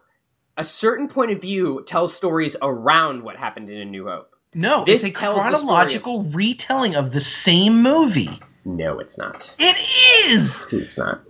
A 0.58 0.66
certain 0.66 1.08
point 1.08 1.32
of 1.32 1.42
view 1.42 1.84
tells 1.88 2.16
stories 2.16 2.56
around 2.62 3.24
what 3.24 3.38
happened 3.38 3.70
in 3.70 3.78
A 3.78 3.86
New 3.86 4.08
Hope. 4.08 4.30
No, 4.54 4.84
This 4.86 5.04
it's 5.04 5.16
a 5.18 5.20
story 5.20 5.36
of- 5.38 5.42
chronological 5.42 6.24
retelling 6.24 6.96
of 6.96 7.12
the 7.14 7.22
same 7.22 7.82
movie. 7.82 8.40
No, 8.66 9.00
it's 9.00 9.18
not. 9.18 9.56
It 9.58 9.76
is. 10.30 10.68
It's 10.72 10.98
not. 10.98 11.22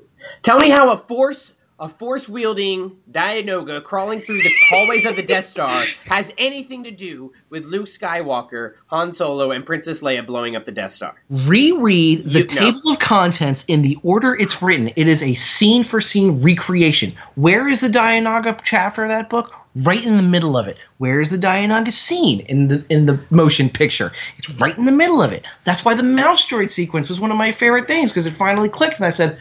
Tell 0.43 0.59
me 0.59 0.69
how 0.69 0.89
a 0.91 0.97
force 0.97 1.53
a 1.81 1.89
force 1.89 2.29
wielding 2.29 2.95
Dianoga 3.11 3.83
crawling 3.83 4.21
through 4.21 4.43
the 4.43 4.51
hallways 4.69 5.03
of 5.03 5.15
the 5.15 5.23
Death 5.23 5.45
Star 5.45 5.83
has 6.05 6.31
anything 6.37 6.83
to 6.83 6.91
do 6.91 7.33
with 7.49 7.65
Luke 7.65 7.87
Skywalker, 7.87 8.75
Han 8.87 9.11
Solo, 9.13 9.49
and 9.49 9.65
Princess 9.65 10.01
Leia 10.01 10.23
blowing 10.23 10.55
up 10.55 10.63
the 10.65 10.71
Death 10.71 10.91
Star. 10.91 11.15
Reread 11.31 12.23
the 12.27 12.39
You- 12.41 12.45
no. 12.55 12.71
table 12.71 12.91
of 12.91 12.99
contents 12.99 13.65
in 13.67 13.81
the 13.81 13.97
order 14.03 14.35
it's 14.35 14.61
written. 14.61 14.91
It 14.95 15.07
is 15.07 15.23
a 15.23 15.33
scene 15.33 15.83
for 15.83 15.99
scene 15.99 16.43
recreation. 16.43 17.13
Where 17.33 17.67
is 17.67 17.79
the 17.79 17.89
Dianoga 17.89 18.59
chapter 18.63 19.01
of 19.03 19.09
that 19.09 19.27
book? 19.31 19.51
Right 19.75 20.05
in 20.05 20.17
the 20.17 20.23
middle 20.23 20.57
of 20.57 20.67
it. 20.67 20.77
Where 20.99 21.19
is 21.19 21.31
the 21.31 21.37
Dianoga 21.39 21.91
scene 21.91 22.41
in 22.41 22.67
the 22.67 22.85
in 22.89 23.07
the 23.07 23.17
motion 23.31 23.69
picture? 23.69 24.11
It's 24.37 24.51
right 24.51 24.77
in 24.77 24.85
the 24.85 24.91
middle 24.91 25.23
of 25.23 25.31
it. 25.31 25.45
That's 25.63 25.83
why 25.83 25.95
the 25.95 26.03
mouse 26.03 26.45
droid 26.47 26.69
sequence 26.69 27.09
was 27.09 27.19
one 27.19 27.31
of 27.31 27.37
my 27.37 27.51
favorite 27.51 27.87
things 27.87 28.11
because 28.11 28.27
it 28.27 28.33
finally 28.33 28.69
clicked 28.69 28.97
and 28.97 29.05
I 29.07 29.09
said, 29.09 29.39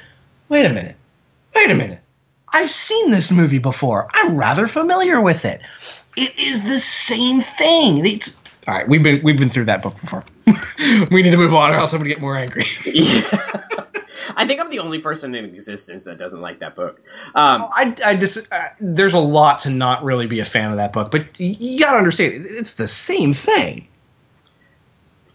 "Wait 0.48 0.64
a 0.64 0.70
minute, 0.70 0.96
wait 1.54 1.70
a 1.70 1.74
minute. 1.74 2.00
I've 2.52 2.70
seen 2.70 3.10
this 3.10 3.30
movie 3.30 3.58
before. 3.58 4.08
I'm 4.12 4.36
rather 4.36 4.66
familiar 4.66 5.20
with 5.20 5.44
it. 5.44 5.60
It 6.16 6.38
is 6.38 6.64
the 6.64 6.70
same 6.70 7.40
thing. 7.40 8.04
It's 8.06 8.38
all 8.66 8.74
right. 8.74 8.88
We've 8.88 9.02
been 9.02 9.22
we've 9.22 9.38
been 9.38 9.48
through 9.50 9.66
that 9.66 9.82
book 9.82 10.00
before. 10.00 10.24
we 11.10 11.22
need 11.22 11.30
to 11.30 11.36
move 11.36 11.54
on, 11.54 11.72
or 11.72 11.76
else 11.76 11.92
I'm 11.92 11.98
gonna 12.00 12.08
get 12.10 12.20
more 12.20 12.36
angry. 12.36 12.64
I 14.36 14.46
think 14.46 14.60
I'm 14.60 14.70
the 14.70 14.78
only 14.78 14.98
person 15.00 15.34
in 15.34 15.44
existence 15.44 16.04
that 16.04 16.18
doesn't 16.18 16.40
like 16.40 16.60
that 16.60 16.74
book. 16.76 17.00
Um, 17.34 17.62
I, 17.74 17.94
I 18.04 18.16
just 18.16 18.52
uh, 18.52 18.62
there's 18.80 19.14
a 19.14 19.18
lot 19.18 19.60
to 19.60 19.70
not 19.70 20.04
really 20.04 20.26
be 20.26 20.40
a 20.40 20.44
fan 20.44 20.70
of 20.70 20.76
that 20.76 20.92
book, 20.92 21.10
but 21.10 21.38
you 21.40 21.78
gotta 21.80 21.98
understand 21.98 22.34
it- 22.34 22.46
it's 22.50 22.74
the 22.74 22.88
same 22.88 23.32
thing. 23.32 23.86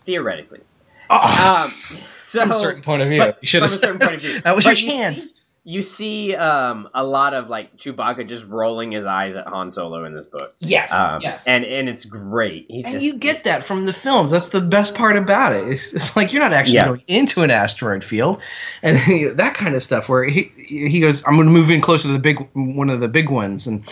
theoretically. 0.05 0.61
Oh, 1.09 1.65
Um, 1.65 1.71
so 2.17 2.41
from 2.41 2.51
a 2.51 2.59
certain 2.59 2.81
point 2.81 3.01
of 3.01 3.09
view, 3.09 3.19
but- 3.19 3.37
you 3.41 3.47
should 3.47 3.61
from 3.61 3.69
have 3.69 3.77
a 3.77 3.81
certain 3.81 3.99
point 3.99 4.15
of 4.15 4.21
view. 4.21 4.41
That 4.41 4.55
was 4.55 4.65
But 4.65 4.81
your 4.81 4.91
chance. 4.91 5.29
See, 5.29 5.35
you 5.67 5.81
see 5.81 6.35
um, 6.35 6.87
a 6.93 7.03
lot 7.03 7.33
of 7.33 7.49
like 7.49 7.75
Chewbacca 7.75 8.27
just 8.27 8.45
rolling 8.45 8.91
his 8.91 9.07
eyes 9.07 9.35
at 9.35 9.47
Han 9.47 9.71
Solo 9.71 10.05
in 10.05 10.13
this 10.13 10.27
book. 10.27 10.53
yes, 10.59 10.93
Um, 10.93 11.21
yes. 11.21 11.47
and 11.47 11.65
and 11.65 11.89
it's 11.89 12.05
great. 12.05 12.67
He's 12.69 12.83
And 12.85 12.93
just 12.93 13.05
you 13.05 13.17
get 13.17 13.45
that 13.45 13.63
from 13.63 13.85
the 13.85 13.91
films. 13.91 14.31
That's 14.31 14.49
the 14.49 14.61
best 14.61 14.93
part 14.93 15.17
about 15.17 15.53
it. 15.53 15.67
It's, 15.67 15.91
it's 15.93 16.15
like 16.15 16.31
you're 16.31 16.41
not 16.43 16.53
actually 16.53 16.75
Yeah. 16.75 16.85
going 16.85 17.03
into 17.07 17.41
an 17.41 17.49
asteroid 17.49 18.03
field, 18.03 18.39
and 18.83 18.97
that 19.37 19.55
kind 19.55 19.73
of 19.75 19.81
stuff. 19.81 20.07
Where 20.07 20.23
he 20.23 20.51
he 20.55 20.99
goes, 20.99 21.23
"I'm 21.25 21.33
going 21.35 21.47
to 21.47 21.51
move 21.53 21.71
in 21.71 21.81
closer 21.81 22.07
to 22.09 22.13
the 22.13 22.19
big 22.19 22.47
one 22.53 22.91
of 22.91 22.99
the 22.99 23.07
big 23.07 23.31
ones," 23.31 23.65
and 23.65 23.83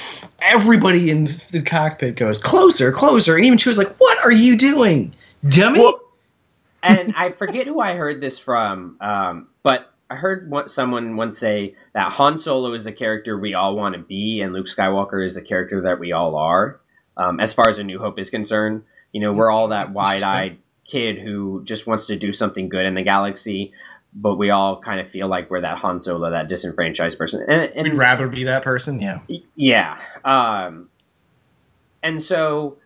everybody 0.42 1.10
in 1.10 1.28
the 1.52 1.62
cockpit 1.64 2.16
goes 2.18 2.38
closer, 2.38 2.92
closer, 2.92 3.36
and 3.36 3.46
even 3.46 3.58
Chewie's 3.58 3.80
like, 3.80 3.96
"What 3.98 4.24
are 4.24 4.32
you 4.32 4.58
doing, 4.58 5.14
dummy?" 5.50 5.80
Well- 5.80 6.00
and 6.84 7.14
I 7.18 7.30
forget 7.30 7.66
who 7.66 7.80
I 7.80 7.96
heard 7.96 8.20
this 8.22 8.38
from, 8.38 8.98
um, 9.02 9.48
but 9.64 9.90
I 10.10 10.16
heard 10.16 10.50
one, 10.50 10.70
someone 10.70 11.16
once 11.16 11.40
say 11.40 11.76
that 11.94 12.14
Han 12.14 12.38
Solo 12.38 12.74
is 12.74 12.84
the 12.84 12.92
character 12.92 13.38
we 13.38 13.54
all 13.54 13.76
want 13.76 13.96
to 13.96 14.02
be, 14.02 14.42
and 14.42 14.54
Luke 14.54 14.68
Skywalker 14.68 15.26
is 15.26 15.36
the 15.36 15.42
character 15.42 15.82
that 15.82 16.00
we 16.00 16.12
all 16.12 16.36
are. 16.36 16.80
Um, 17.18 17.40
as 17.40 17.54
far 17.54 17.70
as 17.70 17.80
A 17.80 17.84
New 17.84 18.00
Hope 18.00 18.20
is 18.20 18.30
concerned, 18.30 18.84
you 19.12 19.22
know, 19.22 19.34
we're 19.34 19.52
all 19.52 19.70
that 19.70 19.92
wide-eyed 19.92 20.58
kid 20.86 21.20
who 21.20 21.64
just 21.64 21.88
wants 21.88 22.08
to 22.08 22.16
do 22.16 22.34
something 22.34 22.70
good 22.70 22.86
in 22.86 22.96
the 22.96 23.04
galaxy, 23.04 23.72
but 24.14 24.36
we 24.36 24.50
all 24.50 24.82
kind 24.82 25.00
of 25.00 25.10
feel 25.10 25.28
like 25.28 25.50
we're 25.50 25.62
that 25.62 25.78
Han 25.80 26.00
Solo, 26.00 26.30
that 26.30 26.48
disenfranchised 26.48 27.18
person. 27.18 27.46
And, 27.48 27.72
and 27.76 27.84
We'd 27.84 27.94
rather 27.98 28.28
be 28.28 28.44
that 28.44 28.64
person. 28.64 29.00
Yeah. 29.00 29.20
yeah. 29.56 29.98
Um, 30.24 30.90
and 32.02 32.22
so, 32.22 32.78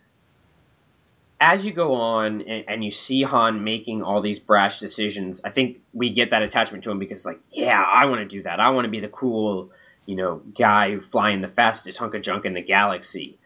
as 1.39 1.65
you 1.65 1.72
go 1.72 1.93
on 1.93 2.41
and, 2.41 2.65
and 2.68 2.84
you 2.84 2.91
see 2.91 3.23
Han 3.23 3.64
making 3.64 4.01
all 4.03 4.22
these 4.22 4.39
brash 4.39 4.80
decisions, 4.80 5.41
I 5.43 5.51
think 5.51 5.80
we 5.93 6.09
get 6.09 6.31
that 6.31 6.41
attachment 6.41 6.84
to 6.85 6.91
him 6.91 6.99
because, 6.99 7.26
like, 7.26 7.39
yeah, 7.51 7.81
I 7.81 8.05
want 8.05 8.22
to 8.22 8.26
do 8.26 8.43
that. 8.43 8.59
I 8.59 8.69
want 8.72 8.85
to 8.85 8.91
be 8.91 8.99
the 8.99 9.07
cool, 9.07 9.69
you 10.05 10.15
know, 10.15 10.41
guy 10.57 10.97
flying 10.97 11.41
the 11.41 11.47
fastest 11.47 11.99
hunk 11.99 12.15
of 12.15 12.22
junk 12.22 12.45
in 12.45 12.53
the 12.53 12.61
galaxy. 12.61 13.38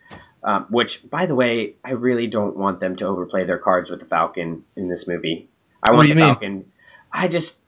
Um, 0.44 0.66
which, 0.70 1.08
by 1.08 1.28
the 1.28 1.36
way, 1.36 1.76
I 1.84 1.92
really 1.92 2.26
don't 2.26 2.58
want 2.58 2.80
them 2.80 2.96
to 2.96 3.06
overplay 3.06 3.46
their 3.46 3.60
cards 3.60 3.92
with 3.92 4.00
the 4.00 4.08
Falcon 4.08 4.64
in 4.76 4.90
this 4.90 5.08
movie. 5.08 5.48
I 5.84 5.92
want 5.92 6.10
the 6.10 6.16
mean? 6.16 6.26
Falcon. 6.26 6.72
I 7.14 7.28
just, 7.28 7.60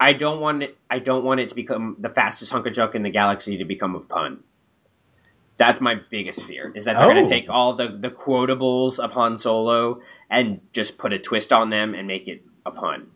I 0.00 0.12
don't 0.12 0.40
want 0.40 0.64
it. 0.64 0.76
I 0.90 0.98
don't 0.98 1.24
want 1.24 1.38
it 1.38 1.48
to 1.50 1.54
become 1.54 1.94
the 2.00 2.08
fastest 2.08 2.50
hunk 2.50 2.66
of 2.66 2.72
junk 2.72 2.96
in 2.96 3.04
the 3.04 3.10
galaxy 3.10 3.58
to 3.58 3.64
become 3.64 3.94
a 3.94 4.00
pun. 4.00 4.42
That's 5.58 5.80
my 5.80 5.96
biggest 6.10 6.42
fear 6.42 6.70
is 6.74 6.84
that 6.84 6.96
they're 6.98 7.06
going 7.06 7.18
Oh. 7.18 7.26
to 7.26 7.30
take 7.30 7.46
all 7.48 7.74
the 7.74 7.88
the 7.88 8.10
quotables 8.10 8.98
of 8.98 9.12
Han 9.12 9.38
Solo 9.38 10.00
and 10.28 10.60
just 10.72 10.98
put 10.98 11.12
a 11.12 11.18
twist 11.18 11.52
on 11.52 11.70
them 11.70 11.94
and 11.94 12.06
make 12.06 12.28
it 12.28 12.42
a 12.66 12.70
pun. 12.70 13.08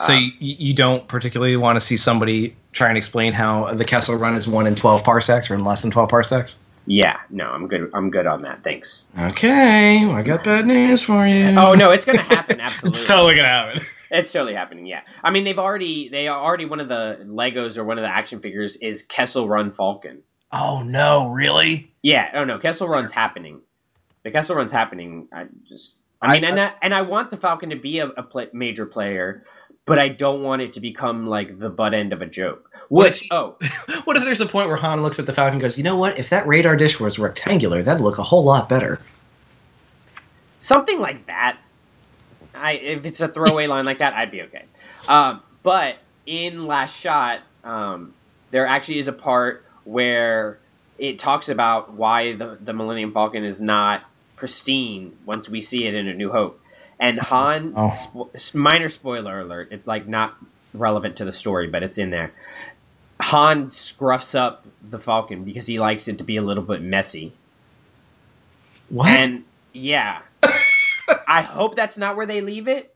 So 0.00 0.14
uh, 0.14 0.18
you, 0.18 0.30
you 0.38 0.74
don't 0.74 1.06
particularly 1.06 1.56
want 1.56 1.76
to 1.76 1.80
see 1.80 1.98
somebody 1.98 2.56
try 2.72 2.88
and 2.88 2.96
explain 2.96 3.34
how 3.34 3.74
the 3.74 3.84
Kessel 3.84 4.16
Run 4.16 4.34
is 4.34 4.48
one 4.48 4.66
in 4.66 4.74
twelve 4.74 5.04
parsecs 5.04 5.50
or 5.50 5.54
in 5.54 5.64
less 5.64 5.82
than 5.82 5.90
twelve 5.90 6.08
parsecs? 6.08 6.56
Yeah, 6.86 7.20
no, 7.30 7.44
I'm 7.50 7.68
good. 7.68 7.90
I'm 7.94 8.10
good 8.10 8.26
on 8.26 8.42
that. 8.42 8.64
Thanks. 8.64 9.06
Okay, 9.16 10.04
I 10.04 10.22
got 10.22 10.42
bad 10.44 10.66
news 10.66 11.02
for 11.02 11.26
you. 11.26 11.54
Oh 11.58 11.74
no, 11.74 11.90
it's 11.92 12.04
going 12.04 12.18
to 12.18 12.24
happen. 12.24 12.60
Absolutely, 12.60 12.96
it's 12.98 13.06
totally 13.06 13.36
gonna 13.36 13.48
happen. 13.48 13.86
It's 14.10 14.32
totally 14.32 14.54
happening. 14.54 14.86
Yeah, 14.86 15.02
I 15.22 15.30
mean 15.30 15.44
they've 15.44 15.58
already 15.58 16.08
they 16.08 16.26
are 16.26 16.40
already 16.40 16.64
one 16.64 16.80
of 16.80 16.88
the 16.88 17.18
Legos 17.26 17.76
or 17.76 17.84
one 17.84 17.98
of 17.98 18.02
the 18.02 18.08
action 18.10 18.40
figures 18.40 18.76
is 18.76 19.02
Kessel 19.02 19.46
Run 19.48 19.72
Falcon. 19.72 20.22
Oh 20.52 20.82
no, 20.82 21.28
really? 21.30 21.88
Yeah, 22.02 22.30
oh 22.34 22.44
no, 22.44 22.58
Kessel 22.58 22.88
Run's 22.88 23.12
happening. 23.12 23.60
The 24.22 24.30
Kessel 24.30 24.56
Run's 24.56 24.72
happening. 24.72 25.28
I 25.32 25.46
just, 25.68 25.98
I 26.20 26.26
I- 26.26 26.32
mean, 26.34 26.44
and 26.44 26.60
I, 26.60 26.72
and 26.82 26.94
I 26.94 27.02
want 27.02 27.30
the 27.30 27.36
Falcon 27.36 27.70
to 27.70 27.76
be 27.76 27.98
a, 28.00 28.08
a 28.08 28.22
pla 28.22 28.44
major 28.52 28.84
player, 28.86 29.44
but 29.86 29.98
I 29.98 30.08
don't 30.08 30.42
want 30.42 30.62
it 30.62 30.74
to 30.74 30.80
become 30.80 31.26
like 31.26 31.58
the 31.58 31.70
butt 31.70 31.94
end 31.94 32.12
of 32.12 32.20
a 32.22 32.26
joke. 32.26 32.70
What 32.88 33.06
Which, 33.06 33.20
he- 33.20 33.28
oh, 33.32 33.56
What 34.04 34.16
if 34.16 34.24
there's 34.24 34.40
a 34.42 34.46
point 34.46 34.68
where 34.68 34.76
Han 34.76 35.00
looks 35.02 35.18
at 35.18 35.26
the 35.26 35.32
Falcon 35.32 35.54
and 35.54 35.62
goes, 35.62 35.78
you 35.78 35.84
know 35.84 35.96
what? 35.96 36.18
If 36.18 36.28
that 36.30 36.46
radar 36.46 36.76
dish 36.76 37.00
was 37.00 37.18
rectangular, 37.18 37.82
that'd 37.82 38.02
look 38.02 38.18
a 38.18 38.22
whole 38.22 38.44
lot 38.44 38.68
better. 38.68 39.00
something 40.58 41.00
like 41.00 41.26
that. 41.26 41.58
I 42.54 42.72
if 42.72 43.06
it's 43.06 43.20
a 43.20 43.28
throwaway 43.28 43.66
line 43.66 43.84
like 43.86 43.98
that, 43.98 44.12
I'd 44.14 44.30
be 44.30 44.42
okay. 44.42 44.64
Um, 45.08 45.40
but 45.62 45.96
in 46.26 46.66
Last 46.66 46.96
Shot, 46.98 47.40
um, 47.64 48.12
there 48.50 48.66
actually 48.66 48.98
is 48.98 49.08
a 49.08 49.12
part 49.12 49.64
where 49.84 50.58
it 50.98 51.18
talks 51.18 51.48
about 51.48 51.92
why 51.92 52.32
the 52.34 52.58
the 52.60 52.72
Millennium 52.72 53.12
Falcon 53.12 53.44
is 53.44 53.60
not 53.60 54.02
pristine 54.36 55.16
once 55.24 55.48
we 55.48 55.60
see 55.60 55.86
it 55.86 55.94
in 55.94 56.08
A 56.08 56.14
New 56.14 56.30
Hope. 56.30 56.60
And 56.98 57.18
Han, 57.20 57.72
Oh. 57.76 57.94
spo- 57.96 58.54
minor 58.54 58.88
spoiler 58.88 59.40
alert, 59.40 59.68
it's 59.72 59.86
like 59.86 60.06
not 60.06 60.36
relevant 60.74 61.16
to 61.16 61.24
the 61.24 61.32
story, 61.32 61.66
but 61.68 61.82
it's 61.82 61.98
in 61.98 62.10
there. 62.10 62.32
Han 63.20 63.70
scruffs 63.70 64.34
up 64.38 64.66
the 64.88 64.98
Falcon 64.98 65.44
because 65.44 65.66
he 65.66 65.78
likes 65.78 66.08
it 66.08 66.18
to 66.18 66.24
be 66.24 66.36
a 66.36 66.42
little 66.42 66.62
bit 66.62 66.80
messy. 66.82 67.32
What? 68.88 69.08
And 69.10 69.44
Yeah. 69.72 70.20
I 71.26 71.42
hope 71.42 71.76
that's 71.76 71.96
not 71.98 72.16
where 72.16 72.26
they 72.26 72.40
leave 72.40 72.68
it. 72.68 72.94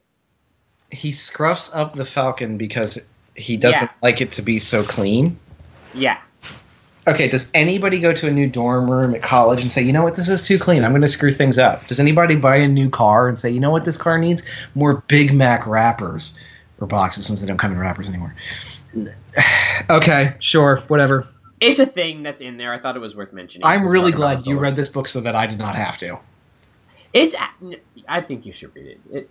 He 0.91 1.11
scruffs 1.11 1.75
up 1.75 1.95
the 1.95 2.05
Falcon 2.05 2.59
because 2.59 2.99
he 3.35 3.57
doesn't 3.57 3.83
Yeah. 3.83 3.89
like 4.03 4.21
it 4.21 4.33
to 4.33 4.43
be 4.43 4.59
so 4.59 4.83
clean. 4.85 5.39
Yeah. 5.95 6.19
Okay, 7.09 7.29
does 7.29 7.51
anybody 7.55 8.01
go 8.01 8.13
to 8.13 8.27
a 8.27 8.31
new 8.31 8.49
dorm 8.49 8.91
room 8.91 9.15
at 9.15 9.23
college 9.23 9.63
and 9.63 9.71
say, 9.71 9.81
you 9.83 9.93
know 9.93 10.03
what, 10.03 10.17
this 10.17 10.29
is 10.29 10.45
too 10.45 10.59
clean. 10.59 10.83
I'm 10.83 10.91
going 10.91 11.03
to 11.03 11.09
screw 11.09 11.33
things 11.33 11.57
up? 11.57 11.87
Does 11.87 12.01
anybody 12.01 12.35
buy 12.35 12.57
a 12.57 12.69
new 12.69 12.91
car 12.91 13.29
and 13.29 13.39
say, 13.39 13.51
you 13.51 13.61
know 13.61 13.71
what, 13.71 13.85
this 13.85 13.97
car 13.97 14.19
needs 14.19 14.45
more 14.75 15.05
Big 15.07 15.33
Mac 15.33 15.67
wrappers 15.67 16.37
or 16.81 16.89
boxes 16.89 17.27
since 17.27 17.41
they 17.41 17.47
don't 17.47 17.59
come 17.59 17.71
in 17.71 17.79
wrappers 17.79 18.09
anymore? 18.09 18.35
okay, 19.91 20.35
sure, 20.41 20.79
whatever. 20.89 21.27
It's 21.61 21.81
a 21.81 21.87
thing 21.87 22.23
that's 22.23 22.41
in 22.41 22.57
there. 22.57 22.73
I 22.73 22.79
thought 22.79 22.97
it 22.97 23.01
was 23.01 23.17
worth 23.17 23.33
mentioning. 23.33 23.65
I'm 23.65 23.87
really 23.87 24.13
glad 24.13 24.47
you 24.47 24.59
read 24.59 24.77
this 24.77 24.89
book 24.89 25.09
so 25.09 25.21
that 25.21 25.35
I 25.35 25.47
did 25.47 25.59
not 25.59 25.77
have 25.77 25.97
to. 25.99 26.19
It's. 27.13 27.35
I 28.09 28.21
think 28.21 28.45
you 28.45 28.53
should 28.53 28.75
read 28.75 28.87
it. 28.87 29.01
it 29.11 29.31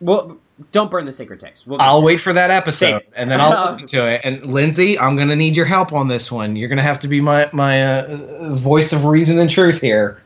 well, 0.00 0.38
don't 0.72 0.90
burn 0.90 1.04
the 1.04 1.12
sacred 1.12 1.40
text. 1.40 1.66
We'll 1.66 1.80
I'll 1.80 2.02
wait 2.02 2.20
for 2.20 2.32
that 2.32 2.50
episode 2.50 3.02
and 3.16 3.30
then 3.30 3.40
I'll 3.40 3.64
listen 3.66 3.86
to 3.88 4.06
it. 4.12 4.20
And 4.24 4.52
Lindsay, 4.52 4.98
I'm 4.98 5.16
going 5.16 5.28
to 5.28 5.36
need 5.36 5.56
your 5.56 5.66
help 5.66 5.92
on 5.92 6.08
this 6.08 6.30
one. 6.30 6.56
You're 6.56 6.68
going 6.68 6.78
to 6.78 6.84
have 6.84 7.00
to 7.00 7.08
be 7.08 7.20
my 7.20 7.48
my 7.52 8.02
uh, 8.02 8.54
voice 8.54 8.92
of 8.92 9.04
reason 9.04 9.38
and 9.38 9.50
truth 9.50 9.80
here. 9.80 10.22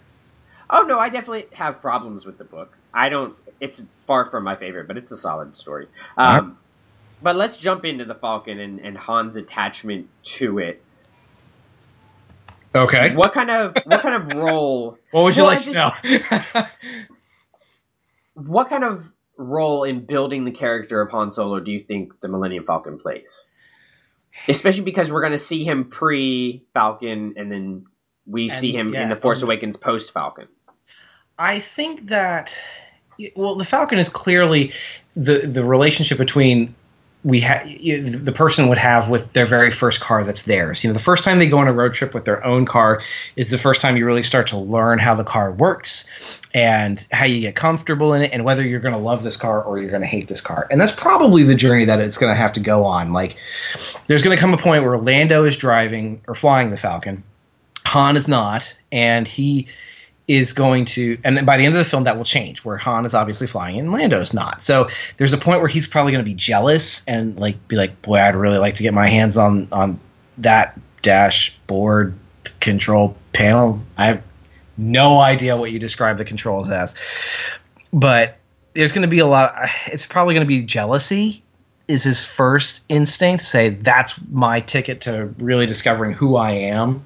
Oh 0.70 0.82
no, 0.82 0.98
I 0.98 1.08
definitely 1.08 1.46
have 1.54 1.80
problems 1.80 2.26
with 2.26 2.38
the 2.38 2.44
book. 2.44 2.76
I 2.92 3.08
don't. 3.08 3.34
It's 3.60 3.84
far 4.06 4.26
from 4.26 4.44
my 4.44 4.54
favorite, 4.56 4.86
but 4.86 4.96
it's 4.96 5.10
a 5.10 5.16
solid 5.16 5.56
story. 5.56 5.88
Um, 6.16 6.58
But 7.22 7.34
let's 7.36 7.56
jump 7.56 7.84
into 7.84 8.04
the 8.04 8.14
Falcon 8.14 8.60
and, 8.60 8.78
and 8.80 8.96
Han's 8.96 9.34
attachment 9.36 10.08
to 10.24 10.58
it. 10.58 10.82
Okay. 12.74 13.14
What 13.14 13.32
kind 13.32 13.50
of 13.50 13.74
what 13.86 14.02
kind 14.02 14.14
of 14.14 14.36
role? 14.36 14.98
What 15.10 15.24
would 15.24 15.36
you 15.36 15.44
Well, 15.44 15.52
like 15.52 15.66
I 15.66 15.72
to 15.72 15.72
know? 16.54 16.66
What 18.34 18.68
kind 18.68 18.84
of 18.84 19.10
role 19.38 19.84
in 19.84 20.04
building 20.04 20.44
the 20.44 20.50
character 20.50 21.00
of 21.00 21.10
Han 21.12 21.32
Solo 21.32 21.60
do 21.60 21.70
you 21.70 21.80
think 21.80 22.20
the 22.20 22.28
Millennium 22.28 22.64
Falcon 22.64 22.98
plays? 22.98 23.46
Especially 24.46 24.84
because 24.84 25.10
we're 25.10 25.20
going 25.22 25.32
to 25.32 25.38
see 25.38 25.64
him 25.64 25.84
pre 25.86 26.64
Falcon, 26.74 27.34
and 27.36 27.50
then 27.50 27.86
we 28.26 28.50
see 28.50 28.72
him 28.72 28.94
in 28.94 29.08
the 29.08 29.16
Force 29.16 29.42
um, 29.42 29.48
Awakens 29.48 29.76
post 29.76 30.12
Falcon. 30.12 30.48
I 31.38 31.60
think 31.60 32.08
that 32.08 32.58
well, 33.34 33.54
the 33.54 33.64
Falcon 33.64 33.98
is 33.98 34.08
clearly 34.08 34.72
the 35.14 35.46
the 35.46 35.64
relationship 35.64 36.18
between 36.18 36.74
we 37.24 37.40
ha- 37.40 37.64
the 37.64 38.32
person 38.32 38.68
would 38.68 38.78
have 38.78 39.10
with 39.10 39.32
their 39.32 39.46
very 39.46 39.72
first 39.72 40.00
car 40.00 40.22
that's 40.22 40.42
theirs. 40.42 40.84
You 40.84 40.88
know, 40.88 40.94
the 40.94 41.00
first 41.00 41.24
time 41.24 41.40
they 41.40 41.48
go 41.48 41.58
on 41.58 41.66
a 41.66 41.72
road 41.72 41.94
trip 41.94 42.14
with 42.14 42.24
their 42.24 42.44
own 42.44 42.64
car 42.64 43.02
is 43.34 43.50
the 43.50 43.58
first 43.58 43.80
time 43.80 43.96
you 43.96 44.06
really 44.06 44.22
start 44.22 44.46
to 44.48 44.56
learn 44.56 45.00
how 45.00 45.16
the 45.16 45.24
car 45.24 45.50
works 45.50 46.06
and 46.54 47.04
how 47.10 47.24
you 47.24 47.40
get 47.40 47.56
comfortable 47.56 48.14
in 48.14 48.22
it 48.22 48.32
and 48.32 48.44
whether 48.44 48.62
you're 48.62 48.80
going 48.80 48.94
to 48.94 49.00
love 49.00 49.24
this 49.24 49.36
car 49.36 49.62
or 49.62 49.78
you're 49.78 49.90
going 49.90 50.02
to 50.02 50.06
hate 50.06 50.28
this 50.28 50.40
car. 50.40 50.68
And 50.70 50.80
that's 50.80 50.92
probably 50.92 51.42
the 51.42 51.56
journey 51.56 51.86
that 51.86 52.00
it's 52.00 52.18
going 52.18 52.32
to 52.32 52.36
have 52.36 52.52
to 52.52 52.60
go 52.60 52.84
on. 52.84 53.12
Like 53.12 53.36
there's 54.06 54.22
going 54.22 54.36
to 54.36 54.40
come 54.40 54.54
a 54.54 54.58
point 54.58 54.84
where 54.84 54.96
Lando 54.96 55.44
is 55.44 55.56
driving 55.56 56.22
or 56.28 56.36
flying 56.36 56.70
the 56.70 56.76
Falcon. 56.76 57.24
Han 57.86 58.16
is 58.16 58.28
not 58.28 58.76
and 58.92 59.26
he 59.26 59.66
is 60.28 60.52
going 60.52 60.84
to, 60.84 61.18
and 61.24 61.44
by 61.46 61.56
the 61.56 61.64
end 61.64 61.74
of 61.74 61.78
the 61.78 61.88
film, 61.88 62.04
that 62.04 62.16
will 62.16 62.24
change, 62.24 62.62
where 62.62 62.76
Han 62.76 63.06
is 63.06 63.14
obviously 63.14 63.46
flying 63.46 63.78
and 63.78 63.90
Lando's 63.90 64.34
not. 64.34 64.62
So 64.62 64.88
there's 65.16 65.32
a 65.32 65.38
point 65.38 65.60
where 65.60 65.68
he's 65.68 65.86
probably 65.86 66.12
going 66.12 66.22
to 66.22 66.30
be 66.30 66.34
jealous 66.34 67.02
and 67.08 67.36
like 67.38 67.66
be 67.66 67.76
like, 67.76 68.00
"Boy, 68.02 68.18
I'd 68.18 68.36
really 68.36 68.58
like 68.58 68.74
to 68.76 68.82
get 68.82 68.92
my 68.92 69.08
hands 69.08 69.38
on 69.38 69.68
on 69.72 69.98
that 70.36 70.78
dashboard 71.00 72.14
control 72.60 73.16
panel." 73.32 73.80
I 73.96 74.04
have 74.04 74.22
no 74.76 75.18
idea 75.18 75.56
what 75.56 75.72
you 75.72 75.78
describe 75.78 76.18
the 76.18 76.26
controls 76.26 76.68
as, 76.68 76.94
but 77.90 78.36
there's 78.74 78.92
going 78.92 79.02
to 79.02 79.08
be 79.08 79.20
a 79.20 79.26
lot. 79.26 79.54
It's 79.86 80.04
probably 80.04 80.34
going 80.34 80.46
to 80.46 80.48
be 80.48 80.62
jealousy. 80.62 81.42
Is 81.88 82.04
his 82.04 82.22
first 82.22 82.82
instinct 82.90 83.40
to 83.40 83.46
say 83.46 83.70
that's 83.70 84.20
my 84.30 84.60
ticket 84.60 85.00
to 85.02 85.34
really 85.38 85.64
discovering 85.64 86.12
who 86.12 86.36
I 86.36 86.50
am, 86.50 87.02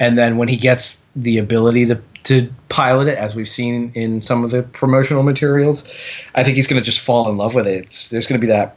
and 0.00 0.16
then 0.16 0.38
when 0.38 0.48
he 0.48 0.56
gets 0.56 1.04
the 1.14 1.36
ability 1.36 1.84
to 1.86 2.00
to 2.24 2.52
pilot 2.68 3.08
it, 3.08 3.18
as 3.18 3.34
we've 3.34 3.48
seen 3.48 3.92
in 3.94 4.22
some 4.22 4.44
of 4.44 4.50
the 4.50 4.62
promotional 4.62 5.22
materials, 5.22 5.88
I 6.34 6.44
think 6.44 6.56
he's 6.56 6.66
going 6.66 6.80
to 6.80 6.84
just 6.84 7.00
fall 7.00 7.28
in 7.30 7.36
love 7.36 7.54
with 7.54 7.66
it. 7.66 7.84
It's, 7.84 8.10
there's 8.10 8.26
going 8.26 8.40
to 8.40 8.46
be 8.46 8.52
that 8.52 8.76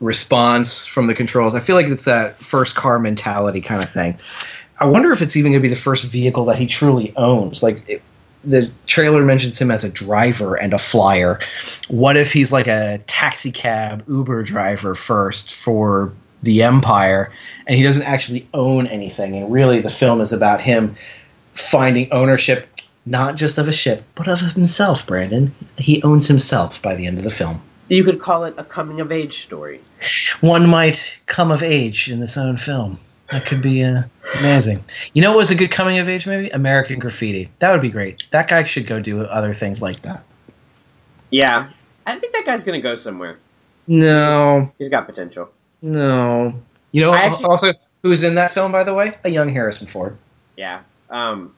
response 0.00 0.86
from 0.86 1.06
the 1.06 1.14
controls. 1.14 1.54
I 1.54 1.60
feel 1.60 1.76
like 1.76 1.86
it's 1.86 2.04
that 2.04 2.42
first 2.42 2.74
car 2.74 2.98
mentality 2.98 3.60
kind 3.60 3.82
of 3.82 3.90
thing. 3.90 4.18
I 4.78 4.86
wonder 4.86 5.12
if 5.12 5.22
it's 5.22 5.36
even 5.36 5.52
going 5.52 5.62
to 5.62 5.68
be 5.68 5.72
the 5.72 5.80
first 5.80 6.04
vehicle 6.04 6.44
that 6.46 6.58
he 6.58 6.66
truly 6.66 7.14
owns. 7.16 7.62
Like 7.62 7.88
it, 7.88 8.02
the 8.44 8.70
trailer 8.86 9.22
mentions 9.22 9.60
him 9.60 9.70
as 9.70 9.84
a 9.84 9.90
driver 9.90 10.56
and 10.56 10.74
a 10.74 10.78
flyer. 10.78 11.38
What 11.88 12.16
if 12.16 12.32
he's 12.32 12.52
like 12.52 12.66
a 12.66 12.98
taxi 13.06 13.52
cab 13.52 14.04
Uber 14.08 14.42
driver 14.42 14.94
first 14.94 15.54
for 15.54 16.12
the 16.42 16.62
Empire 16.64 17.32
and 17.66 17.76
he 17.76 17.84
doesn't 17.84 18.02
actually 18.02 18.48
own 18.52 18.88
anything? 18.88 19.36
And 19.36 19.52
really, 19.52 19.80
the 19.80 19.90
film 19.90 20.20
is 20.20 20.32
about 20.32 20.60
him 20.60 20.96
finding 21.54 22.10
ownership 22.12 22.68
not 23.04 23.34
just 23.36 23.58
of 23.58 23.66
a 23.68 23.72
ship, 23.72 24.04
but 24.14 24.28
of 24.28 24.40
himself, 24.40 25.06
Brandon. 25.06 25.52
He 25.76 26.02
owns 26.02 26.28
himself 26.28 26.80
by 26.82 26.94
the 26.94 27.06
end 27.06 27.18
of 27.18 27.24
the 27.24 27.30
film. 27.30 27.60
You 27.88 28.04
could 28.04 28.20
call 28.20 28.44
it 28.44 28.54
a 28.56 28.64
coming 28.64 29.00
of 29.00 29.10
age 29.10 29.38
story. 29.40 29.80
One 30.40 30.68
might 30.68 31.18
come 31.26 31.50
of 31.50 31.62
age 31.62 32.08
in 32.08 32.20
this 32.20 32.36
own 32.36 32.56
film. 32.56 32.98
That 33.30 33.44
could 33.44 33.60
be 33.60 33.82
uh, 33.82 34.02
amazing. 34.38 34.84
You 35.14 35.22
know 35.22 35.30
what 35.32 35.38
was 35.38 35.50
a 35.50 35.54
good 35.56 35.70
coming 35.70 35.98
of 35.98 36.08
age 36.08 36.26
movie? 36.26 36.48
American 36.50 36.98
Graffiti. 37.00 37.50
That 37.58 37.72
would 37.72 37.80
be 37.82 37.90
great. 37.90 38.22
That 38.30 38.48
guy 38.48 38.62
should 38.64 38.86
go 38.86 39.00
do 39.00 39.22
other 39.22 39.52
things 39.52 39.82
like 39.82 40.00
that. 40.02 40.22
Yeah, 41.30 41.70
I 42.06 42.16
think 42.16 42.32
that 42.34 42.44
guy's 42.46 42.62
going 42.62 42.78
to 42.78 42.82
go 42.82 42.94
somewhere. 42.94 43.38
No, 43.88 44.70
He's 44.78 44.88
got 44.88 45.06
potential. 45.06 45.50
no. 45.80 46.54
You 46.92 47.00
know, 47.00 47.14
actually- 47.14 47.46
also 47.46 47.72
who's 48.02 48.22
in 48.22 48.34
that 48.36 48.52
film, 48.52 48.70
by 48.70 48.84
the 48.84 48.92
way? 48.94 49.14
A 49.24 49.30
young 49.30 49.48
Harrison 49.48 49.88
Ford. 49.88 50.16
Yeah. 50.56 50.82
Um, 51.12 51.54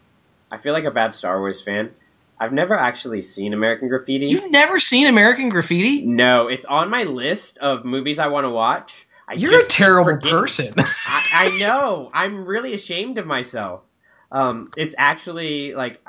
I 0.51 0.59
feel 0.59 0.75
like 0.75 0.85
a 0.85 0.91
bad 0.91 1.15
Star 1.15 1.41
Wars 1.41 1.63
fan. 1.63 1.93
I've 2.39 2.53
never 2.53 2.77
actually 2.77 3.23
seen 3.23 3.55
American 3.55 3.89
Graffiti. 3.89 4.27
You've 4.27 4.51
never 4.51 4.81
seen 4.81 5.07
American 5.07 5.49
Graffiti? 5.49 6.05
No, 6.05 6.49
it's 6.49 6.65
on 6.67 6.91
my 6.91 7.05
list 7.05 7.59
of 7.59 7.85
movies 7.85 8.19
I 8.19 8.27
want 8.27 8.45
to 8.45 8.51
watch. 8.51 9.07
I 9.29 9.35
You're 9.35 9.51
just 9.51 9.71
a 9.71 9.75
terrible 9.75 10.19
person. 10.19 10.75
I, 10.79 11.29
I 11.33 11.59
know. 11.59 12.11
I'm 12.13 12.45
really 12.45 12.75
ashamed 12.75 13.19
of 13.19 13.27
myself. 13.27 13.83
Um, 14.31 14.71
it's 14.77 14.95
actually 14.99 15.75
like 15.75 16.05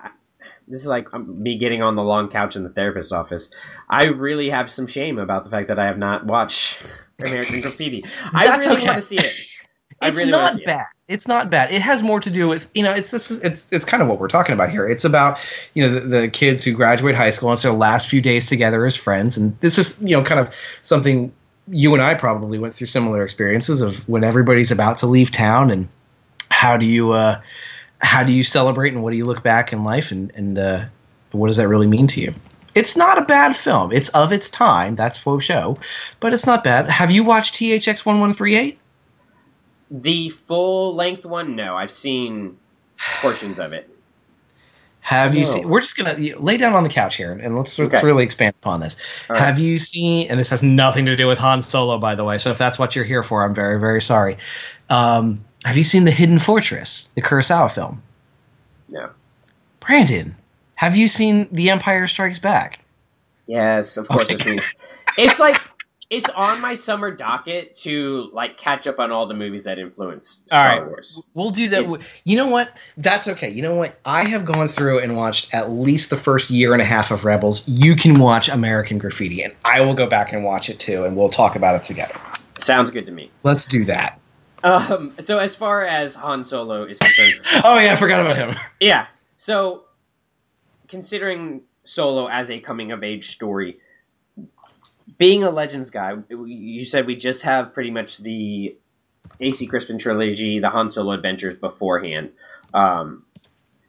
this 0.67 0.81
is 0.81 0.87
like 0.87 1.13
um, 1.13 1.41
me 1.41 1.57
getting 1.57 1.81
on 1.81 1.95
the 1.95 2.03
long 2.03 2.29
couch 2.29 2.55
in 2.55 2.63
the 2.63 2.69
therapist's 2.69 3.11
office. 3.11 3.49
I 3.87 4.07
really 4.07 4.49
have 4.49 4.71
some 4.71 4.87
shame 4.87 5.19
about 5.19 5.43
the 5.43 5.49
fact 5.51 5.67
that 5.67 5.77
I 5.77 5.85
have 5.85 5.97
not 5.97 6.25
watched 6.25 6.81
American 7.19 7.61
Graffiti. 7.61 8.03
I 8.33 8.57
really 8.57 8.77
okay. 8.77 8.85
want 8.85 8.95
to 8.95 9.01
see 9.01 9.17
it. 9.19 9.33
I 10.01 10.07
it's 10.09 10.17
really 10.17 10.31
not 10.31 10.55
see 10.55 10.63
it. 10.63 10.81
It's 11.07 11.27
not 11.27 11.51
bad. 11.51 11.71
It 11.71 11.83
has 11.83 12.01
more 12.01 12.19
to 12.19 12.31
do 12.31 12.47
with 12.47 12.67
you 12.73 12.81
know. 12.81 12.91
It's 12.91 13.11
this 13.11 13.29
is 13.29 13.43
it's 13.43 13.71
it's 13.71 13.85
kind 13.85 14.01
of 14.01 14.09
what 14.09 14.19
we're 14.19 14.27
talking 14.27 14.53
about 14.53 14.71
here. 14.71 14.87
It's 14.87 15.05
about 15.05 15.39
you 15.75 15.85
know 15.85 15.99
the, 15.99 16.21
the 16.21 16.27
kids 16.29 16.63
who 16.63 16.73
graduate 16.73 17.13
high 17.13 17.29
school 17.29 17.49
and 17.49 17.55
it's 17.55 17.61
their 17.61 17.73
last 17.73 18.07
few 18.07 18.21
days 18.21 18.47
together 18.47 18.83
as 18.87 18.95
friends, 18.95 19.37
and 19.37 19.59
this 19.59 19.77
is 19.77 20.01
you 20.01 20.17
know 20.17 20.23
kind 20.23 20.39
of 20.39 20.51
something 20.81 21.31
you 21.67 21.93
and 21.93 22.01
I 22.01 22.15
probably 22.15 22.57
went 22.57 22.73
through 22.73 22.87
similar 22.87 23.23
experiences 23.23 23.81
of 23.81 24.07
when 24.09 24.23
everybody's 24.23 24.71
about 24.71 24.97
to 24.99 25.07
leave 25.07 25.31
town 25.31 25.69
and 25.69 25.87
how 26.49 26.75
do 26.77 26.87
you 26.87 27.11
uh, 27.11 27.39
how 27.99 28.23
do 28.23 28.31
you 28.31 28.43
celebrate 28.43 28.93
and 28.93 29.03
what 29.03 29.11
do 29.11 29.17
you 29.17 29.25
look 29.25 29.43
back 29.43 29.73
in 29.73 29.83
life 29.83 30.11
and 30.11 30.31
and 30.33 30.57
uh, 30.57 30.85
what 31.33 31.47
does 31.47 31.57
that 31.57 31.67
really 31.67 31.87
mean 31.87 32.07
to 32.07 32.21
you? 32.21 32.33
It's 32.73 32.97
not 32.97 33.21
a 33.21 33.25
bad 33.25 33.55
film. 33.55 33.91
It's 33.91 34.09
of 34.09 34.33
its 34.33 34.49
time. 34.49 34.95
That's 34.95 35.19
for 35.19 35.39
show, 35.39 35.77
but 36.19 36.33
it's 36.33 36.47
not 36.47 36.63
bad. 36.63 36.89
Have 36.89 37.11
you 37.11 37.23
watched 37.23 37.53
THX 37.55 38.05
one 38.07 38.19
one 38.19 38.33
three 38.33 38.55
eight? 38.55 38.79
The 39.91 40.29
full 40.29 40.95
length 40.95 41.25
one, 41.25 41.55
no. 41.55 41.75
I've 41.75 41.91
seen 41.91 42.57
portions 43.21 43.59
of 43.59 43.73
it. 43.73 43.89
Have 45.01 45.35
you 45.35 45.45
seen? 45.45 45.69
We're 45.69 45.81
just 45.81 45.95
gonna 45.95 46.15
lay 46.39 46.57
down 46.57 46.73
on 46.73 46.81
the 46.83 46.89
couch 46.89 47.15
here, 47.15 47.31
and 47.31 47.55
let's 47.55 47.77
let's 47.77 47.93
Okay. 47.93 48.03
really 48.05 48.23
expand 48.23 48.55
upon 48.61 48.79
this. 48.79 48.97
All 49.29 49.35
right. 49.35 49.45
Have 49.45 49.59
you 49.59 49.77
seen? 49.77 50.27
And 50.29 50.39
this 50.39 50.49
has 50.49 50.63
nothing 50.63 51.05
to 51.05 51.15
do 51.15 51.27
with 51.27 51.37
Han 51.37 51.61
Solo, 51.61 51.99
by 51.99 52.15
the 52.15 52.23
way. 52.23 52.39
So 52.39 52.49
if 52.49 52.57
that's 52.57 52.79
what 52.79 52.95
you're 52.95 53.05
here 53.05 53.21
for, 53.21 53.43
I'm 53.45 53.53
very 53.53 53.79
very 53.79 54.01
sorry. 54.01 54.37
Um, 54.89 55.45
have 55.63 55.77
you 55.77 55.83
seen 55.83 56.05
the 56.05 56.11
Hidden 56.11 56.39
Fortress, 56.39 57.07
the 57.13 57.21
Kurosawa 57.21 57.71
film? 57.71 58.01
No. 58.89 59.09
Brandon, 59.79 60.35
have 60.73 60.95
you 60.95 61.07
seen 61.07 61.47
The 61.51 61.69
Empire 61.69 62.07
Strikes 62.07 62.39
Back? 62.39 62.79
Yes, 63.45 63.97
of 63.97 64.07
course 64.07 64.25
Okay. 64.25 64.33
I've 64.35 64.41
seen. 64.41 64.61
It's 65.19 65.37
like 65.39 65.61
it's 66.09 66.29
on 66.29 66.61
my 66.61 66.75
summer 66.75 67.09
docket 67.11 67.75
to 67.77 68.29
like 68.31 68.57
catch 68.57 68.85
up 68.87 68.99
on 68.99 69.11
all 69.11 69.25
the 69.27 69.33
movies 69.33 69.63
that 69.63 69.79
influence 69.79 70.41
All 70.51 70.59
Star 70.61 70.79
right. 70.79 70.87
Wars. 70.87 71.23
We'll 71.33 71.49
do 71.49 71.69
that. 71.69 71.83
It's- 71.85 71.99
You 72.23 72.37
know 72.37 72.47
what? 72.47 72.81
That's 72.97 73.27
okay. 73.27 73.49
You 73.49 73.61
know 73.63 73.75
what? 73.75 73.99
I 74.05 74.25
have 74.25 74.45
gone 74.45 74.67
through 74.67 74.99
and 74.99 75.15
watched 75.17 75.53
at 75.53 75.71
least 75.71 76.09
the 76.11 76.17
first 76.17 76.49
year 76.51 76.73
and 76.73 76.81
a 76.81 76.85
half 76.85 77.09
of 77.11 77.25
Rebels. 77.25 77.67
You 77.67 77.95
can 77.95 78.19
watch 78.19 78.49
American 78.49 78.97
Graffiti, 78.99 79.41
and 79.43 79.53
I 79.65 79.81
will 79.81 79.95
go 79.95 80.05
back 80.07 80.31
and 80.31 80.43
watch 80.43 80.69
it 80.69 80.79
too, 80.79 81.05
and 81.05 81.15
we'll 81.17 81.29
talk 81.29 81.55
about 81.55 81.75
it 81.75 81.83
together. 81.83 82.15
Sounds 82.55 82.91
good 82.91 83.05
to 83.07 83.11
me. 83.11 83.31
Let's 83.43 83.65
do 83.65 83.83
that. 83.85 84.19
Um, 84.63 85.13
so 85.19 85.39
as 85.39 85.55
far 85.55 85.83
as 85.85 86.15
Han 86.15 86.43
Solo 86.43 86.83
is 86.85 86.97
concerned, 86.99 87.33
Oh 87.63 87.79
yeah, 87.79 87.93
I 87.93 87.95
forgot 87.95 88.21
about 88.21 88.35
him. 88.35 88.55
yeah. 88.79 89.07
So 89.37 89.83
considering 90.87 91.61
Solo 91.83 92.27
as 92.27 92.49
a 92.49 92.59
coming 92.59 92.91
of 92.91 93.03
age 93.03 93.31
story, 93.31 93.77
being 95.17 95.43
a 95.43 95.49
Legends 95.49 95.89
guy, 95.89 96.13
you 96.29 96.83
said 96.85 97.05
we 97.05 97.15
just 97.15 97.43
have 97.43 97.73
pretty 97.73 97.91
much 97.91 98.17
the 98.19 98.75
AC 99.39 99.65
Crispin 99.67 99.97
trilogy, 99.97 100.59
the 100.59 100.69
Han 100.69 100.91
Solo 100.91 101.11
adventures 101.13 101.59
beforehand. 101.59 102.31
Um, 102.73 103.25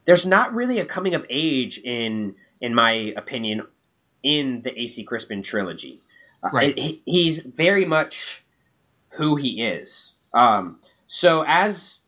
there's 0.05 0.24
not 0.27 0.55
really 0.55 0.78
a 0.78 0.85
coming 0.85 1.15
of 1.15 1.27
age 1.28 1.78
in, 1.78 2.36
in 2.61 2.74
my 2.74 3.12
opinion, 3.16 3.62
in 4.23 4.62
the 4.62 4.78
AC 4.81 5.05
Crispin 5.05 5.43
trilogy. 5.43 6.01
Uh, 6.43 6.51
Right. 6.53 6.78
he- 6.78 7.03
he's 7.05 7.40
very 7.40 7.85
much 7.85 8.44
who 9.11 9.36
he 9.36 9.62
is. 9.62 10.15
Um, 10.32 10.78
so 11.09 11.44
as 11.47 12.01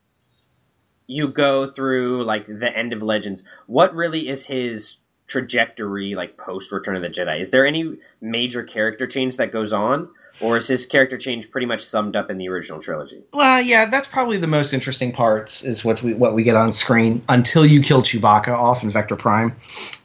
you 1.06 1.28
go 1.28 1.66
through 1.66 2.24
like 2.24 2.46
the 2.46 2.70
end 2.76 2.92
of 2.92 3.02
Legends, 3.02 3.42
what 3.66 3.94
really 3.94 4.28
is 4.28 4.46
his 4.46 4.96
trajectory 5.28 6.14
like 6.14 6.36
post 6.36 6.72
Return 6.72 6.96
of 6.96 7.02
the 7.02 7.08
Jedi? 7.08 7.40
Is 7.40 7.50
there 7.50 7.66
any 7.66 7.96
major 8.20 8.64
character 8.64 9.06
change 9.06 9.36
that 9.36 9.52
goes 9.52 9.72
on, 9.72 10.08
or 10.40 10.56
is 10.56 10.66
his 10.66 10.86
character 10.86 11.16
change 11.16 11.50
pretty 11.50 11.66
much 11.66 11.84
summed 11.84 12.16
up 12.16 12.30
in 12.30 12.38
the 12.38 12.48
original 12.48 12.80
trilogy? 12.80 13.22
Well, 13.32 13.60
yeah, 13.60 13.86
that's 13.86 14.08
probably 14.08 14.38
the 14.38 14.46
most 14.46 14.72
interesting 14.72 15.12
parts 15.12 15.62
is 15.62 15.84
what 15.84 16.02
we 16.02 16.14
what 16.14 16.34
we 16.34 16.42
get 16.42 16.56
on 16.56 16.72
screen 16.72 17.22
until 17.28 17.64
you 17.64 17.82
kill 17.82 18.02
Chewbacca 18.02 18.48
off 18.48 18.82
in 18.82 18.90
Vector 18.90 19.16
Prime, 19.16 19.54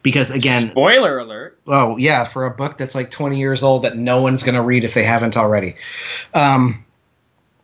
because 0.03 0.29
again, 0.29 0.69
Spoiler 0.69 1.17
alert! 1.17 1.57
oh 1.67 1.97
yeah, 1.97 2.23
for 2.23 2.45
a 2.45 2.51
book 2.51 2.77
that's 2.77 2.93
like 2.93 3.09
twenty 3.09 3.39
years 3.39 3.63
old 3.63 3.83
that 3.83 3.97
no 3.97 4.21
one's 4.21 4.43
gonna 4.43 4.63
read 4.63 4.83
if 4.83 4.93
they 4.93 5.03
haven't 5.03 5.37
already, 5.37 5.75
um, 6.33 6.83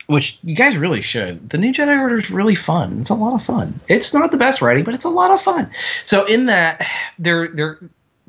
which 0.10 0.40
you 0.44 0.56
guys 0.56 0.76
really 0.76 1.02
should. 1.02 1.52
The 1.52 1.60
New 1.60 1.72
Jedi 1.72 2.00
Order 2.00 2.18
is 2.18 2.32
really 2.32 2.56
fun. 2.56 3.02
It's 3.02 3.12
a 3.12 3.16
lot 3.16 3.36
of 3.36 3.46
fun. 3.46 3.80
It's 3.88 4.12
not 4.12 4.32
the 4.32 4.38
best 4.38 4.60
writing, 4.60 4.84
but 4.84 4.96
it's 4.96 5.06
a 5.06 5.10
lot 5.10 5.30
of 5.30 5.40
fun. 5.40 5.70
So 6.04 6.26
in 6.26 6.48
that, 6.48 6.86
they're 7.20 7.48
they're. 7.48 7.78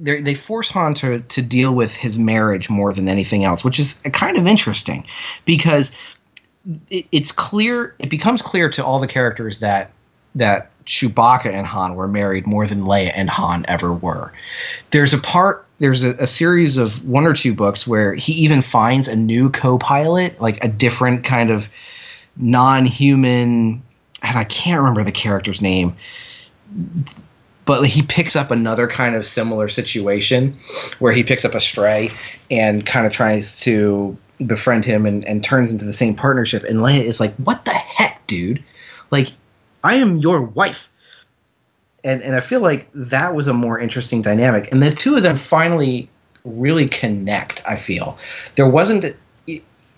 They 0.02 0.34
force 0.34 0.70
Han 0.70 0.94
to, 0.94 1.20
to 1.20 1.42
deal 1.42 1.74
with 1.74 1.94
his 1.94 2.16
marriage 2.16 2.70
more 2.70 2.94
than 2.94 3.06
anything 3.06 3.44
else, 3.44 3.62
which 3.62 3.78
is 3.78 4.00
kind 4.14 4.38
of 4.38 4.46
interesting 4.46 5.04
because 5.44 5.92
it, 6.88 7.04
it's 7.12 7.32
clear 7.32 7.94
it 7.98 8.08
becomes 8.08 8.40
clear 8.40 8.70
to 8.70 8.84
all 8.84 8.98
the 8.98 9.06
characters 9.06 9.60
that 9.60 9.90
that 10.36 10.70
Chewbacca 10.86 11.52
and 11.52 11.66
Han 11.66 11.96
were 11.96 12.08
married 12.08 12.46
more 12.46 12.66
than 12.66 12.84
Leia 12.84 13.12
and 13.14 13.28
Han 13.28 13.66
ever 13.68 13.92
were. 13.92 14.32
There's 14.90 15.12
a 15.12 15.18
part 15.18 15.66
there's 15.80 16.04
a, 16.04 16.10
a 16.10 16.26
series 16.26 16.76
of 16.76 17.04
one 17.04 17.26
or 17.26 17.34
two 17.34 17.54
books 17.54 17.86
where 17.86 18.14
he 18.14 18.32
even 18.44 18.62
finds 18.62 19.08
a 19.08 19.16
new 19.16 19.50
co-pilot, 19.50 20.40
like 20.40 20.62
a 20.62 20.68
different 20.68 21.24
kind 21.24 21.50
of 21.50 21.68
non-human 22.36 23.82
and 24.22 24.38
I 24.38 24.44
can't 24.44 24.80
remember 24.80 25.02
the 25.02 25.12
character's 25.12 25.60
name 25.60 25.96
but 27.70 27.86
he 27.86 28.02
picks 28.02 28.34
up 28.34 28.50
another 28.50 28.88
kind 28.88 29.14
of 29.14 29.24
similar 29.24 29.68
situation 29.68 30.58
where 30.98 31.12
he 31.12 31.22
picks 31.22 31.44
up 31.44 31.54
a 31.54 31.60
stray 31.60 32.10
and 32.50 32.84
kind 32.84 33.06
of 33.06 33.12
tries 33.12 33.60
to 33.60 34.16
befriend 34.44 34.84
him 34.84 35.06
and, 35.06 35.24
and 35.24 35.44
turns 35.44 35.70
into 35.70 35.84
the 35.84 35.92
same 35.92 36.16
partnership. 36.16 36.64
And 36.64 36.80
Leia 36.80 37.04
is 37.04 37.20
like, 37.20 37.32
What 37.36 37.64
the 37.64 37.70
heck, 37.70 38.26
dude? 38.26 38.64
Like, 39.12 39.28
I 39.84 39.98
am 39.98 40.18
your 40.18 40.42
wife. 40.42 40.89
And 42.04 42.22
and 42.22 42.34
I 42.34 42.40
feel 42.40 42.60
like 42.60 42.88
that 42.94 43.34
was 43.34 43.46
a 43.46 43.54
more 43.54 43.78
interesting 43.78 44.22
dynamic. 44.22 44.70
And 44.72 44.82
the 44.82 44.90
two 44.90 45.16
of 45.16 45.22
them 45.22 45.36
finally 45.36 46.08
really 46.44 46.88
connect, 46.88 47.62
I 47.66 47.76
feel. 47.76 48.18
There 48.56 48.68
wasn't 48.68 49.14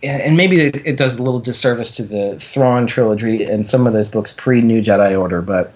and 0.02 0.36
maybe 0.36 0.60
it, 0.60 0.96
does 0.96 1.18
a 1.18 1.22
little 1.22 1.38
disservice 1.38 1.92
to 1.92 2.02
the 2.02 2.36
Thrawn 2.40 2.86
trilogy 2.86 3.44
and 3.44 3.66
some 3.66 3.86
of 3.86 3.92
those 3.92 4.08
books 4.08 4.32
pre 4.32 4.60
New 4.60 4.82
Jedi 4.82 5.18
Order, 5.18 5.42
but 5.42 5.72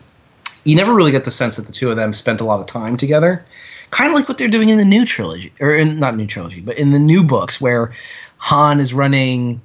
you 0.64 0.74
never 0.74 0.94
really 0.94 1.12
get 1.12 1.24
the 1.24 1.30
sense 1.30 1.56
that 1.56 1.66
the 1.66 1.72
two 1.72 1.90
of 1.90 1.96
them 1.96 2.12
spent 2.12 2.40
a 2.40 2.44
lot 2.44 2.58
of 2.58 2.66
time 2.66 2.96
together. 2.96 3.44
Kind 3.90 4.10
of 4.10 4.16
like 4.16 4.28
what 4.28 4.36
they're 4.36 4.48
doing 4.48 4.68
in 4.68 4.78
the 4.78 4.84
new 4.84 5.06
trilogy, 5.06 5.52
or 5.60 5.76
in 5.76 6.00
not 6.00 6.16
new 6.16 6.26
trilogy, 6.26 6.60
but 6.60 6.76
in 6.76 6.90
the 6.90 6.98
new 6.98 7.22
books 7.22 7.60
where 7.60 7.94
Han 8.38 8.80
is 8.80 8.92
running 8.92 9.60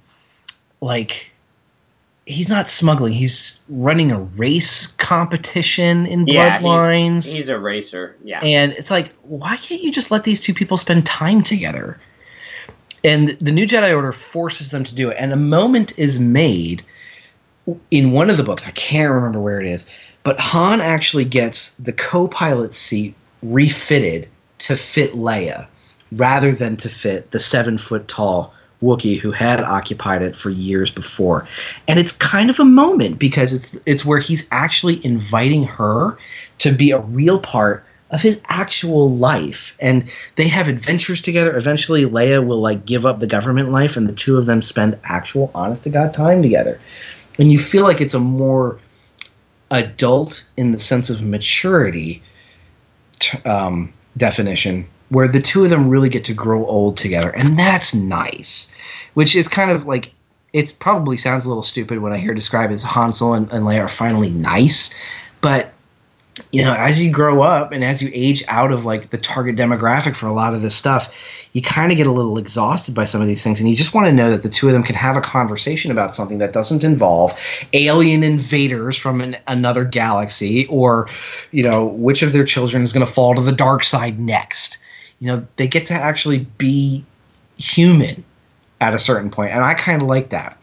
like 0.79 1.30
he's 2.31 2.49
not 2.49 2.69
smuggling, 2.69 3.13
he's 3.13 3.59
running 3.69 4.11
a 4.11 4.19
race 4.19 4.87
competition 4.87 6.05
in 6.05 6.27
Yeah, 6.27 6.59
Bloodlines. 6.59 7.25
he's, 7.25 7.33
he's 7.33 7.49
a 7.49 7.59
racer. 7.59 8.15
Yeah, 8.23 8.39
And 8.43 8.73
it's 8.73 8.91
like, 8.91 9.11
why 9.23 9.57
can't 9.57 9.81
you 9.81 9.91
just 9.91 10.11
let 10.11 10.23
these 10.23 10.41
two 10.41 10.53
people 10.53 10.77
spend 10.77 11.05
time 11.05 11.43
together? 11.43 11.99
And 13.03 13.29
the 13.41 13.51
New 13.51 13.65
Jedi 13.65 13.95
Order 13.95 14.11
forces 14.11 14.71
them 14.71 14.83
to 14.83 14.95
do 14.95 15.09
it. 15.09 15.17
And 15.19 15.33
a 15.33 15.37
moment 15.37 15.93
is 15.97 16.19
made 16.19 16.83
in 17.89 18.11
one 18.11 18.29
of 18.29 18.37
the 18.37 18.43
books. 18.43 18.67
I 18.67 18.71
can't 18.71 19.11
remember 19.11 19.39
where 19.39 19.59
it 19.59 19.67
is, 19.67 19.89
but 20.23 20.39
Han 20.39 20.81
actually 20.81 21.25
gets 21.25 21.73
the 21.75 21.93
co-pilot 21.93 22.73
seat 22.73 23.15
refitted 23.41 24.27
to 24.59 24.75
fit 24.75 25.13
Leia, 25.13 25.65
rather 26.11 26.51
than 26.51 26.77
to 26.77 26.89
fit 26.89 27.31
the 27.31 27.39
seven 27.39 27.77
foot 27.79 28.07
tall 28.07 28.53
Wookiee 28.81 29.19
who 29.19 29.31
had 29.31 29.61
occupied 29.61 30.21
it 30.21 30.35
for 30.35 30.49
years 30.49 30.91
before. 30.91 31.47
And 31.87 31.99
it's 31.99 32.11
kind 32.11 32.49
of 32.49 32.59
a 32.59 32.65
moment 32.65 33.19
because 33.19 33.53
it's 33.53 33.79
it's 33.85 34.03
where 34.03 34.19
he's 34.19 34.47
actually 34.51 35.03
inviting 35.05 35.63
her 35.65 36.17
to 36.59 36.71
be 36.71 36.91
a 36.91 36.99
real 36.99 37.39
part 37.39 37.85
of 38.09 38.21
his 38.21 38.41
actual 38.47 39.09
life. 39.09 39.75
And 39.79 40.09
they 40.35 40.47
have 40.47 40.67
adventures 40.67 41.21
together. 41.21 41.55
Eventually 41.55 42.05
leia 42.05 42.45
will 42.45 42.59
like 42.59 42.85
give 42.85 43.05
up 43.05 43.19
the 43.19 43.27
government 43.27 43.71
life 43.71 43.97
and 43.97 44.07
the 44.07 44.13
two 44.13 44.37
of 44.37 44.45
them 44.45 44.61
spend 44.61 44.99
actual 45.03 45.51
honest 45.55 45.83
to 45.83 45.89
god 45.89 46.13
time 46.13 46.41
together. 46.41 46.79
And 47.39 47.51
you 47.51 47.59
feel 47.59 47.83
like 47.83 48.01
it's 48.01 48.13
a 48.13 48.19
more 48.19 48.79
adult 49.69 50.45
in 50.57 50.73
the 50.73 50.79
sense 50.79 51.09
of 51.09 51.21
maturity 51.21 52.21
um, 53.45 53.93
definition 54.17 54.87
where 55.11 55.27
the 55.27 55.41
two 55.41 55.63
of 55.63 55.69
them 55.69 55.89
really 55.89 56.09
get 56.09 56.23
to 56.23 56.33
grow 56.33 56.65
old 56.65 56.97
together 56.97 57.29
and 57.31 57.57
that's 57.57 57.93
nice 57.93 58.73
which 59.13 59.35
is 59.35 59.47
kind 59.47 59.71
of 59.71 59.85
like 59.85 60.11
it 60.53 60.75
probably 60.79 61.17
sounds 61.17 61.45
a 61.45 61.47
little 61.47 61.63
stupid 61.63 61.99
when 61.99 62.11
i 62.11 62.17
hear 62.17 62.33
described 62.33 62.73
as 62.73 62.83
hansel 62.83 63.33
and, 63.33 63.51
and 63.51 63.65
leia 63.65 63.81
are 63.81 63.87
finally 63.87 64.29
nice 64.29 64.93
but 65.41 65.73
you 66.51 66.63
know, 66.63 66.73
as 66.73 67.01
you 67.03 67.11
grow 67.11 67.41
up 67.41 67.71
and 67.71 67.83
as 67.83 68.01
you 68.01 68.09
age 68.13 68.43
out 68.47 68.71
of 68.71 68.85
like 68.85 69.09
the 69.09 69.17
target 69.17 69.55
demographic 69.55 70.15
for 70.15 70.27
a 70.27 70.33
lot 70.33 70.53
of 70.53 70.61
this 70.61 70.75
stuff, 70.75 71.13
you 71.53 71.61
kind 71.61 71.91
of 71.91 71.97
get 71.97 72.07
a 72.07 72.11
little 72.11 72.37
exhausted 72.37 72.95
by 72.95 73.03
some 73.03 73.21
of 73.21 73.27
these 73.27 73.43
things, 73.43 73.59
and 73.59 73.69
you 73.69 73.75
just 73.75 73.93
want 73.93 74.07
to 74.07 74.13
know 74.13 74.31
that 74.31 74.41
the 74.41 74.49
two 74.49 74.67
of 74.67 74.73
them 74.73 74.83
can 74.83 74.95
have 74.95 75.17
a 75.17 75.21
conversation 75.21 75.91
about 75.91 76.15
something 76.15 76.37
that 76.37 76.53
doesn't 76.53 76.83
involve 76.83 77.37
alien 77.73 78.23
invaders 78.23 78.97
from 78.97 79.19
an, 79.19 79.37
another 79.47 79.83
galaxy, 79.83 80.65
or 80.67 81.09
you 81.51 81.63
know, 81.63 81.85
which 81.85 82.21
of 82.21 82.31
their 82.31 82.45
children 82.45 82.83
is 82.83 82.93
going 82.93 83.05
to 83.05 83.11
fall 83.11 83.35
to 83.35 83.41
the 83.41 83.51
dark 83.51 83.83
side 83.83 84.19
next. 84.19 84.77
You 85.21 85.27
know, 85.27 85.47
they 85.55 85.67
get 85.67 85.85
to 85.85 85.93
actually 85.93 86.39
be 86.57 87.05
human 87.57 88.25
at 88.81 88.95
a 88.95 88.99
certain 88.99 89.29
point, 89.29 89.53
and 89.53 89.63
I 89.63 89.75
kind 89.75 90.01
of 90.01 90.07
like 90.07 90.31
that. 90.31 90.57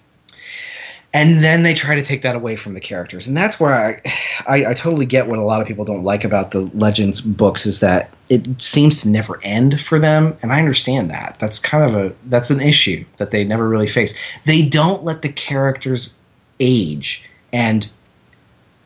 And 1.14 1.42
then 1.42 1.62
they 1.62 1.72
try 1.72 1.94
to 1.94 2.02
take 2.02 2.22
that 2.22 2.36
away 2.36 2.56
from 2.56 2.74
the 2.74 2.80
characters 2.80 3.26
and 3.26 3.34
that's 3.34 3.58
where 3.58 3.72
I, 3.72 4.02
I 4.46 4.66
i 4.66 4.74
totally 4.74 5.06
get 5.06 5.26
what 5.26 5.38
a 5.38 5.42
lot 5.42 5.62
of 5.62 5.66
people 5.66 5.86
don't 5.86 6.04
like 6.04 6.22
about 6.22 6.50
the 6.50 6.70
legends 6.74 7.22
books 7.22 7.64
is 7.64 7.80
that 7.80 8.10
it 8.28 8.60
seems 8.60 9.00
to 9.00 9.08
never 9.08 9.40
end 9.42 9.80
for 9.80 9.98
them 9.98 10.36
and 10.42 10.52
i 10.52 10.58
understand 10.58 11.10
that. 11.10 11.36
That's 11.38 11.58
kind 11.58 11.82
of 11.82 11.94
a 11.96 12.14
that's 12.26 12.50
an 12.50 12.60
issue 12.60 13.06
that 13.16 13.30
they 13.30 13.42
never 13.42 13.66
really 13.66 13.86
face. 13.86 14.14
They 14.44 14.68
don't 14.68 15.02
let 15.02 15.22
the 15.22 15.30
characters 15.30 16.14
age 16.60 17.24
and 17.52 17.88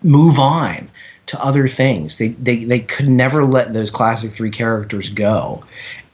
move 0.05 0.39
on 0.39 0.89
to 1.27 1.43
other 1.43 1.69
things 1.69 2.19
they 2.19 2.28
they, 2.28 2.65
they 2.65 2.81
could 2.81 3.09
never 3.09 3.44
let 3.44 3.73
those 3.73 3.90
classic 3.90 4.32
three 4.32 4.51
characters 4.51 5.09
go 5.09 5.65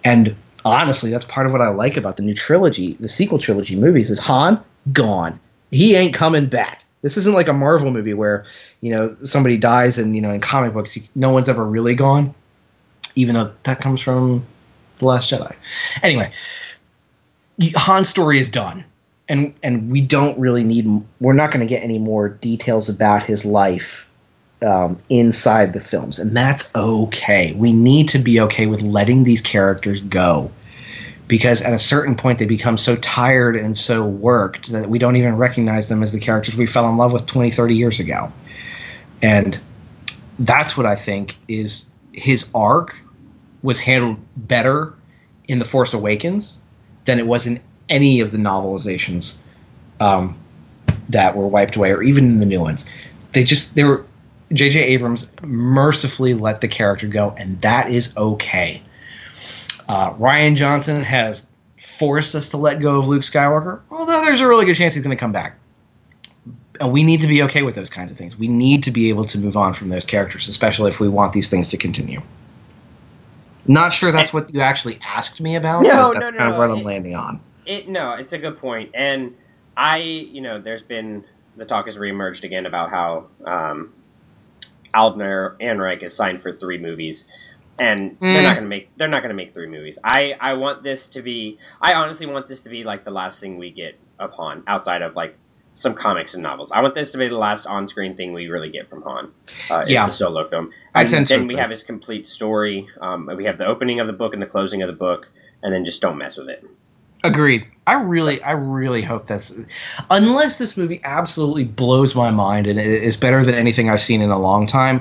and 0.05 0.35
honestly 0.65 1.11
that's 1.11 1.25
part 1.25 1.47
of 1.47 1.53
what 1.53 1.61
i 1.61 1.69
like 1.69 1.97
about 1.97 2.17
the 2.17 2.23
new 2.23 2.35
trilogy 2.35 2.95
the 3.01 3.09
sequel 3.09 3.39
trilogy 3.39 3.77
movies 3.77 4.11
is 4.11 4.19
han 4.19 4.61
gone 4.93 5.39
he 5.71 5.95
ain't 5.97 6.15
coming 6.15 6.47
back. 6.47 6.85
This 7.03 7.17
isn't 7.17 7.35
like 7.35 7.49
a 7.49 7.53
Marvel 7.53 7.91
movie 7.91 8.15
where, 8.15 8.45
you 8.81 8.97
know, 8.97 9.17
somebody 9.25 9.57
dies 9.57 9.99
and, 9.99 10.17
you 10.17 10.23
know, 10.23 10.33
in 10.33 10.41
comic 10.41 10.73
books, 10.73 10.99
no 11.15 11.31
one's 11.31 11.49
ever 11.49 11.65
really 11.65 11.95
gone, 11.95 12.35
even 13.15 13.35
though 13.35 13.53
that 13.63 13.81
comes 13.81 14.01
from 14.01 14.45
The 14.99 15.05
Last 15.05 15.31
Jedi. 15.31 15.55
Anyway, 16.03 16.33
Han's 17.77 18.09
story 18.09 18.39
is 18.39 18.51
done. 18.51 18.85
And, 19.29 19.55
and 19.63 19.91
we 19.91 20.01
don't 20.01 20.39
really 20.39 20.65
need, 20.65 20.87
we're 21.21 21.35
not 21.35 21.51
going 21.51 21.61
to 21.61 21.67
get 21.67 21.85
any 21.85 21.99
more 21.99 22.31
details 22.31 22.89
about 22.89 23.23
his 23.23 23.45
life 23.45 24.08
um, 24.63 24.99
inside 25.09 25.73
the 25.73 25.81
films. 25.81 26.19
And 26.19 26.37
that's 26.37 26.75
okay. 26.75 27.53
We 27.53 27.73
need 27.73 28.09
to 28.11 28.19
be 28.19 28.41
okay 28.41 28.67
with 28.67 28.83
letting 28.83 29.25
these 29.25 29.41
characters 29.41 30.01
go 30.01 30.51
because 31.29 31.61
at 31.61 31.75
a 31.75 31.79
certain 31.79 32.17
point 32.17 32.39
they 32.39 32.47
become 32.47 32.79
so 32.79 32.97
tired 32.97 33.55
and 33.55 33.77
so 33.77 34.05
worked 34.05 34.73
that 34.73 34.89
we 34.89 34.99
don't 34.99 35.17
even 35.17 35.37
recognize 35.37 35.89
them 35.89 36.03
as 36.03 36.13
the 36.13 36.19
characters 36.19 36.57
we 36.57 36.67
fell 36.67 36.89
in 36.89 36.97
love 36.97 37.13
with 37.13 37.27
20 37.27 37.51
30 37.51 37.77
years 37.77 38.01
ago 38.01 38.33
and 39.23 39.61
that's 40.39 40.77
what 40.77 40.87
i 40.87 40.97
think 40.97 41.37
is 41.47 41.89
his 42.13 42.51
arc 42.55 42.97
was 43.63 43.79
handled 43.79 44.17
better 44.37 44.95
in 45.47 45.59
the 45.59 45.65
force 45.65 45.93
awakens 45.93 46.59
than 47.05 47.19
it 47.19 47.27
was 47.27 47.47
in 47.47 47.61
any 47.89 48.21
of 48.21 48.33
the 48.33 48.39
novelizations 48.39 49.37
um, 50.01 50.37
that 51.09 51.37
were 51.37 51.47
wiped 51.47 51.77
away 51.77 51.93
or 51.93 52.03
even 52.03 52.25
in 52.25 52.41
the 52.41 52.47
new 52.47 52.61
ones 52.61 52.87
they 53.33 53.45
just 53.45 53.75
they 53.75 53.85
were 53.85 54.05
J.J. 54.53 54.81
Abrams 54.81 55.31
mercifully 55.43 56.35
let 56.35 56.61
the 56.61 56.69
character 56.69 57.07
go, 57.07 57.35
and 57.37 57.61
that 57.61 57.91
is 57.91 58.17
okay. 58.17 58.83
Uh, 59.89 60.13
Rian 60.15 60.57
Johnson 60.57 61.03
has 61.03 61.47
forced 61.77 62.35
us 62.35 62.49
to 62.51 62.57
let 62.57 62.81
go 62.81 62.99
of 62.99 63.09
Luke 63.09 63.23
Skywalker, 63.23 63.81
although 63.91 64.23
there's 64.25 64.41
a 64.41 64.49
really 64.49 64.65
good 64.67 64.77
chance 64.77 64.95
he's 64.95 65.03
going 65.05 65.17
to 65.17 65.21
come 65.21 65.33
back. 65.33 65.57
And 66.81 66.93
we 66.93 67.03
need 67.03 67.23
to 67.23 67.27
be 67.27 67.43
okay 67.43 67.63
with 67.63 67.75
those 67.75 67.91
kinds 67.91 68.11
of 68.11 68.17
things. 68.17 68.37
We 68.37 68.47
need 68.49 68.85
to 68.85 68.91
be 68.91 69.09
able 69.09 69.27
to 69.27 69.39
move 69.39 69.57
on 69.57 69.75
from 69.75 69.89
those 69.89 70.05
characters, 70.05 70.49
especially 70.49 70.91
if 70.91 71.01
we 71.01 71.09
want 71.09 71.33
these 71.33 71.51
things 71.51 71.71
to 71.71 71.77
continue. 71.77 72.23
Not 73.67 73.93
sure 73.93 74.13
that's 74.13 74.33
what 74.33 74.55
you 74.55 74.61
actually 74.61 74.99
asked 75.07 75.41
me 75.41 75.57
about, 75.57 75.83
No, 75.83 76.13
but 76.15 76.21
that's 76.21 76.33
no, 76.33 76.39
kind 76.39 76.51
no, 76.51 76.55
of 76.55 76.59
what 76.59 76.71
I'm 76.71 76.79
it- 76.79 76.87
landing 76.87 77.15
on. 77.17 77.41
It 77.67 77.87
no, 77.89 78.13
it's 78.15 78.33
a 78.33 78.39
good 78.39 78.57
point. 78.57 78.93
point, 78.93 78.95
and 78.95 79.37
I, 79.77 79.99
you 79.99 80.41
know, 80.41 80.59
there's 80.59 80.83
been 80.83 81.23
the 81.59 81.67
talk 81.67 81.85
has 81.85 81.99
reemerged 81.99 82.45
again 82.45 82.65
about 82.65 82.89
how 82.89 83.27
um, 83.45 83.93
Alden 84.95 85.21
Ehrenreich 85.21 86.03
is 86.03 86.15
signed 86.15 86.41
for 86.41 86.53
three 86.53 86.79
movies, 86.79 87.29
and 87.79 88.17
they're 88.21 88.41
Mm. 88.41 88.43
not 88.43 88.55
going 88.55 88.65
to 88.65 88.69
make 88.69 88.91
they're 88.97 89.09
not 89.09 89.23
going 89.23 89.31
to 89.31 89.35
make 89.37 89.55
three 89.55 89.67
movies. 89.69 89.99
I 90.05 90.35
I 90.41 90.55
want 90.55 90.83
this 90.83 91.09
to 91.11 91.23
be 91.23 91.59
I 91.81 91.95
honestly 91.95 92.27
want 92.27 92.49
this 92.49 92.61
to 92.63 92.69
be 92.71 92.85
like 92.85 93.05
the 93.05 93.11
last 93.11 93.41
thing 93.41 93.59
we 93.59 93.71
get 93.71 93.99
of 94.19 94.33
Han 94.33 94.63
outside 94.67 95.03
of 95.03 95.15
like 95.15 95.37
some 95.75 95.95
comics 95.95 96.35
and 96.35 96.43
novels. 96.43 96.73
I 96.73 96.81
want 96.83 96.95
this 96.97 97.13
to 97.13 97.19
be 97.19 97.29
the 97.29 97.39
last 97.39 97.65
on-screen 97.65 98.17
thing 98.17 98.33
we 98.33 98.49
really 98.49 98.69
get 98.69 98.91
from 98.91 99.03
Han. 99.03 99.31
Uh, 99.71 99.83
is 99.83 99.91
Yeah. 99.91 100.07
the 100.07 100.11
solo 100.13 100.43
film. 100.43 100.73
I 100.93 101.03
And 101.03 101.09
tend 101.11 101.27
to 101.29 101.35
then 101.35 101.47
we 101.47 101.55
have 101.55 101.71
his 101.71 101.85
complete 101.85 102.27
story. 102.27 102.89
Um, 103.01 103.31
we 103.37 103.45
have 103.45 103.59
the 103.59 103.67
opening 103.67 104.01
of 104.01 104.09
the 104.09 104.13
book 104.13 104.33
and 104.33 104.43
the 104.43 104.47
closing 104.47 104.83
of 104.83 104.89
the 104.89 104.97
book, 104.97 105.29
and 105.63 105.73
then 105.73 105.85
just 105.85 106.01
don't 106.01 106.19
mess 106.19 106.37
with 106.37 106.49
it. 106.49 106.65
Agreed. 107.25 107.67
I 107.87 107.95
really, 107.95 108.43
I 108.43 108.53
really 108.53 109.03
hope 109.03 109.27
that's 109.27 109.53
unless 110.11 110.59
this 110.59 110.77
movie 110.77 111.01
absolutely 111.05 111.65
blows 111.65 112.15
my 112.15 112.31
mind 112.31 112.67
and 112.67 112.79
is 112.79 113.17
better 113.17 113.45
than 113.45 113.55
anything 113.55 113.89
I've 113.89 114.03
seen 114.03 114.21
in 114.21 114.31
a 114.31 114.39
long 114.39 114.67
time. 114.67 115.01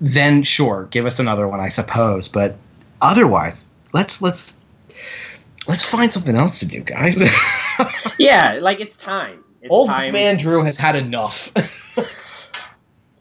Then 0.00 0.42
sure, 0.42 0.88
give 0.90 1.04
us 1.04 1.18
another 1.18 1.46
one, 1.46 1.60
I 1.60 1.68
suppose. 1.68 2.26
But 2.26 2.56
otherwise, 3.02 3.64
let's 3.92 4.22
let's 4.22 4.58
let's 5.68 5.84
find 5.84 6.10
something 6.10 6.34
else 6.34 6.60
to 6.60 6.66
do, 6.66 6.80
guys. 6.80 7.22
Yeah, 8.18 8.58
like 8.60 8.80
it's 8.80 8.96
time. 8.96 9.42
It's 9.62 9.70
Old 9.70 9.88
time. 9.88 10.12
man 10.12 10.36
Drew 10.36 10.62
has 10.64 10.76
had 10.76 10.94
enough. 10.96 11.50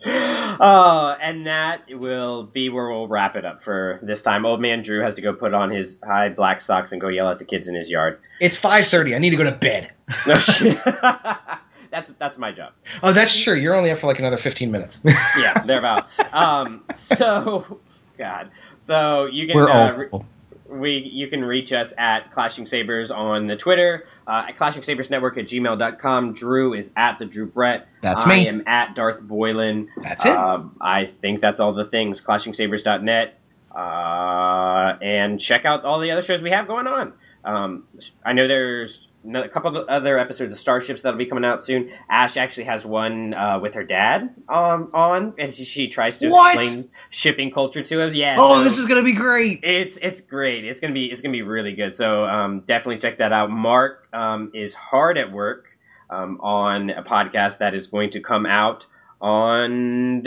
Oh, 0.05 1.15
and 1.21 1.47
that 1.47 1.83
will 1.89 2.45
be 2.45 2.69
where 2.69 2.89
we'll 2.89 3.07
wrap 3.07 3.35
it 3.35 3.45
up 3.45 3.61
for 3.63 3.99
this 4.01 4.21
time. 4.21 4.45
Old 4.45 4.61
man 4.61 4.81
Drew 4.81 5.01
has 5.01 5.15
to 5.15 5.21
go 5.21 5.33
put 5.33 5.53
on 5.53 5.71
his 5.71 5.99
high 6.03 6.29
black 6.29 6.61
socks 6.61 6.91
and 6.91 7.01
go 7.01 7.07
yell 7.07 7.29
at 7.29 7.39
the 7.39 7.45
kids 7.45 7.67
in 7.67 7.75
his 7.75 7.89
yard. 7.89 8.19
it's 8.39 8.55
five 8.55 8.85
thirty. 8.85 9.15
I 9.15 9.17
need 9.19 9.31
to 9.31 9.37
go 9.37 9.43
to 9.43 9.51
bed. 9.51 9.91
No 10.25 10.35
shit. 10.35 10.77
that's 11.91 12.11
that's 12.19 12.37
my 12.37 12.51
job. 12.51 12.73
Oh, 13.03 13.11
that's 13.11 13.37
true. 13.41 13.55
You're 13.55 13.75
only 13.75 13.91
up 13.91 13.99
for 13.99 14.07
like 14.07 14.19
another 14.19 14.37
fifteen 14.37 14.71
minutes. 14.71 15.01
Yeah, 15.37 15.53
thereabouts. 15.65 16.19
um, 16.31 16.83
so, 16.95 17.79
God. 18.17 18.49
So 18.81 19.25
you 19.25 19.47
can 19.47 19.55
We're 19.55 19.69
uh, 19.69 19.95
re- 19.95 20.07
all. 20.11 20.25
We 20.69 20.97
you 20.97 21.27
can 21.27 21.43
reach 21.43 21.73
us 21.73 21.93
at 21.97 22.31
clashing 22.31 22.65
sabers 22.65 23.11
on 23.11 23.47
the 23.47 23.55
twitter 23.55 24.05
uh, 24.27 24.45
at 24.47 24.55
clashing 24.55 24.83
sabers 24.83 25.09
network 25.09 25.37
at 25.37 25.47
gmail.com 25.47 26.33
drew 26.33 26.73
is 26.73 26.91
at 26.95 27.19
the 27.19 27.25
drew 27.25 27.45
brett. 27.45 27.87
That's 28.01 28.25
i 28.25 28.29
me. 28.29 28.45
I 28.45 28.49
am 28.49 28.67
at 28.67 28.95
darth 28.95 29.21
boylan. 29.21 29.89
That's 29.97 30.25
it. 30.25 30.31
um, 30.31 30.75
i 30.79 31.05
think 31.05 31.41
that's 31.41 31.59
all 31.59 31.73
the 31.73 31.85
things. 31.85 32.21
Clashingsabers.net 32.21 33.39
uh, 33.75 34.97
and 35.01 35.39
check 35.39 35.65
out 35.65 35.83
all 35.85 35.99
the 35.99 36.11
other 36.11 36.21
shows 36.21 36.41
we 36.41 36.51
have 36.51 36.67
going 36.67 36.87
on. 36.87 37.13
Um, 37.43 37.83
i 38.23 38.33
know 38.33 38.47
there's 38.47 39.08
a 39.35 39.49
couple 39.49 39.75
of 39.75 39.87
other 39.89 40.17
episodes 40.17 40.51
of 40.53 40.57
starships 40.57 41.01
that'll 41.01 41.17
be 41.17 41.25
coming 41.25 41.43
out 41.43 41.63
soon 41.63 41.91
ash 42.09 42.37
actually 42.37 42.63
has 42.63 42.85
one 42.85 43.33
uh, 43.33 43.59
with 43.59 43.73
her 43.73 43.83
dad 43.83 44.33
um, 44.47 44.89
on 44.93 45.33
and 45.37 45.53
she, 45.53 45.65
she 45.65 45.87
tries 45.89 46.17
to 46.17 46.29
What? 46.29 46.55
explain 46.55 46.89
shipping 47.09 47.51
culture 47.51 47.81
to 47.83 47.99
him 47.99 48.13
yeah 48.13 48.37
oh, 48.39 48.57
so- 48.59 48.63
this 48.63 48.77
is 48.77 48.85
gonna 48.87 49.03
be 49.03 49.11
great. 49.13 49.59
it's 49.63 49.97
it's 50.01 50.21
great. 50.21 50.63
It's 50.65 50.79
gonna 50.79 50.93
be 50.93 51.11
it's 51.11 51.21
gonna 51.21 51.33
be 51.33 51.41
really 51.41 51.73
good. 51.73 51.95
So 51.95 52.25
um, 52.25 52.61
definitely 52.61 52.99
check 52.99 53.17
that 53.17 53.31
out. 53.33 53.49
Mark 53.51 54.07
um, 54.13 54.51
is 54.53 54.73
hard 54.73 55.17
at 55.17 55.31
work 55.31 55.77
um, 56.09 56.39
on 56.41 56.89
a 56.89 57.03
podcast 57.03 57.57
that 57.59 57.73
is 57.73 57.87
going 57.87 58.11
to 58.11 58.21
come 58.21 58.45
out 58.45 58.85
on 59.21 60.21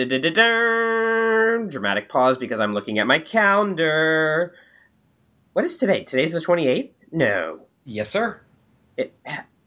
dramatic 1.68 2.08
pause 2.08 2.36
because 2.38 2.60
I'm 2.60 2.74
looking 2.74 2.98
at 2.98 3.06
my 3.06 3.18
calendar. 3.18 4.54
What 5.54 5.64
is 5.64 5.76
today? 5.76 6.04
Today's 6.04 6.32
the 6.32 6.40
28th. 6.40 6.90
No. 7.10 7.60
Yes, 7.84 8.10
sir. 8.10 8.40
It, 8.96 9.14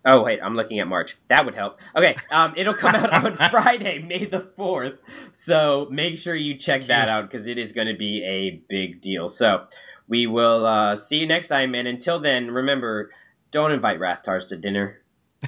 oh 0.06 0.24
wait, 0.24 0.40
I'm 0.42 0.56
looking 0.56 0.80
at 0.80 0.88
March. 0.88 1.18
That 1.30 1.46
would 1.46 1.56
help. 1.56 1.80
Okay, 1.96 2.14
um, 2.32 2.54
it'll 2.56 2.74
come 2.74 2.96
out 2.96 3.12
on 3.12 3.38
Friday, 3.50 4.00
May 4.00 4.26
the 4.26 4.40
fourth. 4.40 4.96
So 5.32 5.88
make 5.92 6.18
sure 6.18 6.36
you 6.36 6.58
check 6.58 6.86
that 6.88 7.10
out 7.10 7.30
because 7.30 7.48
it 7.48 7.58
is 7.58 7.72
going 7.72 7.88
to 7.88 7.96
be 7.96 8.24
a 8.24 8.62
big 8.70 9.02
deal. 9.02 9.30
So 9.30 9.66
we 10.08 10.28
will 10.28 10.66
uh, 10.66 10.96
see 10.96 11.18
you 11.18 11.28
next 11.28 11.48
time, 11.48 11.76
and 11.76 11.88
until 11.88 12.20
then, 12.20 12.52
remember, 12.52 13.12
don't 13.52 13.72
invite 13.72 14.00
Rathars 14.00 14.48
to 14.50 14.58
dinner. 14.58 15.02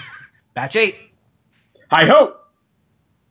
Batch 0.53 0.75
eight. 0.75 0.97
Hi 1.91 2.05
ho! 2.05 2.35